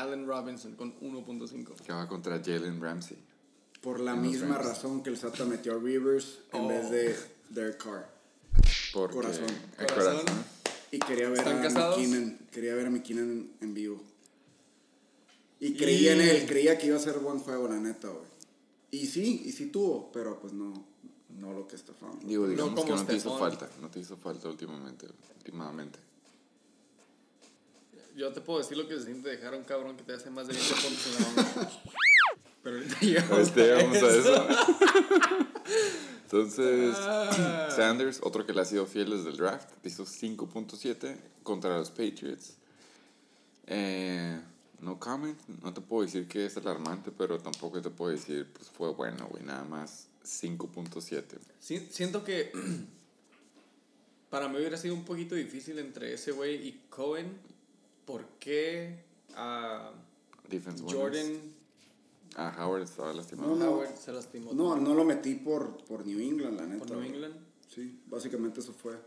Allen 0.01 0.27
Robinson 0.27 0.75
con 0.75 0.99
1.5. 1.01 1.75
Que 1.85 1.93
va 1.93 2.09
contra 2.09 2.39
Jalen 2.43 2.81
Ramsey. 2.81 3.19
Por 3.81 4.01
la 4.01 4.13
En 4.15 4.23
misma 4.23 4.57
Rams. 4.57 4.69
razón 4.69 5.03
que 5.03 5.11
el 5.11 5.17
Sata 5.17 5.45
metió 5.45 5.75
a 5.75 5.79
Rivers 5.79 6.39
en 6.53 6.63
Oh. 6.65 6.69
vez 6.69 6.91
de 6.91 7.17
Derek 7.51 7.83
Carr. 7.83 8.09
Porque 8.93 9.17
Corazón. 9.17 9.45
el 9.79 9.87
Corazón. 9.87 10.17
corazón. 10.21 10.45
Y 10.93 10.99
quería 10.99 11.29
ver 11.31 11.39
¿Están 11.39 11.77
a? 11.77 11.89
McKinnon. 11.89 12.39
Quería 12.51 12.75
ver 12.75 12.87
a 12.87 12.91
McKinnon 12.91 13.51
en, 13.61 13.75
vivo. 13.75 14.03
Y 15.61 15.75
creía 15.75 16.13
en 16.15 16.21
él, 16.21 16.47
creía 16.47 16.77
que 16.79 16.87
iba 16.89 16.97
a 16.97 17.01
ser 17.01 17.19
buen 17.19 17.39
juego, 17.39 17.69
la 17.69 17.79
neta, 17.79 18.09
güey. 18.09 18.27
Y 18.91 19.07
sí, 19.07 19.43
y 19.47 19.53
sí 19.53 19.67
tuvo, 19.67 20.11
pero 20.13 20.39
pues 20.39 20.53
no, 20.53 20.73
no 21.39 21.53
lo 21.53 21.67
que 21.67 21.77
Estefan. 21.77 22.19
Digo, 22.25 22.47
digamos 22.47 22.75
como 22.75 22.85
que 22.85 23.01
no 23.01 23.07
te 23.07 23.15
hizo 23.17 23.39
falta. 23.39 23.71
No 23.81 23.89
te 23.91 24.01
hizo 24.01 24.17
falta 24.17 24.49
últimamente. 24.49 25.07
Últimamente. 25.39 25.99
Yo 28.17 28.33
te 28.33 28.41
puedo 28.41 28.59
decir 28.59 28.77
lo 28.77 28.87
que 28.87 28.97
se 28.99 29.05
siente 29.07 29.29
dejar 29.31 29.55
a 29.55 29.57
un 29.57 29.65
cabrón 29.65 29.97
que 29.97 30.03
te 30.03 30.13
hace 30.15 30.31
más 30.31 30.47
de 30.47 30.55
20 30.55 30.75
puntos 30.75 31.07
en 31.07 31.15
la 31.37 31.43
banca. 31.43 31.71
Pero 32.63 32.77
ahorita 32.77 32.99
llegamos, 33.01 33.39
Este, 33.39 33.73
a 33.73 33.77
vamos 33.77 33.97
a 33.97 33.99
eso. 33.99 34.19
eso. 34.19 34.47
Entonces, 36.25 36.95
Ah. 36.99 37.69
Sanders, 37.75 38.21
otro 38.23 38.47
que 38.47 38.53
le 38.53 38.61
ha 38.61 38.65
sido 38.65 38.87
fiel 38.87 39.11
desde 39.11 39.31
el 39.31 39.37
draft, 39.37 39.69
hizo 39.85 40.05
5.7 40.07 41.17
contra 41.43 41.77
los 41.79 41.91
Patriots. 41.91 42.55
Eh, 43.67 44.41
no 44.81 44.99
comment, 44.99 45.39
no 45.63 45.73
te 45.73 45.81
puedo 45.81 46.03
decir 46.05 46.27
que 46.29 46.47
es 46.47 46.57
alarmante, 46.57 47.11
pero 47.11 47.39
tampoco 47.39 47.81
te 47.81 47.91
puedo 47.91 48.11
decir, 48.11 48.47
pues 48.53 48.69
fue 48.69 48.91
bueno, 48.93 49.27
güey, 49.31 49.43
nada 49.45 49.65
más 49.65 50.09
5.7. 50.25 51.39
Sí, 51.61 51.87
siento 51.91 52.25
que 52.25 52.53
para 54.31 54.49
mí 54.49 54.57
hubiera 54.57 54.77
sido 54.77 54.95
un 54.95 55.05
poquito 55.05 55.35
difícil 55.35 55.79
entre 55.79 56.15
ese 56.15 56.33
güey 56.33 56.67
y 56.69 56.81
Cohen. 56.91 57.39
¿Por 58.07 58.25
qué 58.41 59.05
a 59.35 59.93
Defense 60.49 60.83
winners. 60.83 60.99
Jordan 61.01 61.53
Ah, 62.35 62.57
Howard 62.65 62.83
estaba 62.83 63.13
lastimado. 63.13 63.51
No, 63.51 63.57
no. 63.57 63.71
Howard 63.73 63.95
se 63.97 64.11
lastimó? 64.13 64.55
No, 64.55 64.75
no 64.77 64.95
lo 64.95 65.05
metí 65.05 65.35
por, 65.35 65.77
por 65.85 66.07
New 66.07 66.19
England, 66.19 66.57
la 66.59 66.67
neta. 66.67 66.87
¿Por 66.87 66.97
New. 66.97 67.05
England? 67.07 67.35
Sí, 67.69 68.01
básicamente 68.07 68.61
eso 68.61 68.73
fue. 68.73 68.99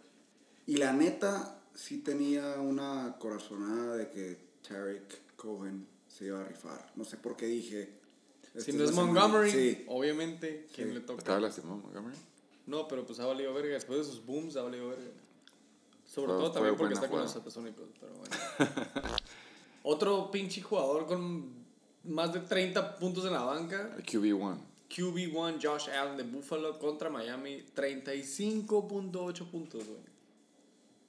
Y 0.67 0.77
la 0.77 0.93
neta, 0.93 1.59
sí 1.73 1.99
tenía 1.99 2.59
una 2.59 3.15
corazonada 3.19 3.95
de 3.97 4.09
que 4.11 4.37
Tarek 4.67 5.35
Cohen 5.35 5.87
se 6.07 6.25
iba 6.25 6.39
a 6.39 6.43
rifar. 6.45 6.91
No 6.95 7.03
sé 7.03 7.17
por 7.17 7.35
qué 7.35 7.47
dije. 7.47 7.89
Si 8.53 8.71
esta 8.71 8.73
no 8.73 8.83
es. 8.85 8.91
Montgomery, 8.93 9.51
Sí. 9.51 9.85
obviamente, 9.87 10.67
¿quién 10.73 10.89
Sí. 10.89 10.93
le 10.93 10.99
toca? 11.01 11.19
¿Estaba 11.19 11.39
lastimado 11.39 11.77
Montgomery? 11.77 12.15
No, 12.67 12.87
pero 12.87 13.05
pues 13.07 13.19
ha 13.19 13.25
valido 13.25 13.53
verga. 13.55 13.73
Después 13.73 13.99
de 13.99 14.05
sus 14.05 14.23
booms 14.25 14.55
ha 14.55 14.61
valido 14.61 14.87
verga. 14.89 15.09
Sobre 16.15 16.31
Fue- 16.31 16.37
todo 16.43 16.51
también 16.53 16.75
porque 16.77 16.93
está 16.93 17.09
con 17.09 17.19
los 17.19 17.31
jugada. 17.33 17.43
Satasónicos, 17.43 17.89
pero 17.99 18.13
bueno. 18.13 18.35
Otro 19.83 20.31
pinche 20.31 20.61
jugador 20.61 21.05
con 21.05 21.49
más 22.05 22.31
de 22.33 22.39
30 22.39 22.95
puntos 22.97 23.25
en 23.25 23.33
la 23.33 23.43
banca. 23.43 23.93
El 23.97 24.03
QB1. 24.05 24.57
QB1 24.89 25.59
Josh 25.61 25.89
Allen 25.89 26.15
de 26.15 26.23
Buffalo 26.23 26.79
contra 26.79 27.09
Miami. 27.09 27.63
35.8 27.75 29.51
puntos, 29.51 29.85
güey. 29.85 29.99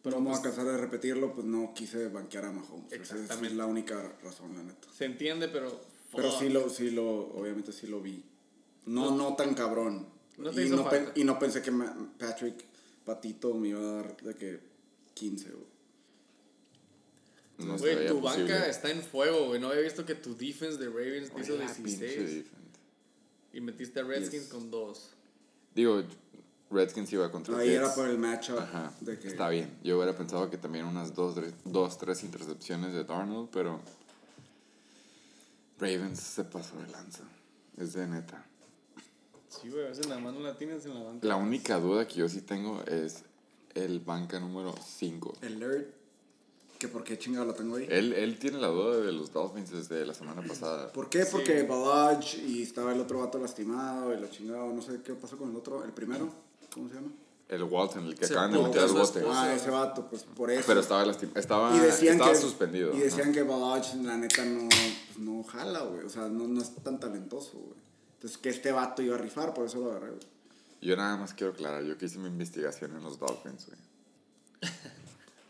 Pero 0.03 0.19
no 0.21 0.27
pues, 0.27 0.39
a 0.39 0.43
cansar 0.43 0.65
de 0.67 0.77
repetirlo, 0.77 1.33
pues 1.35 1.47
no 1.47 1.73
quise 1.75 2.09
banquear 2.09 2.47
a 2.47 2.53
Mahomes. 2.53 2.93
Esa 2.93 2.95
es- 2.97 3.01
Esa 3.03 3.15
es 3.15 3.21
Exactamente. 3.23 3.57
la 3.57 3.67
única 3.67 4.13
razón, 4.23 4.55
la 4.57 4.63
neta. 4.63 4.89
Se 4.93 5.05
entiende, 5.05 5.49
pero... 5.49 5.81
Pero 6.15 6.31
sí 6.31 6.49
lo, 6.49 6.69
sí 6.71 6.91
lo, 6.91 7.05
obviamente 7.37 7.73
sí 7.73 7.87
lo 7.89 8.01
vi. 8.01 8.25
No, 8.87 9.11
no 9.17 9.35
tan 9.35 9.55
cabrón. 9.55 10.07
No 10.39 10.51
te 10.51 10.63
y, 10.63 10.67
hizo 10.67 10.77
no 10.77 10.89
pen- 10.89 11.05
falta. 11.07 11.21
y 11.21 11.25
no 11.25 11.39
pensé 11.39 11.61
que 11.63 11.73
Patrick 12.19 12.65
Patito 13.05 13.53
me 13.55 13.69
iba 13.69 13.81
a 13.81 13.85
dar 14.03 14.17
de 14.19 14.35
que 14.35 14.61
15, 15.17 15.51
güey. 15.51 15.67
No 17.59 17.79
Güey, 17.79 18.07
tu 18.07 18.21
posible. 18.21 18.53
banca 18.53 18.67
está 18.69 18.91
en 18.91 19.01
fuego, 19.03 19.47
güey. 19.47 19.59
No 19.61 19.69
había 19.69 19.81
visto 19.81 20.05
que 20.05 20.15
tu 20.15 20.37
defense 20.37 20.77
de 20.79 20.89
Ravens 20.91 21.31
te 21.33 21.41
hizo 21.41 21.55
Oye, 21.55 21.65
la 21.65 21.73
pinche 21.75 22.07
16. 22.07 22.35
defense. 22.35 22.51
Y 23.55 23.61
metiste 23.63 24.01
a 24.01 24.03
Redskins 24.05 24.43
Yes. 24.45 24.53
con 24.53 24.71
2. 24.71 25.11
Digo, 25.75 26.03
Redskins 26.71 27.11
iba 27.15 27.31
contra 27.33 27.57
Ahí 27.57 27.71
era 27.71 27.95
por 27.95 28.09
el 28.09 28.19
matchup 28.19 28.59
Ajá, 28.59 28.93
de 29.01 29.19
que 29.19 29.29
está 29.29 29.49
bien. 29.49 29.79
Yo 29.83 29.97
hubiera 29.97 30.15
pensado 30.15 30.51
que 30.51 30.59
también 30.59 30.85
unas 30.85 31.15
dos, 31.15 31.35
tres, 31.35 31.55
dos, 31.65 31.97
tres 31.97 32.23
intercepciones 32.25 32.93
de 32.93 33.05
Darnold, 33.05 33.49
pero 33.51 33.81
Ravens 35.79 36.21
se 36.21 36.45
pasó 36.45 36.77
de 36.79 36.89
lanza. 36.89 37.23
Es 37.79 37.95
de 37.95 38.07
neta. 38.07 38.45
Sí, 39.49 39.71
güey, 39.71 39.87
a 39.87 39.89
veces 39.89 40.07
nada 40.09 40.21
más 40.21 40.35
no 40.35 40.41
la 40.41 40.57
tienes 40.59 40.85
en 40.85 40.95
la 40.95 41.01
banca. 41.03 41.27
La 41.27 41.37
única 41.37 41.79
duda 41.79 42.07
que 42.07 42.17
yo 42.17 42.29
sí 42.29 42.43
tengo 42.43 42.83
es 42.85 43.23
el 43.77 44.01
banca 44.01 44.41
número 44.41 44.75
5. 44.75 45.35
el 45.43 45.59
nerd, 45.59 45.85
que 46.79 46.89
por 46.89 47.05
qué 47.05 47.19
chingado 47.19 47.47
lo 47.47 47.55
tengo 47.55 47.77
ahí. 47.77 47.87
Él, 47.91 48.13
él 48.13 48.39
tiene 48.39 48.59
la 48.59 48.69
duda 48.69 48.99
de 48.99 49.13
los 49.13 49.33
Dolphins 49.33 49.71
desde 49.71 50.05
la 50.05 50.15
semana 50.15 50.43
pasada. 50.43 50.93
¿Por 50.93 51.09
qué? 51.09 51.25
Sí. 51.25 51.29
Porque 51.33 51.63
Balaj 51.63 52.39
y 52.47 52.63
estaba 52.63 52.93
el 52.93 53.01
otro 53.01 53.21
vato 53.21 53.39
lastimado 53.39 54.13
y 54.15 54.21
lo 54.21 54.29
chingado, 54.29 54.73
no 54.73 54.83
sé 54.83 55.01
qué 55.03 55.15
pasó 55.15 55.37
con 55.39 55.51
el 55.51 55.57
otro, 55.57 55.85
el 55.85 55.93
primero, 55.93 56.29
¿cómo 56.73 56.89
se 56.89 56.95
llama? 56.95 57.13
El 57.49 57.63
Walton, 57.63 58.07
el 58.07 58.17
que 58.17 58.25
acaban 58.25 58.53
de 58.53 58.59
meter 58.59 58.83
al 58.83 58.93
bote. 58.93 59.23
Ah, 59.29 59.55
ese 59.55 59.71
vato, 59.71 60.09
pues 60.11 60.25
por 60.25 60.51
eso. 60.51 60.65
Pero 60.67 60.81
estaba 60.81 61.07
lastimado. 61.07 61.39
Estaba, 61.39 61.77
y 61.77 61.79
decían 61.79 62.15
estaba 62.15 62.33
que, 62.33 62.39
suspendido. 62.39 62.93
Y 62.93 62.99
decían 62.99 63.33
que 63.33 63.43
Balaj, 63.45 63.95
la 64.03 64.17
neta, 64.17 64.45
no, 64.45 64.69
pues, 64.69 65.19
no 65.19 65.45
jala, 65.45 65.83
güey. 65.83 66.05
O 66.05 66.09
sea, 66.09 66.29
no, 66.29 66.49
no 66.49 66.61
es 66.61 66.75
tan 66.83 66.99
talentoso, 66.99 67.53
güey. 67.53 67.79
Entonces, 68.15 68.39
que 68.39 68.49
este 68.49 68.73
vato 68.73 69.01
iba 69.01 69.15
a 69.15 69.19
rifar, 69.19 69.55
por 69.55 69.67
eso 69.67 69.79
lo 69.79 69.91
agarré, 69.91 70.09
güey. 70.09 70.36
Yo 70.81 70.97
nada 70.97 71.17
más 71.17 71.35
quiero 71.35 71.53
aclarar, 71.53 71.85
yo 71.85 71.97
que 71.99 72.07
hice 72.07 72.19
mi 72.19 72.29
investigación 72.29 72.97
en 72.97 73.03
los 73.03 73.19
Dolphins, 73.19 73.67
güey. 73.67 73.79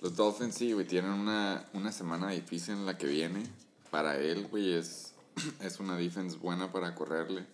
Los 0.02 0.14
Dolphins 0.14 0.54
sí, 0.54 0.72
güey, 0.72 0.86
tienen 0.86 1.10
una, 1.10 1.66
una 1.72 1.90
semana 1.90 2.30
difícil 2.30 2.74
en 2.74 2.86
la 2.86 2.98
que 2.98 3.06
viene. 3.06 3.42
Para 3.90 4.18
él, 4.18 4.46
güey, 4.46 4.74
es, 4.74 5.14
es 5.60 5.80
una 5.80 5.96
defense 5.96 6.36
buena 6.36 6.70
para 6.70 6.94
correrle. 6.94 7.46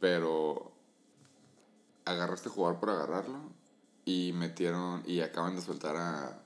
Pero 0.00 0.72
agarró 2.04 2.32
a 2.32 2.36
este 2.36 2.48
jugador 2.48 2.80
por 2.80 2.90
agarrarlo 2.90 3.38
y 4.04 4.32
metieron 4.34 5.02
y 5.06 5.20
acaban 5.20 5.54
de 5.54 5.62
soltar 5.62 5.96
a... 5.96 6.42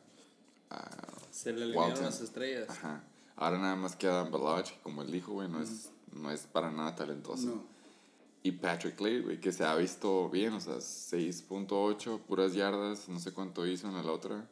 a 0.70 0.90
Se 1.30 1.52
le 1.52 1.64
alinearon 1.64 2.02
las 2.02 2.20
estrellas. 2.20 2.68
Ajá. 2.68 3.02
Ahora 3.36 3.58
nada 3.58 3.76
más 3.76 3.96
queda 3.96 4.24
Balaj, 4.24 4.72
como 4.82 5.02
él 5.02 5.12
dijo, 5.12 5.32
güey, 5.32 5.48
no 5.48 5.62
es, 5.62 5.90
no 6.12 6.30
es 6.30 6.42
para 6.42 6.70
nada 6.70 6.94
talentoso. 6.94 7.46
No. 7.46 7.75
Y 8.46 8.52
Patrick 8.52 8.96
güey, 8.96 9.40
que 9.40 9.50
se 9.50 9.64
ha 9.64 9.74
visto 9.74 10.30
bien, 10.30 10.52
o 10.52 10.60
sea, 10.60 10.76
6.8, 10.76 12.20
puras 12.20 12.54
yardas, 12.54 13.08
no 13.08 13.18
sé 13.18 13.32
cuánto 13.32 13.66
hizo 13.66 13.88
en 13.88 13.94
la 13.94 14.12
otra. 14.12 14.46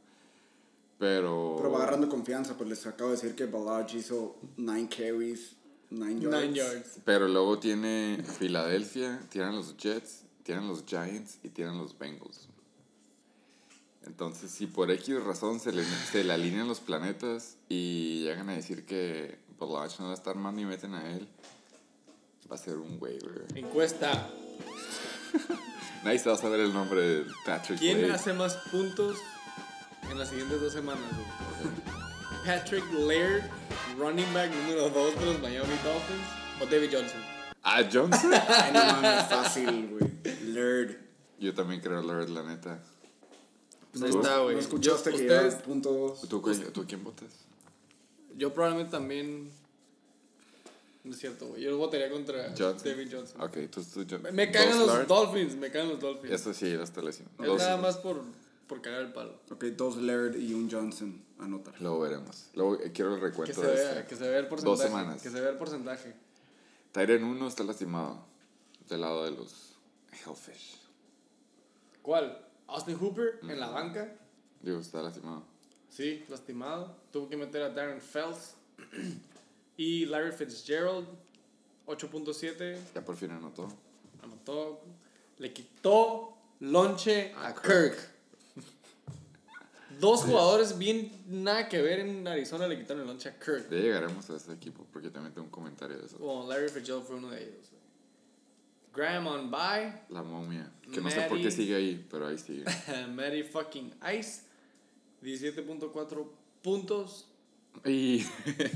Pero. 0.98 1.54
Pero 1.58 1.70
va 1.70 1.78
agarrando 1.78 2.08
confianza, 2.08 2.56
pues 2.56 2.68
les 2.68 2.84
acabo 2.88 3.10
de 3.10 3.16
decir 3.16 3.36
que 3.36 3.46
Balaj 3.46 3.94
hizo 3.94 4.34
9 4.56 4.88
carries, 4.88 5.52
9 5.90 6.14
yards. 6.22 6.24
9 6.24 6.52
yards. 6.54 6.98
Pero 7.04 7.28
luego 7.28 7.60
tiene 7.60 8.20
Filadelfia, 8.40 9.20
tienen 9.28 9.54
los 9.54 9.76
Jets, 9.76 10.24
tienen 10.42 10.66
los 10.66 10.84
Giants 10.84 11.38
y 11.44 11.50
tienen 11.50 11.78
los 11.78 11.96
Bengals. 11.96 12.48
Entonces, 14.06 14.50
si 14.50 14.66
por 14.66 14.90
X 14.90 15.22
razón 15.22 15.60
se 15.60 15.70
le, 15.70 15.84
se 15.84 16.24
le 16.24 16.32
alinean 16.32 16.66
los 16.66 16.80
planetas 16.80 17.58
y 17.68 18.24
llegan 18.24 18.48
a 18.48 18.54
decir 18.54 18.86
que 18.86 19.38
Balaj 19.56 20.00
no 20.00 20.06
va 20.06 20.10
a 20.10 20.14
estar 20.14 20.34
mal 20.34 20.56
ni 20.56 20.64
meten 20.64 20.94
a 20.94 21.12
él, 21.12 21.28
va 22.50 22.54
a 22.56 22.58
ser 22.58 22.76
un 22.76 22.98
güey, 22.98 23.18
güey. 23.18 23.64
Encuesta. 23.64 24.28
Nadie 26.04 26.18
se 26.18 26.28
va 26.28 26.34
a 26.34 26.38
saber 26.38 26.60
el 26.60 26.72
nombre 26.72 27.00
de 27.00 27.26
Patrick 27.46 27.78
¿Quién 27.78 28.10
hace 28.10 28.32
más 28.32 28.56
puntos 28.70 29.16
en 30.10 30.18
las 30.18 30.28
siguientes 30.28 30.60
dos 30.60 30.72
semanas, 30.72 31.02
güey? 31.12 31.74
Patrick 32.44 32.84
Laird, 32.92 33.42
running 33.98 34.32
back 34.34 34.50
número 34.54 34.90
2 34.90 35.18
de 35.18 35.24
los 35.26 35.40
Miami 35.40 35.74
Dolphins, 35.82 36.26
o 36.60 36.66
David 36.66 36.90
Johnson. 36.92 37.20
Ah, 37.62 37.82
Johnson. 37.90 38.32
Ay, 38.48 38.72
no 38.72 38.84
mames, 38.84 39.24
fácil, 39.28 39.88
güey. 39.88 40.12
Nerd. 40.52 40.96
Yo 41.38 41.54
también 41.54 41.80
creo 41.80 42.02
Lord, 42.02 42.28
la 42.28 42.42
neta. 42.42 42.78
Pues 43.92 44.04
ahí 44.04 44.10
¿Tú? 44.10 44.20
está, 44.20 44.38
güey. 44.40 44.54
¿No 44.56 44.60
escuchaste 44.60 45.10
Yo- 45.12 45.16
que 45.16 45.22
ustedes, 45.22 45.54
ya 45.56 45.62
punto 45.62 45.90
dos? 45.92 46.28
¿Tú, 46.28 46.42
cu- 46.42 46.54
¿Tú 46.54 46.84
quién 46.86 47.02
votas? 47.02 47.28
yo 48.36 48.52
probablemente 48.52 48.90
también. 48.92 49.50
No 51.04 51.12
es 51.12 51.18
cierto, 51.18 51.48
güey. 51.48 51.62
Yo 51.62 51.76
votaría 51.76 52.10
contra 52.10 52.48
Johnson. 52.58 52.78
David 52.82 53.08
Johnson. 53.12 53.40
Ok, 53.42 53.56
tú, 53.70 53.82
tú 53.84 54.06
John- 54.08 54.22
Me 54.32 54.50
cagan 54.50 54.78
dos 54.78 54.86
los 54.86 54.96
Lard. 54.96 55.06
Dolphins, 55.06 55.56
me 55.56 55.70
cagan 55.70 55.90
los 55.90 56.00
Dolphins. 56.00 56.32
Eso 56.32 56.54
sí, 56.54 56.72
las 56.76 56.92
televisiones. 56.92 57.32
es 57.38 57.46
Dos- 57.46 57.58
nada 57.58 57.76
más 57.76 57.98
por. 57.98 58.22
por 58.66 58.80
cagar 58.80 59.02
el 59.02 59.12
palo. 59.12 59.38
Ok, 59.50 59.64
dos 59.76 59.96
Laird 59.98 60.36
y 60.36 60.54
un 60.54 60.70
Johnson. 60.70 61.22
Anotar. 61.38 61.74
Luego 61.80 62.00
veremos. 62.00 62.46
Luego 62.54 62.80
eh, 62.80 62.90
quiero 62.92 63.14
el 63.14 63.20
Que 63.20 63.26
recuento 63.26 63.60
se, 63.60 63.66
de 63.66 63.74
vea, 63.74 63.90
este. 63.98 64.06
que 64.06 64.16
se 64.16 64.28
vea 64.30 64.38
el 64.38 64.48
porcentaje. 64.48 64.78
Dos 64.78 64.80
semanas. 64.90 65.22
Que 65.22 65.28
se 65.30 65.40
vea 65.40 65.50
el 65.50 65.56
porcentaje. 65.58 66.14
Tyren 66.92 67.24
1 67.24 67.48
está 67.48 67.64
lastimado. 67.64 68.24
Del 68.88 69.00
lado 69.02 69.24
de 69.24 69.32
los 69.32 69.76
Hellfish. 70.24 70.80
¿Cuál? 72.02 72.38
Austin 72.68 72.96
Hooper 72.98 73.40
en 73.42 73.60
la 73.60 73.68
banca. 73.68 74.16
Digo, 74.62 74.78
está 74.80 75.02
lastimado. 75.02 75.42
Sí, 75.90 76.24
lastimado. 76.30 76.96
Tuvo 77.12 77.28
que 77.28 77.36
meter 77.36 77.62
a 77.62 77.70
Darren 77.70 78.00
Fells. 78.00 78.54
Y 79.76 80.06
Larry 80.06 80.32
Fitzgerald, 80.32 81.06
8.7. 81.86 82.78
Ya 82.94 83.04
por 83.04 83.16
fin 83.16 83.30
anotó. 83.30 83.68
Anotó. 84.22 84.80
Le 85.38 85.52
quitó 85.52 86.36
lonche 86.60 87.32
a 87.36 87.54
Kirk. 87.54 87.96
Dos 90.00 90.22
jugadores 90.22 90.76
bien 90.76 91.10
nada 91.28 91.68
que 91.68 91.80
ver 91.80 92.00
en 92.00 92.26
Arizona 92.26 92.66
le 92.66 92.76
quitaron 92.78 93.02
el 93.02 93.08
lonche 93.08 93.28
a 93.28 93.38
Kirk. 93.38 93.70
Ya 93.70 93.76
llegaremos 93.76 94.28
a 94.30 94.36
este 94.36 94.52
equipo 94.52 94.86
porque 94.92 95.10
también 95.10 95.32
tengo 95.32 95.46
un 95.46 95.50
comentario 95.50 95.98
de 95.98 96.06
eso. 96.06 96.18
Bueno, 96.18 96.48
Larry 96.48 96.68
Fitzgerald 96.68 97.04
fue 97.04 97.16
uno 97.16 97.30
de 97.30 97.42
ellos. 97.42 97.70
Graham 98.94 99.26
on 99.26 99.50
bye. 99.50 99.92
La 100.08 100.22
momia. 100.22 100.70
Que 100.92 101.00
no 101.00 101.10
sé 101.10 101.22
por 101.22 101.40
qué 101.40 101.50
sigue 101.50 101.74
ahí, 101.74 102.06
pero 102.10 102.28
ahí 102.28 102.38
sigue. 102.38 102.64
Mary 103.14 103.42
fucking 103.42 103.92
Ice. 104.16 104.42
17.4 105.22 106.26
puntos. 106.62 107.28
Y 107.84 108.24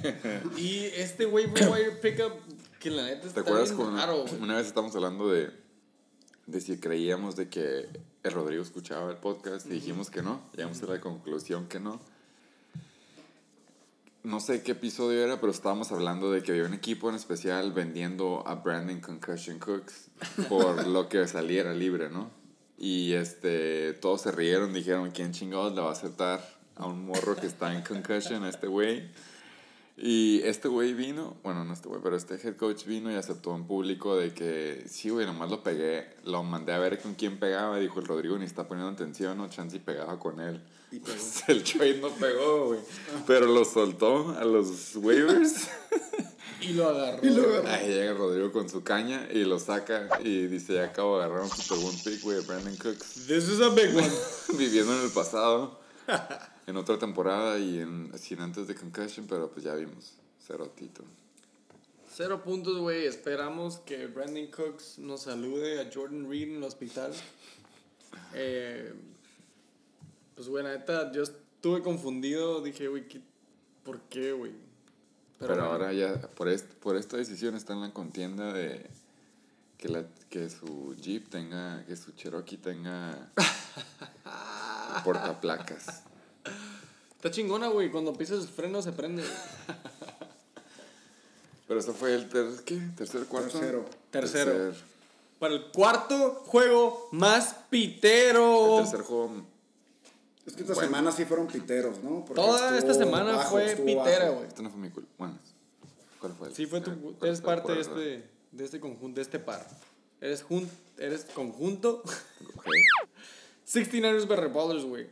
Y 0.57 0.85
este 0.97 1.27
waiver 1.27 1.69
wire 1.69 1.93
pickup 2.03 2.33
que 2.79 2.91
la 2.91 3.05
neta 3.07 3.23
¿Te 3.23 3.29
está 3.29 3.41
acuerdas 3.41 3.71
bien 3.71 3.87
con 3.87 3.97
raro, 3.97 4.25
una 4.41 4.57
vez 4.57 4.67
estábamos 4.67 4.95
hablando 4.95 5.29
de, 5.29 5.51
de 6.47 6.61
si 6.61 6.79
creíamos 6.79 7.37
de 7.37 7.49
que 7.49 7.89
el 8.23 8.33
Rodrigo 8.33 8.63
escuchaba 8.63 9.11
el 9.11 9.17
podcast 9.17 9.67
y 9.67 9.71
dijimos 9.71 10.11
que 10.11 10.23
no? 10.23 10.43
Llegamos 10.55 10.83
a 10.83 10.87
la 10.87 11.01
conclusión 11.01 11.67
que 11.69 11.81
no. 11.81 12.01
No 14.25 14.41
sé 14.41 14.63
qué 14.63 14.73
episodio 14.73 15.25
era, 15.25 15.41
pero 15.41 15.53
estábamos 15.53 15.91
hablando 15.91 16.31
de 16.31 16.43
que 16.43 16.53
había 16.53 16.65
un 16.65 16.75
equipo 16.75 17.09
en 17.09 17.15
especial 17.15 17.73
vendiendo 17.73 18.47
a 18.47 18.57
Brandon 18.57 19.01
Concussion 19.01 19.59
Cooks 19.59 20.11
por 20.49 20.87
lo 20.87 21.09
que 21.09 21.27
saliera 21.27 21.73
libre, 21.73 22.11
¿no? 22.11 22.31
Y 22.77 23.15
este, 23.15 23.95
todos 23.95 24.23
se 24.23 24.33
rieron, 24.33 24.73
dijeron, 24.73 25.11
¿quién 25.11 25.33
chingados 25.33 25.75
le 25.75 25.81
va 25.81 25.89
a 25.89 25.93
aceptar 25.93 26.58
a 26.79 26.87
un 26.87 27.07
morro 27.07 27.37
que 27.37 27.47
está 27.47 27.75
en 27.75 27.83
concussion 27.83 28.45
a 28.45 28.49
este 28.49 28.67
güey? 28.67 29.11
Y 30.01 30.43
este 30.45 30.69
güey 30.69 30.95
vino, 30.95 31.37
bueno, 31.43 31.65
no 31.65 31.73
este 31.73 31.89
güey, 31.89 32.01
pero 32.01 32.17
este 32.17 32.35
head 32.37 32.55
coach 32.57 32.85
vino 32.85 33.11
y 33.11 33.17
aceptó 33.17 33.57
en 33.57 33.67
público 33.67 34.17
de 34.17 34.33
que 34.33 34.85
sí, 34.89 35.11
güey, 35.11 35.27
nomás 35.27 35.51
lo 35.51 35.65
pegué, 35.65 36.15
lo 36.23 36.45
mandé 36.45 36.73
a 36.73 36.79
ver 36.79 37.01
con 37.03 37.15
quién 37.15 37.41
pegaba, 37.41 37.81
dijo 37.81 37.99
el 37.99 38.07
Rodrigo 38.07 38.39
ni 38.39 38.45
está 38.45 38.69
poniendo 38.69 38.93
atención, 38.93 39.37
no, 39.37 39.49
chance 39.49 39.77
y 39.77 39.81
pegaba 39.81 40.21
con 40.21 40.39
él. 40.39 40.63
Y 40.93 41.01
pegó. 41.01 41.19
el 41.49 41.65
trade 41.65 41.99
no 42.01 42.11
pegó, 42.11 42.67
güey, 42.67 42.81
pero 43.27 43.47
lo 43.47 43.65
soltó 43.65 44.37
a 44.39 44.45
los 44.45 44.95
waivers. 44.97 45.69
Y 46.61 46.73
lo 46.73 46.89
agarró. 46.89 47.25
Y 47.25 47.31
lo 47.31 47.43
agarró. 47.43 47.69
Ahí 47.69 47.87
llega 47.87 48.15
Rodrigo 48.15 48.51
con 48.51 48.69
su 48.69 48.83
caña 48.83 49.29
y 49.33 49.45
lo 49.45 49.61
saca 49.61 50.09
y 50.25 50.49
dice, 50.49 50.75
ya 50.75 50.87
acabo 50.87 51.19
de 51.19 51.25
agarrar 51.25 51.45
un 51.45 51.51
super 51.51 51.79
buen 51.79 51.97
pick, 52.03 52.21
güey, 52.23 52.45
Brandon 52.45 52.77
Cooks. 52.77 53.27
This 53.29 53.49
is 53.49 53.61
a 53.61 53.71
big 53.71 53.95
one. 53.95 54.11
Viviendo 54.59 54.93
en 54.93 55.05
el 55.05 55.11
pasado, 55.11 55.79
en 56.69 56.77
otra 56.77 56.99
temporada 56.99 57.59
y 57.59 57.79
en, 57.81 58.13
sin 58.19 58.41
antes 58.41 58.67
de 58.69 58.75
concussion, 58.75 59.27
pero 59.27 59.51
pues 59.51 59.65
ya 59.65 59.75
vimos, 59.75 60.13
cero 60.47 60.71
tito. 60.77 61.03
Cero 62.15 62.43
puntos, 62.45 62.79
güey. 62.79 63.07
Esperamos 63.07 63.79
que 63.79 64.07
Brandon 64.07 64.47
Cooks 64.49 64.99
nos 64.99 65.23
salude 65.23 65.81
a 65.81 65.91
Jordan 65.93 66.29
Reed 66.29 66.51
en 66.51 66.57
el 66.57 66.65
hospital. 66.65 67.13
Eh, 68.35 68.93
pues, 70.35 70.49
güey, 70.49 70.65
la 70.65 70.77
neta, 70.77 71.11
yo 71.13 71.23
estuve 71.23 71.83
confundido. 71.83 72.61
Dije, 72.61 72.89
güey, 72.89 73.09
¿qué- 73.09 73.23
¿por 73.85 74.01
qué, 74.03 74.33
güey? 74.33 74.53
Pero, 75.39 75.55
bueno. 75.55 75.71
ahora 75.71 75.93
ya, 75.93 76.21
por, 76.35 76.49
est- 76.49 76.73
por 76.75 76.97
esta 76.97 77.17
decisión 77.17 77.55
está 77.55 77.73
en 77.75 77.81
la 77.83 77.93
contienda 77.93 78.53
de 78.53 78.85
que, 79.79 79.89
la, 79.89 80.05
que 80.29 80.51
su 80.51 80.97
Jeep 81.01 81.29
tenga, 81.29 81.85
que 81.87 81.97
su 81.97 82.13
Cherokee 82.13 82.57
tenga 82.59 83.31
portaplacas. 85.05 86.03
Está 87.19 87.31
chingona, 87.31 87.69
güey. 87.69 87.91
Cuando 87.91 88.13
pisas 88.15 88.43
el 88.45 88.49
freno 88.49 88.81
se 88.81 88.93
prende. 88.93 89.25
Pero 91.67 91.81
eso 91.81 91.93
fue 91.93 92.15
el 92.15 92.29
ter, 92.29 92.47
¿qué? 92.65 92.81
tercer, 92.97 93.25
cuarto. 93.27 93.51
Tercero. 93.51 93.85
Tercero. 94.11 94.53
Tercer, 94.53 94.83
Para 95.39 95.55
el 95.55 95.65
cuarto 95.71 96.43
juego 96.47 97.09
más 97.13 97.55
pitero. 97.69 98.79
el 98.79 98.85
tercer 98.85 99.03
juego. 99.03 99.33
Es 100.47 100.55
que 100.55 100.63
esta 100.63 100.73
Bueno. 100.75 100.89
semana 100.89 101.13
sí 101.13 101.25
fueron 101.27 101.47
piteros, 101.47 102.03
¿no? 102.03 102.25
Porque 102.25 102.41
Toda 102.41 102.79
esta 102.79 102.95
semana 102.95 103.33
bajo, 103.37 103.51
fue 103.51 103.77
pitera, 103.77 104.31
güey. 104.31 104.47
Esto 104.49 104.63
no 104.63 104.71
fue 104.71 104.81
mi 104.81 104.89
culpa. 104.91 105.11
Bueno, 105.19 105.39
¿cuál 106.21 106.33
fue? 106.33 106.49
el- 106.49 106.55
Sí, 106.55 106.65
fue 106.65 106.81
tu, 106.81 106.91
el- 106.93 107.17
eres 107.21 107.41
parte 107.43 107.73
de 107.73 107.81
este, 107.81 108.31
de 108.53 108.65
este 108.65 108.81
conjunto, 108.81 109.17
de 109.17 109.23
este 109.23 109.39
par. 109.39 109.69
Eres, 110.23 110.43
jun, 110.43 110.69
eres 110.97 111.27
conjunto. 111.35 112.03
Ok. 112.57 112.67
69ers 113.67 114.27
Berry 114.27 114.49
Ballers, 114.51 114.85
güey. 114.85 115.07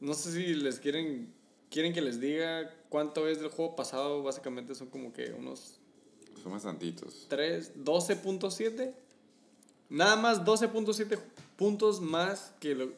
No 0.00 0.14
sé 0.14 0.32
si 0.32 0.54
les 0.54 0.80
quieren, 0.80 1.32
quieren 1.70 1.92
que 1.92 2.00
les 2.00 2.20
diga 2.20 2.74
cuánto 2.88 3.28
es 3.28 3.40
del 3.40 3.50
juego 3.50 3.76
pasado. 3.76 4.22
Básicamente 4.22 4.74
son 4.74 4.88
como 4.88 5.12
que 5.12 5.32
unos 5.32 5.74
Son 6.42 6.52
bastantitos. 6.52 7.26
3, 7.28 7.72
12.7. 7.84 8.94
Nada 9.90 10.16
más 10.16 10.42
12.7 10.44 11.18
puntos 11.56 12.00
más 12.00 12.52
que 12.60 12.70
el 12.72 12.94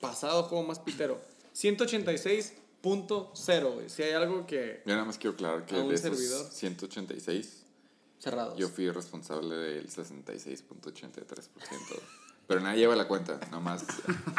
pasado 0.00 0.44
juego 0.44 0.64
más 0.66 0.78
pitero. 0.78 1.20
186.0, 1.54 3.74
güey. 3.74 3.90
Si 3.90 4.02
hay 4.02 4.12
algo 4.12 4.46
que... 4.46 4.82
Yo 4.86 4.92
nada 4.92 5.04
más 5.04 5.18
quiero 5.18 5.34
aclarar 5.34 5.66
que 5.66 5.74
de 5.74 5.94
esos 5.94 6.00
servidor. 6.00 6.46
186, 6.50 7.64
Cerrados. 8.18 8.56
yo 8.58 8.68
fui 8.68 8.90
responsable 8.90 9.54
del 9.56 9.88
66.83%. 9.88 12.00
Pero 12.46 12.60
nadie 12.60 12.78
lleva 12.80 12.94
la 12.94 13.08
cuenta, 13.08 13.40
nomás. 13.50 13.84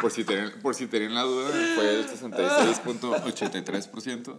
Por 0.00 0.10
si 0.10 0.24
tenían, 0.24 0.52
por 0.62 0.74
si 0.74 0.86
tenían 0.86 1.14
la 1.14 1.22
duda, 1.22 1.50
fue 1.74 2.00
el 2.00 2.08
66.83%. 2.08 4.38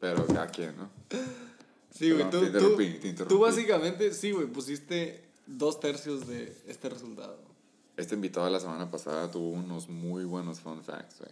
Pero 0.00 0.26
cada 0.26 0.46
quien, 0.48 0.76
¿no? 0.76 0.90
Sí, 1.90 2.10
güey, 2.10 2.24
tú, 2.24 2.30
te 2.30 2.38
tú, 2.38 2.44
interrumpí, 2.46 2.94
te 2.94 3.08
interrumpí. 3.08 3.34
tú 3.34 3.40
básicamente, 3.40 4.12
sí, 4.12 4.32
güey, 4.32 4.46
pusiste 4.46 5.24
dos 5.46 5.80
tercios 5.80 6.26
de 6.26 6.56
este 6.66 6.88
resultado. 6.88 7.38
Este 7.96 8.16
invitado 8.16 8.50
la 8.50 8.58
semana 8.60 8.90
pasada 8.90 9.30
tuvo 9.30 9.50
unos 9.50 9.88
muy 9.88 10.24
buenos 10.24 10.60
fun 10.60 10.82
facts, 10.82 11.20
güey. 11.20 11.30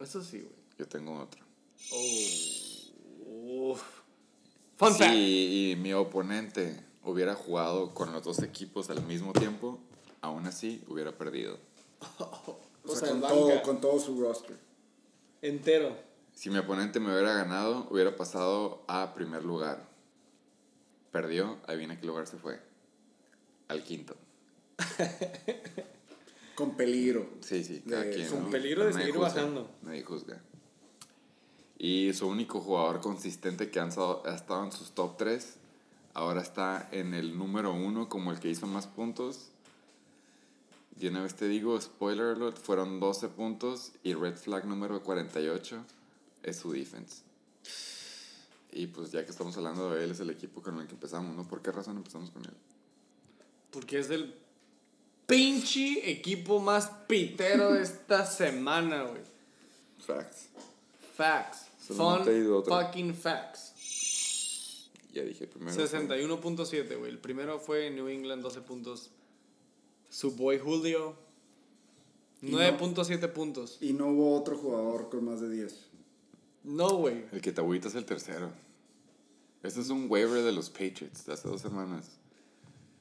Eso 0.00 0.22
sí, 0.22 0.40
güey. 0.40 0.52
Yo 0.78 0.88
tengo 0.88 1.20
otro. 1.20 1.42
Oh. 1.92 3.76
Fun 4.76 4.92
si 4.92 4.98
fact. 4.98 5.14
y 5.14 5.76
mi 5.78 5.92
oponente 5.92 6.80
hubiera 7.04 7.34
jugado 7.34 7.92
con 7.92 8.12
los 8.12 8.24
dos 8.24 8.42
equipos 8.42 8.90
al 8.90 9.04
mismo 9.04 9.32
tiempo, 9.32 9.78
aún 10.24 10.46
así 10.46 10.82
hubiera 10.88 11.12
perdido. 11.16 11.58
O, 12.86 12.92
O 12.92 12.96
sea, 12.96 13.08
sea, 13.08 13.10
con, 13.12 13.20
todo, 13.22 13.62
con 13.62 13.80
todo 13.80 13.98
su 13.98 14.20
roster. 14.20 14.58
Entero. 15.40 15.96
Si 16.34 16.50
mi 16.50 16.58
oponente 16.58 17.00
me 17.00 17.10
hubiera 17.12 17.32
ganado, 17.32 17.86
hubiera 17.90 18.14
pasado 18.14 18.84
a 18.88 19.14
primer 19.14 19.42
lugar. 19.42 19.88
Perdió, 21.10 21.56
adivina 21.66 21.98
qué 21.98 22.06
lugar 22.06 22.26
se 22.26 22.36
fue. 22.36 22.60
Al 23.68 23.82
quinto. 23.84 24.16
Con 26.54 26.76
peligro. 26.76 27.26
Sí, 27.40 27.64
sí, 27.64 27.82
cada 27.88 28.02
De- 28.02 28.10
quien. 28.14 28.28
con 28.28 28.44
¿no? 28.44 28.50
peligro 28.50 28.84
de 28.84 28.90
Nadie 28.92 29.06
seguir 29.06 29.18
juzga, 29.18 29.28
bajando. 29.34 29.70
Nadie 29.82 30.02
juzga. 30.04 30.40
Y 31.78 32.12
su 32.12 32.28
único 32.28 32.60
jugador 32.60 33.00
consistente 33.00 33.70
que 33.70 33.80
han 33.80 33.88
estado- 33.88 34.22
ha 34.26 34.34
estado 34.34 34.62
en 34.64 34.72
sus 34.72 34.92
top 34.92 35.16
3, 35.16 35.56
ahora 36.12 36.42
está 36.42 36.88
en 36.92 37.14
el 37.14 37.36
número 37.36 37.72
1 37.72 38.08
como 38.08 38.30
el 38.30 38.38
que 38.40 38.50
hizo 38.50 38.66
más 38.66 38.86
puntos. 38.86 39.50
Y 41.00 41.08
una 41.08 41.22
vez 41.22 41.34
te 41.34 41.48
digo, 41.48 41.80
spoiler 41.80 42.36
alert, 42.36 42.56
fueron 42.56 43.00
12 43.00 43.28
puntos 43.28 43.92
y 44.02 44.14
red 44.14 44.36
flag 44.36 44.64
número 44.66 45.02
48 45.02 45.84
es 46.42 46.56
su 46.56 46.72
defense. 46.72 47.22
Y 48.72 48.86
pues 48.88 49.12
ya 49.12 49.24
que 49.24 49.30
estamos 49.30 49.56
hablando 49.56 49.90
de 49.90 50.04
él, 50.04 50.10
es 50.10 50.20
el 50.20 50.30
equipo 50.30 50.62
con 50.62 50.78
el 50.80 50.86
que 50.86 50.94
empezamos, 50.94 51.34
¿no? 51.36 51.46
¿Por 51.46 51.62
qué 51.62 51.72
razón 51.72 51.96
empezamos 51.96 52.30
con 52.30 52.44
él? 52.44 52.54
Porque 53.70 53.98
es 53.98 54.10
el 54.10 54.34
pinche 55.26 56.10
equipo 56.10 56.60
más 56.60 56.90
pitero 57.08 57.72
de 57.72 57.82
esta 57.82 58.26
semana, 58.26 59.02
güey. 59.02 59.22
Facts. 59.98 60.48
Facts. 61.16 61.66
Otro. 61.98 62.64
fucking 62.64 63.14
facts. 63.14 63.72
Ya 65.12 65.22
dije 65.22 65.46
primero. 65.46 65.76
61.7, 65.76 66.98
güey. 66.98 67.10
El 67.10 67.18
primero 67.18 67.60
fue 67.60 67.90
New 67.90 68.08
England, 68.08 68.42
12 68.42 68.60
puntos. 68.62 69.10
Su 70.14 70.30
boy 70.36 70.60
Julio, 70.60 71.16
Y 72.40 72.50
no- 72.52 72.58
9.7 72.58 73.26
puntos. 73.32 73.78
Y 73.80 73.94
no 73.94 74.06
hubo 74.10 74.38
otro 74.38 74.56
jugador 74.56 75.08
con 75.10 75.24
más 75.24 75.40
de 75.40 75.50
10. 75.50 75.74
No, 76.62 76.88
güey. 76.98 77.24
El 77.32 77.40
que 77.40 77.50
te 77.50 77.60
agüita 77.60 77.88
es 77.88 77.96
el 77.96 78.04
tercero. 78.04 78.52
Este 79.64 79.80
es 79.80 79.90
un 79.90 80.06
waiver 80.08 80.44
de 80.44 80.52
los 80.52 80.70
Patriots 80.70 81.26
de 81.26 81.32
hace 81.32 81.48
dos 81.48 81.60
semanas. 81.62 82.10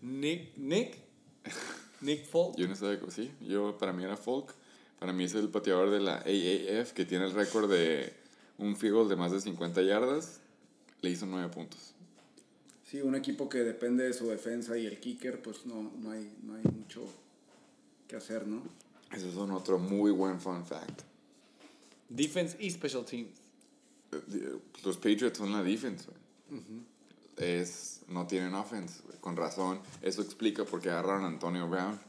Nick, 0.01 0.57
Nick, 0.57 0.97
Nick 2.01 2.25
Folk. 2.25 2.55
Yo 2.57 2.67
no 2.67 2.75
sabía 2.75 2.99
cómo 2.99 3.11
sí. 3.11 3.29
Yo, 3.41 3.77
para 3.77 3.93
mí 3.93 4.03
era 4.03 4.17
Folk. 4.17 4.51
Para 4.97 5.13
mí 5.13 5.25
es 5.25 5.35
el 5.35 5.49
pateador 5.49 5.91
de 5.91 5.99
la 5.99 6.15
AAF 6.17 6.93
que 6.93 7.05
tiene 7.05 7.25
el 7.25 7.31
récord 7.33 7.69
de 7.69 8.11
un 8.57 8.75
field 8.75 8.95
goal 8.95 9.09
de 9.09 9.17
más 9.17 9.31
de 9.31 9.39
50 9.39 9.83
yardas. 9.83 10.39
Le 11.01 11.11
hizo 11.11 11.27
9 11.27 11.49
puntos. 11.53 11.92
Sí, 12.93 13.01
un 13.01 13.15
equipo 13.15 13.49
que 13.49 13.63
depende 13.63 14.03
de 14.03 14.13
su 14.13 14.27
defensa 14.27 14.77
y 14.77 14.85
el 14.85 14.99
kicker, 14.99 15.41
pues 15.41 15.65
no, 15.65 15.91
no, 15.97 16.11
hay, 16.11 16.31
no 16.43 16.53
hay 16.53 16.61
mucho 16.61 17.03
que 18.07 18.15
hacer, 18.15 18.45
¿no? 18.45 18.61
Ese 19.11 19.29
es 19.29 19.35
un 19.35 19.49
otro 19.49 19.79
muy 19.79 20.11
buen 20.11 20.39
fun 20.39 20.63
fact. 20.63 21.01
Defense 22.07 22.55
y 22.59 22.69
special 22.69 23.03
teams. 23.03 23.31
Eh, 24.11 24.59
Los 24.83 24.97
Patriots 24.97 25.39
son 25.39 25.51
la 25.51 25.63
defense, 25.63 26.05
güey. 26.05 26.61
Es, 27.37 28.01
no 28.09 28.27
tienen 28.27 28.53
offense, 28.53 29.01
güey. 29.07 29.17
Con 29.17 29.37
razón. 29.37 29.79
Eso 30.03 30.21
explica 30.21 30.63
por 30.63 30.79
qué 30.79 30.91
agarraron 30.91 31.23
a 31.23 31.27
Antonio 31.29 31.67
Brown. 31.67 31.99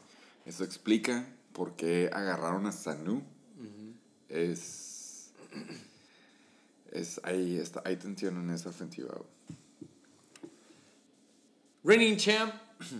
Eso 0.45 0.65
explica 0.65 1.27
por 1.55 1.77
qué 1.77 2.11
agarraron 2.13 2.67
a 2.67 2.73
Sanu. 2.73 3.23
Es. 4.29 5.31
Es, 6.93 7.23
hay, 7.25 7.57
está, 7.57 7.81
hay 7.87 7.97
tensión 7.97 8.37
en 8.37 8.51
esa 8.51 8.69
ofensiva, 8.69 9.15
güey. 9.15 9.34
Reigning 11.85 12.17
champ. 12.17 12.53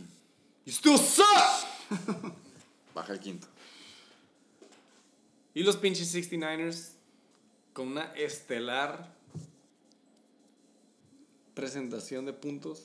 You 0.67 0.73
still 0.73 0.97
suck. 0.97 1.67
Baja 2.95 3.13
el 3.13 3.21
quinto. 3.21 3.47
Y 5.53 5.63
los 5.63 5.77
pinches 5.77 6.15
69ers 6.15 6.93
con 7.75 7.89
una 7.89 8.05
estelar 8.15 9.13
presentación 11.55 12.25
de 12.25 12.33
puntos. 12.33 12.83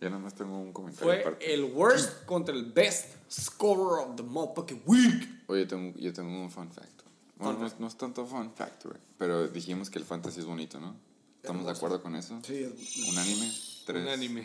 Ya 0.00 0.10
nada 0.10 0.20
más 0.20 0.34
tengo 0.34 0.58
un 0.58 0.72
comentario 0.72 1.06
Fue 1.10 1.20
aparte. 1.22 1.54
el 1.54 1.64
worst 1.64 2.24
contra 2.26 2.54
el 2.54 2.66
best 2.72 3.14
scorer 3.30 4.06
of 4.06 4.16
the 4.16 4.22
motherfucking 4.22 4.82
week. 4.84 5.28
Oye, 5.46 5.62
yo 5.62 5.68
tengo, 5.68 5.98
yo 5.98 6.12
tengo 6.12 6.42
un 6.42 6.50
fun 6.50 6.70
fact. 6.70 7.02
Bueno, 7.38 7.58
no, 7.60 7.66
es- 7.66 7.80
no 7.80 7.86
es 7.86 7.96
tanto 7.96 8.26
fun 8.26 8.52
fact, 8.54 8.84
güey. 8.84 8.98
Pero 9.18 9.48
dijimos 9.48 9.88
que 9.88 9.98
el 9.98 10.04
fantasy 10.04 10.40
es 10.40 10.46
bonito, 10.46 10.78
¿no? 10.78 10.94
¿Estamos 11.42 11.64
de 11.64 11.72
acuerdo 11.72 12.02
con 12.02 12.14
eso? 12.16 12.38
Sí, 12.44 12.54
es- 12.64 13.08
Unánime. 13.08 13.50
Tres. 13.86 14.02
Un 14.02 14.08
anime. 14.08 14.44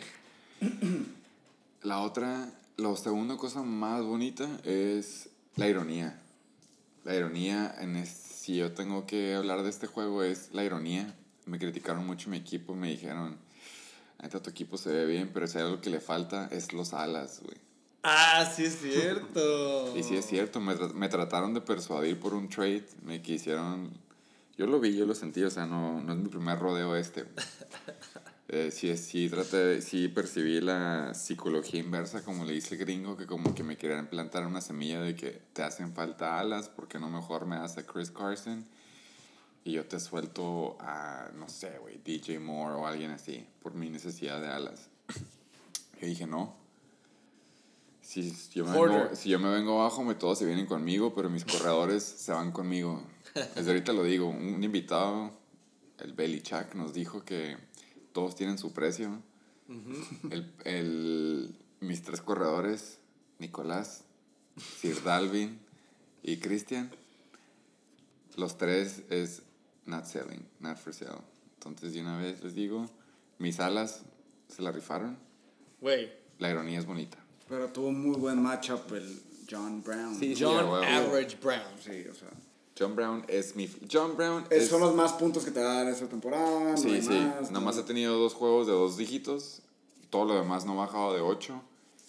La 1.82 2.00
otra, 2.00 2.52
la 2.76 2.94
segunda 2.96 3.36
cosa 3.38 3.62
más 3.62 4.02
bonita 4.02 4.46
es 4.64 5.30
la 5.56 5.66
ironía. 5.68 6.20
La 7.04 7.14
ironía, 7.16 7.74
en 7.78 7.96
es- 7.96 8.10
si 8.10 8.56
yo 8.56 8.72
tengo 8.72 9.06
que 9.06 9.34
hablar 9.34 9.62
de 9.62 9.70
este 9.70 9.86
juego, 9.86 10.22
es 10.22 10.50
la 10.52 10.62
ironía. 10.64 11.14
Me 11.46 11.58
criticaron 11.58 12.06
mucho 12.06 12.28
mi 12.28 12.36
equipo, 12.36 12.74
me 12.74 12.88
dijeron, 12.90 13.38
neta, 14.22 14.42
tu 14.42 14.50
equipo 14.50 14.76
se 14.76 14.90
ve 14.92 15.06
bien, 15.06 15.30
pero 15.32 15.46
si 15.46 15.56
hay 15.58 15.64
algo 15.64 15.80
que 15.80 15.88
le 15.90 16.00
falta 16.00 16.48
es 16.52 16.72
los 16.74 16.92
alas, 16.92 17.40
güey. 17.42 17.56
Ah, 18.02 18.50
sí 18.54 18.64
es 18.64 18.78
cierto. 18.80 19.94
Y 19.96 20.02
sí 20.02 20.16
es 20.16 20.26
cierto, 20.26 20.60
me, 20.60 20.74
me 20.94 21.08
trataron 21.08 21.54
de 21.54 21.60
persuadir 21.62 22.20
por 22.20 22.34
un 22.34 22.48
trade, 22.50 22.86
me 23.02 23.22
quisieron... 23.22 23.90
Yo 24.58 24.66
lo 24.66 24.78
vi, 24.80 24.94
yo 24.94 25.06
lo 25.06 25.14
sentí, 25.14 25.42
o 25.42 25.50
sea, 25.50 25.64
no, 25.64 26.02
no 26.02 26.12
es 26.12 26.18
mi 26.18 26.28
primer 26.28 26.58
rodeo 26.58 26.94
este. 26.94 27.24
Eh, 28.52 28.72
sí, 28.72 28.96
sí, 28.96 29.28
traté, 29.28 29.80
sí 29.80 30.08
percibí 30.08 30.60
la 30.60 31.14
psicología 31.14 31.78
inversa, 31.78 32.24
como 32.24 32.44
le 32.44 32.52
dice 32.52 32.74
el 32.74 32.80
gringo, 32.80 33.16
que 33.16 33.24
como 33.24 33.54
que 33.54 33.62
me 33.62 33.76
querían 33.76 34.08
plantar 34.08 34.44
una 34.44 34.60
semilla 34.60 35.00
de 35.00 35.14
que 35.14 35.40
te 35.52 35.62
hacen 35.62 35.94
falta 35.94 36.40
alas, 36.40 36.68
porque 36.68 36.98
no 36.98 37.08
mejor 37.08 37.46
me 37.46 37.54
das 37.54 37.78
a 37.78 37.86
Chris 37.86 38.10
Carson 38.10 38.66
y 39.62 39.74
yo 39.74 39.86
te 39.86 40.00
suelto 40.00 40.76
a, 40.80 41.30
no 41.36 41.48
sé, 41.48 41.78
güey, 41.78 41.98
DJ 41.98 42.40
Moore 42.40 42.74
o 42.74 42.88
alguien 42.88 43.12
así, 43.12 43.46
por 43.62 43.74
mi 43.74 43.88
necesidad 43.88 44.40
de 44.40 44.48
alas. 44.48 44.88
Yo 46.00 46.08
dije, 46.08 46.26
no. 46.26 46.58
Si 48.00 48.32
yo, 48.52 48.64
me 48.64 48.72
vengo, 48.72 49.14
si 49.14 49.28
yo 49.28 49.38
me 49.38 49.50
vengo 49.50 49.80
abajo, 49.80 50.02
me, 50.02 50.16
todos 50.16 50.38
se 50.40 50.46
vienen 50.46 50.66
conmigo, 50.66 51.14
pero 51.14 51.30
mis 51.30 51.44
corredores 51.44 52.02
se 52.02 52.32
van 52.32 52.50
conmigo. 52.50 53.04
Desde 53.54 53.70
ahorita 53.70 53.92
lo 53.92 54.02
digo, 54.02 54.26
un 54.26 54.64
invitado, 54.64 55.30
el 56.00 56.14
Belly 56.14 56.40
Chuck, 56.40 56.74
nos 56.74 56.92
dijo 56.92 57.24
que 57.24 57.56
todos 58.12 58.34
tienen 58.36 58.58
su 58.58 58.72
precio. 58.72 59.22
el, 60.30 60.52
el- 60.64 61.54
mis 61.80 62.02
tres 62.02 62.20
corredores, 62.20 62.98
Nicolás, 63.38 64.04
Sir 64.80 65.02
Dalvin 65.02 65.58
y 66.22 66.36
Cristian, 66.38 66.90
los 68.36 68.58
tres 68.58 69.02
es 69.10 69.42
not 69.86 70.04
selling, 70.04 70.44
not 70.60 70.76
for 70.76 70.92
sale. 70.92 71.22
Entonces, 71.54 71.92
de 71.94 72.00
una 72.02 72.18
vez 72.18 72.42
les 72.42 72.54
digo, 72.54 72.88
mis 73.38 73.60
alas 73.60 74.02
se 74.48 74.60
la 74.62 74.72
rifaron. 74.72 75.16
Güey. 75.80 76.12
La 76.38 76.50
ironía 76.50 76.78
es 76.78 76.86
bonita. 76.86 77.18
Pero 77.48 77.68
tuvo 77.68 77.92
muy 77.92 78.16
buen 78.16 78.42
matchup 78.42 78.92
el 78.92 79.20
John 79.50 79.82
Brown. 79.82 80.14
Sí, 80.18 80.34
John. 80.38 80.84
Average 80.84 81.38
Brown. 81.42 81.62
Sí, 81.82 82.04
o 82.10 82.14
sea. 82.14 82.28
John 82.80 82.96
Brown 82.96 83.24
es 83.28 83.54
mi... 83.54 83.68
John 83.92 84.16
Brown 84.16 84.44
es-. 84.50 84.68
Son 84.68 84.80
los 84.80 84.94
más 84.94 85.12
puntos 85.12 85.44
que 85.44 85.50
te 85.50 85.60
va 85.62 85.72
a 85.72 85.84
dar 85.84 85.88
esta 85.92 86.06
temporada. 86.08 86.72
no 86.72 86.76
Sí, 86.78 86.88
hay 86.90 87.02
sí. 87.02 87.08
más, 87.10 87.50
Nada 87.50 87.64
más 87.64 87.76
no- 87.76 87.82
he 87.82 87.84
tenido 87.84 88.18
dos 88.18 88.32
juegos 88.34 88.66
de 88.66 88.72
dos 88.72 88.96
dígitos. 88.96 89.60
Todo 90.08 90.24
lo 90.24 90.34
demás 90.34 90.64
no 90.64 90.72
ha 90.72 90.86
bajado 90.86 91.12
de 91.14 91.20
8. 91.20 91.60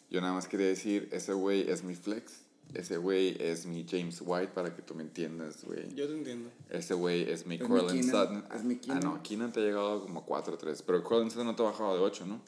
Yo 0.10 0.22
nada 0.22 0.34
más 0.34 0.48
quería 0.48 0.68
decir, 0.68 1.10
ese 1.12 1.34
güey 1.34 1.70
es 1.70 1.84
mi 1.84 1.94
flex. 1.96 2.40
Ese 2.74 2.96
güey 2.98 3.36
es 3.40 3.66
mi 3.66 3.86
James 3.88 4.22
White, 4.26 4.54
para 4.54 4.74
que 4.74 4.82
tú 4.82 4.96
me 4.96 5.04
entiendas, 5.04 5.64
güey. 5.66 5.94
Yo 5.94 6.08
te 6.08 6.14
entiendo. 6.14 6.50
Ese 6.70 6.94
güey 6.94 7.30
es 7.30 7.46
mi 7.46 7.60
Corlin. 7.60 8.02
Sutton. 8.04 8.46
Es 8.56 8.64
mi 8.64 8.76
Ah, 8.76 8.80
Keenan. 8.82 9.00
no, 9.04 9.22
Keenan 9.24 9.52
te 9.52 9.60
ha 9.60 9.64
llegado 9.64 10.02
como 10.04 10.26
4-3. 10.26 10.82
Pero 10.86 11.04
Corlin 11.04 11.30
Sutton 11.30 11.48
no 11.48 11.56
te 11.56 11.64
ha 11.64 11.66
bajado 11.66 11.96
de 11.96 12.00
8, 12.02 12.26
¿no? 12.26 12.40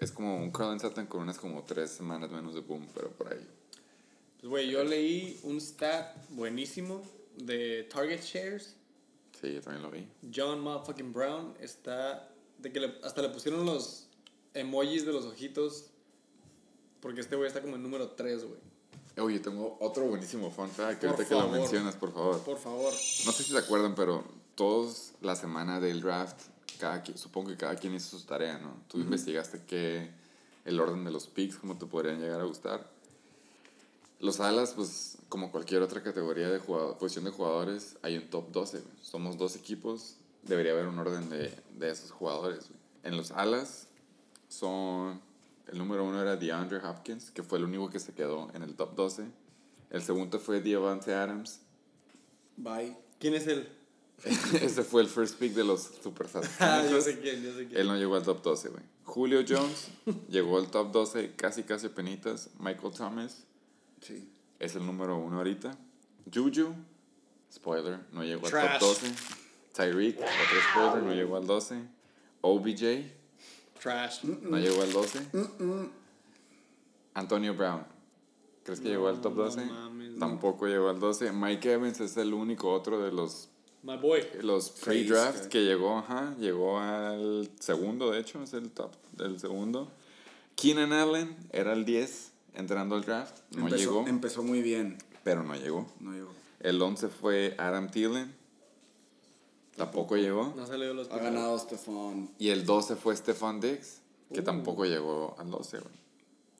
Es 0.00 0.10
como 0.12 0.36
un 0.38 0.50
Corlin 0.50 0.80
Sutton 0.80 1.06
con 1.06 1.22
unas 1.22 1.38
como 1.38 1.62
3 1.62 1.88
semanas 1.88 2.30
menos 2.30 2.54
de 2.54 2.60
boom, 2.60 2.86
pero 2.94 3.10
por 3.10 3.32
ahí. 3.32 3.46
Güey, 4.46 4.70
yo 4.70 4.84
leí 4.84 5.40
un 5.42 5.60
stat 5.60 6.14
buenísimo 6.30 7.02
de 7.36 7.82
Target 7.92 8.20
Shares. 8.22 8.76
Sí, 9.40 9.52
yo 9.54 9.60
también 9.60 9.82
lo 9.82 9.90
vi. 9.90 10.06
John 10.34 10.60
motherfucking 10.60 11.12
Brown 11.12 11.54
está. 11.60 12.28
De 12.58 12.72
que 12.72 12.80
le- 12.80 12.94
hasta 13.02 13.22
le 13.22 13.28
pusieron 13.30 13.66
los 13.66 14.06
emojis 14.54 15.04
de 15.04 15.12
los 15.12 15.24
ojitos. 15.26 15.86
Porque 17.00 17.20
este 17.20 17.36
güey 17.36 17.48
está 17.48 17.60
como 17.60 17.76
en 17.76 17.82
número 17.82 18.10
3, 18.10 18.44
güey. 18.44 18.60
Oye, 19.18 19.40
tengo 19.40 19.76
otro 19.80 20.04
buenísimo 20.04 20.50
fun 20.50 20.68
fact. 20.70 21.00
Por 21.00 21.10
Ahorita 21.10 21.28
que 21.28 21.34
lo 21.34 21.40
favor. 21.42 21.58
mencionas, 21.58 21.96
por 21.96 22.12
favor. 22.12 22.40
Por 22.42 22.58
favor. 22.58 22.92
No 23.24 23.32
sé 23.32 23.42
si 23.42 23.52
se 23.52 23.58
acuerdan, 23.58 23.94
pero 23.94 24.24
todos 24.54 25.12
la 25.22 25.36
semana 25.36 25.80
del 25.80 26.00
draft, 26.02 26.40
cada, 26.78 27.02
qui- 27.02 27.16
supongo 27.16 27.50
que 27.50 27.56
cada 27.56 27.76
quien 27.76 27.94
hizo 27.94 28.18
su 28.18 28.24
tarea, 28.26 28.58
¿no? 28.58 28.76
Tú 28.88 28.98
investigaste 28.98 29.62
que 29.66 30.10
el 30.64 30.80
orden 30.80 31.04
de 31.04 31.10
los 31.10 31.26
picks, 31.28 31.56
como 31.56 31.76
te 31.78 31.86
podrían 31.86 32.20
llegar 32.20 32.40
a 32.40 32.44
gustar. 32.44 32.90
Los 34.20 34.40
alas, 34.40 34.72
pues, 34.74 35.18
como 35.28 35.50
cualquier 35.50 35.82
otra 35.82 36.02
categoría 36.02 36.48
de 36.48 36.58
jugador, 36.58 36.96
posición 36.98 37.24
de 37.24 37.30
jugadores, 37.30 37.96
hay 38.02 38.16
un 38.16 38.28
top 38.30 38.50
12. 38.50 38.80
güey. 38.80 38.94
Somos 39.02 39.36
dos 39.36 39.56
equipos, 39.56 40.16
debería 40.42 40.72
haber 40.72 40.86
un 40.86 40.98
orden 40.98 41.28
de, 41.28 41.52
de 41.78 41.90
esos 41.90 42.10
jugadores. 42.10 42.68
güey. 42.68 42.80
En 43.04 43.16
los 43.16 43.30
alas 43.30 43.88
son... 44.48 45.20
El 45.68 45.78
número 45.78 46.04
uno 46.04 46.22
era 46.22 46.36
DeAndre 46.36 46.78
Hopkins, 46.78 47.32
que 47.32 47.42
fue 47.42 47.58
el 47.58 47.64
único 47.64 47.90
que 47.90 47.98
se 47.98 48.14
quedó 48.14 48.48
en 48.54 48.62
el 48.62 48.76
top 48.76 48.94
12. 48.94 49.24
El 49.90 50.02
segundo 50.02 50.38
fue 50.38 50.60
Devante 50.60 51.12
Adams, 51.12 51.60
Bye. 52.56 52.96
¿Quién 53.18 53.34
es 53.34 53.46
él? 53.46 53.68
Ese 54.24 54.82
fue 54.82 55.02
el 55.02 55.08
first 55.08 55.38
pick 55.38 55.52
de 55.52 55.64
los 55.64 55.90
Super 56.02 56.26
Ah, 56.60 56.84
yo 56.90 57.00
sé 57.00 57.20
quién, 57.20 57.42
yo 57.42 57.54
sé 57.54 57.66
quién. 57.66 57.80
Él 57.80 57.86
no 57.86 57.96
llegó 57.96 58.16
al 58.16 58.22
top 58.22 58.42
12, 58.42 58.70
güey. 58.70 58.82
Julio 59.04 59.44
Jones 59.46 59.88
llegó 60.28 60.58
al 60.58 60.70
top 60.70 60.90
12 60.90 61.34
casi, 61.36 61.64
casi 61.64 61.88
penitas. 61.88 62.48
Michael 62.58 62.92
Thomas 62.94 63.44
Sí. 64.06 64.28
es 64.58 64.74
el 64.76 64.86
número 64.86 65.16
uno 65.18 65.38
ahorita. 65.38 65.76
Juju, 66.32 66.74
spoiler, 67.52 68.00
no 68.12 68.22
llegó 68.24 68.46
al 68.46 68.52
Trash. 68.52 68.78
top 68.78 68.88
12. 68.88 69.12
Tyreek, 69.72 70.16
otro 70.18 70.60
spoiler, 70.72 71.02
no 71.02 71.14
llegó 71.14 71.36
al 71.36 71.46
12. 71.46 71.82
OBJ, 72.40 72.82
Trash. 73.80 74.24
no 74.24 74.58
llegó 74.58 74.82
al 74.82 74.92
12. 74.92 75.20
Antonio 77.14 77.54
Brown, 77.54 77.84
¿crees 78.62 78.80
que 78.80 78.88
llegó 78.88 79.08
al 79.08 79.20
top 79.20 79.36
no 79.36 79.44
12? 79.44 79.64
mames, 79.66 80.10
no. 80.12 80.18
Tampoco 80.18 80.66
llegó 80.66 80.88
al 80.90 81.00
12. 81.00 81.32
Mike 81.32 81.72
Evans 81.72 82.00
es 82.00 82.16
el 82.16 82.34
único 82.34 82.72
otro 82.72 83.02
de 83.02 83.10
los 83.12 83.48
My 83.82 83.96
boy. 83.96 84.22
los 84.42 84.70
pre-drafts 84.70 85.46
eh. 85.46 85.48
que 85.48 85.64
llegó, 85.64 85.98
ajá, 85.98 86.34
llegó 86.38 86.78
al 86.80 87.48
segundo, 87.60 88.10
de 88.10 88.20
hecho, 88.20 88.42
es 88.42 88.52
el 88.52 88.70
top 88.70 88.92
del 89.12 89.38
segundo. 89.38 89.90
Keenan 90.56 90.92
Allen 90.92 91.36
era 91.52 91.72
el 91.72 91.84
10 91.84 92.32
entrando 92.56 92.96
al 92.96 93.04
draft, 93.04 93.38
no 93.52 93.60
empezó, 93.66 93.76
llegó, 93.78 94.06
Empezó 94.08 94.42
muy 94.42 94.62
bien. 94.62 94.98
pero 95.22 95.42
no 95.42 95.54
llegó. 95.54 95.86
No 96.00 96.12
llegó. 96.12 96.30
El 96.60 96.80
11 96.82 97.08
fue 97.08 97.54
Adam 97.58 97.88
Thielen, 97.90 98.34
tampoco 99.76 100.16
llegó. 100.16 100.52
No 100.56 100.66
salió 100.66 100.94
los 100.94 101.10
Ha 101.10 101.18
ganado 101.18 101.58
Stephon. 101.58 102.30
Y 102.38 102.48
el 102.50 102.64
12 102.64 102.96
fue 102.96 103.16
Stefan 103.16 103.60
Diggs, 103.60 104.00
que 104.32 104.40
Uh. 104.40 104.44
tampoco 104.44 104.84
llegó 104.84 105.34
al 105.38 105.50
12, 105.50 105.78
güey. 105.80 105.94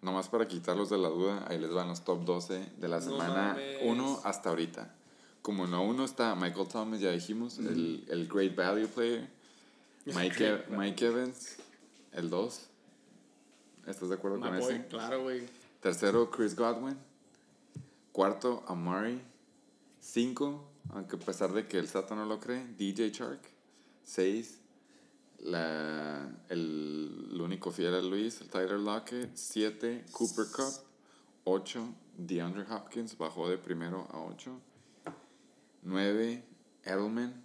Nomás 0.02 0.28
para 0.28 0.46
quitarlos 0.46 0.90
de 0.90 0.98
la 0.98 1.08
duda, 1.08 1.44
ahí 1.48 1.58
les 1.58 1.72
van 1.72 1.88
los 1.88 2.04
top 2.04 2.24
12 2.24 2.68
de 2.76 2.88
la 2.88 3.00
semana 3.00 3.54
mames. 3.54 3.78
1 3.82 4.20
hasta 4.24 4.50
ahorita. 4.50 4.94
Como 5.42 5.64
en 5.64 5.70
la 5.72 5.78
1 5.80 6.04
está 6.04 6.34
Michael 6.34 6.68
Thomas, 6.68 7.00
ya 7.00 7.10
dijimos, 7.10 7.58
el, 7.58 8.04
el 8.08 8.28
Great 8.28 8.54
Value 8.54 8.88
Player. 8.88 9.28
Mike, 10.06 10.36
Great 10.36 10.70
E- 10.70 10.76
Mike 10.76 11.06
Evans, 11.06 11.56
el 12.12 12.28
2. 12.30 12.60
¿Estás 13.86 14.08
de 14.08 14.14
acuerdo 14.16 14.36
My 14.38 14.48
con 14.48 14.58
boy, 14.60 14.74
ese? 14.74 14.86
claro, 14.86 15.22
güey. 15.22 15.42
Tercero, 15.86 16.28
Chris 16.28 16.56
Godwin. 16.56 16.96
Cuarto, 18.10 18.64
Amari. 18.66 19.22
5, 20.00 20.64
aunque 20.90 21.14
a 21.14 21.18
pesar 21.20 21.52
de 21.52 21.68
que 21.68 21.78
el 21.78 21.86
Sato 21.86 22.16
no 22.16 22.24
lo 22.26 22.40
cree, 22.40 22.66
DJ 22.76 23.10
Shark. 23.10 23.40
6, 24.02 24.58
la, 25.44 26.28
el, 26.48 27.28
el 27.30 27.40
único 27.40 27.70
fiel 27.70 27.94
a 27.94 28.02
Luis, 28.02 28.40
el 28.40 28.48
Tyler 28.48 28.80
Lockett. 28.80 29.30
7, 29.36 30.06
Cooper 30.10 30.46
Cup. 30.46 30.74
8, 31.44 31.94
DeAndre 32.16 32.66
Hopkins 32.68 33.16
bajó 33.16 33.48
de 33.48 33.56
primero 33.56 34.08
a 34.10 34.18
8. 34.18 34.60
9, 35.84 36.44
Edelman. 36.82 37.44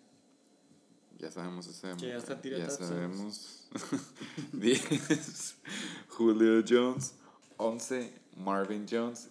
Ya 1.19 1.29
sabemos 1.29 1.67
ese. 1.67 1.95
Que 1.97 2.07
ya 2.07 2.17
está 2.17 2.33
Ya 2.33 2.41
tiratazos. 2.41 2.87
sabemos. 2.87 3.67
10, 4.53 5.55
Julio 6.09 6.63
Jones. 6.67 7.13
11, 7.57 8.20
Marvin 8.35 8.85
Jones. 8.89 9.29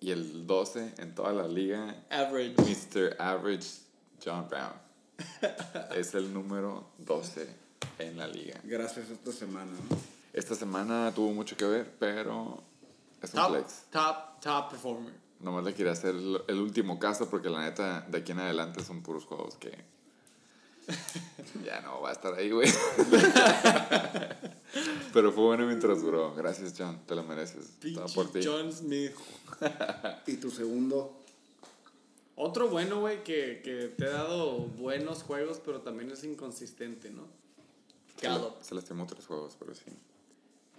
Y 0.00 0.10
el 0.10 0.46
12 0.46 0.94
en 0.98 1.14
toda 1.14 1.32
la 1.32 1.48
liga, 1.48 2.04
Average. 2.10 2.56
Mr. 2.58 3.16
Average 3.18 3.68
John 4.22 4.46
Brown. 4.48 4.72
es 5.96 6.14
el 6.14 6.32
número 6.32 6.88
12 6.98 7.48
en 8.00 8.18
la 8.18 8.26
liga. 8.26 8.60
Gracias 8.64 9.08
esta 9.10 9.32
semana, 9.32 9.70
¿no? 9.72 9.96
Esta 10.32 10.54
semana 10.54 11.12
tuvo 11.14 11.32
mucho 11.32 11.56
que 11.56 11.64
ver, 11.64 11.90
pero 11.98 12.62
es 13.22 13.32
un 13.32 13.40
Top, 13.40 13.50
flex. 13.52 13.84
top, 13.90 14.40
top 14.40 14.70
performer. 14.70 15.14
Nomás 15.40 15.64
le 15.64 15.72
quería 15.74 15.92
hacer 15.92 16.14
el, 16.16 16.42
el 16.48 16.58
último 16.60 16.98
caso 16.98 17.30
porque 17.30 17.48
la 17.48 17.62
neta, 17.62 18.00
de 18.02 18.18
aquí 18.18 18.32
en 18.32 18.40
adelante 18.40 18.82
son 18.84 19.02
puros 19.02 19.24
juegos 19.24 19.54
que 19.56 19.70
ya 21.64 21.80
no 21.80 22.00
va 22.02 22.10
a 22.10 22.12
estar 22.12 22.34
ahí, 22.34 22.50
güey. 22.50 22.68
Pero 25.12 25.32
fue 25.32 25.44
bueno 25.44 25.66
mientras 25.66 26.02
duró. 26.02 26.34
Gracias, 26.34 26.74
John. 26.76 27.00
Te 27.06 27.14
lo 27.14 27.22
mereces. 27.24 27.70
Todo 27.94 28.06
por 28.14 28.30
ti. 28.32 28.40
John 28.44 28.72
Smith. 28.72 29.12
Y 30.26 30.36
tu 30.36 30.50
segundo, 30.50 31.16
Otro 32.36 32.68
bueno, 32.68 33.00
güey, 33.00 33.22
que, 33.22 33.60
que 33.62 33.88
te 33.96 34.06
ha 34.06 34.10
dado 34.10 34.58
buenos 34.58 35.22
juegos, 35.22 35.60
pero 35.64 35.80
también 35.82 36.10
es 36.10 36.24
inconsistente, 36.24 37.10
¿no? 37.10 37.22
Se, 38.18 38.26
Gallup. 38.26 38.60
se 38.60 38.74
lastimó 38.74 39.06
tres 39.06 39.26
juegos, 39.26 39.56
pero 39.58 39.74
sí. 39.74 39.84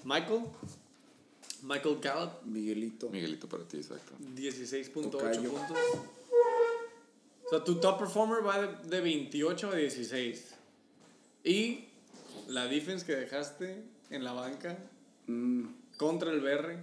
Michael. 0.03 0.41
Michael 1.63 1.99
Gallup. 2.01 2.43
Miguelito. 2.43 3.09
Miguelito 3.09 3.47
para 3.47 3.63
ti, 3.63 3.77
exacto. 3.77 4.13
16.8 4.35 5.09
Tocayo. 5.09 5.51
puntos. 5.51 5.77
O 7.45 7.49
sea, 7.49 7.63
tu 7.63 7.75
top 7.75 7.99
performer 7.99 8.45
va 8.45 8.59
de, 8.61 8.89
de 8.89 9.01
28 9.01 9.69
a 9.69 9.75
16. 9.75 10.55
Y 11.43 11.85
la 12.47 12.67
defense 12.67 13.05
que 13.05 13.15
dejaste 13.15 13.83
en 14.09 14.23
la 14.23 14.33
banca 14.33 14.77
Mm, 15.27 15.65
contra 15.97 16.31
el 16.31 16.39
BR. 16.39 16.77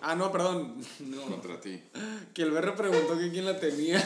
Ah, 0.00 0.14
no, 0.14 0.30
perdón. 0.30 0.76
No. 1.00 1.22
Contra 1.22 1.60
ti. 1.60 1.80
Que 2.34 2.42
el 2.42 2.50
BR 2.50 2.74
preguntó 2.76 3.18
que 3.18 3.30
quién 3.30 3.44
la 3.44 3.58
tenía. 3.58 4.00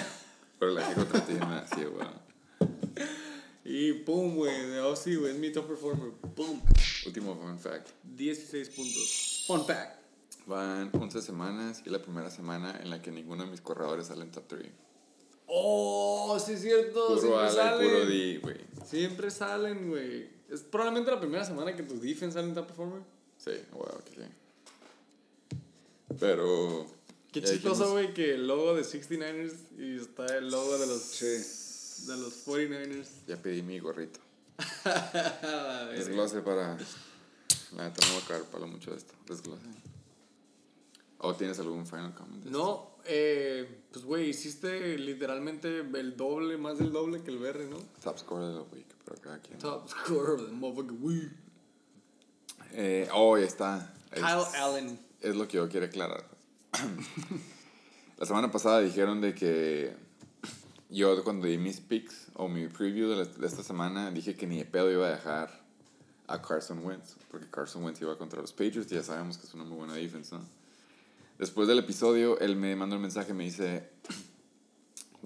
Pero 0.59 0.73
la 0.73 0.81
dije 0.89 0.95
contra 0.95 1.25
ti, 1.25 1.35
así, 1.41 1.85
güey. 1.85 2.09
Y 3.65 3.93
pum, 3.93 4.37
güey. 4.37 4.71
De 4.71 4.81
oh, 4.81 4.97
sí, 4.97 5.17
güey. 5.17 5.33
Es 5.33 5.39
mi 5.39 5.51
top 5.53 5.67
performer. 5.69 6.13
Pum. 6.35 6.61
Último 7.05 7.37
fun 7.37 7.59
fact. 7.59 7.89
16 8.05 8.69
puntos. 8.71 9.45
Fun 9.47 9.67
fact. 9.67 10.01
Van 10.47 10.91
11 10.95 11.21
semanas 11.23 11.83
y 11.85 11.91
la 11.91 12.01
primera 12.01 12.31
semana 12.31 12.79
en 12.81 12.91
la 12.91 13.03
que 13.03 13.11
ninguno 13.11 13.45
de 13.45 13.51
mis 13.51 13.61
corredores 13.61 14.07
sale 14.07 14.23
en 14.23 14.31
top 14.31 14.45
3. 14.47 14.67
Oh, 15.49 16.39
sí 16.45 16.53
es 16.53 16.63
cierto. 16.63 17.07
Puro 17.09 17.21
siempre 17.21 17.41
ala 17.41 17.53
y 17.53 17.55
salen. 17.57 17.89
puro 17.89 18.07
D, 18.07 18.39
güey. 18.43 18.57
Siempre 18.87 19.31
salen, 19.31 19.89
güey. 19.91 20.36
Es 20.51 20.61
probablemente 20.61 21.11
la 21.11 21.21
primera 21.21 21.45
semana 21.45 21.75
que 21.75 21.83
tu 21.83 21.99
defense 21.99 22.35
sale 22.35 22.49
en 22.49 22.55
top 22.55 22.67
performer. 22.67 23.03
Sí, 23.39 23.53
wow, 23.73 24.03
que 24.05 24.11
sí. 24.13 25.57
Pero. 26.19 26.87
Qué 27.33 27.43
chistoso, 27.43 27.93
güey, 27.93 28.15
que 28.15 28.35
el 28.35 28.47
logo 28.47 28.75
de 28.75 28.83
69ers 28.83 29.55
y 29.79 29.97
está 29.97 30.39
el 30.39 30.51
logo 30.51 30.79
de 30.79 30.87
los, 30.87 31.03
sí. 31.03 32.07
de 32.07 32.17
los 32.17 32.47
49ers. 32.47 33.09
Ya 33.27 33.37
pedí 33.37 33.63
mi 33.63 33.79
gorrito. 33.79 34.21
Desglose 35.93 36.41
para. 36.41 36.79
La 37.77 37.89
neta 37.89 38.07
no 38.07 38.15
voy 38.15 38.23
a 38.23 38.27
caer 38.27 38.43
palo 38.45 38.67
mucho 38.67 38.91
de 38.93 38.97
esto. 38.97 39.15
Desglose. 39.29 39.63
¿O 41.19 41.35
tienes 41.35 41.59
algún 41.59 41.87
final 41.87 42.15
comment? 42.15 42.45
No, 42.47 42.97
eh, 43.05 43.83
pues, 43.93 44.05
güey, 44.05 44.31
hiciste 44.31 44.99
literalmente 44.99 45.81
el 45.81 46.17
doble, 46.17 46.57
más 46.59 46.79
del 46.79 46.93
doble 46.93 47.23
que 47.23 47.31
el 47.31 47.39
BR, 47.39 47.65
¿no? 47.67 47.79
Top 48.03 48.19
score 48.19 48.47
de 48.47 48.55
la 48.55 48.63
week, 48.63 48.86
pero 49.07 49.21
cada 49.23 49.39
quien. 49.41 49.59
Top 49.59 49.89
scorer 49.89 50.35
of 50.35 50.47
the 50.47 50.53
motherfucking 50.53 51.01
week. 51.01 51.31
Eh, 52.73 53.09
oh, 53.15 53.39
ya 53.39 53.47
está. 53.47 53.93
Es, 54.13 54.21
Kyle 54.21 54.45
Allen. 54.61 54.99
es 55.23 55.35
lo 55.37 55.47
que 55.49 55.57
yo 55.57 55.69
quiero 55.69 55.87
aclarar. 55.87 56.25
la 58.19 58.27
semana 58.27 58.51
pasada 58.51 58.81
dijeron 58.81 59.21
de 59.21 59.35
que 59.35 59.97
yo 60.91 61.23
cuando 61.25 61.47
di 61.47 61.57
mis 61.59 61.81
picks 61.81 62.29
o 62.35 62.49
mi 62.49 62.69
preview 62.69 63.09
de, 63.09 63.17
la- 63.17 63.25
de 63.25 63.47
esta 63.47 63.63
semana 63.63 64.11
dije 64.11 64.37
que 64.37 64.47
ni 64.47 64.59
de 64.59 64.65
pedo 64.65 64.91
iba 64.91 65.07
a 65.07 65.11
dejar 65.11 65.65
a 66.27 66.43
Carson 66.43 66.85
Wentz, 66.85 67.15
porque 67.31 67.47
Carson 67.49 67.85
Wentz 67.85 68.01
iba 68.03 68.19
contra 68.19 68.41
los 68.41 68.53
Patriots 68.53 68.91
y 68.91 68.97
ya 68.97 69.03
sabemos 69.03 69.39
que 69.39 69.47
es 69.47 69.55
una 69.55 69.65
muy 69.65 69.77
buena 69.79 69.95
defensa. 69.95 70.39
¿no? 70.39 70.45
Después 71.39 71.69
del 71.69 71.79
episodio, 71.79 72.39
él 72.41 72.57
me 72.57 72.75
mandó 72.75 72.97
un 72.97 73.03
mensaje 73.03 73.31
y 73.31 73.35
me 73.35 73.45
dice, 73.45 73.89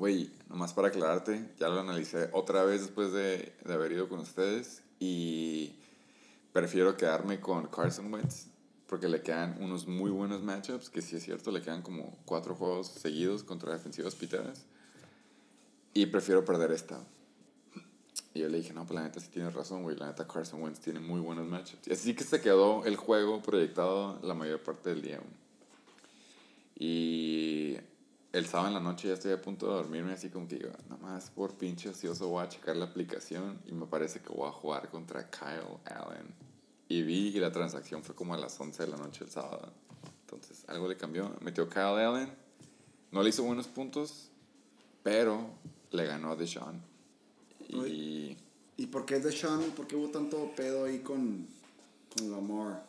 güey, 0.01 0.31
nomás 0.48 0.72
para 0.72 0.89
aclararte, 0.89 1.51
ya 1.59 1.68
lo 1.68 1.78
analicé 1.78 2.31
otra 2.32 2.64
vez 2.64 2.81
después 2.81 3.12
de, 3.12 3.52
de 3.62 3.72
haber 3.74 3.93
ido 3.93 4.09
con 4.09 4.20
ustedes 4.20 4.82
y 4.98 5.74
prefiero 6.55 6.97
quedarme 6.97 7.39
con 7.39 7.66
Carson 7.66 8.10
Wentz 8.12 8.47
porque 8.86 9.09
le 9.09 9.20
quedan 9.20 9.62
unos 9.62 9.86
muy 9.86 10.10
buenos 10.10 10.43
matchups, 10.43 10.89
que 10.89 11.02
sí 11.02 11.16
es 11.16 11.22
cierto, 11.22 11.52
le 11.52 11.60
quedan 11.60 11.82
como 11.82 12.16
cuatro 12.24 12.55
juegos 12.55 12.89
seguidos 12.89 13.44
contra 13.44 13.74
defensivas 13.74 14.14
piteras. 14.14 14.64
Y 15.93 16.06
prefiero 16.06 16.44
perder 16.47 16.72
esta. 16.72 16.98
Y 18.32 18.40
yo 18.40 18.48
le 18.48 18.56
dije, 18.59 18.72
no, 18.72 18.85
pues 18.86 18.94
la 18.94 19.02
neta 19.02 19.20
sí 19.20 19.28
tienes 19.31 19.55
razón, 19.55 19.85
güey. 19.85 19.97
La 19.97 20.06
neta 20.06 20.27
Carson 20.27 20.62
Wentz 20.62 20.81
tiene 20.81 20.98
muy 20.98 21.20
buenos 21.20 21.47
matchups. 21.47 21.86
Y 21.86 21.93
así 21.93 22.14
que 22.14 22.24
se 22.24 22.40
quedó 22.40 22.85
el 22.85 22.97
juego 22.97 23.43
proyectado 23.43 24.18
la 24.22 24.35
mayor 24.35 24.60
parte 24.60 24.90
del 24.90 25.02
día. 25.02 25.20
Y 26.77 27.77
el 28.32 28.47
sábado 28.47 28.69
en 28.69 28.74
la 28.74 28.81
noche 28.81 29.09
ya 29.09 29.15
estoy 29.15 29.32
a 29.32 29.40
punto 29.40 29.66
de 29.66 29.74
dormirme 29.74 30.12
así 30.12 30.28
como 30.28 30.47
que 30.47 30.57
digo, 30.57 30.70
nomás 30.89 31.31
por 31.31 31.55
pinche 31.55 31.89
ocioso 31.89 32.28
voy 32.28 32.44
a 32.44 32.48
checar 32.48 32.77
la 32.77 32.86
aplicación 32.86 33.61
y 33.66 33.73
me 33.73 33.86
parece 33.86 34.20
que 34.20 34.28
voy 34.32 34.48
a 34.48 34.52
jugar 34.52 34.89
contra 34.89 35.28
Kyle 35.31 35.78
Allen. 35.85 36.35
Y 36.89 37.02
vi 37.02 37.28
y 37.28 37.40
la 37.40 37.52
transacción 37.52 38.02
fue 38.02 38.15
como 38.15 38.35
a 38.35 38.39
las 38.39 38.59
11 38.61 38.85
de 38.85 38.89
la 38.89 38.97
noche 38.97 39.24
el 39.24 39.31
sábado. 39.31 39.73
Entonces 40.23 40.65
algo 40.69 40.89
le 40.89 40.97
cambió. 40.97 41.36
Metió 41.40 41.69
Kyle 41.69 41.82
Allen. 41.98 42.32
No 43.12 43.23
le 43.23 43.31
hizo 43.31 43.43
buenos 43.43 43.69
puntos, 43.69 44.31
pero 45.02 45.51
le 45.90 46.07
ganó 46.07 46.32
a 46.32 46.36
Deshaun. 46.36 46.81
Y 47.69 48.36
¿Y 48.81 48.86
por 48.86 49.05
qué 49.05 49.20
Deshaun? 49.20 49.73
¿Por 49.73 49.86
qué 49.86 49.94
hubo 49.94 50.09
tanto 50.09 50.52
pedo 50.57 50.86
ahí 50.86 51.01
con, 51.01 51.47
con 52.16 52.31
Lamar? 52.31 52.86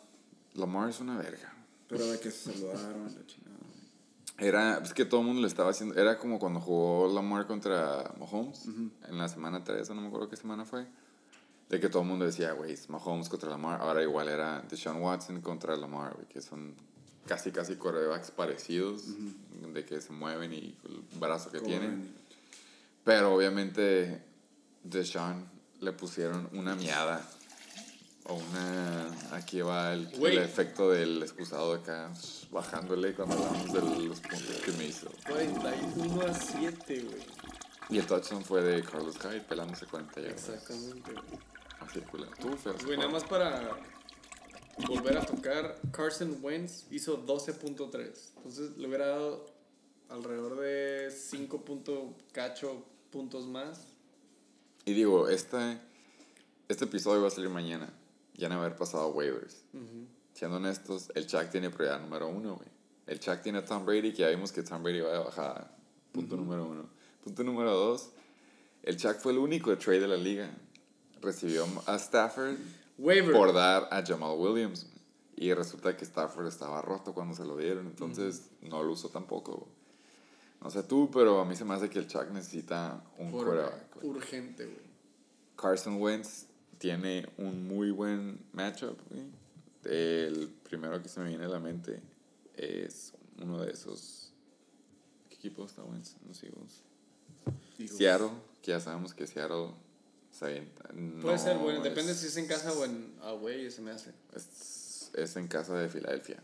Lamar 0.54 0.88
es 0.88 1.00
una 1.00 1.18
verga. 1.18 1.52
Pero 1.86 2.06
de 2.06 2.18
que 2.18 2.30
se 2.30 2.50
saludaron, 2.50 3.14
la 3.14 3.26
chingada. 3.26 3.51
Era, 4.38 4.78
es 4.78 4.92
que 4.94 5.04
todo 5.04 5.20
el 5.20 5.26
mundo 5.26 5.42
le 5.42 5.48
estaba 5.48 5.70
haciendo, 5.70 5.94
era 5.94 6.18
como 6.18 6.38
cuando 6.38 6.60
jugó 6.60 7.12
Lamar 7.12 7.46
contra 7.46 8.12
Mahomes 8.18 8.66
en 8.66 9.18
la 9.18 9.28
semana 9.28 9.62
3, 9.62 9.90
no 9.90 10.00
me 10.00 10.08
acuerdo 10.08 10.28
qué 10.28 10.36
semana 10.36 10.64
fue. 10.64 10.86
De 11.68 11.80
que 11.80 11.88
todo 11.88 12.02
el 12.02 12.08
mundo 12.08 12.24
decía, 12.24 12.52
güey, 12.52 12.72
es 12.72 12.90
Mahomes 12.90 13.28
contra 13.28 13.48
Lamar. 13.48 13.80
Ahora 13.80 14.02
igual 14.02 14.28
era 14.28 14.62
Deshaun 14.68 15.00
Watson 15.00 15.40
contra 15.40 15.76
Lamar, 15.76 16.14
güey, 16.14 16.26
que 16.26 16.40
son 16.40 16.74
casi, 17.26 17.52
casi 17.52 17.76
quarterbacks 17.76 18.30
parecidos, 18.30 19.04
de 19.72 19.84
que 19.84 20.00
se 20.00 20.12
mueven 20.12 20.52
y 20.52 20.76
el 20.84 21.02
brazo 21.18 21.50
que 21.50 21.60
tienen. 21.60 22.12
Pero 23.04 23.34
obviamente 23.34 24.22
Deshaun 24.82 25.46
le 25.80 25.92
pusieron 25.92 26.48
una 26.52 26.74
miada. 26.74 27.26
O 28.24 28.34
una. 28.34 29.10
Aquí 29.32 29.60
va 29.60 29.92
el, 29.92 30.08
efecto 30.38 30.90
del 30.90 31.22
excusado 31.22 31.74
acá, 31.74 32.12
bajándole 32.50 33.14
cuando 33.14 33.34
hablamos 33.34 33.72
de 33.72 33.80
los 34.06 34.20
puntos 34.20 34.56
que 34.64 34.72
me 34.72 34.86
hizo. 34.86 35.10
41 35.28 36.22
a 36.22 36.34
7, 36.34 37.00
güey. 37.00 37.22
Y 37.90 37.98
el 37.98 38.06
touchdown 38.06 38.44
fue 38.44 38.62
de 38.62 38.82
Carlos 38.82 39.16
Hyde 39.18 39.40
pelándose 39.40 39.86
40 39.86 40.20
yardas. 40.20 40.48
Exactamente, 40.48 41.12
güey. 41.12 41.40
Así 41.80 42.00
culero. 42.00 42.30
Tú, 42.40 42.56
feo. 42.56 42.74
Güey, 42.84 42.96
nada 42.96 43.10
más 43.10 43.24
para 43.24 43.76
volver 44.86 45.18
a 45.18 45.26
tocar, 45.26 45.78
Carson 45.90 46.38
Wentz 46.40 46.86
hizo 46.90 47.24
12.3. 47.26 48.12
Entonces 48.36 48.76
le 48.76 48.86
hubiera 48.86 49.06
dado 49.08 49.46
alrededor 50.08 50.60
de 50.60 51.10
5 51.10 51.64
punto 51.64 52.14
cacho 52.32 52.84
puntos 53.10 53.46
más. 53.46 53.86
Y 54.84 54.94
digo, 54.94 55.28
este, 55.28 55.78
este 56.68 56.84
episodio 56.84 57.22
va 57.22 57.28
a 57.28 57.30
salir 57.30 57.50
mañana. 57.50 57.92
Ya 58.34 58.48
no 58.48 58.56
haber 58.60 58.76
pasado 58.76 59.08
waivers. 59.08 59.64
Siendo 60.32 60.56
honestos, 60.56 61.10
el 61.14 61.26
Chuck 61.26 61.50
tiene 61.50 61.70
prioridad 61.70 62.00
número 62.00 62.28
uno, 62.28 62.56
güey. 62.56 62.68
El 63.06 63.20
Chuck 63.20 63.40
tiene 63.42 63.58
a 63.58 63.64
Tom 63.64 63.84
Brady, 63.84 64.12
que 64.12 64.18
ya 64.22 64.28
vimos 64.28 64.52
que 64.52 64.62
Tom 64.62 64.82
Brady 64.82 65.00
va 65.00 65.12
de 65.12 65.18
bajada. 65.18 65.76
Punto 66.12 66.36
número 66.36 66.64
uno. 66.66 66.88
Punto 67.22 67.44
número 67.44 67.70
dos, 67.72 68.10
el 68.82 68.96
Chuck 68.96 69.16
fue 69.18 69.32
el 69.32 69.38
único 69.38 69.76
trade 69.78 70.00
de 70.00 70.08
la 70.08 70.16
liga. 70.16 70.50
Recibió 71.20 71.66
a 71.86 71.96
Stafford 71.96 72.56
Waiver. 72.98 73.32
por 73.32 73.52
dar 73.52 73.88
a 73.90 74.02
Jamal 74.04 74.36
Williams. 74.38 74.86
Y 75.36 75.52
resulta 75.54 75.96
que 75.96 76.04
Stafford 76.04 76.46
estaba 76.46 76.82
roto 76.82 77.14
cuando 77.14 77.34
se 77.34 77.44
lo 77.44 77.56
dieron, 77.56 77.86
entonces 77.86 78.50
no 78.62 78.82
lo 78.82 78.92
usó 78.92 79.08
tampoco. 79.08 79.68
No 80.60 80.70
sé 80.70 80.82
tú, 80.84 81.10
pero 81.12 81.40
a 81.40 81.44
mí 81.44 81.56
se 81.56 81.64
me 81.64 81.74
hace 81.74 81.90
que 81.90 81.98
el 81.98 82.06
Chuck 82.06 82.30
necesita 82.30 83.02
un 83.18 83.30
quarterback. 83.32 83.94
güey. 83.96 84.06
Urgente, 84.08 84.64
güey. 84.64 84.92
Carson 85.56 86.00
Wentz 86.00 86.46
tiene 86.82 87.28
un 87.38 87.68
muy 87.68 87.92
buen 87.92 88.40
matchup, 88.52 88.98
güey. 89.08 89.22
El 89.84 90.48
primero 90.64 91.00
que 91.00 91.08
se 91.08 91.20
me 91.20 91.28
viene 91.28 91.44
a 91.44 91.48
la 91.48 91.60
mente 91.60 92.00
es 92.56 93.12
uno 93.40 93.60
de 93.62 93.70
esos. 93.70 94.32
¿Qué 95.28 95.36
equipo 95.36 95.64
está 95.64 95.84
Wentz? 95.84 96.16
Los 96.26 96.42
Eagles. 96.42 96.82
Eagles. 97.78 97.96
Seattle, 97.96 98.30
que 98.62 98.72
ya 98.72 98.80
sabemos 98.80 99.14
que 99.14 99.28
Seattle 99.28 99.68
se 100.32 100.44
avienta. 100.44 100.88
Puede 100.88 101.36
No 101.36 101.38
ser, 101.38 101.56
bueno, 101.58 101.78
es- 101.78 101.84
depende 101.84 102.14
si 102.14 102.26
es 102.26 102.36
en 102.36 102.48
casa 102.48 102.72
o 102.72 102.84
en 102.84 103.14
away, 103.22 103.70
se 103.70 103.80
me 103.80 103.92
hace. 103.92 104.10
Es, 104.34 105.12
es 105.14 105.36
en 105.36 105.46
casa 105.46 105.74
de 105.78 105.88
Filadelfia. 105.88 106.42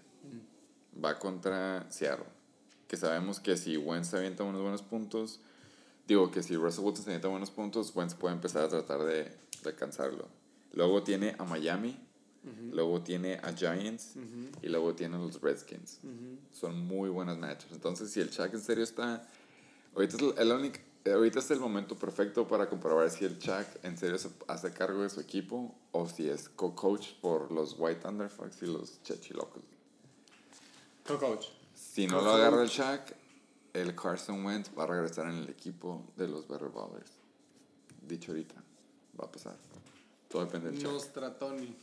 Va 1.05 1.19
contra 1.19 1.85
Seattle. 1.90 2.27
Que 2.86 2.97
sabemos 2.97 3.40
que 3.40 3.56
si 3.56 3.77
Wentz 3.77 4.10
se 4.10 4.19
avienta 4.19 4.44
unos 4.44 4.62
buenos 4.62 4.82
puntos, 4.82 5.40
digo 6.06 6.31
que 6.31 6.44
si 6.44 6.55
Russell 6.55 6.85
Wilson 6.85 7.05
se 7.05 7.10
avienta 7.10 7.27
buenos 7.27 7.51
puntos, 7.51 7.90
Wentz 7.97 8.15
puede 8.15 8.36
empezar 8.36 8.62
a 8.65 8.69
tratar 8.69 9.02
de 9.05 9.31
alcanzarlo. 9.66 10.28
Luego 10.72 11.02
tiene 11.02 11.35
a 11.39 11.44
Miami, 11.44 11.98
luego 12.72 13.02
tiene 13.02 13.35
a 13.43 13.52
Giants 13.52 14.14
y 14.62 14.68
luego 14.68 14.94
tiene 14.94 15.16
a 15.16 15.18
los 15.18 15.40
Redskins. 15.40 16.01
Son 16.52 16.78
muy 16.86 17.09
buenas 17.10 17.36
matchups. 17.39 17.72
Entonces, 17.72 18.10
si 18.10 18.20
el 18.20 18.30
Chuck 18.30 18.52
en 18.55 18.60
serio 18.60 18.85
está. 18.85 19.26
Ahorita 19.94 20.16
es, 20.16 20.22
el, 20.39 20.52
único- 20.52 20.78
ahorita 21.12 21.39
es 21.40 21.51
el 21.51 21.59
momento 21.60 21.97
perfecto 21.97 22.47
para 22.47 22.68
comprobar 22.68 23.10
si 23.10 23.24
el 23.24 23.39
Chuck 23.39 23.66
en 23.82 23.97
serio 23.98 24.18
se 24.18 24.28
hace 24.47 24.72
cargo 24.72 25.02
de 25.02 25.10
su 25.10 25.20
equipo 25.20 25.74
o 25.93 26.06
si 26.09 26.28
es 26.28 26.48
co-coach 26.51 27.14
por 27.20 27.51
los 27.51 27.74
White 27.78 28.01
Thunderfucks 28.02 28.62
y 28.62 28.66
los 28.66 29.02
Chechilocos. 29.02 29.62
Co-coach. 31.06 31.47
Si 31.74 32.06
no 32.06 32.20
lo 32.20 32.30
agarra 32.32 32.62
el 32.62 32.68
Chuck, 32.68 33.14
el 33.72 33.94
Carson 33.94 34.44
Wentz 34.44 34.70
va 34.78 34.85
a 34.85 34.86
regresar 34.86 35.26
en 35.26 35.39
el 35.39 35.48
equipo 35.48 36.05
de 36.16 36.28
los 36.28 36.47
Ballers. 36.47 37.12
Dicho 38.06 38.32
ahorita, 38.32 38.55
va 39.20 39.27
a 39.27 39.32
pasar. 39.32 39.57
Todo 40.28 40.45
depende 40.45 40.70
del. 40.70 40.82
Nostratoni. 40.82 41.74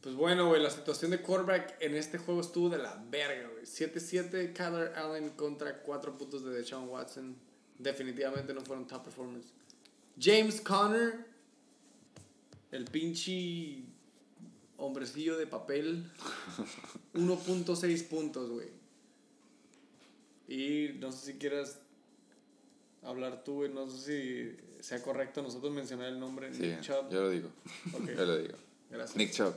Pues 0.00 0.14
bueno, 0.14 0.48
güey, 0.48 0.62
la 0.62 0.70
situación 0.70 1.10
de 1.10 1.20
quarterback 1.20 1.76
en 1.80 1.94
este 1.94 2.16
juego 2.16 2.40
estuvo 2.40 2.70
de 2.70 2.78
la 2.78 3.04
verga, 3.10 3.50
güey. 3.50 3.64
7-7, 3.64 4.54
Kyler 4.54 4.94
Allen 4.96 5.30
contra 5.30 5.82
4 5.82 6.16
puntos 6.16 6.42
de 6.42 6.52
Deshaun 6.52 6.88
Watson. 6.88 7.36
Definitivamente 7.78 8.54
no 8.54 8.62
fueron 8.62 8.86
top 8.86 9.04
performers. 9.04 9.46
James 10.18 10.60
Conner, 10.62 11.26
el 12.70 12.86
pinche 12.86 13.84
hombrecillo 14.78 15.36
de 15.36 15.46
papel. 15.46 16.10
1.6 17.14 18.08
puntos, 18.08 18.50
güey. 18.50 18.68
Y 20.48 20.94
no 20.98 21.12
sé 21.12 21.32
si 21.32 21.38
quieras 21.38 21.78
hablar 23.02 23.44
tú, 23.44 23.56
güey. 23.56 23.70
No 23.70 23.88
sé 23.90 23.98
si 23.98 24.69
sea 24.82 25.02
correcto 25.02 25.42
nosotros 25.42 25.72
mencionar 25.72 26.08
el 26.08 26.18
nombre. 26.20 26.52
Sí, 26.54 26.62
Nick 26.62 26.80
Chubb. 26.82 27.10
yo 27.10 27.22
lo 27.22 27.30
digo. 27.30 27.48
Ok. 27.92 28.06
Yo 28.16 28.24
lo 28.26 28.36
digo. 28.38 28.54
Gracias. 28.90 29.16
Nick 29.16 29.32
Chubb, 29.32 29.54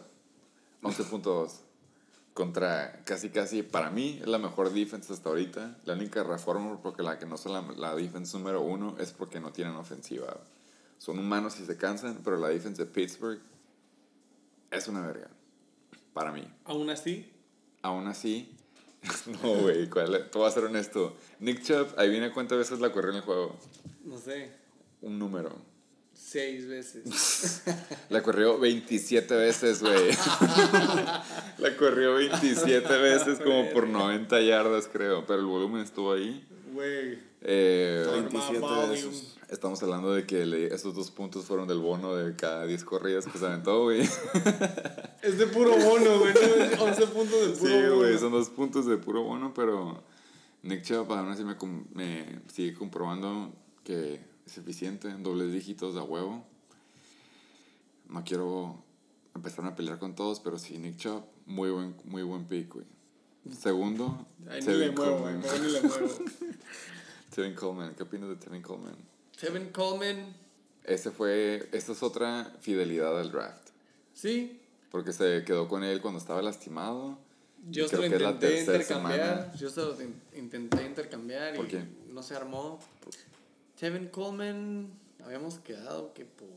11.2. 0.82 1.52
Contra 2.34 3.04
casi, 3.06 3.30
casi, 3.30 3.62
para 3.62 3.92
mí, 3.92 4.18
es 4.20 4.28
la 4.28 4.40
mejor 4.40 4.72
defense 4.74 5.14
hasta 5.14 5.30
ahorita. 5.30 5.78
La 5.86 5.94
única 5.94 6.24
reforma 6.24 6.82
porque 6.82 7.04
la 7.04 7.20
que 7.20 7.28
no 7.28 7.38
son 7.38 7.54
la, 7.54 7.62
la 7.78 7.96
defense 7.96 8.36
número 8.38 8.62
uno 8.62 8.96
es 9.00 9.12
porque 9.12 9.40
no 9.40 9.52
tienen 9.52 9.76
ofensiva. 9.76 10.36
Son 10.98 11.20
humanos 11.20 11.60
y 11.60 11.66
se 11.66 11.78
cansan, 11.78 12.22
pero 12.24 12.38
la 12.38 12.48
defense 12.48 12.84
de 12.86 12.90
Pittsburgh 12.92 13.40
es 14.72 14.88
una 14.88 15.02
verga. 15.06 15.28
Para 16.14 16.32
mí. 16.32 16.48
Aún 16.66 16.90
así, 16.90 17.30
Aún 17.84 18.08
así, 18.08 18.56
no, 19.44 19.56
güey, 19.62 19.90
¿cuál- 19.90 20.30
tú 20.32 20.40
vas 20.40 20.54
a 20.54 20.56
ser 20.56 20.64
honesto. 20.70 21.16
Nick 21.40 21.62
Chubb, 21.64 21.88
ahí 21.98 22.10
viene 22.10 22.32
cuántas 22.32 22.58
veces 22.58 22.80
la 22.80 22.92
corrió 22.92 23.12
en 23.12 23.18
el 23.18 23.22
juego. 23.24 23.56
no 24.06 24.18
sé, 24.18 24.52
Un 25.04 25.20
número. 25.20 25.52
seis 26.14 26.68
veces. 26.68 27.64
La 28.10 28.24
corrió 28.24 28.58
27 28.60 29.36
veces, 29.36 29.82
güey. 29.82 30.10
la 31.58 31.76
corrió 31.78 32.16
27 32.16 32.98
veces 32.98 33.40
como 33.40 33.70
por 33.72 33.88
90 33.88 34.42
yardas, 34.42 34.88
creo. 34.92 35.26
Pero 35.26 35.40
el 35.40 35.46
volumen 35.46 35.82
estuvo 35.82 36.14
ahí. 36.14 36.46
Güey. 36.74 37.20
Eh, 37.42 38.06
27 38.10 38.60
Volume. 38.60 38.88
veces. 38.90 39.36
estamos 39.50 39.84
hablando 39.84 40.14
de 40.14 40.26
que 40.26 40.46
le- 40.46 40.74
esos 40.74 40.96
dos 40.96 41.12
puntos 41.12 41.46
fueron 41.46 41.68
del 41.68 41.80
bono 41.80 42.16
de 42.16 42.36
cada 42.36 42.66
10 42.66 42.84
corridas 42.86 43.26
que 43.26 43.38
se 43.38 43.46
aventó, 43.46 43.84
güey. 43.84 44.02
Es 45.22 45.38
de 45.38 45.48
puro 45.48 45.72
bono, 45.72 46.20
güey. 46.20 46.34
No, 46.34 46.64
es 46.64 46.80
11 46.80 47.08
puntos 47.08 47.42
del 47.42 47.52
puro 47.54 47.70
Sí, 47.70 47.82
bono. 47.84 47.96
güey, 47.98 48.18
son 48.18 48.32
dos 48.32 48.50
puntos 48.50 48.86
de 48.86 48.98
puro 48.98 49.24
bono, 49.24 49.54
pero 49.54 50.02
Nick 50.64 50.84
Chubb 50.84 51.12
aún 51.14 51.30
así 51.30 51.44
me, 51.44 51.56
com- 51.58 51.86
me 51.94 52.42
sigue 52.52 52.74
comprobando 52.74 53.54
que 53.84 54.22
es 54.46 54.58
eficiente 54.58 55.10
en 55.10 55.24
dobles 55.24 55.52
dígitos 55.52 55.94
de 55.96 56.00
a 56.02 56.04
huevo. 56.04 56.46
No 58.10 58.24
quiero 58.24 58.84
empezar 59.36 59.66
a 59.66 59.76
pelear 59.76 60.00
con 60.00 60.16
todos, 60.16 60.40
pero 60.40 60.60
sí, 60.60 60.78
Nick 60.78 60.98
Chubb, 60.98 61.24
muy 61.46 61.70
buen, 61.72 61.96
muy 62.06 62.24
buen 62.24 62.46
pick, 62.46 62.74
güey. 62.74 62.86
Segundo, 63.60 64.26
ni 64.40 64.46
le 64.56 64.62
Tevin 64.62 64.96
güey. 64.96 65.10
Coleman. 65.12 65.42
Ni 65.62 65.72
le 65.72 65.82
muevo. 65.82 66.08
Tevin 67.36 67.56
Coleman, 67.56 67.96
¿qué 67.96 68.04
opinas 68.04 68.30
de 68.30 68.36
Tevin 68.36 68.62
Coleman? 68.62 68.96
Kevin 69.40 69.70
Coleman, 69.72 70.36
Ese 70.84 71.12
fue, 71.12 71.68
esta 71.72 71.92
es 71.94 72.04
otra 72.04 72.54
fidelidad 72.62 73.20
al 73.20 73.32
draft. 73.32 73.70
sí. 74.14 74.60
Porque 74.92 75.12
se 75.12 75.44
quedó 75.44 75.68
con 75.68 75.84
él 75.84 76.02
cuando 76.02 76.20
estaba 76.20 76.40
lastimado. 76.44 77.18
Yo 77.68 77.88
se 77.88 77.96
lo 77.96 78.04
creo 78.04 78.10
que 78.12 78.16
es 78.18 78.22
la 78.22 78.30
intenté 78.30 78.60
intercambiar. 78.60 79.20
semana. 79.38 79.56
Yo 79.56 79.70
se 79.72 79.82
lo 79.82 79.96
intenté 80.38 80.86
intercambiar 80.86 81.56
¿Por 81.56 81.66
y 81.66 81.70
qué? 81.70 81.84
no 82.12 82.22
se 82.22 82.36
armó. 82.36 82.78
Kevin 83.84 84.08
Coleman, 84.08 84.90
habíamos 85.26 85.60
quedado 85.60 86.14
que 86.14 86.24
por. 86.24 86.48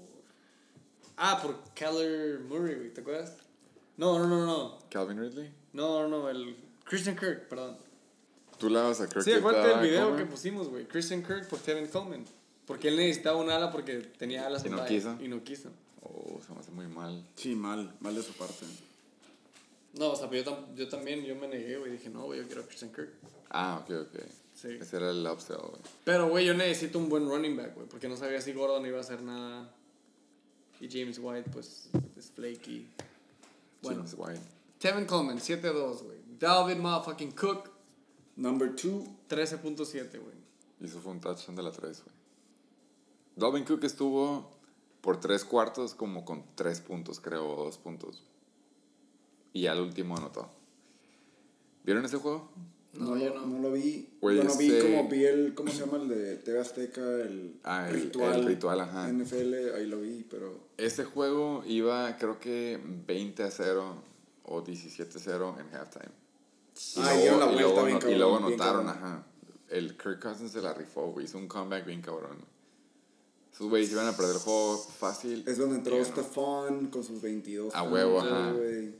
Ah, 1.16 1.40
por 1.42 1.58
Keller 1.74 2.38
Murray, 2.38 2.76
güey, 2.76 2.94
¿te 2.94 3.00
acuerdas? 3.00 3.36
No, 3.96 4.16
no, 4.20 4.28
no, 4.28 4.46
no. 4.46 4.78
Calvin 4.88 5.18
Ridley. 5.18 5.52
No, 5.72 6.02
no, 6.02 6.08
no, 6.08 6.30
el 6.30 6.56
Christian 6.84 7.16
Kirk, 7.16 7.48
perdón. 7.48 7.78
Tú 8.58 8.70
la 8.70 8.82
vas 8.82 9.00
a 9.00 9.08
Kirk. 9.08 9.24
Sí, 9.24 9.32
acuérdate 9.32 9.70
del 9.70 9.80
video 9.80 10.02
Coleman? 10.04 10.24
que 10.24 10.30
pusimos, 10.30 10.68
güey. 10.68 10.86
Christian 10.86 11.24
Kirk 11.24 11.48
por 11.48 11.58
Kevin 11.58 11.88
Coleman. 11.88 12.24
Porque 12.64 12.86
él 12.86 12.96
necesitaba 12.96 13.38
un 13.38 13.50
ala 13.50 13.72
porque 13.72 13.96
tenía 14.16 14.46
alas 14.46 14.64
Y 14.64 14.70
no 14.70 14.84
quiso. 14.84 15.18
Y 15.20 15.26
no 15.26 15.42
quiso. 15.42 15.70
Oh, 16.02 16.40
se 16.46 16.52
me 16.54 16.60
hace 16.60 16.70
muy 16.70 16.86
mal. 16.86 17.26
Sí, 17.34 17.56
mal, 17.56 17.92
mal 17.98 18.14
de 18.14 18.22
su 18.22 18.34
parte. 18.34 18.66
No, 19.94 20.12
o 20.12 20.14
sea, 20.14 20.30
pero 20.30 20.44
yo, 20.44 20.52
tam- 20.52 20.74
yo 20.76 20.88
también, 20.88 21.24
yo 21.24 21.34
me 21.34 21.48
negué, 21.48 21.76
güey. 21.76 21.90
Dije, 21.90 22.08
no, 22.08 22.26
güey, 22.26 22.38
yo 22.42 22.46
quiero 22.46 22.62
a 22.62 22.66
Christian 22.66 22.92
Kirk. 22.92 23.14
Ah, 23.50 23.82
ok, 23.82 23.90
ok. 24.02 24.20
Sí. 24.66 24.78
Ese 24.80 24.96
era 24.96 25.10
el 25.10 25.26
upsell, 25.26 25.58
güey. 25.58 25.80
Pero, 26.04 26.28
güey, 26.28 26.44
yo 26.44 26.54
necesito 26.54 26.98
un 26.98 27.08
buen 27.08 27.28
running 27.28 27.56
back, 27.56 27.74
güey. 27.74 27.86
Porque 27.86 28.08
no 28.08 28.16
sabía 28.16 28.40
si 28.40 28.52
Gordon 28.52 28.84
iba 28.86 28.98
a 28.98 29.00
hacer 29.00 29.22
nada. 29.22 29.72
Y 30.80 30.88
James 30.90 31.18
White, 31.22 31.50
pues, 31.50 31.88
es 32.16 32.30
flaky. 32.32 32.88
Bueno, 33.82 33.98
James 33.98 34.14
White. 34.18 34.40
Kevin 34.80 35.04
Coleman, 35.06 35.38
7-2, 35.38 36.02
güey. 36.02 36.18
Dalvin 36.38 36.80
motherfucking 36.80 37.32
Cook, 37.32 37.70
Number 38.36 38.74
two, 38.76 39.04
13.7, 39.30 40.20
güey. 40.20 40.34
Y 40.80 40.84
eso 40.84 41.00
fue 41.00 41.12
un 41.12 41.20
touchdown 41.20 41.56
de 41.56 41.62
la 41.62 41.70
3, 41.70 42.02
güey. 42.04 42.16
Dalvin 43.36 43.64
Cook 43.64 43.84
estuvo 43.84 44.50
por 45.00 45.20
tres 45.20 45.44
cuartos 45.44 45.94
como 45.94 46.24
con 46.24 46.44
tres 46.54 46.80
puntos, 46.80 47.20
creo, 47.20 47.48
o 47.48 47.64
dos 47.64 47.78
puntos. 47.78 48.24
Y 49.52 49.66
al 49.66 49.80
último 49.80 50.16
anotó. 50.16 50.50
¿Vieron 51.84 52.04
ese 52.04 52.16
juego? 52.16 52.50
No, 52.98 53.14
no, 53.14 53.16
yo 53.16 53.34
lo, 53.34 53.40
no. 53.40 53.46
no 53.46 53.58
lo 53.60 53.72
vi. 53.72 54.08
Güey, 54.20 54.36
bueno, 54.36 54.54
vi 54.56 54.66
este- 54.72 54.82
como 54.96 55.08
vi 55.08 55.24
el, 55.24 55.54
¿cómo 55.54 55.70
se 55.70 55.80
llama 55.80 55.98
el 55.98 56.08
de 56.08 56.36
TV 56.36 56.58
Azteca? 56.60 57.00
El, 57.00 57.60
Ah, 57.64 57.88
el- 57.88 57.94
ritual. 57.94 58.40
el 58.40 58.46
ritual, 58.46 58.80
ajá. 58.80 59.08
NFL, 59.08 59.74
ahí 59.76 59.86
lo 59.86 60.00
vi, 60.00 60.24
pero 60.30 60.66
Ese 60.76 61.04
juego 61.04 61.62
iba, 61.66 62.16
creo 62.18 62.38
que 62.40 62.80
20 63.06 63.42
a 63.42 63.50
0 63.50 64.02
o 64.44 64.60
17 64.62 65.18
a 65.18 65.20
0 65.20 65.56
en 65.58 65.74
halftime. 65.74 66.04
Y 66.96 67.00
Ah, 67.00 67.02
luego, 67.04 67.20
dieron 67.20 67.38
la 67.40 67.46
y 67.46 67.48
vuelta 67.48 67.60
luego, 67.64 67.84
bien 67.86 67.92
no- 67.92 67.98
y 67.98 68.00
cabrón, 68.00 68.18
luego 68.18 68.38
bien 68.48 68.60
anotaron, 68.60 68.86
cabrón. 68.86 69.04
ajá. 69.04 69.26
El 69.68 69.96
Kirk 69.96 70.20
Cousins 70.22 70.52
se 70.52 70.60
la 70.62 70.74
rifó, 70.74 71.10
güey. 71.12 71.24
Hizo 71.26 71.38
un 71.38 71.48
comeback 71.48 71.86
bien 71.86 72.00
cabrón. 72.02 72.38
Esos 73.52 73.68
güeyes 73.70 73.90
iban 73.90 74.06
a 74.06 74.12
perder 74.16 74.34
el 74.36 74.40
juego 74.42 74.76
fácil. 74.78 75.42
es 75.46 75.56
donde 75.58 75.76
entró 75.76 75.96
y 75.96 76.02
ganó. 76.02 76.12
Stefan 76.12 76.86
con 76.88 77.02
sus 77.02 77.22
22 77.22 77.74
A 77.74 77.82
huevo, 77.84 78.20
ajá. 78.20 78.52
güey. 78.52 78.94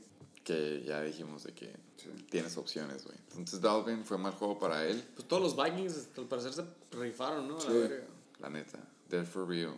Que 0.47 0.81
ya 0.87 1.01
dijimos 1.01 1.43
de 1.43 1.53
que 1.53 1.75
tienes 2.29 2.55
opciones, 2.55 3.03
güey. 3.03 3.17
Entonces 3.31 3.59
Dalvin 3.59 4.05
fue 4.05 4.17
mal 4.17 4.31
juego 4.31 4.57
para 4.57 4.85
él, 4.85 5.03
Pues 5.13 5.27
todos 5.27 5.43
los 5.43 5.61
Vikings, 5.61 6.07
al 6.17 6.23
parecer, 6.23 6.53
se 6.53 6.63
rifaron, 6.91 7.49
¿no? 7.49 7.59
Sí. 7.59 7.67
la 8.39 8.49
neta. 8.49 8.79
Dead 9.09 9.25
for 9.25 9.45
real. 9.45 9.75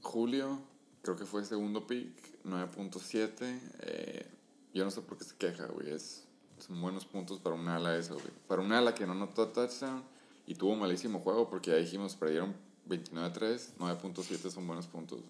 Julio, 0.00 0.58
creo 1.02 1.16
que 1.16 1.26
fue 1.26 1.44
segundo 1.44 1.86
pick, 1.86 2.42
9.7. 2.44 3.60
Eh, 3.80 4.26
yo 4.72 4.84
no 4.84 4.90
sé 4.90 5.02
por 5.02 5.18
qué 5.18 5.24
se 5.24 5.36
queja, 5.36 5.66
güey. 5.66 5.90
Es, 5.90 6.24
son 6.58 6.80
buenos 6.80 7.04
puntos 7.04 7.38
para 7.38 7.54
un 7.54 7.68
ala 7.68 7.94
eso, 7.94 8.14
güey. 8.14 8.32
Para 8.48 8.62
un 8.62 8.72
ala 8.72 8.94
que 8.94 9.06
no 9.06 9.14
notó 9.14 9.48
touchdown 9.48 10.02
y 10.46 10.54
tuvo 10.54 10.76
malísimo 10.76 11.20
juego 11.20 11.50
porque 11.50 11.72
ya 11.72 11.76
dijimos, 11.76 12.16
perdieron 12.16 12.54
29-3, 12.88 13.74
9.7 13.78 14.50
son 14.50 14.66
buenos 14.66 14.86
puntos. 14.86 15.20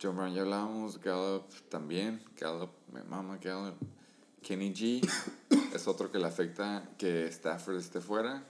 John 0.00 0.16
Brown 0.16 0.32
ya 0.34 0.42
hablábamos, 0.42 0.98
Gallup 1.00 1.44
también, 1.68 2.22
Gallup, 2.38 2.70
me 2.92 3.02
mama 3.02 3.38
Gallup. 3.38 3.76
Kenny 4.42 4.72
G, 4.72 5.00
es 5.74 5.88
otro 5.88 6.10
que 6.12 6.18
le 6.18 6.26
afecta 6.26 6.88
que 6.96 7.26
Stafford 7.26 7.76
esté 7.78 8.00
fuera. 8.00 8.44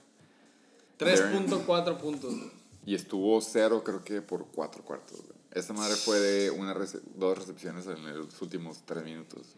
3.4 0.99 1.97
puntos, 1.97 2.35
güey. 2.35 2.51
Y 2.85 2.95
estuvo 2.95 3.39
cero, 3.41 3.83
creo 3.83 4.03
que 4.03 4.21
por 4.21 4.45
cuatro 4.47 4.83
cuartos. 4.83 5.17
güey. 5.21 5.33
Esta 5.51 5.73
madre 5.73 5.95
fue 5.95 6.19
de 6.19 6.51
una 6.51 6.73
rece- 6.75 7.01
dos 7.15 7.37
recepciones 7.37 7.87
en 7.87 8.03
los 8.17 8.41
últimos 8.41 8.83
tres 8.85 9.03
minutos. 9.03 9.55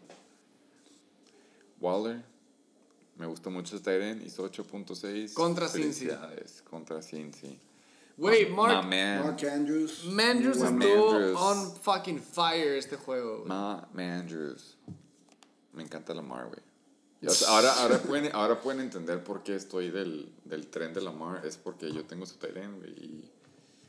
Waller, 1.80 2.24
me 3.16 3.26
gustó 3.26 3.50
mucho 3.50 3.76
este 3.76 3.90
Tyren, 3.98 4.24
hizo 4.24 4.48
8.6. 4.50 5.34
Contra 5.34 5.68
Cincy. 5.68 6.08
Contra 6.68 7.02
Cincy. 7.02 7.58
Güey, 8.16 8.48
Mark 8.50 8.84
man. 8.86 9.22
Mark 9.24 9.44
Andrews. 9.44 10.04
Mandrews 10.04 10.56
estuvo 10.58 11.12
Mandrews. 11.12 11.36
on 11.40 11.74
fucking 11.76 12.18
fire 12.20 12.76
este 12.76 12.96
juego. 12.96 13.44
Ma 13.46 13.88
Mandrews. 13.94 14.76
Me 15.72 15.82
encanta 15.82 16.12
Lamar, 16.14 16.46
güey. 16.48 16.60
Y, 17.22 17.26
o 17.26 17.30
sea, 17.30 17.48
ahora, 17.48 17.72
ahora, 17.82 17.98
pueden, 18.02 18.30
ahora 18.34 18.60
pueden 18.60 18.80
entender 18.80 19.22
por 19.24 19.42
qué 19.42 19.54
estoy 19.56 19.90
del, 19.90 20.30
del 20.44 20.66
tren 20.68 20.92
de 20.92 21.00
Lamar. 21.00 21.44
Es 21.46 21.56
porque 21.56 21.90
yo 21.92 22.04
tengo 22.04 22.26
su 22.26 22.36
Tyren, 22.36 22.78
güey. 22.78 22.90
Y 22.92 23.30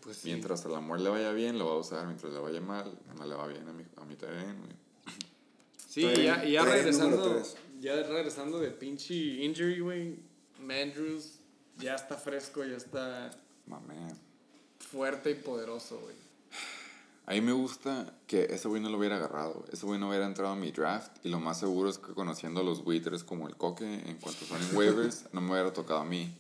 Pues 0.01 0.17
sí. 0.17 0.29
mientras 0.29 0.65
a 0.65 0.69
Lamar 0.69 0.99
le 1.01 1.09
vaya 1.09 1.31
bien, 1.33 1.57
lo 1.59 1.65
va 1.67 1.73
a 1.73 1.77
usar. 1.77 2.05
Mientras 2.05 2.31
le 2.31 2.39
vaya 2.39 2.61
mal, 2.61 2.97
no 3.17 3.25
le 3.25 3.35
va 3.35 3.47
bien 3.47 3.67
a 3.67 3.73
mi, 3.73 3.83
a 3.97 4.05
mi 4.05 4.15
Tyren, 4.15 4.57
güey. 4.59 4.71
Sí, 5.89 6.01
Tyren- 6.03 6.23
ya, 6.23 6.43
ya 6.45 6.63
regresando. 6.65 7.43
Ya 7.81 7.95
regresando 8.03 8.59
de 8.59 8.71
pinche 8.71 9.13
injury, 9.13 9.79
güey. 9.81 10.19
Mandrews 10.61 11.39
ya 11.79 11.95
está 11.95 12.15
fresco, 12.15 12.63
ya 12.63 12.77
está 12.77 13.29
Man. 13.67 13.81
fuerte 14.79 15.31
y 15.31 15.35
poderoso, 15.35 15.99
güey. 15.99 16.15
A 17.25 17.31
mí 17.31 17.41
me 17.41 17.53
gusta 17.53 18.13
que 18.27 18.47
ese 18.49 18.67
güey 18.67 18.81
no 18.81 18.89
lo 18.89 18.97
hubiera 18.97 19.15
agarrado. 19.15 19.65
Ese 19.71 19.85
güey 19.85 19.97
no 19.99 20.09
hubiera 20.09 20.25
entrado 20.25 20.51
a 20.51 20.55
mi 20.55 20.71
draft. 20.71 21.11
Y 21.23 21.29
lo 21.29 21.39
más 21.39 21.59
seguro 21.59 21.89
es 21.89 21.97
que 21.97 22.13
conociendo 22.13 22.59
a 22.59 22.63
los 22.63 22.85
waiters 22.85 23.23
como 23.23 23.47
el 23.47 23.55
coque, 23.55 23.85
en 23.85 24.17
cuanto 24.17 24.45
son 24.45 24.61
en 24.61 24.75
waivers, 24.75 25.25
no 25.31 25.39
me 25.39 25.51
hubiera 25.51 25.71
tocado 25.71 26.01
a 26.01 26.05
mí. 26.05 26.35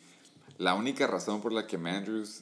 La 0.57 0.75
única 0.75 1.07
razón 1.07 1.41
por 1.41 1.53
la 1.53 1.67
que 1.67 1.77
Mandrews 1.77 2.41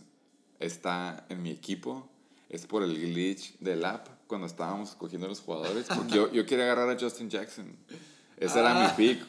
está 0.59 1.25
en 1.29 1.43
mi 1.43 1.51
equipo 1.51 2.09
es 2.49 2.65
por 2.65 2.83
el 2.83 2.99
glitch 2.99 3.57
del 3.59 3.85
app 3.85 4.07
cuando 4.27 4.47
estábamos 4.47 4.89
escogiendo 4.89 5.27
a 5.27 5.29
los 5.29 5.39
jugadores. 5.39 5.85
Porque 5.95 6.15
yo, 6.15 6.31
yo 6.31 6.45
quería 6.45 6.65
agarrar 6.65 6.89
a 6.89 6.99
Justin 6.99 7.29
Jackson. 7.29 7.77
Ese 8.41 8.59
era 8.59 8.73
mi 8.73 8.87
pick. 8.97 9.23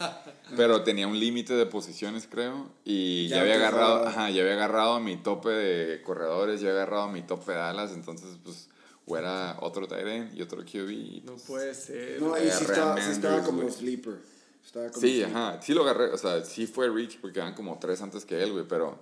Pero 0.56 0.82
tenía 0.82 1.06
un 1.06 1.18
límite 1.18 1.54
de 1.54 1.66
posiciones, 1.66 2.26
creo. 2.30 2.68
Y 2.84 3.28
ya, 3.28 3.36
Ya 3.36 3.42
había 3.42 3.54
agarrado, 3.56 4.06
ajá, 4.06 4.30
ya 4.30 4.42
había 4.42 4.54
agarrado 4.54 5.00
mi 5.00 5.16
tope 5.16 5.50
de 5.50 6.02
corredores, 6.02 6.60
ya 6.60 6.70
había 6.70 6.82
agarrado 6.82 7.08
mi 7.08 7.22
tope 7.22 7.52
de 7.52 7.58
alas. 7.60 7.92
Entonces, 7.92 8.38
pues, 8.42 8.68
o 9.06 9.16
era 9.16 9.56
otro 9.60 9.86
Tyren 9.86 10.30
y 10.34 10.42
otro 10.42 10.62
QB. 10.64 10.90
y, 10.90 11.22
No 11.26 11.32
pues, 11.32 11.42
puede 11.44 11.74
ser. 11.74 12.20
No, 12.22 12.34
ahí 12.34 12.44
sí 12.50 12.64
Agarré 12.64 12.66
a 12.66 12.72
estaba, 12.74 13.02
sí 13.02 13.10
estaba 13.10 13.42
como 13.44 13.62
güey. 13.62 13.72
sleeper. 13.74 14.18
Estaba 14.64 14.88
como 14.88 15.00
Sí, 15.00 15.12
sleeper. 15.20 15.36
ajá. 15.36 15.62
Sí 15.62 15.74
lo 15.74 15.82
agarré. 15.82 16.04
O 16.12 16.18
sea, 16.18 16.44
sí 16.44 16.66
fue 16.66 16.88
Rich 16.88 17.18
porque 17.20 17.38
eran 17.40 17.54
como 17.54 17.78
tres 17.78 18.00
antes 18.02 18.24
que 18.24 18.42
él, 18.42 18.52
güey. 18.52 18.64
Pero 18.68 18.98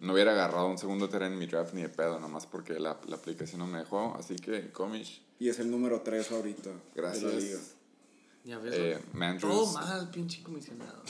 no 0.00 0.12
hubiera 0.12 0.32
agarrado 0.32 0.66
un 0.66 0.78
segundo 0.78 1.08
Tyren 1.08 1.32
en 1.34 1.38
mi 1.38 1.46
draft 1.46 1.72
ni 1.72 1.82
de 1.82 1.88
pedo, 1.88 2.18
nomás 2.18 2.46
porque 2.46 2.80
la, 2.80 2.98
la 3.06 3.16
aplicación 3.16 3.60
no 3.60 3.66
me 3.66 3.78
dejó. 3.78 4.14
Así 4.18 4.36
que, 4.36 4.70
Comish, 4.72 5.22
Y 5.38 5.48
es 5.48 5.58
el 5.60 5.70
número 5.70 6.00
3 6.00 6.32
ahorita. 6.32 6.70
De 6.94 7.02
la 7.02 7.14
liga. 7.14 7.58
Ya 8.46 8.58
ves. 8.58 8.74
Eh. 8.74 9.38
Todo 9.40 9.72
mal, 9.72 10.08
pinche 10.10 10.40
comisionado. 10.42 11.02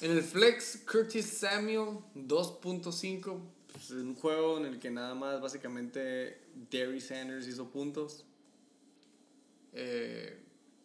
en 0.00 0.10
el 0.12 0.22
flex, 0.22 0.82
Curtis 0.90 1.26
Samuel, 1.26 1.98
2.5. 2.14 3.40
Pues, 3.72 3.90
un 3.90 4.14
juego 4.14 4.58
en 4.58 4.66
el 4.66 4.78
que 4.78 4.90
nada 4.90 5.14
más 5.16 5.40
básicamente 5.40 6.40
Derry 6.70 7.00
Sanders 7.00 7.48
hizo 7.48 7.68
puntos. 7.70 8.24
Eh, 9.72 10.40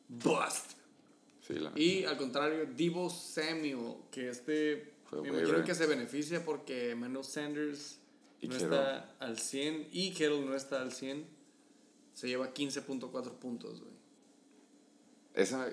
bust. 0.07 0.72
Sí, 1.48 1.56
Y 1.76 2.06
al 2.06 2.18
contrario, 2.18 2.68
Debo 2.76 3.10
Samuel, 3.11 3.98
que 4.10 4.30
este 4.30 4.94
Fue 5.06 5.22
me 5.22 5.27
imagino 5.30 5.64
que 5.64 5.76
se 5.76 5.86
beneficia 5.86 6.44
porque 6.44 6.90
Emmanuel 6.91 7.23
Sanders 7.23 7.99
Y 8.41 8.48
no 8.48 8.53
Kittle. 8.56 8.76
está 8.76 9.15
al 9.19 9.38
100 9.38 9.90
y 9.91 10.10
Kittle 10.11 10.41
no 10.41 10.56
está 10.56 10.82
al 10.82 10.91
100. 10.91 11.27
Se 12.15 12.27
lleva 12.27 12.52
15.4 12.53 13.34
puntos, 13.34 13.82
güey. 13.82 13.95
Esa, 15.36 15.68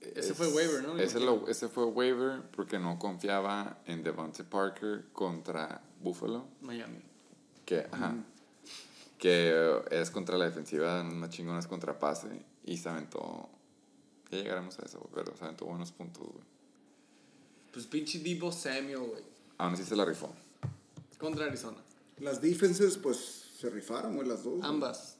Ese 0.00 0.34
fue 0.34 0.48
waiver, 0.48 0.82
¿no? 0.82 0.98
Ese, 0.98 1.18
lo- 1.20 1.48
ese 1.48 1.68
fue 1.68 1.84
waiver 1.86 2.42
porque 2.54 2.78
no 2.78 2.98
confiaba 2.98 3.78
en 3.86 4.02
Devontae 4.02 4.44
Parker 4.44 5.06
contra 5.12 5.80
Buffalo. 6.02 6.46
Miami. 6.60 7.00
Que, 7.64 7.86
ajá, 7.90 8.14
que 9.18 9.50
eh, 9.54 9.82
es 9.92 10.10
contra 10.10 10.36
la 10.36 10.44
defensiva, 10.44 11.00
una 11.00 11.30
chingona 11.30 11.58
es 11.60 11.66
contra 11.66 11.98
pase. 11.98 12.28
Y 12.66 12.76
se 12.76 12.88
aventó. 12.88 13.48
Ya 14.30 14.38
llegaremos 14.38 14.78
a 14.78 14.82
eso, 14.84 15.08
pero 15.14 15.34
se 15.36 15.44
aventó 15.44 15.64
buenos 15.66 15.92
puntos, 15.92 16.22
güey. 16.24 16.44
Pues 17.72 17.86
pinche 17.86 18.18
Debo 18.18 18.52
Samuel, 18.52 18.98
güey. 18.98 19.22
Aún 19.58 19.74
así 19.74 19.84
se 19.84 19.96
la 19.96 20.04
rifó. 20.04 20.32
Contra 21.18 21.46
Arizona. 21.46 21.78
Las 22.18 22.40
defenses, 22.40 22.96
pues, 22.98 23.18
se 23.58 23.70
rifaron, 23.70 24.16
güey, 24.16 24.28
las 24.28 24.44
dos. 24.44 24.60
Ambas. 24.62 25.13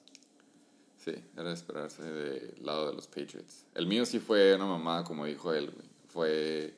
Sí, 1.05 1.12
era 1.35 1.51
de 1.51 1.55
esperarse 1.55 2.02
del 2.02 2.55
lado 2.64 2.89
de 2.89 2.94
los 2.94 3.06
Patriots. 3.06 3.66
El 3.74 3.86
mío 3.86 4.06
sí 4.06 4.20
fue 4.20 4.55
una 4.55 4.64
mamada, 4.64 5.05
como 5.05 5.26
dijo 5.26 5.52
él, 5.52 5.70
güey. 5.70 5.86
Fue. 6.09 6.74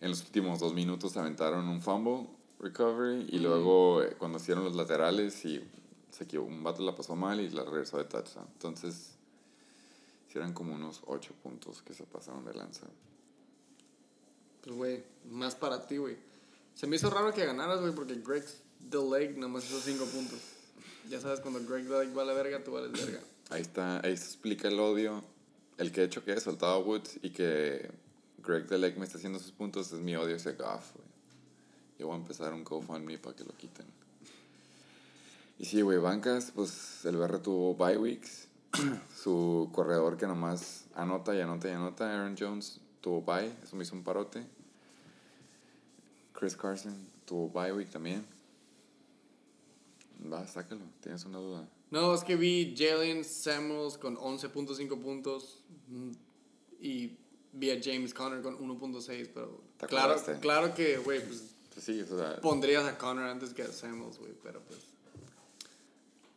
En 0.00 0.10
los 0.10 0.20
últimos 0.22 0.58
dos 0.58 0.74
minutos 0.74 1.16
aventaron 1.16 1.66
un 1.68 1.80
fumble 1.80 2.28
recovery 2.58 3.28
y 3.30 3.38
luego 3.38 4.02
eh, 4.02 4.16
cuando 4.18 4.38
hicieron 4.38 4.64
los 4.64 4.74
laterales 4.74 5.44
y 5.44 5.62
se 6.10 6.24
equivocó, 6.24 6.50
un 6.50 6.62
vato 6.62 6.82
la 6.82 6.94
pasó 6.94 7.16
mal 7.16 7.40
y 7.40 7.48
la 7.48 7.64
regresó 7.64 7.98
de 7.98 8.04
touchdown. 8.04 8.46
Entonces, 8.52 9.12
eran 10.34 10.52
como 10.52 10.74
unos 10.74 11.00
ocho 11.06 11.32
puntos 11.42 11.82
que 11.82 11.94
se 11.94 12.04
pasaron 12.04 12.44
de 12.44 12.54
lanza. 12.54 12.86
Pues, 14.62 14.76
güey, 14.76 15.04
más 15.30 15.54
para 15.54 15.86
ti, 15.86 15.96
güey. 15.96 16.16
Se 16.74 16.86
me 16.86 16.96
hizo 16.96 17.08
raro 17.10 17.32
que 17.32 17.44
ganaras, 17.46 17.80
güey, 17.80 17.94
porque 17.94 18.14
Greg 18.16 18.44
The 18.90 18.98
Leg 18.98 19.38
nomás 19.38 19.64
hizo 19.64 19.80
5 19.80 20.04
puntos. 20.06 20.40
Ya 21.08 21.20
sabes, 21.20 21.40
cuando 21.40 21.60
Greg 21.60 21.88
The 21.88 22.04
Leg 22.04 22.16
va 22.16 22.22
a 22.22 22.26
la 22.26 22.34
verga, 22.34 22.62
tú 22.62 22.72
vales 22.72 22.92
verga. 22.92 23.20
Ahí 23.52 23.60
está, 23.60 24.00
ahí 24.02 24.16
se 24.16 24.24
explica 24.24 24.68
el 24.68 24.80
odio. 24.80 25.22
El 25.76 25.92
que 25.92 26.00
he 26.00 26.04
hecho 26.04 26.24
que 26.24 26.32
he 26.32 26.40
soltado 26.40 26.80
Woods 26.80 27.18
y 27.22 27.30
que 27.30 27.90
Greg 28.38 28.66
Delec 28.66 28.96
me 28.96 29.04
está 29.04 29.18
haciendo 29.18 29.38
sus 29.38 29.52
puntos 29.52 29.92
es 29.92 30.00
mi 30.00 30.16
odio 30.16 30.36
hacia 30.36 30.52
Goff, 30.52 30.94
güey. 30.94 31.06
Yo 31.98 32.06
voy 32.06 32.16
a 32.16 32.18
empezar 32.18 32.54
un 32.54 32.64
GoFundMe 32.64 33.18
para 33.18 33.36
que 33.36 33.44
lo 33.44 33.52
quiten. 33.52 33.84
Y 35.58 35.66
sí, 35.66 35.82
güey, 35.82 35.98
bancas, 35.98 36.50
pues 36.54 37.04
el 37.04 37.18
BR 37.18 37.40
tuvo 37.40 37.74
bye 37.74 37.98
weeks. 37.98 38.48
Su 39.22 39.68
corredor 39.72 40.16
que 40.16 40.26
nomás 40.26 40.86
anota 40.94 41.34
y 41.34 41.40
anota 41.42 41.68
y 41.68 41.72
anota, 41.72 42.10
Aaron 42.10 42.36
Jones, 42.38 42.80
tuvo 43.02 43.20
bye. 43.20 43.52
Eso 43.62 43.76
me 43.76 43.82
hizo 43.82 43.94
un 43.94 44.02
parote. 44.02 44.46
Chris 46.32 46.56
Carson 46.56 46.96
tuvo 47.26 47.50
bye 47.50 47.70
week 47.70 47.90
también. 47.90 48.24
Va, 50.32 50.46
sácalo, 50.46 50.80
tienes 51.02 51.22
una 51.26 51.36
duda. 51.36 51.68
No, 51.92 52.14
es 52.14 52.24
que 52.24 52.36
vi 52.36 52.74
Jalen 52.76 53.22
Samuels 53.22 53.98
con 53.98 54.16
11.5 54.16 54.98
puntos 54.98 55.62
mm, 55.88 56.10
y 56.80 57.18
vi 57.52 57.70
a 57.70 57.78
James 57.82 58.14
Conner 58.14 58.40
con 58.40 58.58
1.6, 58.58 59.28
pero 59.34 59.62
¿Te 59.76 59.86
claro, 59.86 60.16
claro 60.40 60.74
que, 60.74 60.96
güey, 60.96 61.22
pues 61.22 61.54
Pues 61.70 61.84
sí, 61.84 62.00
o 62.00 62.06
sea, 62.18 62.40
pondrías 62.40 62.84
a 62.86 62.96
Conner 62.96 63.26
antes 63.26 63.52
que 63.52 63.62
a 63.62 63.70
Samuels, 63.70 64.18
güey, 64.18 64.32
pero 64.42 64.62
pues 64.62 64.80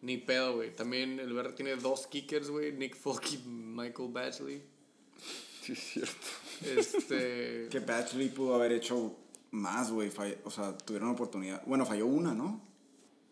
ni 0.01 0.17
pedo, 0.17 0.55
güey. 0.55 0.75
También 0.75 1.21
el 1.21 1.31
VR 1.31 1.53
tiene 1.53 1.77
dos 1.77 2.05
kickers, 2.07 2.49
güey, 2.49 2.73
Nick 2.73 2.97
Folk 2.97 3.23
y 3.31 3.37
Michael 3.47 4.09
Batchley. 4.11 4.61
sí 5.61 5.71
es 5.71 5.79
cierto. 5.79 6.27
Este 6.63 7.67
Que 7.71 7.79
Batchley 7.79 8.27
pudo 8.27 8.55
haber 8.55 8.73
hecho 8.73 9.15
más, 9.51 9.89
güey. 9.89 10.11
O 10.43 10.51
sea, 10.51 10.77
tuvieron 10.77 11.11
oportunidad. 11.11 11.63
Bueno, 11.65 11.85
falló 11.85 12.07
una, 12.07 12.33
¿no? 12.33 12.61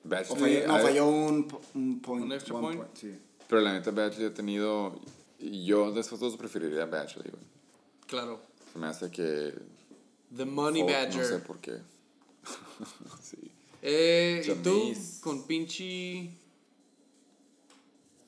O 0.05 0.09
Batchley, 0.09 0.61
falló, 0.61 0.67
no, 0.67 0.79
falló 0.79 1.07
un, 1.07 1.59
un 1.75 2.01
point. 2.01 2.25
¿Un 2.25 2.31
extra 2.33 2.59
point? 2.59 2.83
Sí. 2.93 3.17
Pero 3.47 3.61
la 3.61 3.73
neta, 3.73 3.91
Batchley 3.91 4.27
ha 4.27 4.33
tenido. 4.33 4.99
Yo 5.39 5.91
de 5.91 6.01
esos 6.01 6.19
dos 6.19 6.37
preferiría 6.37 6.83
a 6.83 6.85
Batchley, 6.85 7.29
güey. 7.29 7.43
claro, 8.07 8.41
Se 8.71 8.79
me 8.79 8.87
hace 8.87 9.09
que. 9.11 9.53
The 10.35 10.45
Money 10.45 10.83
Badger. 10.83 11.21
No 11.21 11.23
sé 11.25 11.39
por 11.39 11.59
qué. 11.59 11.77
sí. 13.21 13.37
Eh, 13.81 14.41
y 14.45 14.63
tú 14.63 14.93
con 15.21 15.43
pinche 15.45 16.31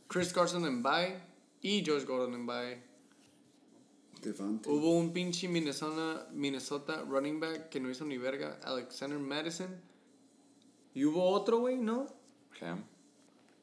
Chris 0.07 0.33
Carson 0.33 0.65
en 0.65 0.83
bye 0.83 1.17
y 1.61 1.83
Josh 1.85 2.05
Gordon 2.05 2.33
en 2.33 2.45
bye. 2.45 2.83
Devante. 4.21 4.69
Hubo 4.69 4.97
un 4.97 5.13
pinche 5.13 5.47
Minnesota, 5.47 6.27
Minnesota 6.31 7.03
running 7.07 7.39
back 7.39 7.69
que 7.69 7.79
no 7.79 7.89
hizo 7.89 8.05
ni 8.05 8.17
verga, 8.17 8.59
Alexander 8.63 9.17
Madison. 9.19 9.67
Y 10.95 11.03
hubo 11.03 11.29
otro, 11.29 11.59
güey, 11.59 11.77
¿no? 11.77 12.07
Ham. 12.61 12.83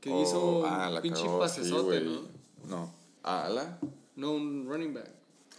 Que 0.00 0.10
Oh, 0.10 0.22
hizo 0.22 0.66
ah, 0.66 0.88
un 0.88 0.94
la 0.94 1.00
pinche 1.00 1.22
cagó, 1.22 1.38
pasesote, 1.38 2.00
sí, 2.00 2.28
¿no? 2.66 2.76
No. 2.76 2.94
Ah, 3.22 3.46
¿ala? 3.46 3.78
No, 4.16 4.32
un 4.32 4.66
running 4.68 4.92
back. 4.92 5.10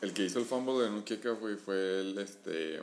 El 0.02 0.14
que 0.14 0.26
hizo 0.26 0.38
el 0.38 0.46
fumble 0.46 0.84
de 0.84 0.90
un 0.90 1.04
kickoff, 1.04 1.40
güey, 1.40 1.56
fue 1.56 2.02
el 2.02 2.18
este. 2.20 2.80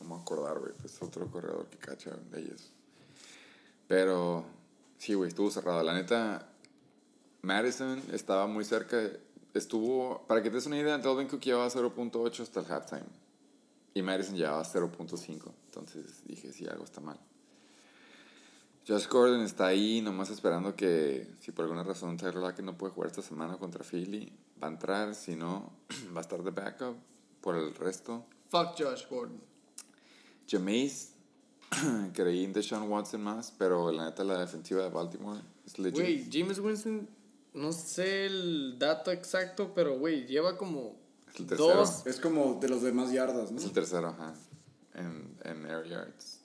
No 0.00 0.08
me 0.08 0.14
acordar, 0.14 0.58
güey. 0.58 0.72
Es 0.82 1.02
otro 1.02 1.30
corredor 1.30 1.66
que 1.66 1.76
cacha 1.76 2.16
de 2.30 2.40
ellos. 2.40 2.70
Pero. 3.86 4.44
Sí, 4.96 5.12
güey, 5.14 5.28
estuvo 5.28 5.50
cerrado. 5.50 5.82
La 5.82 5.92
neta. 5.92 6.48
Madison 7.42 8.00
estaba 8.12 8.46
muy 8.46 8.64
cerca. 8.64 8.96
estuvo, 9.52 10.24
para 10.26 10.42
que 10.42 10.48
te 10.48 10.56
des 10.56 10.66
una 10.66 10.78
idea, 10.78 10.96
Dalvin 10.96 11.26
Cook 11.26 11.40
llevaba 11.40 11.68
0.8 11.68 12.40
hasta 12.40 12.60
el 12.60 12.66
halftime. 12.66 13.10
Y 13.92 14.00
Madison 14.00 14.36
llevaba 14.36 14.62
0.5. 14.62 15.52
Entonces 15.66 16.24
dije, 16.24 16.52
sí, 16.52 16.66
algo 16.66 16.84
está 16.84 17.00
mal. 17.00 17.18
Josh 18.86 19.06
Gordon 19.08 19.42
está 19.42 19.66
ahí 19.66 20.00
nomás 20.00 20.30
esperando 20.30 20.74
que, 20.74 21.28
si 21.40 21.52
por 21.52 21.64
alguna 21.64 21.84
razón 21.84 22.16
Tyler 22.16 22.36
Lockett 22.36 22.64
no 22.64 22.76
puede 22.76 22.92
jugar 22.92 23.10
esta 23.10 23.22
semana 23.22 23.56
contra 23.56 23.84
Philly, 23.84 24.32
va 24.62 24.66
a 24.68 24.70
entrar. 24.70 25.14
Si 25.14 25.36
no, 25.36 25.72
va 26.14 26.18
a 26.18 26.22
estar 26.22 26.42
de 26.42 26.50
backup 26.50 26.96
por 27.40 27.56
el 27.56 27.74
resto. 27.74 28.24
Fuck 28.50 28.76
Josh 28.78 29.06
Gordon. 29.08 29.40
Jameis, 30.48 31.12
creí 32.12 32.44
en 32.44 32.52
Deshaun 32.52 32.90
Watson 32.90 33.22
más, 33.22 33.52
pero 33.56 33.90
la 33.92 34.06
neta 34.06 34.24
la 34.24 34.38
defensiva 34.40 34.82
de 34.82 34.90
Baltimore 34.90 35.40
es 35.64 35.78
legit. 35.78 36.00
Güey, 36.00 36.28
James 36.30 36.58
Winston, 36.58 37.08
no 37.54 37.72
sé 37.72 38.26
el 38.26 38.76
dato 38.78 39.10
exacto, 39.12 39.72
pero 39.74 39.98
güey, 39.98 40.26
lleva 40.26 40.58
como 40.58 40.96
Es 41.32 41.40
el 41.40 41.46
tercero. 41.46 41.74
dos. 41.76 42.06
Es 42.06 42.18
como 42.20 42.58
de 42.60 42.68
los 42.68 42.82
demás 42.82 43.12
yardas, 43.12 43.52
¿no? 43.52 43.58
Es 43.58 43.64
el 43.64 43.72
tercero, 43.72 44.08
ajá, 44.08 44.34
en, 44.94 45.38
en 45.44 45.64
air 45.66 45.84
yards. 45.88 46.40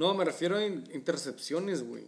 No, 0.00 0.14
me 0.14 0.24
refiero 0.24 0.56
a 0.56 0.64
in- 0.64 0.88
intercepciones, 0.94 1.86
güey. 1.86 2.06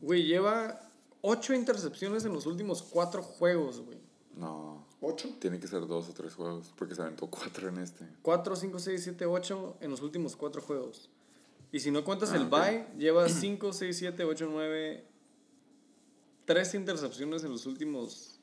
Güey, 0.00 0.24
lleva 0.24 0.90
ocho 1.20 1.54
intercepciones 1.54 2.24
en 2.24 2.32
los 2.32 2.44
últimos 2.46 2.82
cuatro 2.82 3.22
juegos, 3.22 3.80
güey. 3.80 3.98
No, 4.34 4.84
¿Ocho? 5.00 5.28
tiene 5.38 5.60
que 5.60 5.68
ser 5.68 5.86
dos 5.86 6.08
o 6.08 6.12
tres 6.12 6.34
juegos, 6.34 6.72
porque 6.76 6.96
se 6.96 7.02
aventó 7.02 7.28
cuatro 7.28 7.68
en 7.68 7.78
este. 7.78 8.04
4, 8.22 8.56
5, 8.56 8.78
6, 8.80 9.00
7, 9.04 9.26
8 9.26 9.76
en 9.80 9.90
los 9.92 10.02
últimos 10.02 10.34
cuatro 10.34 10.60
juegos. 10.60 11.08
Y 11.70 11.78
si 11.78 11.92
no 11.92 12.02
cuentas 12.02 12.32
Ah, 12.32 12.36
el 12.38 12.42
ok. 12.46 12.50
bye, 12.50 12.86
lleva 12.98 13.28
5, 13.28 13.72
6, 13.72 13.96
7, 13.96 14.24
8, 14.24 14.48
9. 14.50 15.04
Tres 16.46 16.74
intercepciones 16.74 17.44
en 17.44 17.52
los 17.52 17.64
últimos 17.66 18.40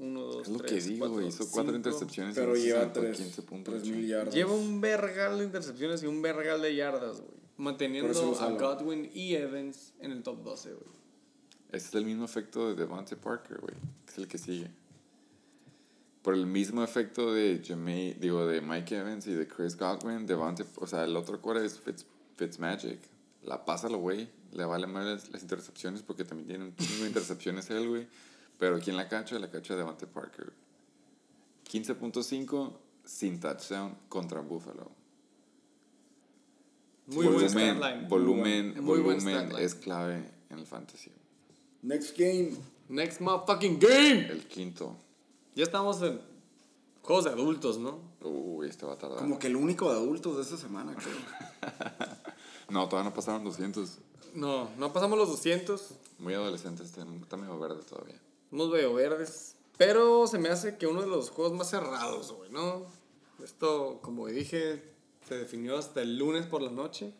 1, 0.00 0.20
2, 0.20 0.42
Es 0.42 0.48
lo 0.48 0.58
3, 0.58 0.72
que 0.84 0.90
digo, 0.90 1.08
güey, 1.08 1.28
hizo 1.28 1.48
cuatro 1.52 1.76
intercepciones 1.76 2.34
Pero 2.34 2.56
y 2.56 2.62
lleva 2.62 2.92
15 2.92 3.00
tres, 3.00 3.40
puntos. 3.48 3.74
tres 3.74 3.86
mil 3.94 4.08
yardas. 4.08 4.34
Lleva 4.34 4.54
un 4.54 4.80
vergal 4.80 5.38
de 5.38 5.44
intercepciones 5.44 6.02
y 6.02 6.06
un 6.08 6.20
vergal 6.20 6.60
de 6.62 6.74
yardas, 6.74 7.20
güey. 7.20 7.39
Manteniendo 7.60 8.14
lo 8.14 8.40
a. 8.40 8.50
Godwin 8.52 9.10
y 9.12 9.34
Evans 9.34 9.92
en 10.00 10.12
el 10.12 10.22
top 10.22 10.42
12, 10.42 10.72
güey. 10.72 10.86
Este 11.72 11.88
es 11.88 11.94
el 11.94 12.06
mismo 12.06 12.24
efecto 12.24 12.68
de 12.68 12.74
Devontae 12.74 13.18
Parker, 13.18 13.58
güey. 13.60 13.74
Es 14.08 14.16
el 14.16 14.26
que 14.26 14.38
sigue. 14.38 14.70
Por 16.22 16.32
el 16.32 16.46
mismo 16.46 16.82
efecto 16.82 17.34
de 17.34 17.62
Jamie, 17.62 18.16
digo, 18.18 18.46
de 18.46 18.62
Mike 18.62 18.96
Evans 18.96 19.26
y 19.26 19.34
de 19.34 19.46
Chris 19.46 19.76
Godwin, 19.76 20.26
Devontae, 20.26 20.64
o 20.76 20.86
sea, 20.86 21.04
el 21.04 21.14
otro 21.14 21.42
core 21.42 21.66
es 21.66 21.78
Fitz, 21.78 22.06
Fitzmagic. 22.36 22.98
La 23.42 23.62
pásalo, 23.62 23.98
güey. 23.98 24.30
Le 24.52 24.64
vale 24.64 24.86
más 24.86 25.04
las, 25.04 25.30
las 25.30 25.42
intercepciones 25.42 26.02
porque 26.02 26.24
también 26.24 26.48
tiene 26.48 26.64
un 26.64 26.74
chingo 26.76 27.02
de 27.02 27.08
intercepciones 27.08 27.68
él, 27.68 27.88
güey. 27.90 28.06
Pero 28.58 28.78
¿quién 28.80 28.96
la 28.96 29.06
cacha? 29.06 29.38
La 29.38 29.50
cacha 29.50 29.76
Devontae 29.76 30.08
Parker. 30.08 30.50
15.5 31.70 32.72
sin 33.04 33.38
touchdown 33.38 33.98
contra 34.08 34.40
Buffalo. 34.40 34.99
Muy 37.10 37.26
buen 37.26 37.40
volumen, 37.40 37.76
statline. 37.76 38.08
volumen, 38.08 38.84
Muy 38.84 39.00
volumen 39.00 39.52
es 39.58 39.74
clave 39.74 40.24
en 40.48 40.58
el 40.58 40.66
fantasy. 40.66 41.10
Next 41.82 42.16
game. 42.16 42.52
Next 42.88 43.20
motherfucking 43.20 43.78
game. 43.78 44.28
El 44.28 44.46
quinto. 44.46 44.96
Ya 45.54 45.64
estamos 45.64 46.00
en 46.02 46.20
juegos 47.02 47.24
de 47.24 47.30
adultos, 47.30 47.78
¿no? 47.78 47.98
Uy, 48.22 48.68
este 48.68 48.86
va 48.86 48.94
a 48.94 48.98
tardar. 48.98 49.18
Como 49.18 49.38
que 49.38 49.48
el 49.48 49.56
único 49.56 49.90
de 49.90 49.98
adultos 49.98 50.36
de 50.36 50.42
esta 50.42 50.56
semana, 50.56 50.94
creo. 50.94 51.16
No, 52.68 52.88
todavía 52.88 53.10
no 53.10 53.14
pasaron 53.16 53.42
200. 53.42 53.98
No, 54.34 54.70
no 54.78 54.92
pasamos 54.92 55.18
los 55.18 55.28
200. 55.28 55.90
Muy 56.20 56.34
adolescente, 56.34 56.84
este, 56.84 57.00
está 57.20 57.36
medio 57.36 57.58
verde 57.58 57.82
todavía. 57.82 58.20
Unos 58.52 58.70
veo 58.70 58.94
verdes. 58.94 59.56
Pero 59.76 60.28
se 60.28 60.38
me 60.38 60.50
hace 60.50 60.76
que 60.76 60.86
uno 60.86 61.00
de 61.00 61.08
los 61.08 61.30
juegos 61.30 61.52
más 61.54 61.68
cerrados, 61.68 62.32
güey, 62.32 62.50
¿no? 62.50 62.84
Esto, 63.42 63.98
como 64.02 64.28
dije, 64.28 64.84
se 65.30 65.38
definió 65.38 65.78
hasta 65.78 66.02
el 66.02 66.18
lunes 66.18 66.44
por 66.46 66.60
la 66.60 66.72
noche. 66.72 67.12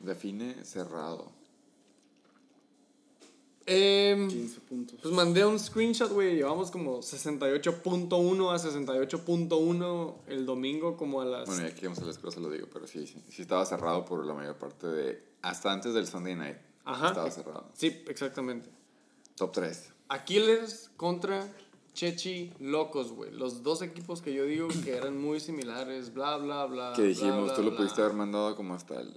Define 0.00 0.64
cerrado. 0.64 1.30
Em, 3.64 4.28
15 4.28 4.60
puntos. 4.62 4.98
pues 5.00 5.14
mandé 5.14 5.44
un 5.44 5.60
screenshot, 5.60 6.10
güey. 6.10 6.34
Llevamos 6.34 6.72
como 6.72 6.98
68.1 6.98 8.52
a 8.52 8.58
68.1 8.58 10.14
el 10.26 10.44
domingo, 10.44 10.96
como 10.96 11.20
a 11.20 11.24
las. 11.24 11.46
Bueno, 11.46 11.68
ya 11.68 11.74
que 11.76 11.86
vamos 11.86 12.00
a 12.00 12.06
las 12.06 12.18
cosas 12.18 12.42
lo 12.42 12.50
digo, 12.50 12.66
pero 12.72 12.88
sí, 12.88 13.06
sí, 13.06 13.22
sí 13.30 13.42
estaba 13.42 13.64
cerrado 13.64 14.04
por 14.04 14.26
la 14.26 14.34
mayor 14.34 14.56
parte 14.56 14.88
de... 14.88 15.22
Hasta 15.40 15.72
antes 15.72 15.94
del 15.94 16.08
Sunday 16.08 16.34
Night. 16.34 16.56
Ajá. 16.84 17.08
Estaba 17.08 17.30
cerrado. 17.30 17.70
Sí, 17.74 18.02
exactamente. 18.08 18.68
Top 19.36 19.52
3. 19.52 19.92
Aquiles 20.08 20.90
contra 20.96 21.48
Chechi 21.94 22.52
Locos, 22.60 23.12
güey. 23.12 23.30
Los 23.30 23.62
dos 23.62 23.80
equipos 23.82 24.20
que 24.20 24.34
yo 24.34 24.44
digo 24.44 24.68
que 24.84 24.96
eran 24.96 25.16
muy 25.20 25.40
similares, 25.40 26.12
bla, 26.12 26.36
bla, 26.36 26.66
bla. 26.66 26.92
Que 26.94 27.02
dijimos, 27.02 27.44
bla, 27.46 27.54
tú 27.54 27.62
lo 27.62 27.70
bla. 27.70 27.78
pudiste 27.78 28.02
haber 28.02 28.14
mandado 28.14 28.54
como 28.56 28.74
hasta 28.74 29.00
el... 29.00 29.14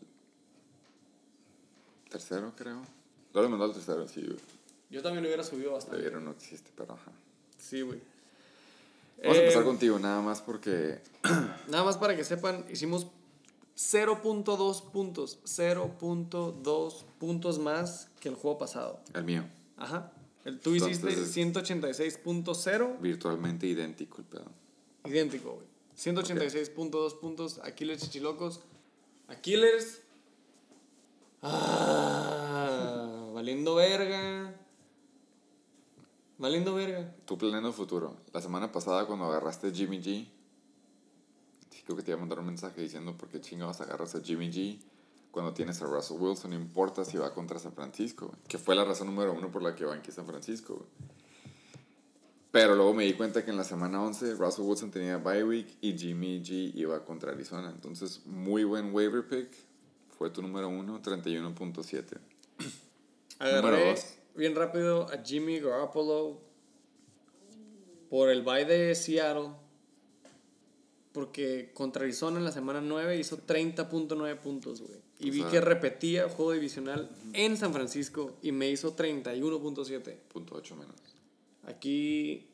Tercero, 2.09 2.53
creo. 2.55 2.81
Lo 3.33 3.39
había 3.39 3.49
mandado 3.49 3.71
al 3.71 3.75
tercero, 3.77 4.07
sí, 4.07 4.21
güey. 4.21 4.37
Yo 4.89 5.01
también 5.01 5.23
lo 5.23 5.27
hubiera 5.29 5.43
subido 5.43 5.73
bastante. 5.73 5.99
vieron, 6.01 6.23
no 6.23 6.31
existe, 6.31 6.71
pero 6.75 6.93
ajá. 6.93 7.11
Sí, 7.57 7.81
güey. 7.81 7.99
Vamos 9.21 9.37
a 9.37 9.39
Eh, 9.39 9.43
empezar 9.43 9.63
contigo, 9.65 9.99
nada 9.99 10.21
más 10.21 10.41
porque... 10.41 11.01
Nada 11.67 11.83
más 11.83 11.97
para 11.97 12.15
que 12.15 12.23
sepan, 12.23 12.63
hicimos 12.71 13.07
0.2 13.75 14.91
puntos. 14.91 15.39
0.2 15.43 17.03
puntos 17.19 17.59
más 17.59 18.09
que 18.19 18.29
el 18.29 18.35
juego 18.35 18.57
pasado. 18.57 18.99
El 19.13 19.23
mío. 19.23 19.43
Ajá. 19.75 20.11
El, 20.47 20.59
tú 20.61 20.73
hiciste 20.75 21.09
Entonces- 21.09 21.33
186.0 21.35 22.99
Virtualmente 23.01 23.67
idéntico 23.67 24.19
el 24.19 24.23
pedo. 24.25 24.51
idéntico, 25.05 25.55
güey. 25.55 25.67
186.2 25.97 27.19
puntos. 27.19 27.59
Aquiles 27.63 27.99
Chichilocos. 28.01 28.61
Aquiles. 29.27 30.03
Ah, 31.41 33.29
valiendo 33.33 33.75
verga. 33.75 34.55
Valiendo 36.37 36.73
verga. 36.75 37.13
Tu 37.25 37.37
planeando 37.37 37.73
futuro. 37.73 38.15
La 38.31 38.41
semana 38.41 38.71
pasada 38.71 39.05
cuando 39.05 39.25
agarraste 39.25 39.71
Jimmy 39.73 39.99
G, 40.01 40.27
creo 41.83 41.97
que 41.97 42.03
te 42.03 42.11
iba 42.11 42.17
a 42.17 42.19
mandar 42.19 42.39
un 42.39 42.45
mensaje 42.45 42.79
diciendo 42.81 43.17
por 43.17 43.27
qué 43.29 43.41
chingados 43.41 43.81
agarras 43.81 44.13
a 44.15 44.21
Jimmy 44.21 44.49
G 44.51 44.79
cuando 45.37 45.53
tienes 45.53 45.79
a 45.83 45.85
Russell 45.85 46.17
Wilson, 46.19 46.49
no 46.49 46.55
importa 46.55 47.05
si 47.05 47.15
va 47.15 47.31
contra 47.31 47.59
San 47.59 47.71
Francisco, 47.71 48.35
que 48.47 48.57
fue 48.57 48.73
la 48.73 48.83
razón 48.83 49.05
número 49.05 49.33
uno 49.33 49.51
por 49.51 49.61
la 49.61 49.75
que 49.75 49.85
banqué 49.85 50.11
San 50.11 50.25
Francisco. 50.25 50.87
Pero 52.49 52.73
luego 52.73 52.91
me 52.95 53.03
di 53.03 53.13
cuenta 53.13 53.45
que 53.45 53.51
en 53.51 53.57
la 53.57 53.63
semana 53.63 54.01
11 54.01 54.33
Russell 54.33 54.65
Wilson 54.65 54.89
tenía 54.89 55.17
bye 55.17 55.43
week 55.43 55.77
y 55.79 55.95
Jimmy 55.95 56.41
G 56.41 56.71
iba 56.73 57.05
contra 57.05 57.33
Arizona. 57.33 57.69
Entonces, 57.69 58.25
muy 58.25 58.63
buen 58.63 58.91
waiver 58.91 59.27
pick. 59.27 59.51
Fue 60.17 60.31
tu 60.31 60.41
número 60.41 60.69
uno, 60.69 61.03
31.7. 61.03 62.17
Número 63.39 63.67
Agarré 63.77 63.95
bien 64.33 64.55
rápido 64.55 65.03
a 65.13 65.23
Jimmy 65.23 65.59
Garoppolo 65.59 66.41
por 68.09 68.29
el 68.29 68.41
bye 68.41 68.65
de 68.65 68.95
Seattle. 68.95 69.51
Porque 71.11 71.69
contra 71.75 72.01
Arizona 72.01 72.39
en 72.39 72.43
la 72.43 72.51
semana 72.51 72.81
9 72.81 73.19
hizo 73.19 73.37
30.9 73.37 74.39
puntos, 74.39 74.81
güey. 74.81 75.06
Y 75.19 75.29
O 75.29 75.33
vi 75.33 75.41
sea- 75.41 75.49
que 75.51 75.61
repetía 75.61 76.29
juego 76.29 76.51
divisional 76.53 77.09
en 77.33 77.57
San 77.57 77.73
Francisco 77.73 78.35
y 78.41 78.51
me 78.51 78.69
hizo 78.69 78.95
31.7. 78.95 80.17
Punto 80.31 80.55
8 80.55 80.75
menos. 80.75 80.95
Aquí 81.65 82.45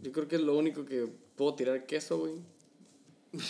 yo 0.00 0.12
creo 0.12 0.26
que 0.28 0.36
es 0.36 0.42
lo 0.42 0.56
único 0.56 0.84
que 0.84 1.06
puedo 1.36 1.54
tirar 1.54 1.86
queso, 1.86 2.18
güey. 2.18 2.34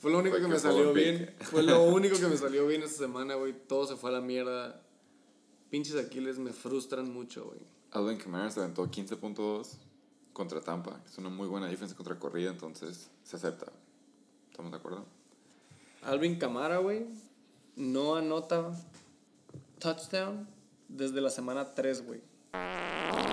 Fue 0.00 0.10
lo 0.10 0.18
único 0.18 0.32
Fue 0.34 0.40
que 0.42 0.46
que 0.48 0.52
me 0.52 0.58
salió 0.58 0.92
bien. 0.92 1.32
pick. 1.38 1.44
Fue 1.44 1.62
lo 1.62 1.82
único 1.84 2.18
que 2.18 2.26
me 2.26 2.36
salió 2.36 2.66
bien 2.66 2.82
esta 2.82 2.98
semana, 3.04 3.34
güey. 3.36 3.54
Todo 3.66 3.86
se 3.86 3.96
fue 3.96 4.10
a 4.10 4.14
la 4.14 4.20
mierda. 4.20 4.82
Pinches 5.70 5.96
Aquiles 5.96 6.38
me 6.38 6.52
frustran 6.52 7.12
mucho, 7.12 7.44
güey. 7.46 7.60
Alvin 7.92 8.18
Kamara 8.18 8.50
se 8.50 8.60
aventó 8.60 8.90
15.2 8.90 9.76
contra 10.32 10.60
Tampa. 10.60 11.00
Es 11.06 11.16
una 11.18 11.28
muy 11.30 11.46
buena 11.46 11.68
defensa 11.68 11.94
contra 11.94 12.18
corrida, 12.18 12.50
entonces 12.50 13.10
se 13.22 13.36
acepta. 13.36 13.72
¿Estamos 14.50 14.72
de 14.72 14.78
acuerdo? 14.78 15.06
Alvin 16.04 16.36
Camara, 16.38 16.78
güey, 16.78 17.06
no 17.76 18.14
anota 18.16 18.70
touchdown 19.78 20.46
desde 20.88 21.20
la 21.20 21.30
semana 21.30 21.74
3, 21.74 22.06
güey. 22.06 22.20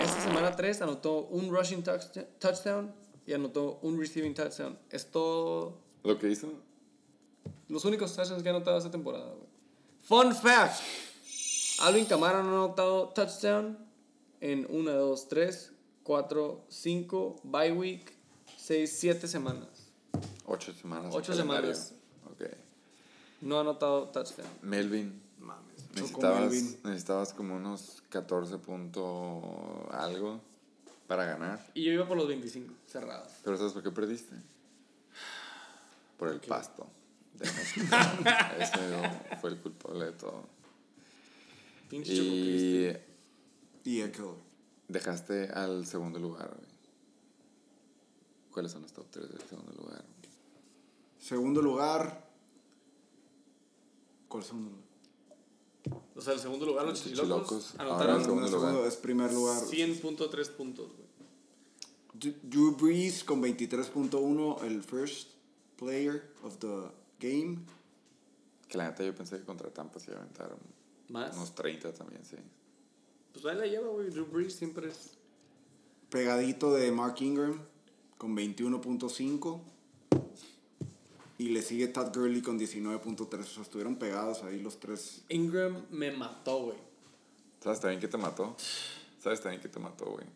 Esta 0.02 0.22
semana 0.22 0.56
3 0.56 0.81
anotó 0.81 1.27
un 1.30 1.49
rushing 1.53 1.84
touch- 1.84 2.26
touchdown 2.39 2.93
y 3.26 3.34
anotó 3.34 3.80
un 3.81 3.99
receiving 3.99 4.34
touchdown. 4.34 4.77
Es 4.89 5.06
todo 5.11 5.77
Lo 6.03 6.18
que 6.18 6.30
hizo, 6.30 6.48
los 7.68 7.85
únicos 7.85 8.15
touchdowns 8.15 8.41
que 8.41 8.49
ha 8.49 8.52
anotado 8.56 8.77
esta 8.77 8.89
temporada, 8.91 9.26
güey. 9.34 9.48
Fun 10.03 10.34
fact. 10.34 10.80
Alvin 11.81 12.06
Kamara 12.06 12.41
no 12.43 12.49
ha 12.61 12.65
anotado 12.65 13.10
touchdown 13.10 13.77
en 14.39 14.65
1, 14.69 14.91
2, 14.91 15.27
3, 15.27 15.72
4, 16.03 16.65
5, 16.69 17.35
bye 17.43 17.72
week, 17.72 18.14
6, 18.57 18.91
7 18.99 19.27
semanas. 19.27 19.91
8 20.45 20.73
semanas. 20.73 21.14
Ocho 21.15 21.31
en 21.34 21.38
calendario. 21.39 21.73
semanas. 21.76 21.95
No 23.41 23.57
ha 23.57 23.61
anotado 23.61 24.09
touchdown. 24.09 24.47
Melvin, 24.61 25.22
Mames. 25.39 25.89
necesitabas, 25.95 26.39
Melvin. 26.41 26.80
necesitabas 26.84 27.34
como 27.34 27.55
unos 27.55 28.03
14 28.09 28.57
punto 28.59 29.88
algo 29.91 30.39
para 31.07 31.26
ganar. 31.26 31.65
Y 31.73 31.84
yo 31.84 31.91
iba 31.91 32.07
por 32.07 32.18
los 32.18 32.27
25, 32.27 32.73
cerrados. 32.88 33.31
Pero 33.43 33.57
¿sabes 33.57 33.73
por 33.73 33.84
qué 33.84 33.91
perdiste? 33.91 34.35
Por 36.18 36.30
el 36.30 36.39
pasto. 36.39 36.88
Ese 37.41 38.77
fue 39.41 39.49
el 39.49 39.57
culpable 39.57 40.05
de 40.05 40.11
todo. 40.11 40.43
Pinche. 41.89 42.13
Y 42.13 42.97
Y 43.84 44.01
Eckler. 44.01 44.35
dejaste 44.88 45.49
al 45.49 45.85
segundo 45.88 46.19
lugar, 46.19 46.49
güey. 46.55 46.69
¿Cuáles 48.51 48.72
son 48.72 48.84
los 48.84 48.93
top 48.93 49.07
3 49.09 49.30
del 49.30 49.41
segundo 49.49 49.72
lugar? 49.73 50.03
Segundo 51.19 51.61
lugar. 51.61 52.30
¿Cuál 54.31 54.45
segundo? 54.45 54.71
O 56.15 56.21
sea, 56.21 56.33
el 56.33 56.39
segundo 56.39 56.65
lugar, 56.65 56.85
los 56.85 56.93
Los 56.93 57.03
chichilocos 57.03 57.65
Chichilocos. 57.65 57.79
Anotaron 57.79 58.15
el 58.15 58.23
segundo 58.23 58.47
lugar. 58.47 58.61
segundo 58.61 58.87
es 58.87 58.95
primer 58.95 59.33
lugar. 59.33 59.61
100.3 59.61 60.49
puntos, 60.51 60.91
güey. 60.93 62.35
Drew 62.43 62.77
Brees 62.77 63.25
con 63.25 63.41
23.1, 63.41 64.63
el 64.63 64.83
first 64.83 65.31
player 65.75 66.31
of 66.43 66.57
the 66.59 66.91
game. 67.19 67.59
Que 68.69 68.77
la 68.77 68.87
neta 68.89 69.03
yo 69.03 69.13
pensé 69.13 69.39
que 69.39 69.43
contra 69.43 69.69
Tampa 69.69 69.99
se 69.99 70.11
iba 70.11 70.19
a 70.19 70.23
aventar 70.23 70.55
Más. 71.09 71.35
unos 71.35 71.53
30 71.53 71.91
también, 71.91 72.23
sí. 72.23 72.37
Pues 73.33 73.45
ahí 73.45 73.57
la 73.57 73.65
lleva, 73.65 73.89
güey. 73.89 74.09
Drew 74.11 74.27
Brees 74.27 74.53
siempre 74.55 74.87
es. 74.87 75.17
Pegadito 76.09 76.73
de 76.73 76.89
Mark 76.93 77.15
Ingram 77.19 77.59
con 78.17 78.33
21.5. 78.37 79.59
Y 81.41 81.49
le 81.49 81.63
sigue 81.63 81.88
Todd 81.88 82.15
Gurley 82.15 82.43
con 82.43 82.59
19.3. 82.59 83.39
O 83.39 83.43
sea, 83.43 83.63
estuvieron 83.63 83.95
pegados 83.95 84.43
ahí 84.43 84.59
los 84.59 84.80
tres. 84.80 85.23
Ingram 85.27 85.88
me 85.89 86.11
mató, 86.11 86.65
güey. 86.65 86.77
¿Sabes 87.63 87.80
también 87.80 87.99
qué 87.99 88.07
te 88.07 88.18
mató? 88.18 88.55
¿Sabes 89.19 89.41
también 89.41 89.59
qué 89.59 89.68
te 89.68 89.80
mató, 89.80 90.05
güey? 90.05 90.27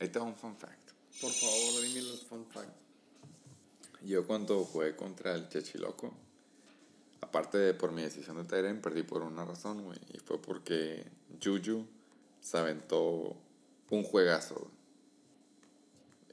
Ahí 0.00 0.08
te 0.08 0.18
va 0.18 0.24
un 0.24 0.34
fun 0.34 0.56
fact. 0.56 0.90
Por 1.20 1.30
favor, 1.30 1.80
dime 1.80 2.02
los 2.02 2.24
fun 2.24 2.44
facts. 2.46 2.74
Yo 4.04 4.26
cuando 4.26 4.64
jugué 4.64 4.96
contra 4.96 5.32
el 5.36 5.48
Chechiloco, 5.48 6.12
aparte 7.20 7.56
de 7.56 7.72
por 7.72 7.92
mi 7.92 8.02
decisión 8.02 8.38
de 8.38 8.44
Tyrion, 8.44 8.80
perdí 8.80 9.04
por 9.04 9.22
una 9.22 9.44
razón, 9.44 9.84
güey. 9.84 10.00
Y 10.12 10.18
fue 10.18 10.42
porque 10.42 11.04
Juju 11.40 11.86
se 12.40 12.58
aventó 12.58 13.36
un 13.90 14.02
juegazo. 14.02 14.68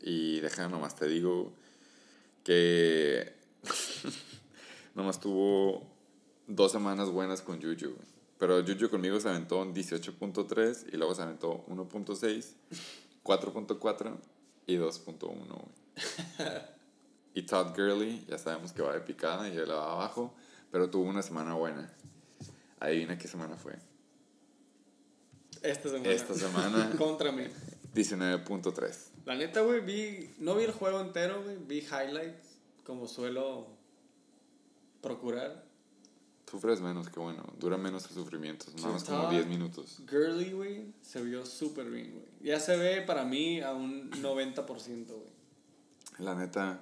Y 0.01 0.39
déjame 0.39 0.71
nomás 0.71 0.95
te 0.95 1.07
digo 1.07 1.53
que 2.49 3.31
nomás 4.95 5.19
tuvo 5.19 5.85
dos 6.47 6.71
semanas 6.71 7.11
buenas 7.11 7.43
con 7.43 7.61
Juju. 7.61 7.95
Pero 8.39 8.63
Juju 8.65 8.89
conmigo 8.89 9.19
se 9.19 9.29
aventó 9.29 9.61
un 9.61 9.75
18.3 9.75 10.87
y 10.91 10.97
luego 10.97 11.13
se 11.13 11.21
aventó 11.21 11.63
1.6, 11.67 12.53
4.4 13.23 14.17
y 14.65 14.77
2.1, 14.77 15.29
güey. 15.29 15.69
Y 17.35 17.43
Todd 17.43 17.75
Gurley, 17.75 18.25
ya 18.27 18.39
sabemos 18.39 18.73
que 18.73 18.81
va 18.81 18.93
de 18.93 19.01
picada 19.01 19.47
y 19.47 19.55
él 19.55 19.69
va 19.69 19.91
abajo, 19.91 20.33
pero 20.71 20.89
tuvo 20.89 21.07
una 21.07 21.21
semana 21.21 21.53
buena. 21.53 21.93
Adivina 22.79 23.15
qué 23.19 23.27
semana 23.27 23.57
fue. 23.57 23.77
Esta 25.61 25.87
semana. 25.89 26.09
Esta 26.09 26.33
semana, 26.33 26.95
Contra 26.97 27.31
mí. 27.31 27.43
19.3. 27.93 29.08
La 29.25 29.35
neta, 29.35 29.61
güey, 29.61 29.81
vi. 29.81 30.29
No 30.39 30.55
vi 30.55 30.63
el 30.63 30.71
juego 30.71 30.99
entero, 31.01 31.43
güey. 31.43 31.57
Vi 31.67 31.79
highlights, 31.79 32.57
como 32.85 33.07
suelo 33.07 33.67
procurar. 35.01 35.63
Sufres 36.49 36.81
menos, 36.81 37.09
que 37.09 37.19
bueno, 37.19 37.43
dura 37.59 37.77
menos 37.77 38.05
el 38.05 38.11
sufrimiento, 38.15 38.65
nada 38.77 38.89
más 38.93 39.03
como 39.03 39.17
estaba- 39.19 39.29
10 39.31 39.45
minutos. 39.45 40.01
Gurley, 40.09 40.51
güey, 40.51 40.93
se 41.01 41.21
vio 41.21 41.45
súper 41.45 41.91
bien, 41.91 42.11
güey. 42.11 42.25
Ya 42.41 42.59
se 42.59 42.75
ve 42.75 43.03
para 43.03 43.23
mí 43.23 43.61
a 43.61 43.71
un 43.73 44.09
90%, 44.21 45.13
güey. 45.13 45.29
La 46.17 46.33
neta, 46.33 46.81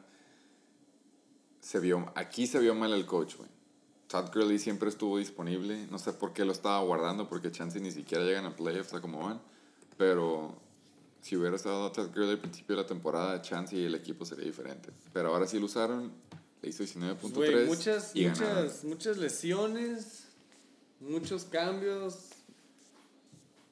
se 1.59 1.79
vio, 1.81 2.11
aquí 2.15 2.47
se 2.47 2.59
vio 2.59 2.75
mal 2.75 2.93
el 2.93 3.05
coach, 3.05 3.35
güey. 3.35 3.49
Todd 4.07 4.29
Gurley 4.33 4.57
siempre 4.57 4.87
estuvo 4.87 5.17
disponible, 5.17 5.85
no 5.91 5.99
sé 5.99 6.13
por 6.13 6.31
qué 6.31 6.45
lo 6.45 6.53
estaba 6.53 6.79
guardando, 6.81 7.27
porque 7.27 7.51
chance 7.51 7.77
ni 7.81 7.91
siquiera 7.91 8.23
llegan 8.23 8.45
a 8.45 8.55
playoffs 8.55 8.93
a 8.93 9.01
como 9.01 9.19
van, 9.19 9.41
pero 9.97 10.55
si 11.21 11.35
hubiera 11.35 11.55
estado 11.55 11.91
Todd 11.91 12.07
Gurley 12.09 12.31
al 12.31 12.39
principio 12.39 12.75
de 12.75 12.81
la 12.83 12.87
temporada, 12.87 13.41
chance 13.41 13.75
y 13.75 13.85
el 13.85 13.95
equipo 13.95 14.25
sería 14.25 14.45
diferente. 14.45 14.89
Pero 15.13 15.33
ahora 15.33 15.47
sí 15.47 15.59
lo 15.59 15.65
usaron, 15.65 16.11
le 16.61 16.69
hizo 16.69 16.83
19.3 16.83 17.31
Güey, 17.33 17.65
muchas, 17.65 18.15
y 18.15 18.23
ganaron. 18.25 18.63
muchas, 18.63 18.83
muchas 18.83 19.17
lesiones, 19.17 20.23
muchos 20.99 21.43
cambios. 21.45 22.29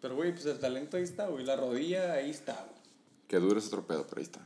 Pero, 0.02 0.16
güey, 0.16 0.34
pues 0.34 0.46
el 0.46 0.60
talento 0.60 0.98
ahí 0.98 1.04
está, 1.04 1.28
güey. 1.28 1.46
La 1.46 1.56
rodilla 1.56 2.14
ahí 2.14 2.30
está, 2.30 2.54
güey. 2.54 2.82
Que 3.28 3.38
duro 3.40 3.58
es 3.58 3.68
otro 3.68 3.88
pedo, 3.88 4.06
pero 4.08 4.20
ahí 4.20 4.24
está. 4.26 4.42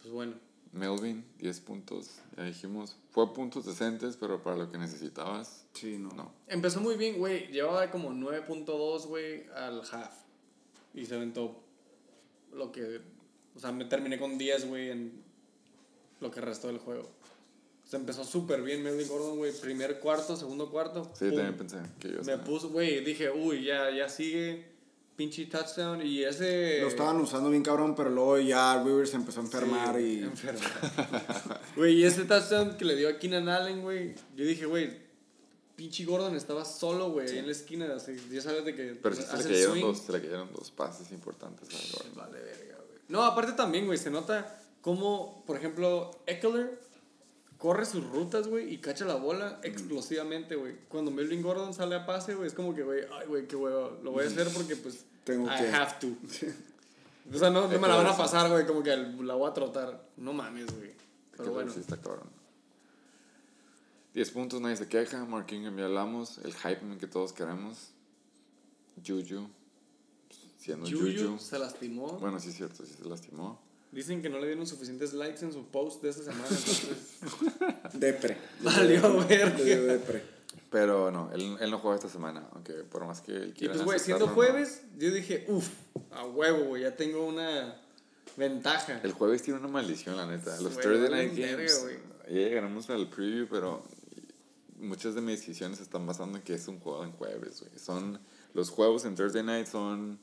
Pues 0.00 0.12
bueno. 0.12 0.34
Melvin, 0.72 1.22
10 1.38 1.60
puntos, 1.60 2.08
ya 2.34 2.44
dijimos. 2.44 2.96
Fue 3.10 3.34
puntos 3.34 3.66
decentes, 3.66 4.16
pero 4.16 4.42
para 4.42 4.56
lo 4.56 4.72
que 4.72 4.78
necesitabas, 4.78 5.66
Sí, 5.74 5.98
no. 5.98 6.08
no. 6.14 6.32
Empezó 6.46 6.80
muy 6.80 6.96
bien, 6.96 7.18
güey. 7.18 7.48
Llevaba 7.48 7.90
como 7.90 8.10
9.2, 8.10 9.04
güey, 9.06 9.46
al 9.54 9.82
half. 9.92 10.14
Y 10.94 11.06
se 11.06 11.14
aventó 11.14 11.62
lo 12.52 12.70
que... 12.72 13.00
O 13.54 13.60
sea, 13.60 13.72
me 13.72 13.84
terminé 13.84 14.18
con 14.18 14.38
10, 14.38 14.68
güey, 14.68 14.90
en 14.90 15.22
lo 16.20 16.30
que 16.30 16.40
restó 16.40 16.68
del 16.68 16.78
juego. 16.78 17.10
Se 17.84 17.96
empezó 17.96 18.24
súper 18.24 18.62
bien 18.62 18.82
Melvin 18.82 19.08
Gordon, 19.08 19.36
güey. 19.36 19.52
Primer 19.52 20.00
cuarto, 20.00 20.36
segundo 20.36 20.70
cuarto. 20.70 21.10
Sí, 21.14 21.26
pum. 21.26 21.36
también 21.36 21.56
pensé 21.56 21.76
que 21.98 22.12
yo 22.12 22.22
Me 22.24 22.38
puso, 22.38 22.70
güey, 22.70 23.04
dije, 23.04 23.30
uy, 23.30 23.64
ya, 23.64 23.90
ya 23.90 24.08
sigue. 24.08 24.72
Pinche 25.16 25.44
touchdown. 25.44 26.00
Y 26.00 26.22
ese... 26.22 26.80
Lo 26.80 26.88
estaban 26.88 27.20
usando 27.20 27.50
bien 27.50 27.62
cabrón, 27.62 27.94
pero 27.94 28.08
luego 28.08 28.38
ya 28.38 28.82
Rivers 28.82 29.10
se 29.10 29.16
empezó 29.16 29.40
a 29.40 29.42
enfermar 29.42 29.96
Sí, 29.96 30.20
y. 30.20 30.22
enfermar. 30.22 31.60
Güey, 31.76 31.96
y 31.96 32.04
ese 32.04 32.24
touchdown 32.24 32.78
que 32.78 32.84
le 32.86 32.96
dio 32.96 33.10
a 33.10 33.18
Keenan 33.18 33.48
Allen, 33.50 33.82
güey. 33.82 34.14
Yo 34.34 34.46
dije, 34.46 34.64
güey, 34.64 34.90
pinche 35.76 36.04
Gordon 36.04 36.34
estaba 36.36 36.64
solo, 36.64 37.10
güey, 37.10 37.28
ahí 37.28 37.38
en 37.38 37.46
la 37.46 37.52
esquina. 37.52 37.92
Así, 37.94 38.16
ya 38.30 38.40
sabes 38.40 38.64
de 38.64 38.74
que 38.74 38.94
Pero 39.02 39.14
sí 39.14 39.22
se 39.22 39.36
le, 39.38 39.42
cayeron 39.44 39.72
swing. 39.72 39.82
dos, 39.82 39.98
se 39.98 40.12
le 40.12 40.20
cayeron 40.20 40.52
dos 40.52 40.70
pases 40.70 41.10
importantes 41.12 41.68
a 41.68 41.96
Gordon. 41.96 42.14
Vale, 42.16 42.40
verga, 42.40 42.76
güey. 42.86 42.98
No, 43.08 43.24
aparte 43.24 43.52
también, 43.52 43.86
güey, 43.86 43.98
se 43.98 44.10
nota 44.10 44.58
cómo, 44.80 45.44
por 45.46 45.56
ejemplo, 45.56 46.10
Eckler 46.26 46.80
corre 47.58 47.84
sus 47.86 48.04
rutas, 48.10 48.48
güey, 48.48 48.72
y 48.74 48.78
cacha 48.78 49.04
la 49.04 49.14
bola 49.14 49.60
explosivamente, 49.62 50.56
güey. 50.56 50.74
Cuando 50.88 51.10
Melvin 51.12 51.42
Gordon 51.42 51.72
sale 51.72 51.94
a 51.94 52.04
pase, 52.06 52.34
güey, 52.34 52.48
es 52.48 52.54
como 52.54 52.74
que, 52.74 52.82
güey, 52.82 53.02
ay, 53.20 53.26
güey, 53.28 53.46
qué 53.46 53.54
huevo. 53.54 53.98
Lo 54.02 54.10
voy 54.12 54.24
a 54.24 54.26
hacer 54.28 54.48
porque, 54.52 54.74
pues, 54.76 55.04
Tengo 55.24 55.46
I 55.46 55.56
que. 55.58 55.68
have 55.68 55.94
to. 56.00 56.08
O 57.32 57.38
sea, 57.38 57.50
no, 57.50 57.68
no 57.68 57.78
me 57.78 57.86
la 57.86 57.94
van 57.94 58.08
a 58.08 58.16
pasar, 58.16 58.50
güey, 58.50 58.66
como 58.66 58.82
que 58.82 58.96
la 58.96 59.34
voy 59.34 59.48
a 59.48 59.54
trotar. 59.54 60.08
No 60.16 60.32
mames, 60.32 60.66
güey. 60.76 60.90
Pero 61.30 61.44
Que 61.44 61.50
bueno. 61.50 61.72
sí 61.72 61.78
está 61.78 61.96
cabrón. 61.96 62.28
10 64.14 64.30
puntos, 64.30 64.60
nadie 64.60 64.76
se 64.76 64.88
queja. 64.88 65.24
Mark 65.24 65.46
Ingram 65.52 65.76
ya 65.76 65.86
hablamos. 65.86 66.38
El 66.38 66.54
hype 66.54 66.98
que 66.98 67.06
todos 67.06 67.32
queremos. 67.32 67.90
Juju. 69.04 69.48
Siendo 70.58 70.86
Juju. 70.86 71.28
Juju 71.28 71.38
se 71.38 71.58
lastimó. 71.58 72.18
Bueno, 72.18 72.38
sí 72.38 72.50
es 72.50 72.56
cierto, 72.56 72.84
sí 72.84 72.94
se 73.00 73.08
lastimó. 73.08 73.60
Dicen 73.90 74.22
que 74.22 74.30
no 74.30 74.38
le 74.38 74.46
dieron 74.46 74.66
suficientes 74.66 75.12
likes 75.12 75.44
en 75.44 75.52
su 75.52 75.66
post 75.66 76.02
de 76.02 76.10
esta 76.10 76.24
semana. 76.24 76.46
Entonces, 76.48 77.18
Depre. 77.94 78.38
Valió 78.62 79.24
depre. 79.24 80.22
Pero 80.70 81.10
no, 81.10 81.30
él, 81.32 81.56
él 81.60 81.70
no 81.70 81.78
juega 81.78 81.96
esta 81.96 82.08
semana. 82.08 82.48
Aunque 82.52 82.72
por 82.84 83.06
más 83.06 83.20
que 83.20 83.32
él 83.32 83.54
y 83.56 83.68
pues, 83.68 83.82
güey, 83.82 83.98
siendo 83.98 84.26
no. 84.26 84.32
jueves, 84.32 84.82
yo 84.98 85.10
dije, 85.10 85.44
uff, 85.48 85.68
a 86.10 86.24
huevo, 86.24 86.64
güey, 86.64 86.82
ya 86.82 86.96
tengo 86.96 87.26
una 87.26 87.78
ventaja. 88.36 89.00
El 89.02 89.12
jueves 89.12 89.42
tiene 89.42 89.60
una 89.60 89.68
maldición, 89.68 90.16
la 90.16 90.26
neta. 90.26 90.58
Los 90.60 90.78
Thursday 90.78 91.10
Night 91.10 91.36
Games. 91.36 91.86
ya 92.26 92.32
llegaremos 92.32 92.88
al 92.88 93.08
preview, 93.10 93.46
pero 93.50 93.82
muchas 94.82 95.14
de 95.14 95.20
mis 95.20 95.40
decisiones 95.40 95.80
están 95.80 96.06
basando 96.06 96.38
en 96.38 96.44
que 96.44 96.54
es 96.54 96.68
un 96.68 96.80
juego 96.80 97.04
en 97.04 97.12
jueves, 97.12 97.60
güey. 97.60 97.78
Son. 97.78 98.20
Los 98.54 98.70
juegos 98.70 99.04
en 99.04 99.14
Thursday 99.14 99.42
Night 99.42 99.66
son. 99.66 100.18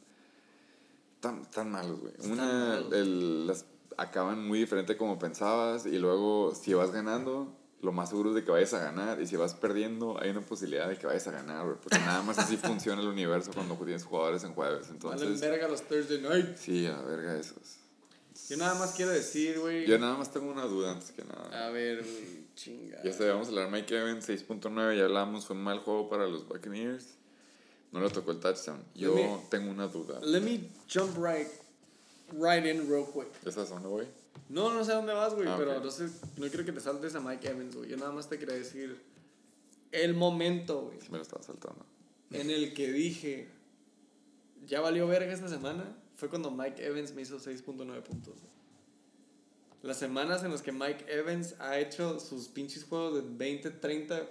tan, 1.19 1.49
tan 1.49 1.71
malos, 1.71 1.99
güey. 1.99 2.13
Una. 2.31 2.43
malos. 2.43 2.93
El, 2.93 3.47
las 3.47 3.65
acaban 3.97 4.47
muy 4.47 4.59
diferente 4.59 4.97
como 4.97 5.17
pensabas. 5.17 5.85
Y 5.85 5.97
luego, 5.97 6.53
si 6.55 6.73
vas 6.73 6.91
ganando. 6.91 7.55
Lo 7.81 7.93
más 7.93 8.09
seguro 8.09 8.31
es 8.31 8.35
de 8.35 8.43
que 8.43 8.51
vayas 8.51 8.73
a 8.73 8.79
ganar. 8.79 9.21
Y 9.21 9.27
si 9.27 9.37
vas 9.37 9.53
perdiendo, 9.53 10.21
hay 10.21 10.31
una 10.31 10.41
posibilidad 10.41 10.89
de 10.89 10.97
que 10.97 11.07
vayas 11.07 11.25
a 11.27 11.31
ganar, 11.31 11.63
güey. 11.63 11.77
Porque 11.81 11.97
nada 11.99 12.21
más 12.23 12.37
así 12.37 12.57
funciona 12.57 13.01
el 13.01 13.07
universo 13.07 13.51
cuando 13.53 13.75
tienes 13.75 14.03
jugadores 14.03 14.43
en 14.43 14.53
jueves. 14.53 14.87
Entonces, 14.89 15.39
verga 15.39 15.69
los 15.69 15.83
Thursday 15.83 16.21
night. 16.21 16.57
sí, 16.57 16.85
a 16.85 16.97
la 16.97 17.03
verga 17.03 17.37
esos. 17.37 17.77
Yo 18.49 18.57
nada 18.57 18.73
más 18.75 18.93
quiero 18.93 19.11
decir, 19.11 19.59
güey. 19.59 19.85
Yo 19.85 19.99
nada 19.99 20.17
más 20.17 20.31
tengo 20.31 20.51
una 20.51 20.63
duda 20.63 20.91
antes 20.91 21.11
que 21.11 21.23
nada. 21.23 21.67
A 21.67 21.69
ver, 21.69 22.03
güey, 22.03 22.48
chinga. 22.63 23.01
Ya 23.03 23.13
sabíamos 23.13 23.47
hablar 23.49 23.69
Mike 23.71 23.95
Evans, 23.97 24.27
6.9, 24.27 24.97
ya 24.97 25.05
hablamos, 25.05 25.45
fue 25.45 25.55
un 25.55 25.63
mal 25.63 25.79
juego 25.79 26.09
para 26.09 26.27
los 26.27 26.47
Buccaneers. 26.47 27.15
No 27.91 28.01
le 28.01 28.09
tocó 28.09 28.31
el 28.31 28.39
touchdown. 28.39 28.83
Yo 28.95 29.15
me- 29.15 29.39
tengo 29.49 29.71
una 29.71 29.87
duda. 29.87 30.19
Let 30.21 30.41
me 30.41 30.69
jump 30.93 31.17
right, 31.17 31.47
right 32.33 32.65
in 32.65 32.87
real 32.89 33.05
quick. 33.11 33.27
¿Ya 33.43 33.51
sabes 33.51 33.69
dónde 33.69 33.87
voy? 33.87 34.05
No, 34.47 34.73
no 34.73 34.83
sé 34.83 34.93
dónde 34.93 35.13
vas, 35.13 35.33
güey, 35.33 35.47
Ah, 35.47 35.55
pero 35.57 35.77
ok. 35.77 35.83
no 35.85 35.91
sé, 35.91 36.05
no 36.37 36.47
quiero 36.49 36.65
que 36.65 36.71
te 36.71 36.79
saltes 36.81 37.15
a 37.15 37.19
Mike 37.19 37.47
Evans, 37.49 37.75
güey. 37.75 37.89
Yo 37.89 37.97
nada 37.97 38.11
más 38.11 38.29
te 38.29 38.37
quería 38.37 38.55
decir 38.55 38.99
el 39.91 40.13
momento, 40.13 40.81
güey, 40.83 40.99
Sí 41.01 41.07
me 41.11 41.17
lo 41.17 41.23
estaba 41.23 41.41
saltando. 41.43 41.83
en 42.31 42.49
el 42.51 42.73
que 42.75 42.91
dije, 42.91 43.47
ya 44.67 44.81
valió 44.81 45.07
verga 45.07 45.33
esta 45.33 45.47
semana 45.49 45.83
fue 46.15 46.29
cuando 46.29 46.51
Mike 46.51 46.85
Evans 46.85 47.13
me 47.15 47.21
hizo 47.23 47.39
6.9 47.39 48.01
puntos. 48.03 48.35
Las 49.81 49.97
semanas 49.97 50.43
en 50.43 50.51
las 50.51 50.61
que 50.61 50.71
Mike 50.71 51.05
Evans 51.07 51.55
ha 51.59 51.79
hecho 51.79 52.19
sus 52.19 52.47
pinches 52.49 52.83
juegos 52.83 53.15
de 53.15 53.21
20, 53.37 53.69
30 53.71 54.29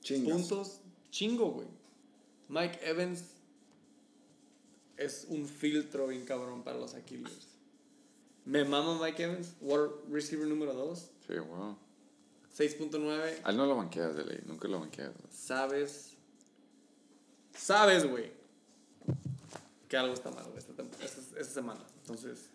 Chingas. 0.00 0.32
puntos, 0.32 0.80
chingo, 1.10 1.50
güey. 1.50 1.66
Mike 2.48 2.78
Evans 2.88 3.24
es 4.96 5.26
un 5.28 5.46
filtro 5.46 6.06
bien 6.06 6.24
cabrón 6.24 6.62
para 6.62 6.78
los 6.78 6.94
Aquilios. 6.94 7.48
Me 8.44 8.64
mama 8.64 8.98
Mike 9.04 9.22
Evans, 9.24 9.54
wide 9.60 9.90
receiver 10.08 10.46
número 10.46 10.72
2, 10.72 11.10
Sí, 11.26 11.34
wow. 11.38 11.76
6.9. 12.56 13.40
A 13.42 13.50
él 13.50 13.56
no 13.56 13.66
lo 13.66 13.76
banqueas 13.76 14.14
de 14.16 14.24
ley, 14.24 14.38
nunca 14.46 14.68
lo 14.68 14.78
banqueas. 14.80 15.12
güey. 15.12 15.26
Sabes. 15.32 16.12
Sabes, 17.54 18.08
güey. 18.08 18.30
Que 19.88 19.96
algo 19.96 20.14
está 20.14 20.30
mal, 20.30 20.44
güey, 20.44 20.58
esta, 20.58 20.72
esta- 21.04 21.40
esta 21.40 21.54
semana. 21.54 21.80
Entonces, 22.02 22.48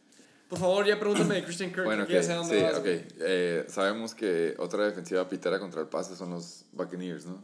por 0.52 0.60
favor, 0.60 0.86
ya 0.86 1.00
pregúntame 1.00 1.36
de 1.36 1.46
Christian 1.46 1.70
Kirk. 1.72 1.86
Bueno, 1.86 2.06
que 2.06 2.12
ok, 2.18 2.20
ya 2.22 2.24
sé 2.24 2.34
dónde 2.34 2.58
sí, 2.58 2.62
vas, 2.62 2.76
ok. 2.76 2.86
Eh, 2.86 3.66
sabemos 3.70 4.14
que 4.14 4.54
otra 4.58 4.84
defensiva 4.86 5.26
pitera 5.30 5.58
contra 5.62 5.80
el 5.80 5.88
pase 5.88 6.14
son 6.14 6.32
los 6.32 6.66
Buccaneers, 6.74 7.26
¿no? 7.26 7.42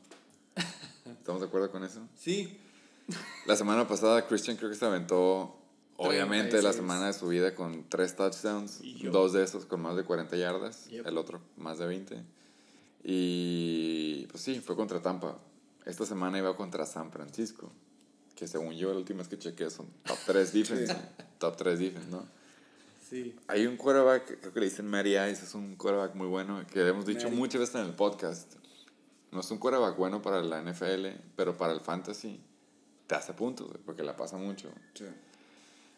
¿Estamos 1.06 1.40
de 1.40 1.48
acuerdo 1.48 1.72
con 1.72 1.86
eso? 1.86 2.02
Sí. 2.18 2.60
La 3.46 3.56
semana 3.56 3.88
pasada 3.88 4.28
Christian 4.28 4.58
Kirk 4.58 4.74
se 4.74 4.86
aventó, 4.86 5.56
obviamente, 5.96 6.58
la 6.62 6.72
36. 6.74 6.76
semana 6.76 7.08
de 7.08 7.14
su 7.14 7.30
vida 7.30 7.56
con 7.56 7.88
tres 7.88 8.14
touchdowns, 8.18 8.82
dos 9.10 9.32
de 9.32 9.42
esos 9.46 9.66
con 9.66 9.82
más 9.82 9.96
de 9.96 10.04
40 10.04 10.36
yardas, 10.36 10.90
Yep. 10.90 11.08
el 11.08 11.18
otro 11.18 11.40
más 11.56 11.78
de 11.78 11.86
20. 11.86 12.22
Y 13.06 14.28
pues 14.30 14.44
sí, 14.44 14.60
fue 14.60 14.76
contra 14.76 15.02
Tampa. 15.02 15.38
Esta 15.86 16.06
semana 16.06 16.40
iba 16.40 16.58
contra 16.58 16.86
San 16.86 17.10
Francisco, 17.10 17.72
que 18.36 18.50
según 18.50 18.74
yo, 18.74 18.92
la 18.92 18.98
última 18.98 19.20
vez 19.20 19.30
que 19.30 19.40
chequeé 19.40 19.70
son 19.70 19.88
top 20.04 20.18
3 20.26 20.52
defense, 20.54 20.94
top 21.38 21.56
3 21.56 21.80
defense, 21.80 22.10
¿no? 22.10 22.36
Sí. 23.10 23.36
Hay 23.48 23.66
un 23.68 23.78
quarterback, 23.78 24.40
creo 24.40 24.54
que 24.54 24.60
le 24.60 24.66
dicen 24.66 24.88
Matty 24.88 25.16
Ice, 25.16 25.46
es 25.46 25.56
un 25.56 25.76
quarterback 25.76 26.16
muy 26.16 26.28
bueno, 26.28 26.62
que 26.68 26.86
hemos 26.86 27.06
dicho 27.06 27.26
Matty. 27.28 27.38
muchas 27.38 27.62
veces 27.62 27.76
en 27.76 27.88
el 27.88 27.94
podcast. 27.94 28.56
No 29.32 29.40
es 29.40 29.52
un 29.52 29.60
quarterback 29.60 29.96
bueno 29.98 30.22
para 30.22 30.42
la 30.42 30.62
NFL, 30.62 31.08
pero 31.36 31.56
para 31.56 31.74
el 31.74 31.80
fantasy 31.80 32.42
te 33.08 33.16
hace 33.16 33.34
puntos, 33.34 33.70
porque 33.86 34.04
la 34.04 34.16
pasa 34.16 34.38
mucho. 34.38 34.70
Sí. 34.94 35.06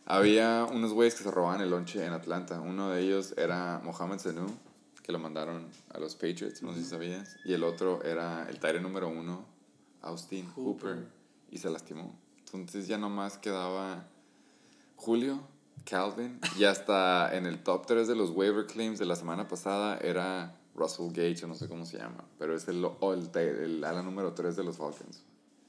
Había 0.05 0.65
unos 0.71 0.93
güeyes 0.93 1.15
que 1.15 1.23
se 1.23 1.31
robaban 1.31 1.61
el 1.61 1.69
lonche 1.69 2.03
en 2.03 2.13
Atlanta. 2.13 2.59
Uno 2.61 2.91
de 2.91 3.01
ellos 3.01 3.33
era 3.37 3.79
Mohamed 3.83 4.19
Sanu, 4.19 4.47
que 5.03 5.11
lo 5.11 5.19
mandaron 5.19 5.67
a 5.93 5.99
los 5.99 6.15
Patriots, 6.15 6.61
no 6.61 6.73
sé 6.73 6.83
si 6.83 6.89
sabías. 6.89 7.37
Y 7.45 7.53
el 7.53 7.63
otro 7.63 8.03
era 8.03 8.47
el 8.49 8.59
Tyrant 8.59 8.81
número 8.83 9.07
uno, 9.09 9.45
Austin 10.01 10.47
Hooper. 10.55 10.95
Hooper. 10.95 11.07
y 11.51 11.57
se 11.57 11.69
lastimó. 11.69 12.15
Entonces 12.53 12.87
ya 12.87 12.97
nomás 12.97 13.37
quedaba 13.37 14.07
Julio, 14.95 15.47
Calvin, 15.89 16.39
y 16.57 16.65
hasta 16.65 17.35
en 17.35 17.45
el 17.45 17.63
top 17.63 17.85
3 17.85 18.07
de 18.07 18.15
los 18.15 18.31
waiver 18.31 18.65
claims 18.65 18.99
de 18.99 19.05
la 19.05 19.15
semana 19.15 19.47
pasada 19.47 19.97
era 19.97 20.59
Russell 20.75 21.07
Gage, 21.07 21.45
o 21.45 21.47
no 21.47 21.55
sé 21.55 21.67
cómo 21.67 21.85
se 21.85 21.97
llama, 21.97 22.25
pero 22.37 22.55
es 22.55 22.67
el, 22.67 22.85
el, 22.85 23.37
el 23.37 23.83
ala 23.83 24.03
número 24.03 24.33
3 24.33 24.55
de 24.55 24.63
los 24.63 24.77
Falcons. 24.77 25.23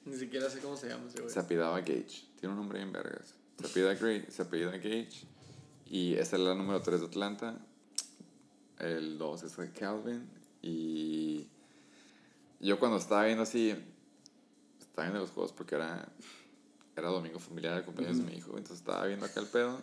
Ni 0.04 0.16
siquiera 0.16 0.48
sé 0.48 0.60
cómo 0.60 0.76
se 0.76 0.88
llama 0.88 1.06
ese 1.08 1.20
güey. 1.20 1.32
Se 1.32 1.40
apellidaba 1.40 1.78
Gage. 1.80 2.26
Tiene 2.38 2.54
un 2.54 2.56
nombre 2.56 2.78
bien 2.78 2.92
vergas. 2.92 3.34
Se 3.62 3.94
Gray, 3.94 4.26
se 4.28 4.44
Gage. 4.44 5.26
Y 5.86 6.14
es 6.14 6.32
la 6.32 6.54
número 6.54 6.80
3 6.80 7.00
de 7.00 7.06
Atlanta. 7.06 7.58
El 8.78 9.18
2 9.18 9.42
es 9.42 9.56
Calvin. 9.78 10.28
Y 10.62 11.46
yo 12.60 12.78
cuando 12.78 12.96
estaba 12.96 13.24
viendo 13.24 13.42
así, 13.42 13.74
estaba 14.80 15.06
viendo 15.08 15.20
los 15.20 15.30
juegos 15.30 15.52
porque 15.52 15.74
era, 15.74 16.08
era 16.96 17.08
domingo 17.08 17.38
familiar, 17.38 17.78
el 17.78 17.84
cumpleaños 17.84 18.18
de 18.18 18.24
mi 18.24 18.38
hijo. 18.38 18.50
Entonces 18.56 18.78
estaba 18.78 19.06
viendo 19.06 19.26
acá 19.26 19.40
el 19.40 19.46
pedo. 19.46 19.80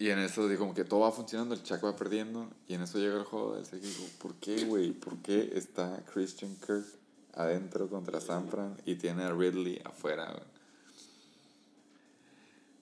Y 0.00 0.10
en 0.10 0.20
eso 0.20 0.48
digo 0.48 0.60
como 0.60 0.74
que 0.74 0.84
todo 0.84 1.00
va 1.00 1.12
funcionando, 1.12 1.54
el 1.54 1.62
Chaco 1.62 1.86
va 1.86 1.96
perdiendo. 1.96 2.48
Y 2.68 2.74
en 2.74 2.82
eso 2.82 2.98
llega 2.98 3.16
el 3.16 3.24
juego 3.24 3.56
del 3.56 3.80
digo, 3.80 4.04
¿por 4.20 4.34
qué, 4.34 4.64
güey? 4.64 4.92
¿Por 4.92 5.16
qué 5.18 5.50
está 5.54 6.04
Christian 6.12 6.54
Kirk 6.56 6.86
adentro 7.34 7.88
contra 7.88 8.20
San 8.20 8.48
Fran 8.48 8.76
y 8.84 8.94
tiene 8.94 9.24
a 9.24 9.32
Ridley 9.32 9.80
afuera? 9.84 10.40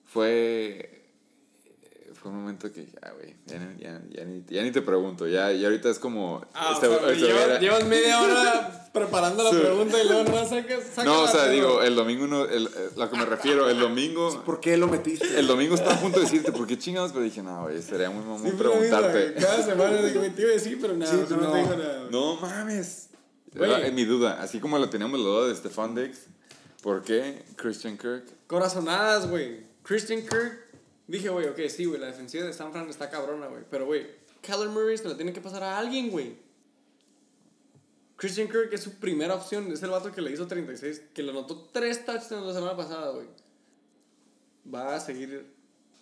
Fue. 0.05 0.96
Fue 2.21 2.31
un 2.31 2.39
momento 2.41 2.73
que, 2.73 2.87
ya, 2.87 3.13
güey, 3.13 3.35
ya, 3.47 3.59
ni- 3.59 3.83
ya, 3.83 4.01
ya 4.11 4.25
ni, 4.25 4.43
ya 4.49 4.63
ni 4.63 4.71
te 4.73 4.83
pregunto, 4.83 5.29
ya, 5.29 5.53
ya 5.53 5.69
ahorita 5.69 5.91
es 5.91 5.99
como... 5.99 6.45
Ah, 6.55 6.73
este- 6.75 6.89
o 6.89 6.99
sea, 6.99 7.13
este 7.13 7.61
llevas, 7.61 7.85
media 7.85 8.21
hora 8.21 8.91
preparando 8.93 9.45
la 9.45 9.51
pregunta 9.61 10.03
y 10.03 10.09
luego 10.09 10.25
no 10.31 10.45
sacas. 10.49 10.79
no, 10.79 10.93
sácala, 10.95 11.19
o 11.21 11.29
sea, 11.29 11.49
digo, 11.49 11.83
el 11.83 11.95
domingo 11.95 12.27
no, 12.27 12.45
el, 12.45 12.67
eh, 12.67 12.71
lo 12.97 13.11
que 13.11 13.17
me 13.17 13.25
refiero, 13.27 13.69
el 13.69 13.79
domingo, 13.79 14.43
¿Por 14.47 14.59
qué 14.61 14.77
lo 14.77 14.89
metiste? 14.89 15.39
el 15.39 15.47
domingo 15.47 15.75
estaba 15.75 15.95
a 15.95 16.01
punto 16.01 16.19
de 16.19 16.25
decirte, 16.25 16.51
¿por 16.53 16.67
qué 16.67 16.79
chingados? 16.79 17.13
Pero 17.13 17.23
dije, 17.25 17.43
no, 17.43 17.63
güey, 17.63 17.81
sería 17.83 18.11
muy 18.11 18.25
mamón 18.25 18.57
preguntarte. 18.57 19.35
Cada 19.35 19.63
semana 19.63 20.03
digo, 20.03 20.21
"Güey, 20.21 20.31
te 20.35 20.43
iba 20.43 20.51
a 20.51 20.55
decir, 20.55 20.79
pero 20.81 20.95
nada, 20.97 21.13
Sí, 21.13 21.25
no, 21.31 21.37
no. 21.37 21.53
te 21.53 21.59
digo 21.59 21.77
nada. 21.77 22.09
No 22.11 22.37
mames. 22.41 23.09
Era 23.55 23.87
en 23.87 23.95
mi 23.95 24.05
duda, 24.05 24.39
así 24.43 24.59
como 24.61 24.79
lo 24.79 24.89
teníamos 24.91 25.19
la 25.21 25.27
duda 25.27 25.49
de 25.49 25.55
Stefan 25.57 25.95
Diggs, 25.95 26.27
¿por 26.83 27.03
qué 27.03 27.43
Christian 27.57 27.97
Kirk? 27.97 28.25
Corazonadas, 28.47 29.29
güey. 29.31 29.65
Christian 29.83 30.21
Kirk. 30.23 30.66
Dije, 31.07 31.29
güey, 31.29 31.47
ok, 31.47 31.61
sí, 31.69 31.85
güey, 31.85 32.01
la 32.01 32.07
defensiva 32.07 32.45
de 32.45 32.53
San 32.53 32.73
Fran 32.73 32.89
está 32.89 33.09
cabrona, 33.09 33.47
güey. 33.47 33.63
Pero, 33.71 33.87
güey, 33.87 34.07
Kyler 34.43 34.69
Murray 34.69 34.99
se 34.99 35.09
la 35.09 35.17
tiene 35.17 35.33
que 35.33 35.41
pasar 35.41 35.63
a 35.63 35.79
alguien, 35.79 36.11
güey. 36.11 36.37
Christian 38.17 38.49
Kirk 38.49 38.73
es 38.73 38.83
su 38.83 38.95
primera 38.95 39.35
opción. 39.35 39.71
Es 39.71 39.83
el 39.83 39.91
vato 39.91 40.11
que 40.11 40.21
le 40.21 40.33
hizo 40.33 40.47
36, 40.47 41.03
que 41.15 41.23
le 41.23 41.31
anotó 41.31 41.69
tres 41.73 42.05
touchdowns 42.05 42.47
la 42.47 42.55
semana 42.55 42.77
pasada, 42.77 43.11
güey. 43.11 43.27
Va 44.73 44.97
a 44.97 45.01
seguir, 45.01 45.47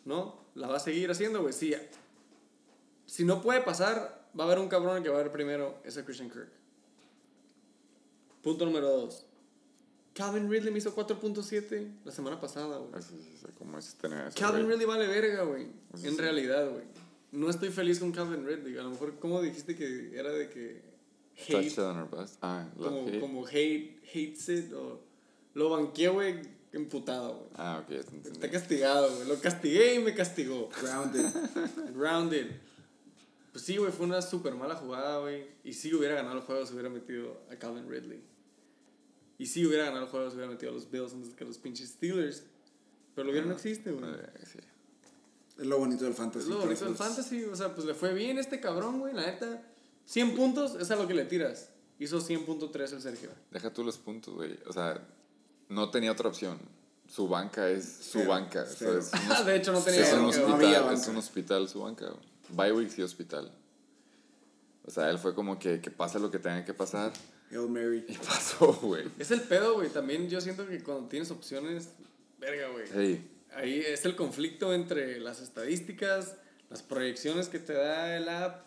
¿no? 0.05 0.45
La 0.55 0.69
va 0.69 0.77
a 0.77 0.81
seguir 0.81 1.11
haciendo, 1.11 1.43
güey. 1.43 1.53
Sí. 1.53 1.75
Si 3.07 3.25
no 3.25 3.43
puede 3.43 3.61
pasar, 3.61 4.29
va 4.39 4.45
a 4.45 4.47
haber 4.47 4.59
un 4.59 4.69
cabrón 4.69 5.03
que 5.03 5.09
va 5.09 5.19
a 5.19 5.23
ver 5.23 5.33
primero. 5.33 5.79
Ese 5.85 6.05
Christian 6.05 6.31
Kirk. 6.31 6.49
Punto 8.43 8.65
número 8.65 8.89
dos. 8.89 9.27
Calvin 10.15 10.49
Ridley 10.49 10.71
me 10.71 10.79
hizo 10.79 10.95
4.7 10.95 12.05
la 12.05 12.13
semana 12.13 12.41
pasada, 12.41 12.79
güey. 12.79 12.95
Así, 12.95 13.15
así, 13.35 13.47
como 13.59 13.79
es 13.79 13.95
tener 13.97 14.29
eso, 14.29 14.39
Calvin. 14.39 14.69
Ridley 14.69 14.87
vale 14.87 15.07
verga, 15.09 15.43
güey. 15.43 15.65
En 15.93 15.99
sí. 15.99 16.17
realidad, 16.17 16.71
güey. 16.71 16.85
No 17.33 17.51
estoy 17.51 17.71
feliz 17.71 17.99
con 17.99 18.13
Calvin 18.13 18.47
Ridley. 18.47 18.79
A 18.79 18.83
lo 18.83 18.91
mejor, 18.91 19.19
¿cómo 19.19 19.43
dijiste 19.43 19.75
que 19.75 20.17
era 20.17 20.31
de 20.31 20.49
que 20.49 20.83
hate? 21.37 21.51
Touchdown 21.51 21.99
or 21.99 22.09
bust. 22.09 22.37
Ah, 22.43 22.69
love 22.77 22.89
Como, 22.89 23.09
hate. 23.09 23.21
como 23.21 23.47
hate, 23.47 24.01
hates 24.09 24.49
it 24.49 24.73
o... 24.73 25.01
Lo 25.55 25.71
banqué, 25.71 26.09
güey, 26.09 26.43
emputado, 26.73 27.35
güey. 27.35 27.51
Ah, 27.57 27.83
ok, 27.83 27.89
te. 28.23 28.31
Está 28.31 28.51
castigado, 28.51 29.15
güey. 29.17 29.29
Lo 29.29 29.41
castigué 29.41 29.95
y 29.95 29.99
me 30.01 30.15
castigó. 30.15 30.69
Grounded. 30.81 31.27
Grounded. 31.95 32.51
Pues 33.53 33.65
sí, 33.65 33.77
güey, 33.77 33.93
fue 33.93 34.07
una 34.07 34.21
súper 34.21 34.55
mala 34.55 34.75
jugada, 34.75 35.19
güey. 35.21 35.47
Y 35.63 35.73
si 35.73 35.95
hubiera 35.95 36.17
ganado 36.17 36.37
el 36.37 36.43
juego, 36.43 36.67
se 36.67 36.73
hubiera 36.73 36.89
metido 36.89 37.41
a 37.51 37.57
Calvin 37.57 37.89
Ridley. 37.89 38.21
Y 39.39 39.47
si 39.47 39.67
hubiera 39.67 39.85
ganado 39.87 40.05
el 40.05 40.11
juego, 40.11 40.31
se 40.31 40.37
hubiera 40.37 40.51
metido 40.51 40.71
a 40.71 40.75
los 40.75 40.91
Bills 40.91 41.13
antes 41.13 41.35
que 41.35 41.45
a 41.45 41.47
los 41.47 41.59
pinches 41.59 41.91
Steelers. 41.91 42.45
Pero 43.15 43.27
lo 43.27 43.33
hubiera 43.33 43.47
no 43.47 43.55
existe, 43.55 43.91
güey. 43.91 44.05
Eh, 44.13 44.27
sí. 44.45 44.59
Es 45.59 45.67
lo 45.67 45.79
bonito 45.79 46.05
del 46.05 46.15
fantasy. 46.15 46.45
Es 46.45 46.49
lo 46.49 46.59
bonito 46.61 46.85
del 46.85 46.97
fantasy, 46.97 47.45
o 47.45 47.55
sea, 47.55 47.75
pues 47.75 47.87
le 47.87 47.95
fue 47.95 48.13
bien 48.13 48.39
este 48.39 48.61
cabrón, 48.61 49.01
güey, 49.01 49.15
la 49.15 49.27
neta. 49.27 49.63
100 50.07 50.35
puntos 50.35 50.75
es 50.81 50.91
a 50.91 50.97
lo 50.97 51.07
que 51.07 51.15
le 51.15 51.25
tiras. 51.25 51.71
Hizo 51.99 52.21
100.3 52.21 52.93
el 52.93 53.03
Sergio. 53.03 53.31
Deja 53.51 53.73
tú 53.73 53.85
los 53.85 53.99
puntos, 53.99 54.35
güey. 54.35 54.59
O 54.67 54.73
sea, 54.73 55.01
no 55.69 55.91
tenía 55.91 56.13
otra 56.13 56.29
opción. 56.29 56.59
Su 57.09 57.29
banca 57.29 57.69
es 57.69 57.85
su 57.85 58.19
Cero, 58.19 58.31
banca. 58.31 58.63
o 58.63 58.67
sea, 58.67 58.75
cero. 58.77 58.99
es 58.99 59.13
un, 59.41 59.47
de 59.47 59.57
hecho, 59.57 59.73
no 59.73 59.81
tenía 59.81 60.03
es 60.03 60.13
un 60.15 60.23
no 60.23 60.29
hospital, 60.29 60.83
banca. 60.83 60.93
es 60.95 61.09
un 61.09 61.17
hospital 61.17 61.69
su 61.69 61.81
banca. 61.81 62.13
weeks 62.57 62.99
y 62.99 63.03
hospital. 63.03 63.53
O 64.87 64.91
sea, 64.91 65.11
él 65.11 65.19
fue 65.19 65.35
como 65.35 65.59
que, 65.59 65.81
que 65.81 65.91
pase 65.91 66.19
lo 66.19 66.31
que 66.31 66.39
tenga 66.39 66.65
que 66.65 66.75
pasar. 66.75 67.13
Hail 67.51 67.69
Mary. 67.69 68.05
Y 68.09 68.17
pasó, 68.19 68.73
güey. 68.75 69.05
Es 69.19 69.31
el 69.31 69.43
pedo, 69.43 69.75
güey. 69.75 69.89
También 69.89 70.29
yo 70.29 70.41
siento 70.41 70.67
que 70.67 70.83
cuando 70.83 71.09
tienes 71.09 71.31
opciones, 71.31 71.91
verga, 72.39 72.69
güey. 72.69 72.85
Hey, 72.93 73.31
Ahí 73.55 73.79
es 73.81 74.05
el 74.05 74.17
conflicto 74.17 74.75
entre 74.75 75.21
las 75.21 75.41
estadísticas, 75.41 76.37
las 76.71 76.83
proyecciones 76.83 77.49
que 77.49 77.61
te 77.61 77.73
da 77.73 78.17
el 78.17 78.29
app, 78.29 78.65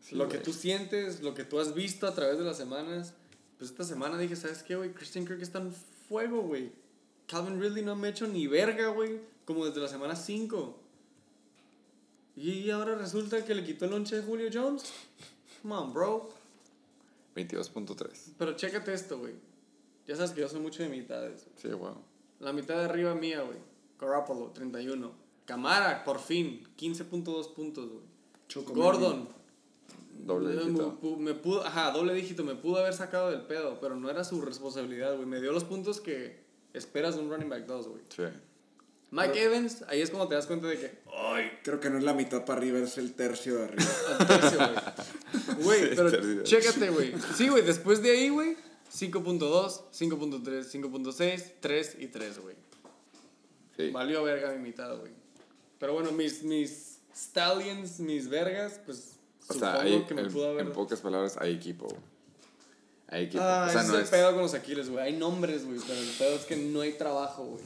Sí, 0.00 0.14
lo 0.14 0.28
que 0.28 0.38
tú 0.38 0.52
sientes, 0.54 1.20
lo 1.20 1.34
que 1.34 1.44
tú 1.44 1.60
has 1.60 1.74
visto 1.74 2.06
a 2.06 2.14
través 2.14 2.38
de 2.38 2.44
las 2.44 2.56
semanas. 2.56 3.12
Pues 3.58 3.70
esta 3.70 3.84
semana 3.84 4.16
dije, 4.16 4.34
¿sabes 4.34 4.62
qué, 4.62 4.74
güey? 4.74 4.92
Christian 4.94 5.26
Kirk 5.26 5.42
está 5.42 5.58
en 5.58 5.72
fuego, 6.08 6.40
güey. 6.40 6.72
Calvin 7.26 7.60
Ridley 7.60 7.84
no 7.84 7.94
me 7.96 8.08
ha 8.08 8.10
hecho 8.10 8.26
ni 8.26 8.46
verga, 8.46 8.88
güey. 8.88 9.20
Como 9.44 9.66
desde 9.66 9.80
la 9.80 9.88
semana 9.88 10.16
5. 10.16 10.78
Y 12.36 12.70
ahora 12.70 12.94
resulta 12.94 13.44
que 13.44 13.54
le 13.54 13.62
quitó 13.62 13.84
el 13.84 13.90
lonche 13.90 14.16
de 14.16 14.22
Julio 14.22 14.48
Jones. 14.50 14.84
Come 15.60 15.74
on, 15.74 15.92
bro. 15.92 16.32
22.3. 17.34 18.34
Pero 18.38 18.56
chécate 18.56 18.92
esto, 18.92 19.18
güey. 19.18 19.34
Ya 20.06 20.16
sabes 20.16 20.32
que 20.32 20.40
yo 20.40 20.48
soy 20.48 20.60
mucho 20.60 20.82
de 20.82 20.88
mitades. 20.88 21.46
Sí, 21.56 21.68
wow. 21.68 21.96
La 22.40 22.52
mitad 22.52 22.76
de 22.76 22.84
arriba 22.84 23.14
mía, 23.14 23.42
güey. 23.42 23.58
Garoppolo, 24.00 24.50
31. 24.50 25.12
Camara, 25.44 26.04
por 26.04 26.18
fin, 26.18 26.66
15.2 26.76 27.54
puntos, 27.54 27.90
güey. 27.90 28.64
Gordon. 28.74 29.28
Doble 30.24 30.54
dígito. 30.54 30.98
me 31.18 31.34
pudo, 31.34 31.64
ajá, 31.64 31.92
doble 31.92 32.12
dígito, 32.14 32.44
me 32.44 32.54
pudo 32.54 32.78
haber 32.78 32.92
sacado 32.92 33.30
del 33.30 33.42
pedo, 33.42 33.78
pero 33.80 33.96
no 33.96 34.10
era 34.10 34.22
su 34.24 34.40
responsabilidad, 34.42 35.14
güey. 35.14 35.26
Me 35.26 35.40
dio 35.40 35.52
los 35.52 35.64
puntos 35.64 36.00
que 36.00 36.44
esperas 36.72 37.16
de 37.16 37.22
un 37.22 37.30
running 37.30 37.48
back 37.48 37.66
2, 37.66 37.88
güey. 37.88 38.02
Sí. 38.08 38.24
Mike 39.12 39.42
Evans, 39.42 39.84
ahí 39.88 40.00
es 40.00 40.10
cuando 40.10 40.28
te 40.28 40.36
das 40.36 40.46
cuenta 40.46 40.68
de 40.68 40.78
que, 40.78 40.98
¡ay! 41.12 41.50
Creo 41.64 41.80
que 41.80 41.90
no 41.90 41.98
es 41.98 42.04
la 42.04 42.14
mitad 42.14 42.44
para 42.44 42.60
arriba, 42.60 42.78
es 42.78 42.96
el 42.96 43.12
tercio 43.14 43.56
de 43.56 43.64
arriba. 43.64 43.90
Al 44.18 44.26
tercio, 44.26 44.58
güey. 44.58 44.80
Güey, 45.64 45.96
pero 45.96 46.10
tercio. 46.10 46.42
chécate, 46.44 46.90
güey. 46.90 47.14
Sí, 47.36 47.48
güey, 47.48 47.62
después 47.62 48.02
de 48.02 48.10
ahí, 48.12 48.28
güey, 48.28 48.56
5.2, 48.92 49.82
5.3, 49.92 50.42
5.6, 50.42 51.52
3 51.60 51.96
y 51.98 52.06
3, 52.06 52.38
güey. 52.38 52.56
Sí. 53.76 53.90
Valió 53.90 54.22
verga 54.22 54.52
mi 54.52 54.58
mitad, 54.58 54.96
güey. 54.96 55.12
Pero 55.78 55.94
bueno, 55.94 56.12
mis, 56.12 56.42
mis 56.44 57.00
stallions, 57.14 57.98
mis 58.00 58.28
vergas, 58.28 58.80
pues 58.84 59.16
O 59.48 59.54
supongo 59.54 59.72
sea, 59.72 59.80
hay, 59.80 60.04
que 60.04 60.14
me 60.14 60.30
pudo 60.30 60.50
haber... 60.50 60.66
en 60.66 60.72
pocas 60.72 61.00
palabras, 61.00 61.36
hay 61.38 61.54
equipo. 61.54 61.88
Hay 63.08 63.24
equipo. 63.24 63.42
Ah, 63.42 63.66
o 63.68 63.72
sea, 63.72 63.80
ese 63.82 63.90
no 63.90 63.98
es 63.98 64.04
el 64.04 64.10
pedo 64.10 64.32
con 64.32 64.42
los 64.42 64.54
Aquiles, 64.54 64.88
güey. 64.88 65.04
Hay 65.04 65.16
nombres, 65.16 65.66
güey, 65.66 65.80
pero 65.80 65.98
el 65.98 66.10
pedo 66.10 66.36
es 66.36 66.44
que 66.44 66.56
no 66.56 66.82
hay 66.82 66.92
trabajo, 66.92 67.44
güey. 67.44 67.64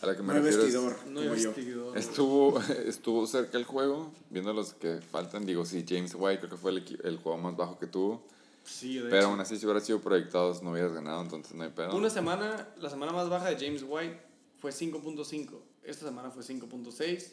A 0.00 0.06
lo 0.06 0.16
que 0.16 0.22
me 0.22 0.28
No 0.28 0.34
hay 0.34 0.40
refiero 0.40 0.62
es- 0.64 0.72
vestidor, 0.74 1.06
No 1.08 1.20
hay 1.20 1.26
como 1.28 1.40
yo. 1.40 1.48
vestidor. 1.54 1.98
Estuvo, 1.98 2.60
estuvo 2.86 3.26
cerca 3.26 3.58
el 3.58 3.64
juego, 3.64 4.12
viendo 4.30 4.52
los 4.52 4.74
que 4.74 5.00
faltan. 5.00 5.44
Digo, 5.46 5.64
sí, 5.64 5.84
James 5.88 6.14
White 6.16 6.38
creo 6.38 6.50
que 6.50 6.56
fue 6.56 6.70
el, 6.72 7.00
el 7.04 7.16
juego 7.18 7.38
más 7.38 7.56
bajo 7.56 7.78
que 7.78 7.86
tuvo. 7.86 8.22
Sí, 8.64 8.96
de 8.98 9.04
Pero 9.08 9.16
hecho. 9.16 9.26
aún 9.28 9.40
así, 9.40 9.56
si 9.58 9.64
hubieras 9.66 9.84
sido 9.84 10.00
proyectados, 10.00 10.62
no 10.62 10.70
hubieras 10.72 10.92
ganado, 10.92 11.22
entonces 11.22 11.54
no 11.54 11.64
hay 11.64 11.70
pedo. 11.70 11.96
Una 11.96 12.10
semana, 12.10 12.68
la 12.78 12.90
semana 12.90 13.12
más 13.12 13.28
baja 13.28 13.48
de 13.48 13.56
James 13.56 13.82
White 13.86 14.20
fue 14.60 14.70
5.5. 14.72 15.58
Esta 15.82 16.06
semana 16.06 16.30
fue 16.30 16.42
5.6. 16.44 17.32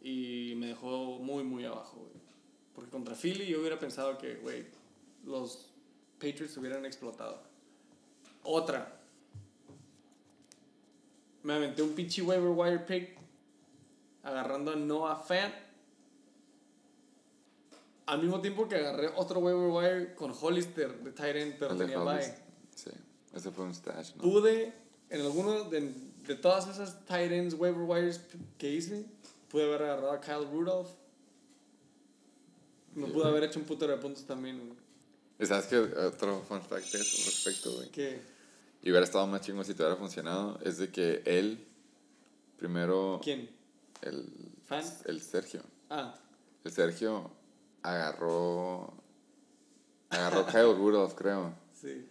Y 0.00 0.54
me 0.56 0.68
dejó 0.68 1.18
muy, 1.20 1.44
muy 1.44 1.64
abajo, 1.64 1.98
güey. 1.98 2.22
Porque 2.74 2.90
contra 2.90 3.14
Philly 3.14 3.46
yo 3.46 3.60
hubiera 3.60 3.78
pensado 3.78 4.16
que, 4.18 4.36
güey, 4.36 4.64
los 5.24 5.66
Patriots 6.18 6.56
hubieran 6.56 6.84
explotado. 6.86 7.40
Otra. 8.42 9.00
Me 11.42 11.54
aventé 11.54 11.82
un 11.82 11.94
pinche 11.94 12.22
waiver 12.22 12.50
wire 12.50 12.78
pick 12.86 13.18
agarrando 14.22 14.72
a 14.72 14.76
Noah 14.76 15.16
Fant. 15.16 15.52
Al 18.06 18.20
mismo 18.20 18.40
tiempo 18.40 18.68
que 18.68 18.76
agarré 18.76 19.10
otro 19.16 19.40
waiver 19.40 19.68
wire 19.68 20.14
con 20.14 20.32
Hollister 20.32 20.92
de 21.02 21.12
tight 21.12 21.36
end, 21.36 21.56
pero 21.58 21.76
tenía 21.76 21.98
bye. 21.98 22.22
Sí, 22.74 22.90
ese 23.34 23.50
fue 23.50 23.64
un 23.64 23.74
stash, 23.74 24.14
¿no? 24.16 24.22
Pude, 24.22 24.72
en 25.08 25.20
alguno 25.20 25.64
de, 25.64 25.92
de 26.26 26.34
todas 26.34 26.68
esas 26.68 27.04
tight 27.06 27.32
ends 27.32 27.54
waiver 27.54 27.82
wires 27.82 28.20
que 28.58 28.70
hice, 28.70 29.06
pude 29.48 29.64
haber 29.64 29.82
agarrado 29.82 30.12
a 30.12 30.20
Kyle 30.20 30.48
Rudolph. 30.50 30.90
Me 32.94 33.06
Sí, 33.06 33.12
pude 33.12 33.26
haber 33.26 33.44
hecho 33.44 33.58
un 33.58 33.64
putero 33.64 33.92
de 33.92 33.98
puntos 33.98 34.24
también, 34.24 34.58
güey. 34.58 34.82
Sabes 35.46 35.66
que 35.66 35.78
otro 35.78 36.40
fun 36.42 36.60
fact 36.62 36.92
de 36.92 37.00
eso 37.00 37.16
respecto, 37.24 37.72
güey. 37.74 37.88
Que, 37.90 38.20
Y 38.82 38.90
hubiera 38.90 39.04
estado 39.04 39.26
más 39.26 39.40
chingo 39.42 39.62
si 39.64 39.74
te 39.74 39.82
hubiera 39.82 39.96
funcionado. 39.96 40.58
Es 40.62 40.78
de 40.78 40.90
que 40.90 41.22
él, 41.24 41.64
primero. 42.56 43.20
¿Quién? 43.22 43.48
El, 44.00 44.28
¿Fan? 44.64 44.84
el 45.04 45.20
Sergio. 45.20 45.62
Ah, 45.88 46.14
El 46.64 46.72
Sergio 46.72 47.30
agarró. 47.82 48.92
Agarró 50.10 50.40
a 50.40 50.46
Kyle 50.46 50.74
Rudolph, 50.76 51.14
creo. 51.14 51.54
sí. 51.74 52.08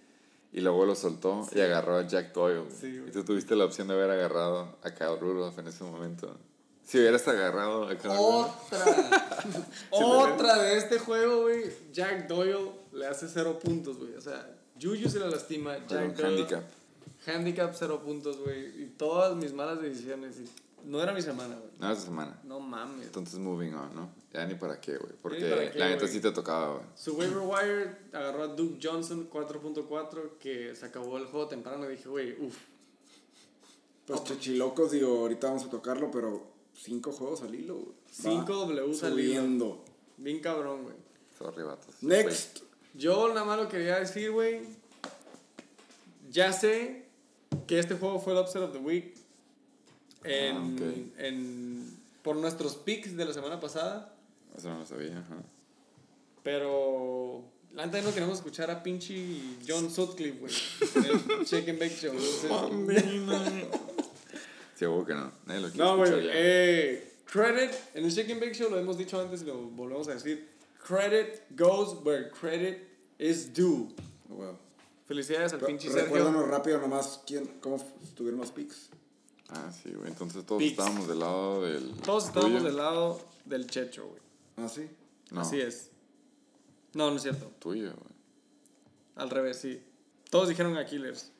Y 0.53 0.59
luego 0.59 0.85
lo 0.85 0.95
soltó 0.95 1.47
y 1.55 1.61
agarró 1.61 1.95
a 1.95 2.05
Jack 2.05 2.33
Doyle. 2.33 2.65
Sí, 2.77 3.01
y 3.07 3.11
tú 3.11 3.23
tuviste 3.23 3.55
la 3.55 3.63
opción 3.63 3.87
de 3.87 3.93
haber 3.93 4.11
agarrado 4.11 4.77
a 4.83 4.91
Kyle 4.91 5.17
Rudolph 5.17 5.57
en 5.59 5.67
ese 5.67 5.85
momento. 5.85 6.37
Si 6.83 6.99
hubieras 6.99 7.25
agarrado 7.29 7.87
a 7.87 7.95
Kyle 7.95 8.11
Rudolph. 8.17 8.51
Otra. 8.69 9.65
Otra 9.91 10.61
de 10.61 10.75
este 10.77 10.99
juego, 10.99 11.43
güey. 11.43 11.71
Jack 11.93 12.27
Doyle 12.27 12.69
le 12.91 13.07
hace 13.07 13.29
cero 13.29 13.59
puntos, 13.63 13.97
güey. 13.97 14.13
O 14.15 14.19
sea, 14.19 14.45
Juju 14.81 15.09
se 15.09 15.19
la 15.19 15.27
lastima. 15.27 15.77
Jack 15.87 16.19
handicap. 16.19 16.63
Handicap 17.25 17.73
cero 17.77 18.01
puntos, 18.03 18.37
güey. 18.37 18.83
Y 18.83 18.85
todas 18.97 19.35
mis 19.35 19.53
malas 19.53 19.81
decisiones. 19.81 20.39
y 20.39 20.49
no 20.85 21.01
era 21.01 21.13
mi 21.13 21.21
semana, 21.21 21.55
güey. 21.55 21.71
No, 21.79 21.91
esa 21.91 22.01
semana. 22.01 22.39
No 22.43 22.59
mames. 22.59 23.07
Entonces, 23.07 23.39
moving 23.39 23.73
on, 23.73 23.95
¿no? 23.95 24.09
Ya 24.33 24.45
ni 24.45 24.55
para 24.55 24.79
qué, 24.79 24.97
güey. 24.97 25.13
Porque 25.21 25.37
qué, 25.39 25.79
la 25.79 25.89
neta 25.89 26.07
sí 26.07 26.19
te 26.19 26.31
tocaba, 26.31 26.73
güey. 26.75 26.85
Su 26.95 27.13
waiver 27.13 27.39
wire 27.39 27.97
agarró 28.13 28.43
a 28.43 28.47
Duke 28.47 28.79
Johnson 28.81 29.29
4.4 29.29 30.37
que 30.39 30.75
se 30.75 30.85
acabó 30.85 31.17
el 31.17 31.25
juego 31.25 31.47
temprano 31.47 31.85
y 31.85 31.95
dije, 31.95 32.09
güey, 32.09 32.35
uff. 32.41 32.57
Pues 34.05 34.23
chichilocos, 34.23 34.91
digo, 34.91 35.19
ahorita 35.19 35.47
vamos 35.47 35.65
a 35.65 35.69
tocarlo, 35.69 36.09
pero 36.09 36.47
cinco 36.73 37.11
juegos 37.11 37.43
al 37.43 37.53
hilo, 37.53 37.75
güey. 37.75 37.95
5 38.11 38.67
Va 38.67 38.83
Ws 38.83 39.03
al 39.03 39.19
hilo. 39.19 39.33
Subiendo. 39.33 39.83
Bien 40.17 40.39
cabrón, 40.39 40.83
güey. 40.83 40.95
Sorry, 41.37 41.63
vatos. 41.63 41.95
Next. 42.01 42.70
Yo 42.93 43.29
nada 43.29 43.45
más 43.45 43.57
lo 43.57 43.67
quería 43.69 43.99
decir, 43.99 44.31
güey. 44.31 44.61
Ya 46.29 46.51
sé 46.53 47.05
que 47.67 47.79
este 47.79 47.95
juego 47.95 48.19
fue 48.19 48.33
el 48.33 48.39
upset 48.39 48.61
of 48.61 48.71
the 48.73 48.79
week. 48.79 49.15
En, 50.23 50.55
Ah, 50.55 50.59
ok. 50.73 50.81
en- 51.19 51.97
por 52.21 52.35
nuestros 52.35 52.75
picks 52.75 53.15
de 53.17 53.25
la 53.25 53.33
semana 53.33 53.59
pasada. 53.59 54.13
Eso 54.55 54.69
no 54.69 54.79
lo 54.79 54.85
sabía, 54.85 55.17
ajá. 55.19 55.37
Pero 56.43 57.43
neta 57.73 58.01
no 58.01 58.13
queremos 58.13 58.37
escuchar 58.37 58.69
a 58.71 58.83
pinche 58.83 59.15
John 59.67 59.89
Sutcliffe, 59.89 60.39
güey. 60.39 60.53
en 60.95 61.05
el 61.05 61.45
Shake 61.45 61.69
and 61.69 61.79
Bake 61.79 61.95
Show. 61.95 62.13
Sí, 64.75 64.85
huevo 64.87 65.05
que 65.05 65.13
no. 65.13 65.31
Nadie 65.45 65.61
lo 65.61 65.69
quiere 65.69 65.83
No, 65.85 65.97
güey. 65.97 66.11
Eh, 66.33 67.13
credit, 67.25 67.71
en 67.93 68.03
el 68.05 68.09
Shake 68.11 68.31
and 68.31 68.41
Bake 68.41 68.53
Show 68.55 68.69
lo 68.71 68.79
hemos 68.79 68.97
dicho 68.97 69.19
antes 69.21 69.43
y 69.43 69.45
lo 69.45 69.55
volvemos 69.57 70.07
a 70.07 70.13
decir. 70.15 70.49
Credit 70.85 71.43
goes 71.55 71.93
where 72.03 72.29
credit 72.31 72.87
is 73.19 73.51
due. 73.53 73.89
Wow. 74.29 74.57
Felicidades 75.07 75.53
al 75.53 75.59
pinche 75.59 75.89
Sergio. 75.89 76.03
Recuérdanos 76.05 76.47
rápido 76.47 76.79
nomás 76.79 77.21
quién, 77.27 77.45
cómo 77.61 77.77
estuvieron 78.03 78.39
los 78.39 78.51
picks. 78.51 78.89
Ah, 79.49 79.71
sí, 79.71 79.91
güey. 79.93 80.07
Entonces 80.09 80.45
todos 80.45 80.59
Picks. 80.61 80.71
estábamos 80.79 81.07
del 81.07 81.19
lado 81.19 81.61
del. 81.63 81.91
Todos 82.01 82.25
estábamos 82.27 82.53
tuyo. 82.59 82.63
del 82.65 82.77
lado 82.77 83.21
del 83.45 83.67
Checho, 83.67 84.07
güey. 84.07 84.21
Ah, 84.57 84.69
sí. 84.69 84.89
No, 85.31 85.41
Así 85.41 85.59
es. 85.59 85.89
No, 86.93 87.09
no 87.09 87.17
es 87.17 87.23
cierto. 87.23 87.51
Tuyo, 87.59 87.91
güey. 87.93 88.11
Al 89.15 89.29
revés, 89.29 89.57
sí. 89.57 89.81
Todos 90.29 90.47
dijeron 90.49 90.77
Aquiles. 90.77 91.31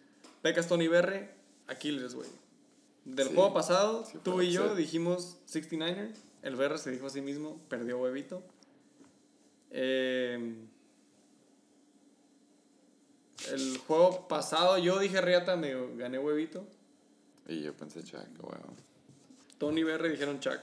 Pecas 0.41 0.67
Tony 0.67 0.87
Berre, 0.87 1.33
Aquiles, 1.67 2.13
güey. 2.15 2.29
Del 3.05 3.29
Sí, 3.29 3.35
juego 3.35 3.53
pasado, 3.53 4.05
sí 4.05 4.17
tú 4.23 4.41
y 4.41 4.51
yo 4.51 4.63
upset. 4.63 4.77
dijimos 4.77 5.37
69er. 5.49 6.13
El 6.43 6.55
Berre 6.55 6.77
se 6.77 6.91
dijo 6.91 7.07
a 7.07 7.09
sí 7.09 7.21
mismo, 7.21 7.57
perdió 7.69 7.97
huevito. 7.99 8.43
Eh, 9.71 10.55
el 13.51 13.77
juego 13.79 14.27
pasado 14.27 14.77
yo 14.77 14.99
dije 14.99 15.21
Riata, 15.21 15.55
me 15.55 15.73
gané 15.95 16.19
huevito. 16.19 16.65
Y 17.47 17.63
yo 17.63 17.75
pensé, 17.75 18.03
Jack, 18.03 18.27
güey. 18.39 18.59
Tony 19.57 19.83
Berre 19.83 20.09
dijeron 20.09 20.39
Chuck. 20.39 20.59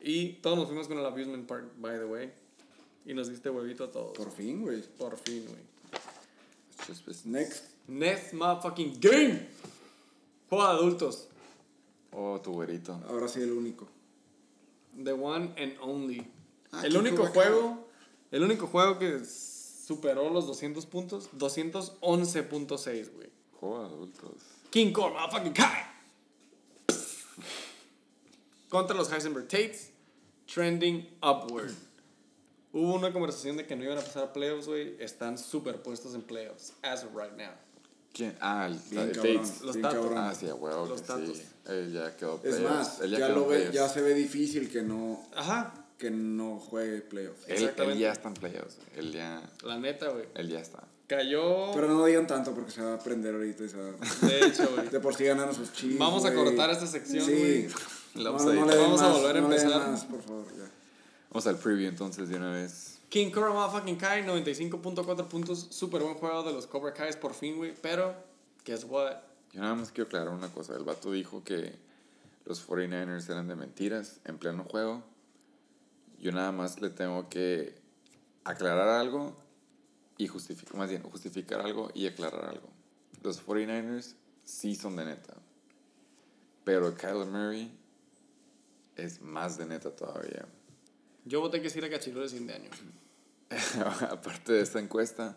Y 0.00 0.34
todos 0.34 0.56
nos 0.56 0.66
fuimos 0.66 0.88
con 0.88 0.98
el 0.98 1.04
Abusement 1.04 1.46
Park, 1.46 1.72
by 1.78 1.98
the 1.98 2.04
way. 2.04 2.32
Y 3.04 3.14
nos 3.14 3.28
diste 3.28 3.50
huevito 3.50 3.84
a 3.84 3.90
todos. 3.90 4.16
Por 4.16 4.30
fin, 4.30 4.62
güey. 4.62 4.82
Por 4.82 5.16
fin, 5.18 5.44
güey. 5.46 5.70
Next. 7.24 7.64
Next 7.86 8.32
motherfucking 8.32 8.98
game. 9.00 9.46
Juego 10.48 10.64
de 10.64 10.70
adultos. 10.70 11.28
Oh, 12.12 12.40
tu 12.40 12.52
güerito. 12.52 13.00
Ahora 13.08 13.28
sí 13.28 13.40
el 13.40 13.52
único. 13.52 13.88
The 15.02 15.12
one 15.12 15.54
and 15.58 15.76
only. 15.80 16.26
Ah, 16.72 16.82
el 16.84 16.92
¿quién 16.92 17.06
único 17.06 17.26
juego. 17.26 17.88
El 18.30 18.44
único 18.44 18.66
juego 18.66 18.98
que 18.98 19.24
superó 19.24 20.30
los 20.30 20.46
200 20.46 20.86
puntos. 20.86 21.28
211.6, 21.36 23.12
güey. 23.14 23.28
Juego 23.58 23.80
de 23.80 23.86
adultos. 23.86 24.32
King 24.70 24.92
Kong, 24.92 25.12
motherfucking 25.14 25.52
Kai. 25.52 25.84
Contra 28.68 28.96
los 28.96 29.10
Heisenberg 29.12 29.48
Tates. 29.48 29.90
Trending 30.52 31.08
upward. 31.22 31.72
Hubo 32.72 32.94
una 32.94 33.12
conversación 33.12 33.56
de 33.56 33.66
que 33.66 33.74
no 33.74 33.84
iban 33.84 33.98
a 33.98 34.00
pasar 34.00 34.24
a 34.24 34.32
playoffs, 34.32 34.66
güey. 34.66 34.96
Están 35.00 35.38
superpuestos 35.38 36.14
en 36.14 36.22
playoffs. 36.22 36.72
As 36.82 37.02
of 37.04 37.10
right 37.14 37.36
now. 37.36 37.50
¿Quién? 38.12 38.36
Ah, 38.40 38.66
el. 38.66 38.78
Tates. 39.12 39.60
Los 39.62 39.80
Tatos. 39.80 40.12
Ah, 40.16 40.34
sí, 40.38 40.46
huevo 40.46 40.86
Los 40.86 41.02
Tatos. 41.02 41.36
sí. 41.38 41.44
Él 41.66 41.92
ya 41.92 42.16
quedó 42.16 42.36
Es 42.44 42.56
playoffs. 42.56 42.62
más, 42.70 43.00
Él 43.00 43.10
ya, 43.10 43.16
quedó 43.18 43.34
lo 43.40 43.46
ve, 43.48 43.70
ya 43.72 43.88
se 43.88 44.02
ve 44.02 44.14
difícil 44.14 44.70
que 44.70 44.82
no, 44.82 45.20
Ajá. 45.36 45.79
Que 46.00 46.10
no 46.10 46.58
juegue 46.58 47.02
playoffs. 47.02 47.44
Él, 47.46 47.70
él 47.76 47.98
ya 47.98 48.10
está 48.12 48.28
en 48.28 48.34
playoffs. 48.34 48.78
Él 48.96 49.12
ya, 49.12 49.42
La 49.62 49.78
neta, 49.78 50.08
güey. 50.08 50.24
él 50.34 50.48
ya 50.48 50.58
está. 50.58 50.82
Cayó. 51.06 51.72
Pero 51.74 51.88
no 51.88 52.04
digan 52.06 52.26
tanto 52.26 52.54
porque 52.54 52.70
se 52.70 52.80
va 52.82 52.92
a 52.92 52.94
aprender 52.94 53.34
ahorita 53.34 53.64
y 53.64 53.68
se 53.68 53.76
va 53.76 53.92
De 54.26 54.46
hecho, 54.46 54.68
güey. 54.74 54.88
De 54.88 54.98
por 55.00 55.14
sí 55.14 55.24
ganaron 55.24 55.54
sus 55.54 55.72
chivos. 55.74 55.98
Vamos 55.98 56.24
a 56.24 56.34
cortar 56.34 56.70
esta 56.70 56.86
sección, 56.86 57.24
güey. 57.26 57.68
Sí. 57.68 57.74
La 58.14 58.30
No, 58.30 58.32
vamos 58.32 58.42
a 58.42 58.54
no 58.54 58.66
den 58.66 58.78
Vamos 58.80 59.00
a 59.02 59.08
más, 59.08 59.12
volver 59.20 59.36
a 59.36 59.40
no 59.42 59.48
le 59.50 59.56
den 59.56 59.66
empezar. 59.66 59.90
más, 59.90 60.04
por 60.06 60.22
favor, 60.22 60.46
ya. 60.56 60.70
Vamos 61.30 61.46
al 61.46 61.56
preview 61.58 61.88
entonces 61.88 62.28
de 62.28 62.36
una 62.36 62.50
vez. 62.52 62.98
King 63.10 63.30
Cobra 63.30 63.50
Motherfucking 63.50 63.96
Kai, 63.96 64.22
95.4 64.24 65.26
puntos. 65.28 65.66
Súper 65.70 66.02
buen 66.02 66.14
juego 66.14 66.42
de 66.44 66.52
los 66.52 66.66
Cobra 66.66 66.94
Kais 66.94 67.16
por 67.16 67.34
fin, 67.34 67.56
güey. 67.56 67.74
Pero, 67.82 68.14
guess 68.64 68.84
what? 68.84 69.16
Yo 69.52 69.60
nada 69.60 69.74
más 69.74 69.90
quiero 69.92 70.06
aclarar 70.06 70.28
una 70.32 70.48
cosa. 70.48 70.76
El 70.76 70.84
vato 70.84 71.10
dijo 71.12 71.42
que 71.44 71.74
los 72.46 72.66
49ers 72.66 73.28
eran 73.28 73.48
de 73.48 73.56
mentiras 73.56 74.20
en 74.24 74.38
pleno 74.38 74.64
juego. 74.64 75.02
Yo 76.20 76.32
nada 76.32 76.52
más 76.52 76.80
le 76.80 76.90
tengo 76.90 77.28
que 77.28 77.74
aclarar 78.44 78.88
algo 78.88 79.36
y 80.18 80.26
justificar, 80.26 80.76
más 80.76 80.90
bien, 80.90 81.02
justificar 81.02 81.60
algo 81.60 81.90
y 81.94 82.06
aclarar 82.06 82.44
algo. 82.44 82.68
Los 83.22 83.44
49ers 83.44 84.14
sí 84.44 84.74
son 84.74 84.96
de 84.96 85.06
neta. 85.06 85.34
Pero 86.64 86.94
Kyler 86.94 87.26
Murray 87.26 87.70
es 88.96 89.22
más 89.22 89.56
de 89.56 89.66
neta 89.66 89.90
todavía. 89.90 90.46
Yo 91.24 91.40
voté 91.40 91.62
que 91.62 91.70
sí 91.70 91.78
era 91.78 91.88
cachillo 91.88 92.20
de 92.20 92.28
fin 92.28 92.46
de 92.46 92.54
año. 92.54 92.70
Aparte 94.10 94.52
de 94.52 94.60
esta 94.60 94.78
encuesta, 94.78 95.34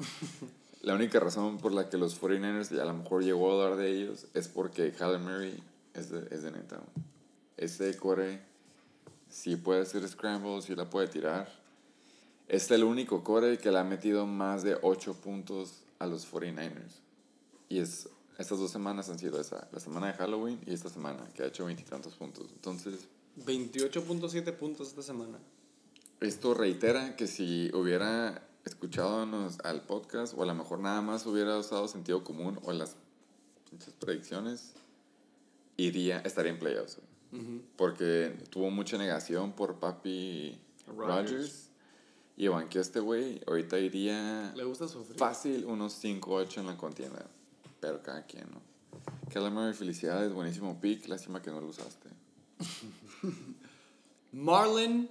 la 0.81 0.95
única 0.95 1.19
razón 1.19 1.59
por 1.59 1.71
la 1.71 1.89
que 1.89 1.97
los 1.97 2.19
49ers 2.21 2.75
y 2.75 2.79
a 2.79 2.85
lo 2.85 2.93
mejor 2.93 3.23
llegó 3.23 3.51
a 3.51 3.63
hablar 3.63 3.79
de 3.79 3.89
ellos 3.89 4.27
es 4.33 4.49
porque 4.49 4.91
Kyler 4.91 5.19
Murray 5.19 5.63
es 5.93 6.09
de, 6.09 6.27
es 6.29 6.43
de 6.43 6.51
neta. 6.51 6.81
Ese 7.55 7.95
core 7.95 8.41
sí 9.33 9.55
puede 9.55 9.81
hacer 9.81 10.07
scramble, 10.07 10.61
sí 10.61 10.75
la 10.75 10.89
puede 10.89 11.07
tirar. 11.07 11.51
Es 12.47 12.69
el 12.71 12.83
único 12.83 13.23
core 13.23 13.57
que 13.57 13.71
le 13.71 13.79
ha 13.79 13.83
metido 13.83 14.27
más 14.27 14.63
de 14.63 14.77
8 14.81 15.15
puntos 15.15 15.81
a 15.97 16.05
los 16.05 16.31
49ers. 16.31 16.99
Y 17.67 17.79
es, 17.79 18.07
estas 18.37 18.59
dos 18.59 18.69
semanas 18.69 19.09
han 19.09 19.17
sido 19.17 19.41
esa, 19.41 19.67
la 19.71 19.79
semana 19.79 20.07
de 20.07 20.13
Halloween 20.13 20.61
y 20.67 20.73
esta 20.73 20.89
semana, 20.89 21.27
que 21.33 21.41
ha 21.41 21.47
hecho 21.47 21.65
veintitantos 21.65 22.13
puntos. 22.13 22.51
Entonces, 22.53 23.07
28.7 23.45 24.53
puntos 24.53 24.89
esta 24.89 25.01
semana. 25.01 25.39
esto 26.21 26.53
reitera 26.53 27.15
que 27.15 27.25
si 27.25 27.71
hubiera 27.73 28.47
escuchado 28.65 29.27
al 29.63 29.81
podcast 29.81 30.35
o 30.37 30.43
a 30.43 30.45
lo 30.45 30.53
mejor 30.53 30.79
nada 30.79 31.01
más 31.01 31.25
hubiera 31.25 31.57
usado 31.57 31.87
sentido 31.87 32.23
común 32.23 32.59
o 32.63 32.71
las 32.71 32.95
pinches 33.69 33.93
predicciones, 33.95 34.73
iría, 35.75 36.19
estaría 36.19 36.51
en 36.51 36.59
playoffs. 36.59 36.99
Porque 37.75 38.37
tuvo 38.49 38.69
mucha 38.69 38.97
negación 38.97 39.53
por 39.53 39.79
papi 39.79 40.57
Rodgers. 40.87 41.07
Rodgers. 41.31 41.69
Y 42.37 42.47
banqueó 42.47 42.81
este 42.81 42.99
güey. 42.99 43.41
Ahorita 43.47 43.77
iría 43.79 44.53
Le 44.55 44.63
gusta 44.63 44.87
sufrir. 44.87 45.17
fácil 45.17 45.65
unos 45.65 46.03
5-8 46.03 46.57
en 46.59 46.65
la 46.67 46.77
contienda. 46.77 47.25
Pero 47.79 48.01
cada 48.01 48.25
quien, 48.25 48.45
¿no? 48.51 48.61
Kyler 49.31 49.51
Murray, 49.51 49.73
felicidades, 49.73 50.31
buenísimo 50.33 50.79
pick. 50.79 51.07
Lástima 51.07 51.41
que 51.41 51.49
no 51.51 51.59
lo 51.61 51.67
usaste. 51.67 52.09
Marlon, 54.31 55.09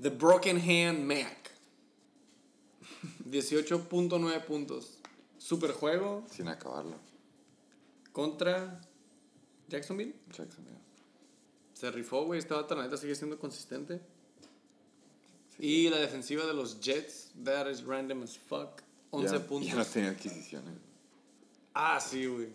The 0.00 0.10
Broken 0.10 0.56
Hand 0.58 1.04
Mac. 1.04 1.50
18.9 3.28 4.44
puntos. 4.44 4.98
Super 5.38 5.72
juego 5.72 6.24
Sin 6.30 6.48
acabarlo. 6.48 6.96
contra 8.12 8.80
Jacksonville. 9.68 10.14
Jacksonville. 10.30 10.78
Se 11.82 11.90
rifó, 11.90 12.24
güey. 12.26 12.38
Esta 12.38 12.54
bata, 12.54 12.76
la 12.76 12.84
neta, 12.84 12.96
sigue 12.96 13.16
siendo 13.16 13.36
consistente. 13.40 14.00
Y 15.58 15.88
la 15.88 15.96
defensiva 15.96 16.46
de 16.46 16.54
los 16.54 16.78
Jets, 16.80 17.32
that 17.42 17.68
is 17.68 17.82
random 17.84 18.22
as 18.22 18.38
fuck. 18.38 18.80
11 19.10 19.34
Ya- 19.36 19.44
puntos. 19.48 19.68
Ya 19.68 19.74
no 19.74 19.84
tenía 19.84 20.10
adquisiciones. 20.10 20.74
Ah, 21.74 21.98
sí, 21.98 22.24
güey. 22.26 22.50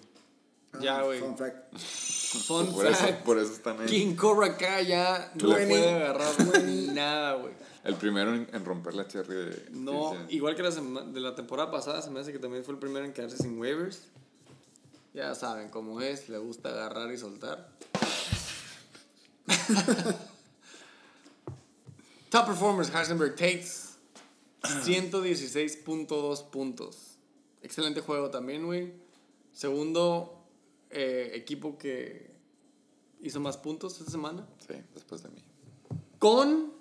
Ah, 0.71 0.77
Ya, 0.81 1.01
güey. 1.01 1.19
Fun 1.19 1.37
fact. 1.37 1.77
Fun 1.77 2.67
Por 2.73 2.85
eso, 2.87 2.95
fact. 3.03 3.23
por 3.25 3.37
eso 3.37 3.51
están 3.51 3.81
ahí. 3.81 3.87
King 3.87 4.15
Cobra 4.15 4.47
acá 4.47 4.81
ya 4.81 5.29
no 5.35 5.49
puede 5.49 5.93
agarrar 5.93 6.33
nada, 6.93 7.33
güey. 7.33 7.53
El 7.83 7.95
primero 7.95 8.33
en, 8.33 8.47
en 8.53 8.63
romper 8.63 8.93
la 8.93 9.09
cherry 9.09 9.35
de. 9.35 9.65
No, 9.71 10.13
sí, 10.13 10.17
sí. 10.29 10.35
igual 10.37 10.55
que 10.55 10.63
la 10.63 10.69
de 10.71 11.19
la 11.19 11.35
temporada 11.35 11.69
pasada, 11.69 12.01
se 12.01 12.09
me 12.11 12.21
hace 12.21 12.31
que 12.31 12.39
también 12.39 12.63
fue 12.63 12.75
el 12.75 12.79
primero 12.79 13.03
en 13.03 13.11
quedarse 13.11 13.35
sin 13.35 13.59
waivers. 13.59 14.03
Ya 15.13 15.35
saben 15.35 15.67
cómo 15.69 15.99
es, 15.99 16.29
le 16.29 16.37
gusta 16.37 16.69
agarrar 16.69 17.11
y 17.11 17.17
soltar. 17.17 17.75
Top 22.29 22.45
performers, 22.45 22.93
Heisenberg 22.93 23.35
Tates. 23.35 23.97
116.2 24.63 26.49
puntos. 26.49 27.17
Excelente 27.61 28.01
juego 28.01 28.29
también, 28.29 28.65
güey. 28.65 28.91
Segundo 29.53 30.43
eh, 30.89 31.31
equipo 31.33 31.77
que 31.77 32.31
hizo 33.21 33.39
más 33.39 33.57
puntos 33.57 33.99
esta 33.99 34.11
semana. 34.11 34.45
Sí, 34.67 34.75
después 34.93 35.23
de 35.23 35.29
mí. 35.29 35.43
Con 36.19 36.73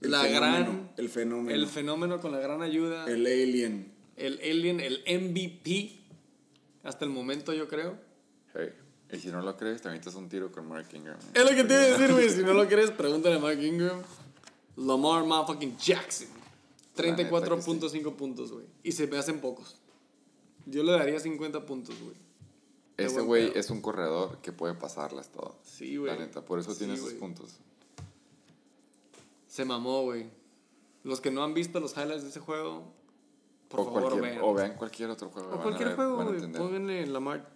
El 0.00 0.10
la 0.10 0.22
fenómeno, 0.22 0.64
gran. 0.64 0.90
El 0.96 1.08
fenómeno. 1.08 1.54
El 1.54 1.66
fenómeno 1.66 2.20
con 2.20 2.32
la 2.32 2.38
gran 2.38 2.62
ayuda. 2.62 3.06
El 3.06 3.26
alien. 3.26 3.94
El 4.16 4.40
Alien, 4.40 4.80
el 4.80 5.02
MVP. 5.06 6.00
Hasta 6.82 7.04
el 7.04 7.10
momento, 7.10 7.52
yo 7.52 7.68
creo. 7.68 7.98
Hey. 8.54 8.72
Y 9.12 9.18
si 9.18 9.28
no 9.28 9.40
lo 9.40 9.56
crees, 9.56 9.82
te 9.82 9.88
avientas 9.88 10.14
un 10.14 10.28
tiro 10.28 10.50
con 10.50 10.66
Mark 10.68 10.88
Ingram. 10.92 11.18
Es 11.32 11.44
lo 11.44 11.50
que 11.50 11.64
te 11.64 11.74
iba 11.74 11.82
a 11.82 11.86
decir, 11.86 12.12
güey. 12.12 12.28
Si 12.28 12.42
no 12.42 12.54
lo 12.54 12.66
crees, 12.66 12.90
pregúntale 12.90 13.36
a 13.36 13.38
Mark 13.38 13.62
Ingram. 13.62 14.02
Lamar 14.76 15.24
motherfucking 15.24 15.76
Jackson. 15.78 16.28
La 16.96 17.04
neta 17.04 17.28
que 17.28 17.30
34.5 17.30 18.16
puntos, 18.16 18.52
güey. 18.52 18.66
Y 18.82 18.92
se 18.92 19.06
me 19.06 19.18
hacen 19.18 19.40
pocos. 19.40 19.76
Yo 20.64 20.82
le 20.82 20.92
daría 20.92 21.20
50 21.20 21.64
puntos, 21.64 21.94
güey. 22.00 22.16
Ese 22.96 23.20
güey 23.20 23.52
es 23.54 23.70
un 23.70 23.80
corredor 23.80 24.38
que 24.38 24.52
puede 24.52 24.74
pasarlas 24.74 25.30
todas. 25.30 25.54
Sí, 25.62 25.96
güey. 25.96 26.10
La 26.10 26.18
neta, 26.18 26.44
por 26.44 26.58
eso 26.58 26.72
Sí, 26.72 26.78
tiene 26.78 26.94
esos 26.94 27.12
puntos. 27.14 27.58
Se 29.46 29.64
mamó, 29.64 30.02
güey. 30.02 30.26
Los 31.04 31.20
que 31.20 31.30
no 31.30 31.44
han 31.44 31.54
visto 31.54 31.78
los 31.78 31.96
highlights 31.96 32.24
de 32.24 32.30
ese 32.30 32.40
juego, 32.40 32.84
por 33.68 33.80
o, 33.80 33.84
favor, 33.84 34.20
vean. 34.20 34.38
o 34.42 34.54
vean 34.54 34.74
cualquier 34.76 35.10
otro 35.10 35.28
juego. 35.30 35.54
O 35.54 35.62
cualquier 35.62 35.88
ver, 35.88 35.96
juego, 35.96 36.24
güey. 36.24 36.52
Pónganle 36.52 37.06
Lamar. 37.06 37.55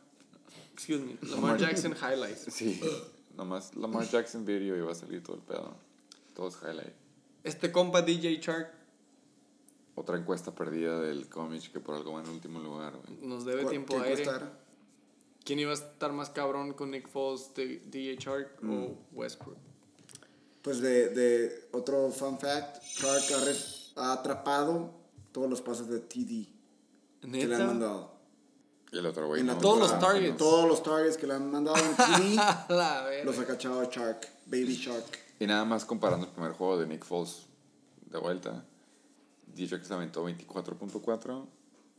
Excuse 0.80 1.02
me. 1.04 1.18
Lamar 1.28 1.58
Jackson 1.58 1.92
highlights. 1.94 2.46
Sí, 2.52 2.80
nomás 3.36 3.74
Lamar 3.76 4.08
Jackson 4.08 4.44
video 4.46 4.76
y 4.76 4.80
va 4.80 4.92
a 4.92 4.94
salir 4.94 5.22
todo 5.22 5.36
el 5.36 5.42
pedo. 5.42 5.74
Todos 6.34 6.56
highlight. 6.62 6.94
Este 7.44 7.70
compa 7.70 8.00
DJ 8.02 8.38
Shark 8.40 8.70
Otra 9.94 10.16
encuesta 10.16 10.54
perdida 10.54 10.98
del 11.00 11.28
cómic 11.28 11.70
que 11.72 11.80
por 11.80 11.94
algo 11.96 12.12
va 12.14 12.22
en 12.22 12.28
último 12.30 12.60
lugar, 12.60 12.94
güey. 12.96 13.18
nos 13.26 13.44
debe 13.44 13.64
¿Cu- 13.64 13.70
tiempo 13.70 13.94
qué 14.00 14.08
aire. 14.08 14.24
¿Quién 15.44 15.58
iba 15.58 15.70
a 15.72 15.74
estar 15.74 16.12
más 16.12 16.30
cabrón 16.30 16.72
con 16.74 16.90
Nick 16.90 17.08
Foles, 17.08 17.52
D- 17.54 17.82
DJ 17.86 18.16
Shark 18.16 18.58
Mm. 18.62 18.70
o 18.72 18.98
Westbrook? 19.12 19.56
Pues 20.62 20.80
de, 20.80 21.08
de 21.10 21.68
otro 21.72 22.10
fun 22.10 22.38
fact, 22.38 22.82
Clark 22.98 23.24
ha, 23.96 24.02
ha 24.02 24.12
atrapado 24.14 24.92
todos 25.32 25.48
los 25.50 25.60
pases 25.62 25.88
de 25.88 26.00
TD 26.00 26.46
que 27.20 27.26
le 27.26 27.42
han 27.44 27.50
¿Neta? 27.50 27.66
mandado. 27.66 28.19
Y 28.92 28.98
el 28.98 29.06
otro 29.06 29.26
güey. 29.28 29.40
En 29.40 29.46
no, 29.46 29.58
Todos 29.58 29.78
los 29.78 29.92
no, 29.92 29.98
targets. 29.98 30.36
Todos 30.36 30.68
los 30.68 30.82
targets 30.82 31.16
que 31.16 31.26
le 31.26 31.34
han 31.34 31.50
mandado 31.50 31.76
en 31.78 32.36
los 33.26 33.38
ha 33.38 33.46
cachado 33.46 33.84
Shark, 33.84 34.28
Baby 34.46 34.74
Shark. 34.74 35.18
Y 35.38 35.46
nada 35.46 35.64
más 35.64 35.84
comparando 35.84 36.26
el 36.26 36.32
primer 36.32 36.52
juego 36.52 36.78
de 36.78 36.86
Nick 36.86 37.04
Foles 37.04 37.46
de 38.10 38.18
vuelta. 38.18 38.64
DJ 39.46 39.84
se 39.84 39.94
aventó 39.94 40.26
24.4. 40.28 41.46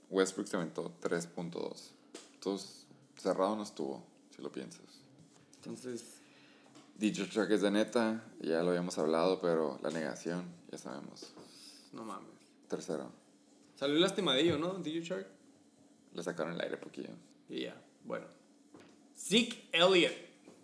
Westbrook 0.10 0.48
se 0.48 0.58
aventó 0.58 0.92
3.2. 1.02 1.92
Entonces, 2.34 2.86
cerrado 3.18 3.56
no 3.56 3.64
estuvo, 3.64 4.04
si 4.36 4.42
lo 4.42 4.52
piensas. 4.52 4.82
Entonces, 5.56 6.04
DJ 6.98 7.28
Shark 7.28 7.52
es 7.52 7.62
de 7.62 7.72
neta, 7.72 8.24
ya 8.42 8.62
lo 8.64 8.70
habíamos 8.70 8.98
hablado, 8.98 9.40
pero 9.40 9.80
la 9.82 9.90
negación, 9.90 10.46
ya 10.72 10.78
sabemos. 10.78 11.32
no 11.94 12.04
mames. 12.04 12.30
Tercero, 12.68 13.10
Salió 13.76 13.98
lastimadillo, 14.00 14.58
¿no? 14.58 14.76
DJ 14.76 15.02
Shark. 15.02 15.28
Le 16.14 16.24
sacaron 16.24 16.54
el 16.54 16.62
aire 16.62 16.78
poquillo. 16.78 17.10
Y 17.50 17.62
ya, 17.64 17.82
bueno. 18.06 18.26
Zeke 19.18 19.68
Elliott. 19.72 20.14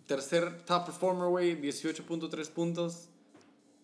Tercer 0.06 0.62
top 0.62 0.86
performer, 0.86 1.28
güey. 1.28 1.60
18.3 1.60 2.50
puntos. 2.50 3.08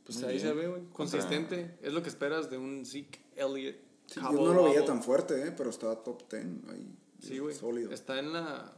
Pues 0.05 0.19
Muy 0.19 0.27
ahí 0.27 0.36
bien. 0.36 0.47
se 0.49 0.53
ve, 0.55 0.66
güey. 0.69 0.81
Contra- 0.93 0.95
Consistente. 1.20 1.78
Es 1.82 1.93
lo 1.93 2.03
que 2.03 2.09
esperas 2.09 2.51
de 2.51 2.59
un 2.59 2.85
Zeke 2.86 3.20
Elliott. 3.36 3.77
Sí, 4.07 4.20
yo 4.20 4.32
no 4.32 4.53
lo 4.55 4.65
veía 4.65 4.85
tan 4.85 5.03
fuerte, 5.03 5.49
eh, 5.49 5.53
pero 5.57 5.70
estaba 5.70 6.03
top 6.03 6.23
10 6.31 6.45
ahí. 6.70 6.95
Sí, 7.20 7.39
güey. 7.39 7.55
Sólido. 7.55 7.91
Está 7.93 8.19
en 8.19 8.32
la. 8.32 8.73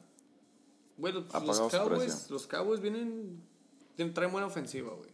Bueno, 0.96 1.24
Ha 1.32 1.40
los 1.40 1.56
su 1.56 1.68
Cowboys, 1.68 2.30
los 2.30 2.46
Cowboys 2.46 2.80
vienen. 2.80 3.42
Traen 4.14 4.30
buena 4.30 4.46
ofensiva, 4.46 4.92
güey. 4.94 5.10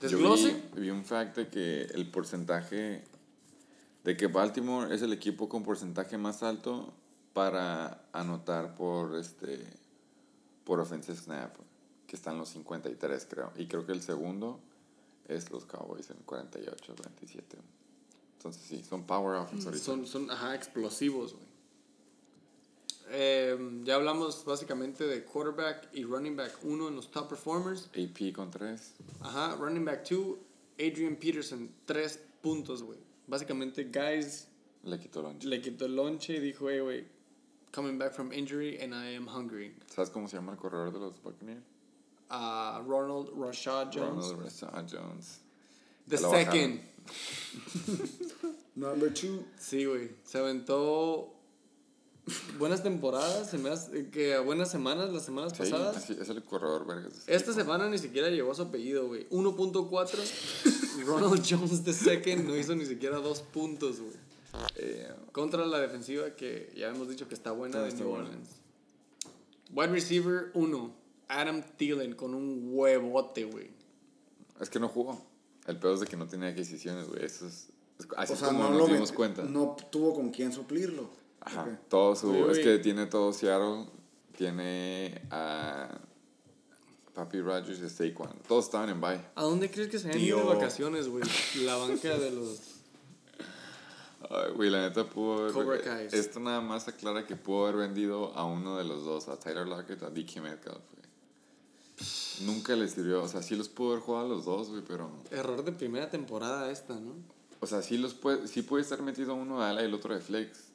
Yo 0.00 0.08
Desglose. 0.08 0.62
vi, 0.74 0.82
vi 0.82 0.90
un 0.90 1.04
fact 1.04 1.36
de 1.36 1.48
que 1.48 1.82
el 1.82 2.10
porcentaje 2.10 3.02
de 4.06 4.16
que 4.16 4.28
Baltimore 4.28 4.94
es 4.94 5.02
el 5.02 5.12
equipo 5.12 5.48
con 5.48 5.64
porcentaje 5.64 6.16
más 6.16 6.44
alto 6.44 6.94
para 7.32 8.08
anotar 8.12 8.76
por 8.76 9.16
este 9.16 9.66
por 10.62 10.78
offensive 10.78 11.18
snap, 11.18 11.56
que 12.06 12.14
están 12.14 12.38
los 12.38 12.50
53 12.50 13.26
creo, 13.28 13.52
y 13.56 13.66
creo 13.66 13.84
que 13.84 13.90
el 13.90 14.02
segundo 14.02 14.60
es 15.26 15.50
los 15.50 15.64
Cowboys 15.64 16.08
en 16.10 16.18
48, 16.24 16.94
27. 17.02 17.56
Entonces 18.36 18.62
sí, 18.62 18.84
son 18.88 19.02
power 19.02 19.40
offense 19.40 19.66
ahorita. 19.66 19.84
Son, 19.84 20.06
son 20.06 20.30
ajá, 20.30 20.54
explosivos, 20.54 21.34
güey. 21.34 21.46
Eh, 23.08 23.82
ya 23.84 23.96
hablamos 23.96 24.44
básicamente 24.44 25.04
de 25.04 25.24
quarterback 25.24 25.88
y 25.92 26.04
running 26.04 26.36
back 26.36 26.58
1 26.62 26.88
en 26.88 26.94
los 26.94 27.10
top 27.10 27.28
performers. 27.28 27.88
AP 27.88 28.32
con 28.32 28.52
3. 28.52 28.94
Ajá, 29.20 29.56
running 29.56 29.84
back 29.84 30.08
2, 30.08 30.36
Adrian 30.74 31.16
Peterson, 31.16 31.68
3 31.86 32.20
puntos, 32.40 32.84
güey. 32.84 33.05
Básicamente, 33.26 33.84
guys 33.84 34.48
Le 34.84 34.98
quitó 34.98 35.22
lunch. 35.22 35.44
le 35.44 35.60
quitó 35.60 35.86
el 35.86 35.96
lonche 35.96 36.36
y 36.36 36.40
dijo, 36.40 36.68
hey, 36.70 36.80
güey, 36.80 37.04
coming 37.72 37.98
back 37.98 38.12
from 38.12 38.32
injury 38.32 38.78
and 38.80 38.94
I 38.94 39.14
am 39.16 39.26
hungry. 39.26 39.74
¿Sabes 39.86 40.10
cómo 40.10 40.28
se 40.28 40.36
llama 40.36 40.52
el 40.52 40.58
corredor 40.58 40.92
de 40.92 40.98
los 40.98 41.20
Buccaneers? 41.22 41.62
Uh, 42.30 42.82
Ronald 42.84 43.30
Rashad 43.36 43.90
Jones. 43.92 44.30
Ronald 44.30 44.44
Rashad 44.44 44.86
Jones. 44.90 45.40
The 46.08 46.18
second. 46.18 46.80
Number 48.76 49.10
two. 49.10 49.44
Sí, 49.58 49.84
güey. 49.86 50.10
Se 50.24 50.38
aventó 50.38 51.35
buenas 52.58 52.82
temporadas, 52.82 53.50
se 53.50 53.58
me 53.58 53.70
hace 53.70 54.08
que 54.10 54.36
buenas 54.38 54.70
semanas, 54.70 55.12
las 55.12 55.24
semanas 55.24 55.52
Sí, 55.52 55.58
pasadas. 55.58 55.96
así- 55.96 56.16
es 56.20 56.28
el 56.28 56.42
corredor, 56.42 56.86
vergas. 56.86 57.22
Esta 57.26 57.52
semana 57.52 57.88
ni 57.88 57.98
siquiera 57.98 58.28
llegó 58.30 58.52
a 58.52 58.54
su 58.54 58.62
apellido, 58.62 59.06
güey. 59.06 59.26
1.4. 59.30 60.18
Ronald 61.06 61.44
Jones 61.48 61.84
de 61.84 61.92
second 61.92 62.46
no 62.48 62.56
hizo 62.56 62.74
ni 62.74 62.86
siquiera 62.86 63.18
dos 63.18 63.40
puntos, 63.42 64.00
güey. 64.00 64.14
Eh, 64.76 65.08
Contra 65.32 65.66
la 65.66 65.78
defensiva 65.78 66.30
que 66.34 66.72
ya 66.76 66.88
hemos 66.88 67.08
dicho 67.08 67.28
que 67.28 67.34
está 67.34 67.52
buena 67.52 67.80
de 67.82 67.92
New. 67.92 68.08
Orleans. 68.10 68.48
Wide 69.74 69.88
receiver 69.88 70.50
1. 70.54 70.94
Adam 71.28 71.62
Thielen 71.76 72.14
con 72.14 72.34
un 72.34 72.70
huevote, 72.72 73.44
güey. 73.44 73.70
es 74.60 74.70
que 74.70 74.80
no 74.80 74.88
jugó. 74.88 75.20
El 75.66 75.78
peor 75.78 75.94
es 75.94 76.00
de 76.00 76.06
que 76.06 76.16
no 76.16 76.26
tenía 76.26 76.48
adquisiciones, 76.48 77.08
güey. 77.08 77.24
Eso 77.24 77.46
es, 77.46 77.68
es- 77.98 78.06
así 78.16 78.32
O 78.32 78.36
sea, 78.36 78.48
como 78.48 78.62
no 78.64 78.70
nos 78.70 78.78
lo 78.88 78.94
dimos 78.94 79.12
cuenta. 79.12 79.42
No 79.42 79.76
tuvo 79.90 80.14
con 80.14 80.30
quién 80.30 80.52
suplirlo. 80.52 81.10
Ajá. 81.40 81.78
Todo 81.88 82.16
su, 82.16 82.30
Uy, 82.30 82.42
uy. 82.42 82.52
es 82.52 82.58
que 82.58 82.78
tiene 82.78 83.06
todo 83.06 83.32
Seattle, 83.32 83.86
tiene 84.36 85.22
a 85.30 85.98
Papi 87.14 87.40
Rogers 87.40 87.80
y 87.80 87.88
Saquon. 87.88 88.30
Todos 88.46 88.66
estaban 88.66 88.90
en 88.90 89.00
bye. 89.00 89.20
¿A 89.34 89.42
dónde 89.42 89.70
crees 89.70 89.88
que 89.88 89.98
se 89.98 90.10
han 90.10 90.20
ido 90.20 90.38
de 90.38 90.44
vacaciones, 90.44 91.08
güey? 91.08 91.24
La 91.64 91.76
banca 91.76 92.18
de 92.18 92.30
los... 92.30 92.60
Ay, 94.28 94.52
güey, 94.54 94.70
la 94.70 94.82
neta 94.82 95.08
pudo 95.08 95.38
haber... 95.38 95.52
Cobra 95.52 95.80
Kais. 95.80 96.12
Esto 96.12 96.40
nada 96.40 96.60
más 96.60 96.88
aclara 96.88 97.26
que 97.26 97.36
pudo 97.36 97.66
haber 97.66 97.76
vendido 97.76 98.34
a 98.34 98.44
uno 98.44 98.76
de 98.76 98.84
los 98.84 99.04
dos, 99.04 99.28
a 99.28 99.38
Tyler 99.38 99.66
Lockett 99.66 100.02
a 100.02 100.10
DK 100.10 100.40
Metcalf, 100.42 100.82
güey. 100.92 101.06
Nunca 102.44 102.76
les 102.76 102.92
sirvió, 102.92 103.22
o 103.22 103.28
sea, 103.28 103.42
sí 103.42 103.56
los 103.56 103.68
pudo 103.68 103.92
haber 103.92 104.02
jugado 104.02 104.26
a 104.26 104.28
los 104.28 104.44
dos, 104.44 104.68
güey, 104.68 104.82
pero... 104.86 105.10
Error 105.30 105.64
de 105.64 105.72
primera 105.72 106.10
temporada 106.10 106.70
esta, 106.70 106.94
¿no? 106.94 107.14
O 107.60 107.66
sea, 107.66 107.80
sí, 107.80 107.96
los 107.96 108.12
puede, 108.12 108.46
sí 108.46 108.60
puede 108.60 108.82
estar 108.82 109.00
metido 109.00 109.34
uno 109.34 109.60
de 109.60 109.66
ala 109.66 109.82
y 109.82 109.86
el 109.86 109.94
otro 109.94 110.12
de 110.12 110.20
flex, 110.20 110.65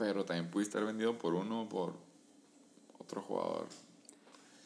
pero 0.00 0.24
también 0.24 0.50
puede 0.50 0.64
estar 0.64 0.82
vendido 0.82 1.18
por 1.18 1.34
uno 1.34 1.62
o 1.64 1.68
por 1.68 1.92
otro 2.98 3.20
jugador. 3.20 3.66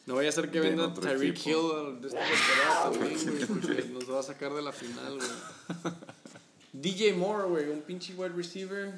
No 0.05 0.15
vaya 0.15 0.29
a 0.29 0.31
ser 0.31 0.49
que 0.49 0.61
venda 0.61 0.93
Tyreek. 0.93 1.45
Hill 1.45 1.99
de 1.99 2.07
esta 2.07 2.21
temporada 2.21 2.91
también, 2.91 3.19
güey, 3.21 3.45
porque 3.45 3.83
nos 3.91 4.09
va 4.09 4.19
a 4.21 4.23
sacar 4.23 4.53
de 4.53 4.61
la 4.61 4.71
final, 4.71 5.17
güey. 5.17 5.93
DJ 6.71 7.15
Moore, 7.15 7.49
güey, 7.49 7.69
un 7.69 7.81
pinche 7.81 8.13
wide 8.15 8.29
receiver 8.29 8.97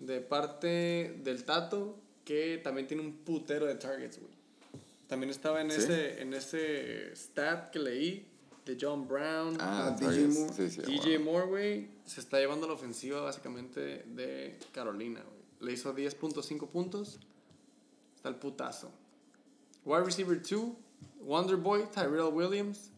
de 0.00 0.20
parte 0.20 1.20
del 1.22 1.44
Tato 1.44 1.96
que 2.24 2.60
también 2.64 2.88
tiene 2.88 3.04
un 3.04 3.12
putero 3.18 3.66
de 3.66 3.76
targets, 3.76 4.18
güey. 4.18 4.32
También 5.06 5.30
estaba 5.30 5.60
en, 5.60 5.70
¿Sí? 5.70 5.78
ese, 5.78 6.20
en 6.20 6.34
ese 6.34 7.14
stat 7.14 7.70
que 7.70 7.78
leí 7.78 8.26
de 8.64 8.76
John 8.80 9.06
Brown. 9.06 9.56
Ah, 9.60 9.90
Ah, 9.94 9.96
DJ. 9.96 10.26
Moore. 10.26 10.52
Sí, 10.52 10.70
sí, 10.70 10.80
DJ 10.82 11.18
wow. 11.18 11.24
Moore, 11.32 11.46
güey, 11.46 11.88
se 12.06 12.18
está 12.20 12.40
llevando 12.40 12.66
la 12.66 12.72
ofensiva 12.72 13.20
básicamente 13.20 14.02
de 14.04 14.58
Carolina, 14.72 15.20
güey. 15.22 15.35
Le 15.60 15.72
hizo 15.72 15.94
10.5 15.94 16.68
puntos. 16.68 17.18
Está 18.14 18.28
el 18.28 18.36
putazo. 18.36 18.90
Wide 19.84 20.04
receiver 20.04 20.40
2, 20.40 20.72
Wonderboy, 21.20 21.90
Tyrell 21.90 22.32
Williams. 22.32 22.90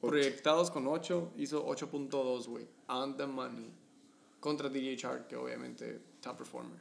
Proyectados 0.00 0.70
con 0.70 0.86
8, 0.86 1.32
hizo 1.36 1.66
8.2, 1.66 2.46
güey. 2.46 2.68
On 2.88 3.16
the 3.16 3.26
money. 3.26 3.72
Contra 4.40 4.68
DJ 4.68 4.96
Chark, 4.96 5.28
que 5.28 5.36
obviamente 5.36 6.00
top 6.20 6.38
performer. 6.38 6.78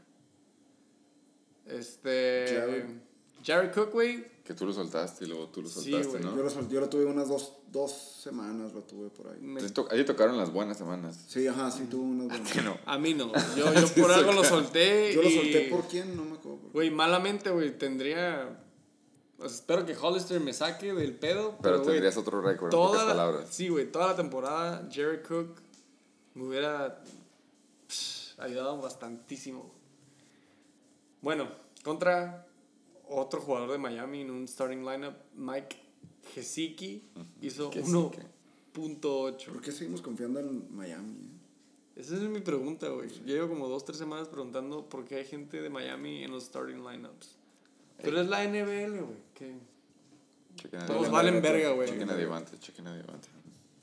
Este. 1.65 2.45
Jared. 2.47 3.06
Jared 3.45 3.71
Cook, 3.73 3.91
güey. 3.91 4.37
Que 4.43 4.53
tú 4.53 4.65
lo 4.65 4.71
soltaste 4.73 5.25
y 5.25 5.27
luego 5.27 5.47
tú 5.47 5.61
lo 5.61 5.67
soltaste. 5.69 6.19
¿no? 6.21 6.35
Yo 6.35 6.43
lo, 6.43 6.69
yo 6.69 6.79
lo 6.79 6.87
tuve 6.89 7.05
unas 7.05 7.27
dos, 7.27 7.53
dos 7.71 7.91
semanas, 7.91 8.71
lo 8.73 8.81
tuve 8.83 9.09
por 9.09 9.27
ahí. 9.27 9.41
me- 9.41 9.61
to- 9.69 9.87
ahí 9.91 10.05
tocaron 10.05 10.37
las 10.37 10.53
buenas 10.53 10.77
semanas. 10.77 11.25
Sí, 11.27 11.45
ajá, 11.47 11.69
sí 11.69 11.83
tuve 11.89 12.03
unas 12.05 12.27
buenas. 12.29 12.51
Que 12.53 12.61
no. 12.61 12.77
A 12.85 12.97
mí 12.97 13.13
no. 13.13 13.31
Yo, 13.57 13.73
yo 13.73 13.87
por 14.01 14.09
algo 14.11 14.31
lo 14.31 14.43
solté. 14.45 15.13
Yo 15.13 15.21
lo 15.21 15.29
solté 15.29 15.67
por 15.69 15.85
quién, 15.87 16.15
no 16.15 16.23
me 16.23 16.37
acuerdo. 16.37 16.59
por- 16.59 16.71
Güey, 16.71 16.89
malamente, 16.91 17.49
güey, 17.49 17.77
tendría. 17.77 18.57
pues, 19.37 19.53
espero 19.55 19.85
que 19.85 19.95
Hollister 19.97 20.39
me 20.39 20.53
saque 20.53 20.93
del 20.93 21.13
pedo. 21.13 21.57
Pero 21.61 21.79
güey, 21.79 21.89
tendrías 21.91 22.15
otro 22.15 22.39
récord, 22.41 22.67
en 22.67 22.71
toda 22.71 23.03
la- 23.03 23.11
palabras. 23.11 23.47
Sí, 23.51 23.67
güey, 23.67 23.91
toda 23.91 24.07
la 24.07 24.15
temporada, 24.15 24.87
Jared 24.89 25.23
Cook 25.27 25.55
me 26.35 26.43
hubiera 26.47 27.03
psh, 27.89 28.39
ayudado 28.39 28.77
bastantísimo. 28.81 29.73
Bueno, 31.21 31.49
contra 31.83 32.46
otro 33.09 33.41
jugador 33.41 33.71
de 33.71 33.77
Miami 33.77 34.21
en 34.21 34.31
un 34.31 34.47
starting 34.47 34.85
lineup, 34.85 35.15
Mike 35.35 35.77
Gesicki, 36.33 37.03
hizo 37.41 37.71
Gesicki. 37.71 38.19
1.8. 38.75 39.45
¿Por 39.47 39.61
qué 39.61 39.71
seguimos 39.71 40.01
confiando 40.01 40.39
en 40.39 40.75
Miami? 40.75 41.13
eh? 41.13 41.37
Esa 41.95 42.15
es 42.15 42.21
mi 42.21 42.41
pregunta, 42.41 42.89
güey. 42.89 43.09
Llevo 43.25 43.49
como 43.49 43.67
dos, 43.67 43.83
tres 43.83 43.97
semanas 43.97 44.27
preguntando 44.27 44.87
por 44.87 45.03
qué 45.05 45.15
hay 45.15 45.25
gente 45.25 45.61
de 45.61 45.69
Miami 45.69 46.23
en 46.23 46.31
los 46.31 46.43
starting 46.45 46.85
lineups. 46.85 47.35
Pero 48.03 48.21
es 48.21 48.27
la 48.27 48.43
NBL, 48.43 48.99
güey. 48.99 49.17
que 49.33 49.55
Chequen 50.55 50.81
a 50.81 50.85
Todos 50.85 51.09
valen 51.09 51.41
verga, 51.41 51.71
güey. 51.71 51.89
Chequen 51.89 52.09
a 52.09 52.15
Diamante, 52.15 52.59
chequen 52.59 52.87
a 52.87 52.93
Diamante. 52.95 53.29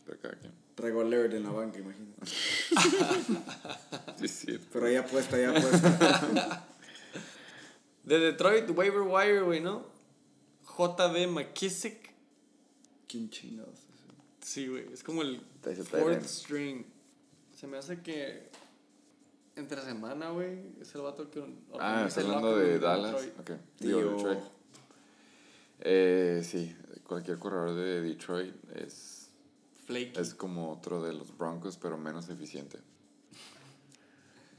Pero 0.05 0.19
cada 0.21 0.35
quien. 0.39 0.53
Traigo 0.75 1.01
a 1.01 1.05
Laird 1.05 1.35
en 1.35 1.43
la 1.45 1.51
banca, 1.51 1.79
imagínate. 1.79 2.23
Sí, 4.19 4.29
sí. 4.29 4.59
Pero 4.73 4.87
ahí 4.87 4.97
apuesta, 4.97 5.37
ahí 5.37 5.45
apuesta. 5.45 6.69
De 8.05 8.19
Detroit, 8.19 8.69
waiver 8.71 9.03
wire, 9.03 9.41
güey, 9.43 9.61
¿no? 9.61 9.87
JD 10.77 11.27
McKissick. 11.29 12.13
¿Quién 13.09 13.31
chingados? 13.31 13.81
Sí, 14.41 14.69
güey. 14.69 14.93
Es 14.93 15.03
como 15.03 15.23
el 15.23 15.41
fourth 15.89 16.25
string. 16.25 16.85
Se 17.59 17.67
me 17.67 17.79
hace 17.79 18.03
que 18.03 18.51
entre 19.57 19.81
semana, 19.83 20.31
güey, 20.31 20.59
es 20.81 20.95
el 20.95 21.03
vato 21.03 21.31
que 21.31 21.41
Ah, 21.41 21.45
organiza 21.73 22.07
¿estás 22.09 22.25
el 22.25 22.31
hablando 22.31 22.57
de 22.59 22.79
Dallas? 22.79 23.13
Detroit. 23.23 23.41
Ok. 23.41 23.51
Digo. 23.79 24.01
Detroit. 24.17 24.39
Eh, 25.81 26.43
sí, 26.45 26.75
cualquier 27.07 27.39
corredor 27.39 27.75
de 27.75 28.01
Detroit 28.03 28.55
es, 28.75 29.29
Flaky. 29.87 30.13
es 30.19 30.35
como 30.35 30.73
otro 30.73 31.03
de 31.03 31.13
los 31.13 31.37
Broncos, 31.37 31.77
pero 31.79 31.97
menos 31.97 32.29
eficiente. 32.29 32.79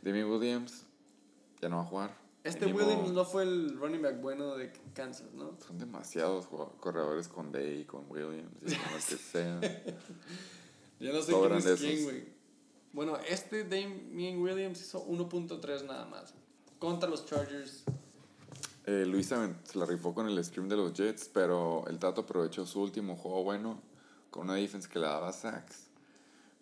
Demi 0.01 0.23
Williams 0.23 0.83
ya 1.61 1.69
no 1.69 1.77
va 1.77 1.81
a 1.83 1.85
jugar. 1.85 2.24
Este 2.45 2.65
Williams 2.71 3.11
no 3.11 3.25
fue 3.25 3.43
el 3.43 3.77
running 3.77 4.01
back 4.03 4.21
bueno 4.21 4.55
de 4.55 4.71
Kansas, 4.93 5.33
¿no? 5.33 5.57
Son 5.65 5.77
demasiados 5.79 6.47
corredores 6.79 7.27
con 7.27 7.51
Day, 7.51 7.85
con 7.85 8.05
Williams, 8.09 8.51
y 8.61 8.75
con 8.75 8.91
lo 8.93 8.97
que 8.97 9.17
sea. 9.17 9.59
Ya 10.99 11.11
no 11.11 11.21
sé 11.21 11.31
Sobran 11.31 11.61
quién 11.61 11.73
es 11.73 11.79
quién, 11.79 12.03
güey. 12.03 12.23
Bueno, 12.93 13.17
este 13.27 13.63
Damien 13.63 14.39
Williams 14.41 14.79
hizo 14.79 15.05
1.3 15.05 15.85
nada 15.85 16.05
más. 16.05 16.33
Contra 16.79 17.09
los 17.09 17.25
Chargers. 17.25 17.83
Eh, 18.85 19.05
Luis 19.07 19.31
Aven- 19.31 19.57
se 19.63 19.79
la 19.79 19.85
rifó 19.85 20.13
con 20.13 20.27
el 20.29 20.41
stream 20.43 20.69
de 20.69 20.75
los 20.77 20.93
Jets, 20.93 21.27
pero 21.33 21.83
el 21.87 21.97
Tato 21.97 22.21
aprovechó 22.21 22.65
su 22.67 22.79
último 22.81 23.15
juego 23.17 23.43
bueno 23.43 23.81
con 24.29 24.43
una 24.43 24.53
defense 24.55 24.87
que 24.87 24.99
le 24.99 25.07
daba 25.07 25.33
sacks. 25.33 25.87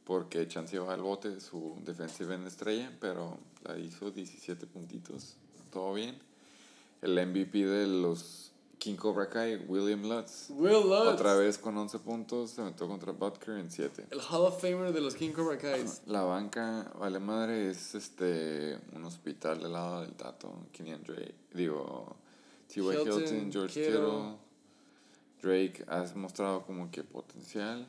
Porque 0.05 0.47
Chance 0.47 0.75
iba 0.77 0.93
al 0.93 1.01
bote, 1.01 1.39
su 1.41 1.77
defensive 1.85 2.35
en 2.35 2.47
estrella, 2.47 2.91
pero 2.99 3.37
la 3.63 3.77
hizo 3.77 4.09
17 4.11 4.65
puntitos. 4.67 5.35
Todo 5.73 5.95
bien. 5.95 6.15
El 7.01 7.13
MVP 7.13 7.65
de 7.65 7.87
los 7.87 8.51
King 8.77 8.95
Cobra 8.95 9.27
Kai, 9.27 9.55
William 9.67 10.03
Lutz. 10.03 10.51
Will 10.51 10.87
Lutz. 10.87 11.07
Otra 11.13 11.33
vez 11.35 11.57
con 11.57 11.75
11 11.75 11.99
puntos, 11.99 12.51
se 12.51 12.61
metió 12.61 12.87
contra 12.87 13.11
Butker 13.11 13.57
en 13.57 13.71
7. 13.71 14.05
El 14.11 14.19
Hall 14.19 14.45
of 14.45 14.61
Famer 14.61 14.93
de 14.93 15.01
los 15.01 15.15
King 15.15 15.31
Cobra 15.31 15.57
Kais. 15.57 16.03
La 16.05 16.21
banca, 16.21 16.91
vale 16.99 17.19
madre, 17.19 17.71
es 17.71 17.95
este 17.95 18.77
un 18.93 19.03
hospital 19.05 19.63
del 19.63 19.73
lado 19.73 20.01
del 20.01 20.13
Tato. 20.13 20.53
Kenyan 20.71 21.01
Drake, 21.01 21.33
digo, 21.53 22.15
T.Y. 22.67 22.83
Hilton, 22.83 23.19
Hilton, 23.21 23.51
George 23.51 23.85
Kittle. 23.85 24.37
Drake 25.41 25.83
has 25.87 26.15
mostrado 26.15 26.61
como 26.65 26.91
que 26.91 27.03
potencial. 27.03 27.87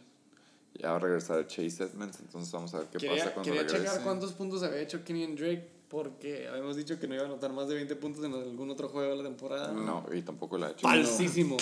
Ya 0.75 0.91
va 0.91 0.97
a 0.97 1.01
regresar 1.01 1.47
Chase 1.47 1.85
Edmonds, 1.85 2.19
entonces 2.21 2.51
vamos 2.51 2.73
a 2.75 2.79
ver 2.79 2.89
qué 2.89 2.99
Quería, 2.99 3.17
pasa 3.17 3.35
cuando 3.35 3.53
quería 3.53 3.63
regrese. 3.63 3.85
checar 3.85 4.03
cuántos 4.03 4.33
puntos 4.33 4.63
había 4.63 4.81
hecho 4.81 5.05
Kenyon 5.05 5.37
Drake 5.37 5.71
porque 5.95 6.49
habíamos 6.49 6.75
dicho 6.75 6.99
que 6.99 7.07
no 7.07 7.15
iba 7.15 7.23
a 7.23 7.27
anotar 7.27 7.53
más 7.53 7.69
de 7.69 7.77
20 7.77 7.95
puntos 7.97 8.25
en 8.25 8.35
algún 8.35 8.69
otro 8.69 8.89
juego 8.89 9.11
de 9.13 9.17
la 9.19 9.23
temporada. 9.23 9.73
No, 9.73 10.05
y 10.13 10.23
tampoco 10.23 10.59
la 10.59 10.67
ha 10.67 10.71
hecho. 10.73 10.81
Falsísimo. 10.89 11.57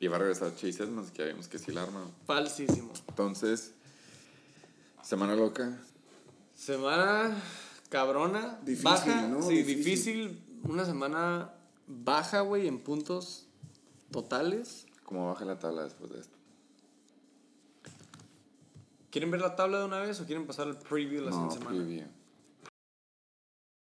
Y 0.00 0.06
va 0.06 0.16
a 0.16 0.20
regresar 0.20 0.54
Chase 0.56 0.82
Edmonds, 0.82 1.10
que 1.10 1.18
ya 1.18 1.26
vimos 1.28 1.46
que 1.46 1.58
sí 1.58 1.70
la 1.70 1.82
arma. 1.82 2.06
Falsísimo. 2.26 2.90
Entonces, 3.10 3.74
semana 5.02 5.34
loca. 5.36 5.78
Semana 6.54 7.36
cabrona. 7.90 8.58
Difícil, 8.62 8.84
baja. 8.84 9.28
¿no? 9.28 9.42
Sí, 9.42 9.62
Difícil. 9.62 9.84
difícil. 9.84 10.44
Una 10.64 10.86
semana 10.86 11.52
baja, 11.86 12.40
güey, 12.40 12.66
en 12.66 12.78
puntos 12.80 13.46
totales. 14.10 14.86
¿Cómo 15.04 15.28
baja 15.28 15.44
la 15.44 15.58
tabla 15.58 15.84
después 15.84 16.10
de 16.12 16.20
esto? 16.20 16.36
¿Quieren 19.10 19.30
ver 19.30 19.40
la 19.42 19.54
tabla 19.56 19.80
de 19.80 19.84
una 19.84 19.98
vez 20.00 20.18
o 20.20 20.24
quieren 20.24 20.46
pasar 20.46 20.68
al 20.68 20.78
preview 20.78 21.20
de 21.20 21.26
la 21.26 21.30
No, 21.30 21.50
siguiente 21.50 21.58
semana? 21.58 21.76
preview. 21.76 22.19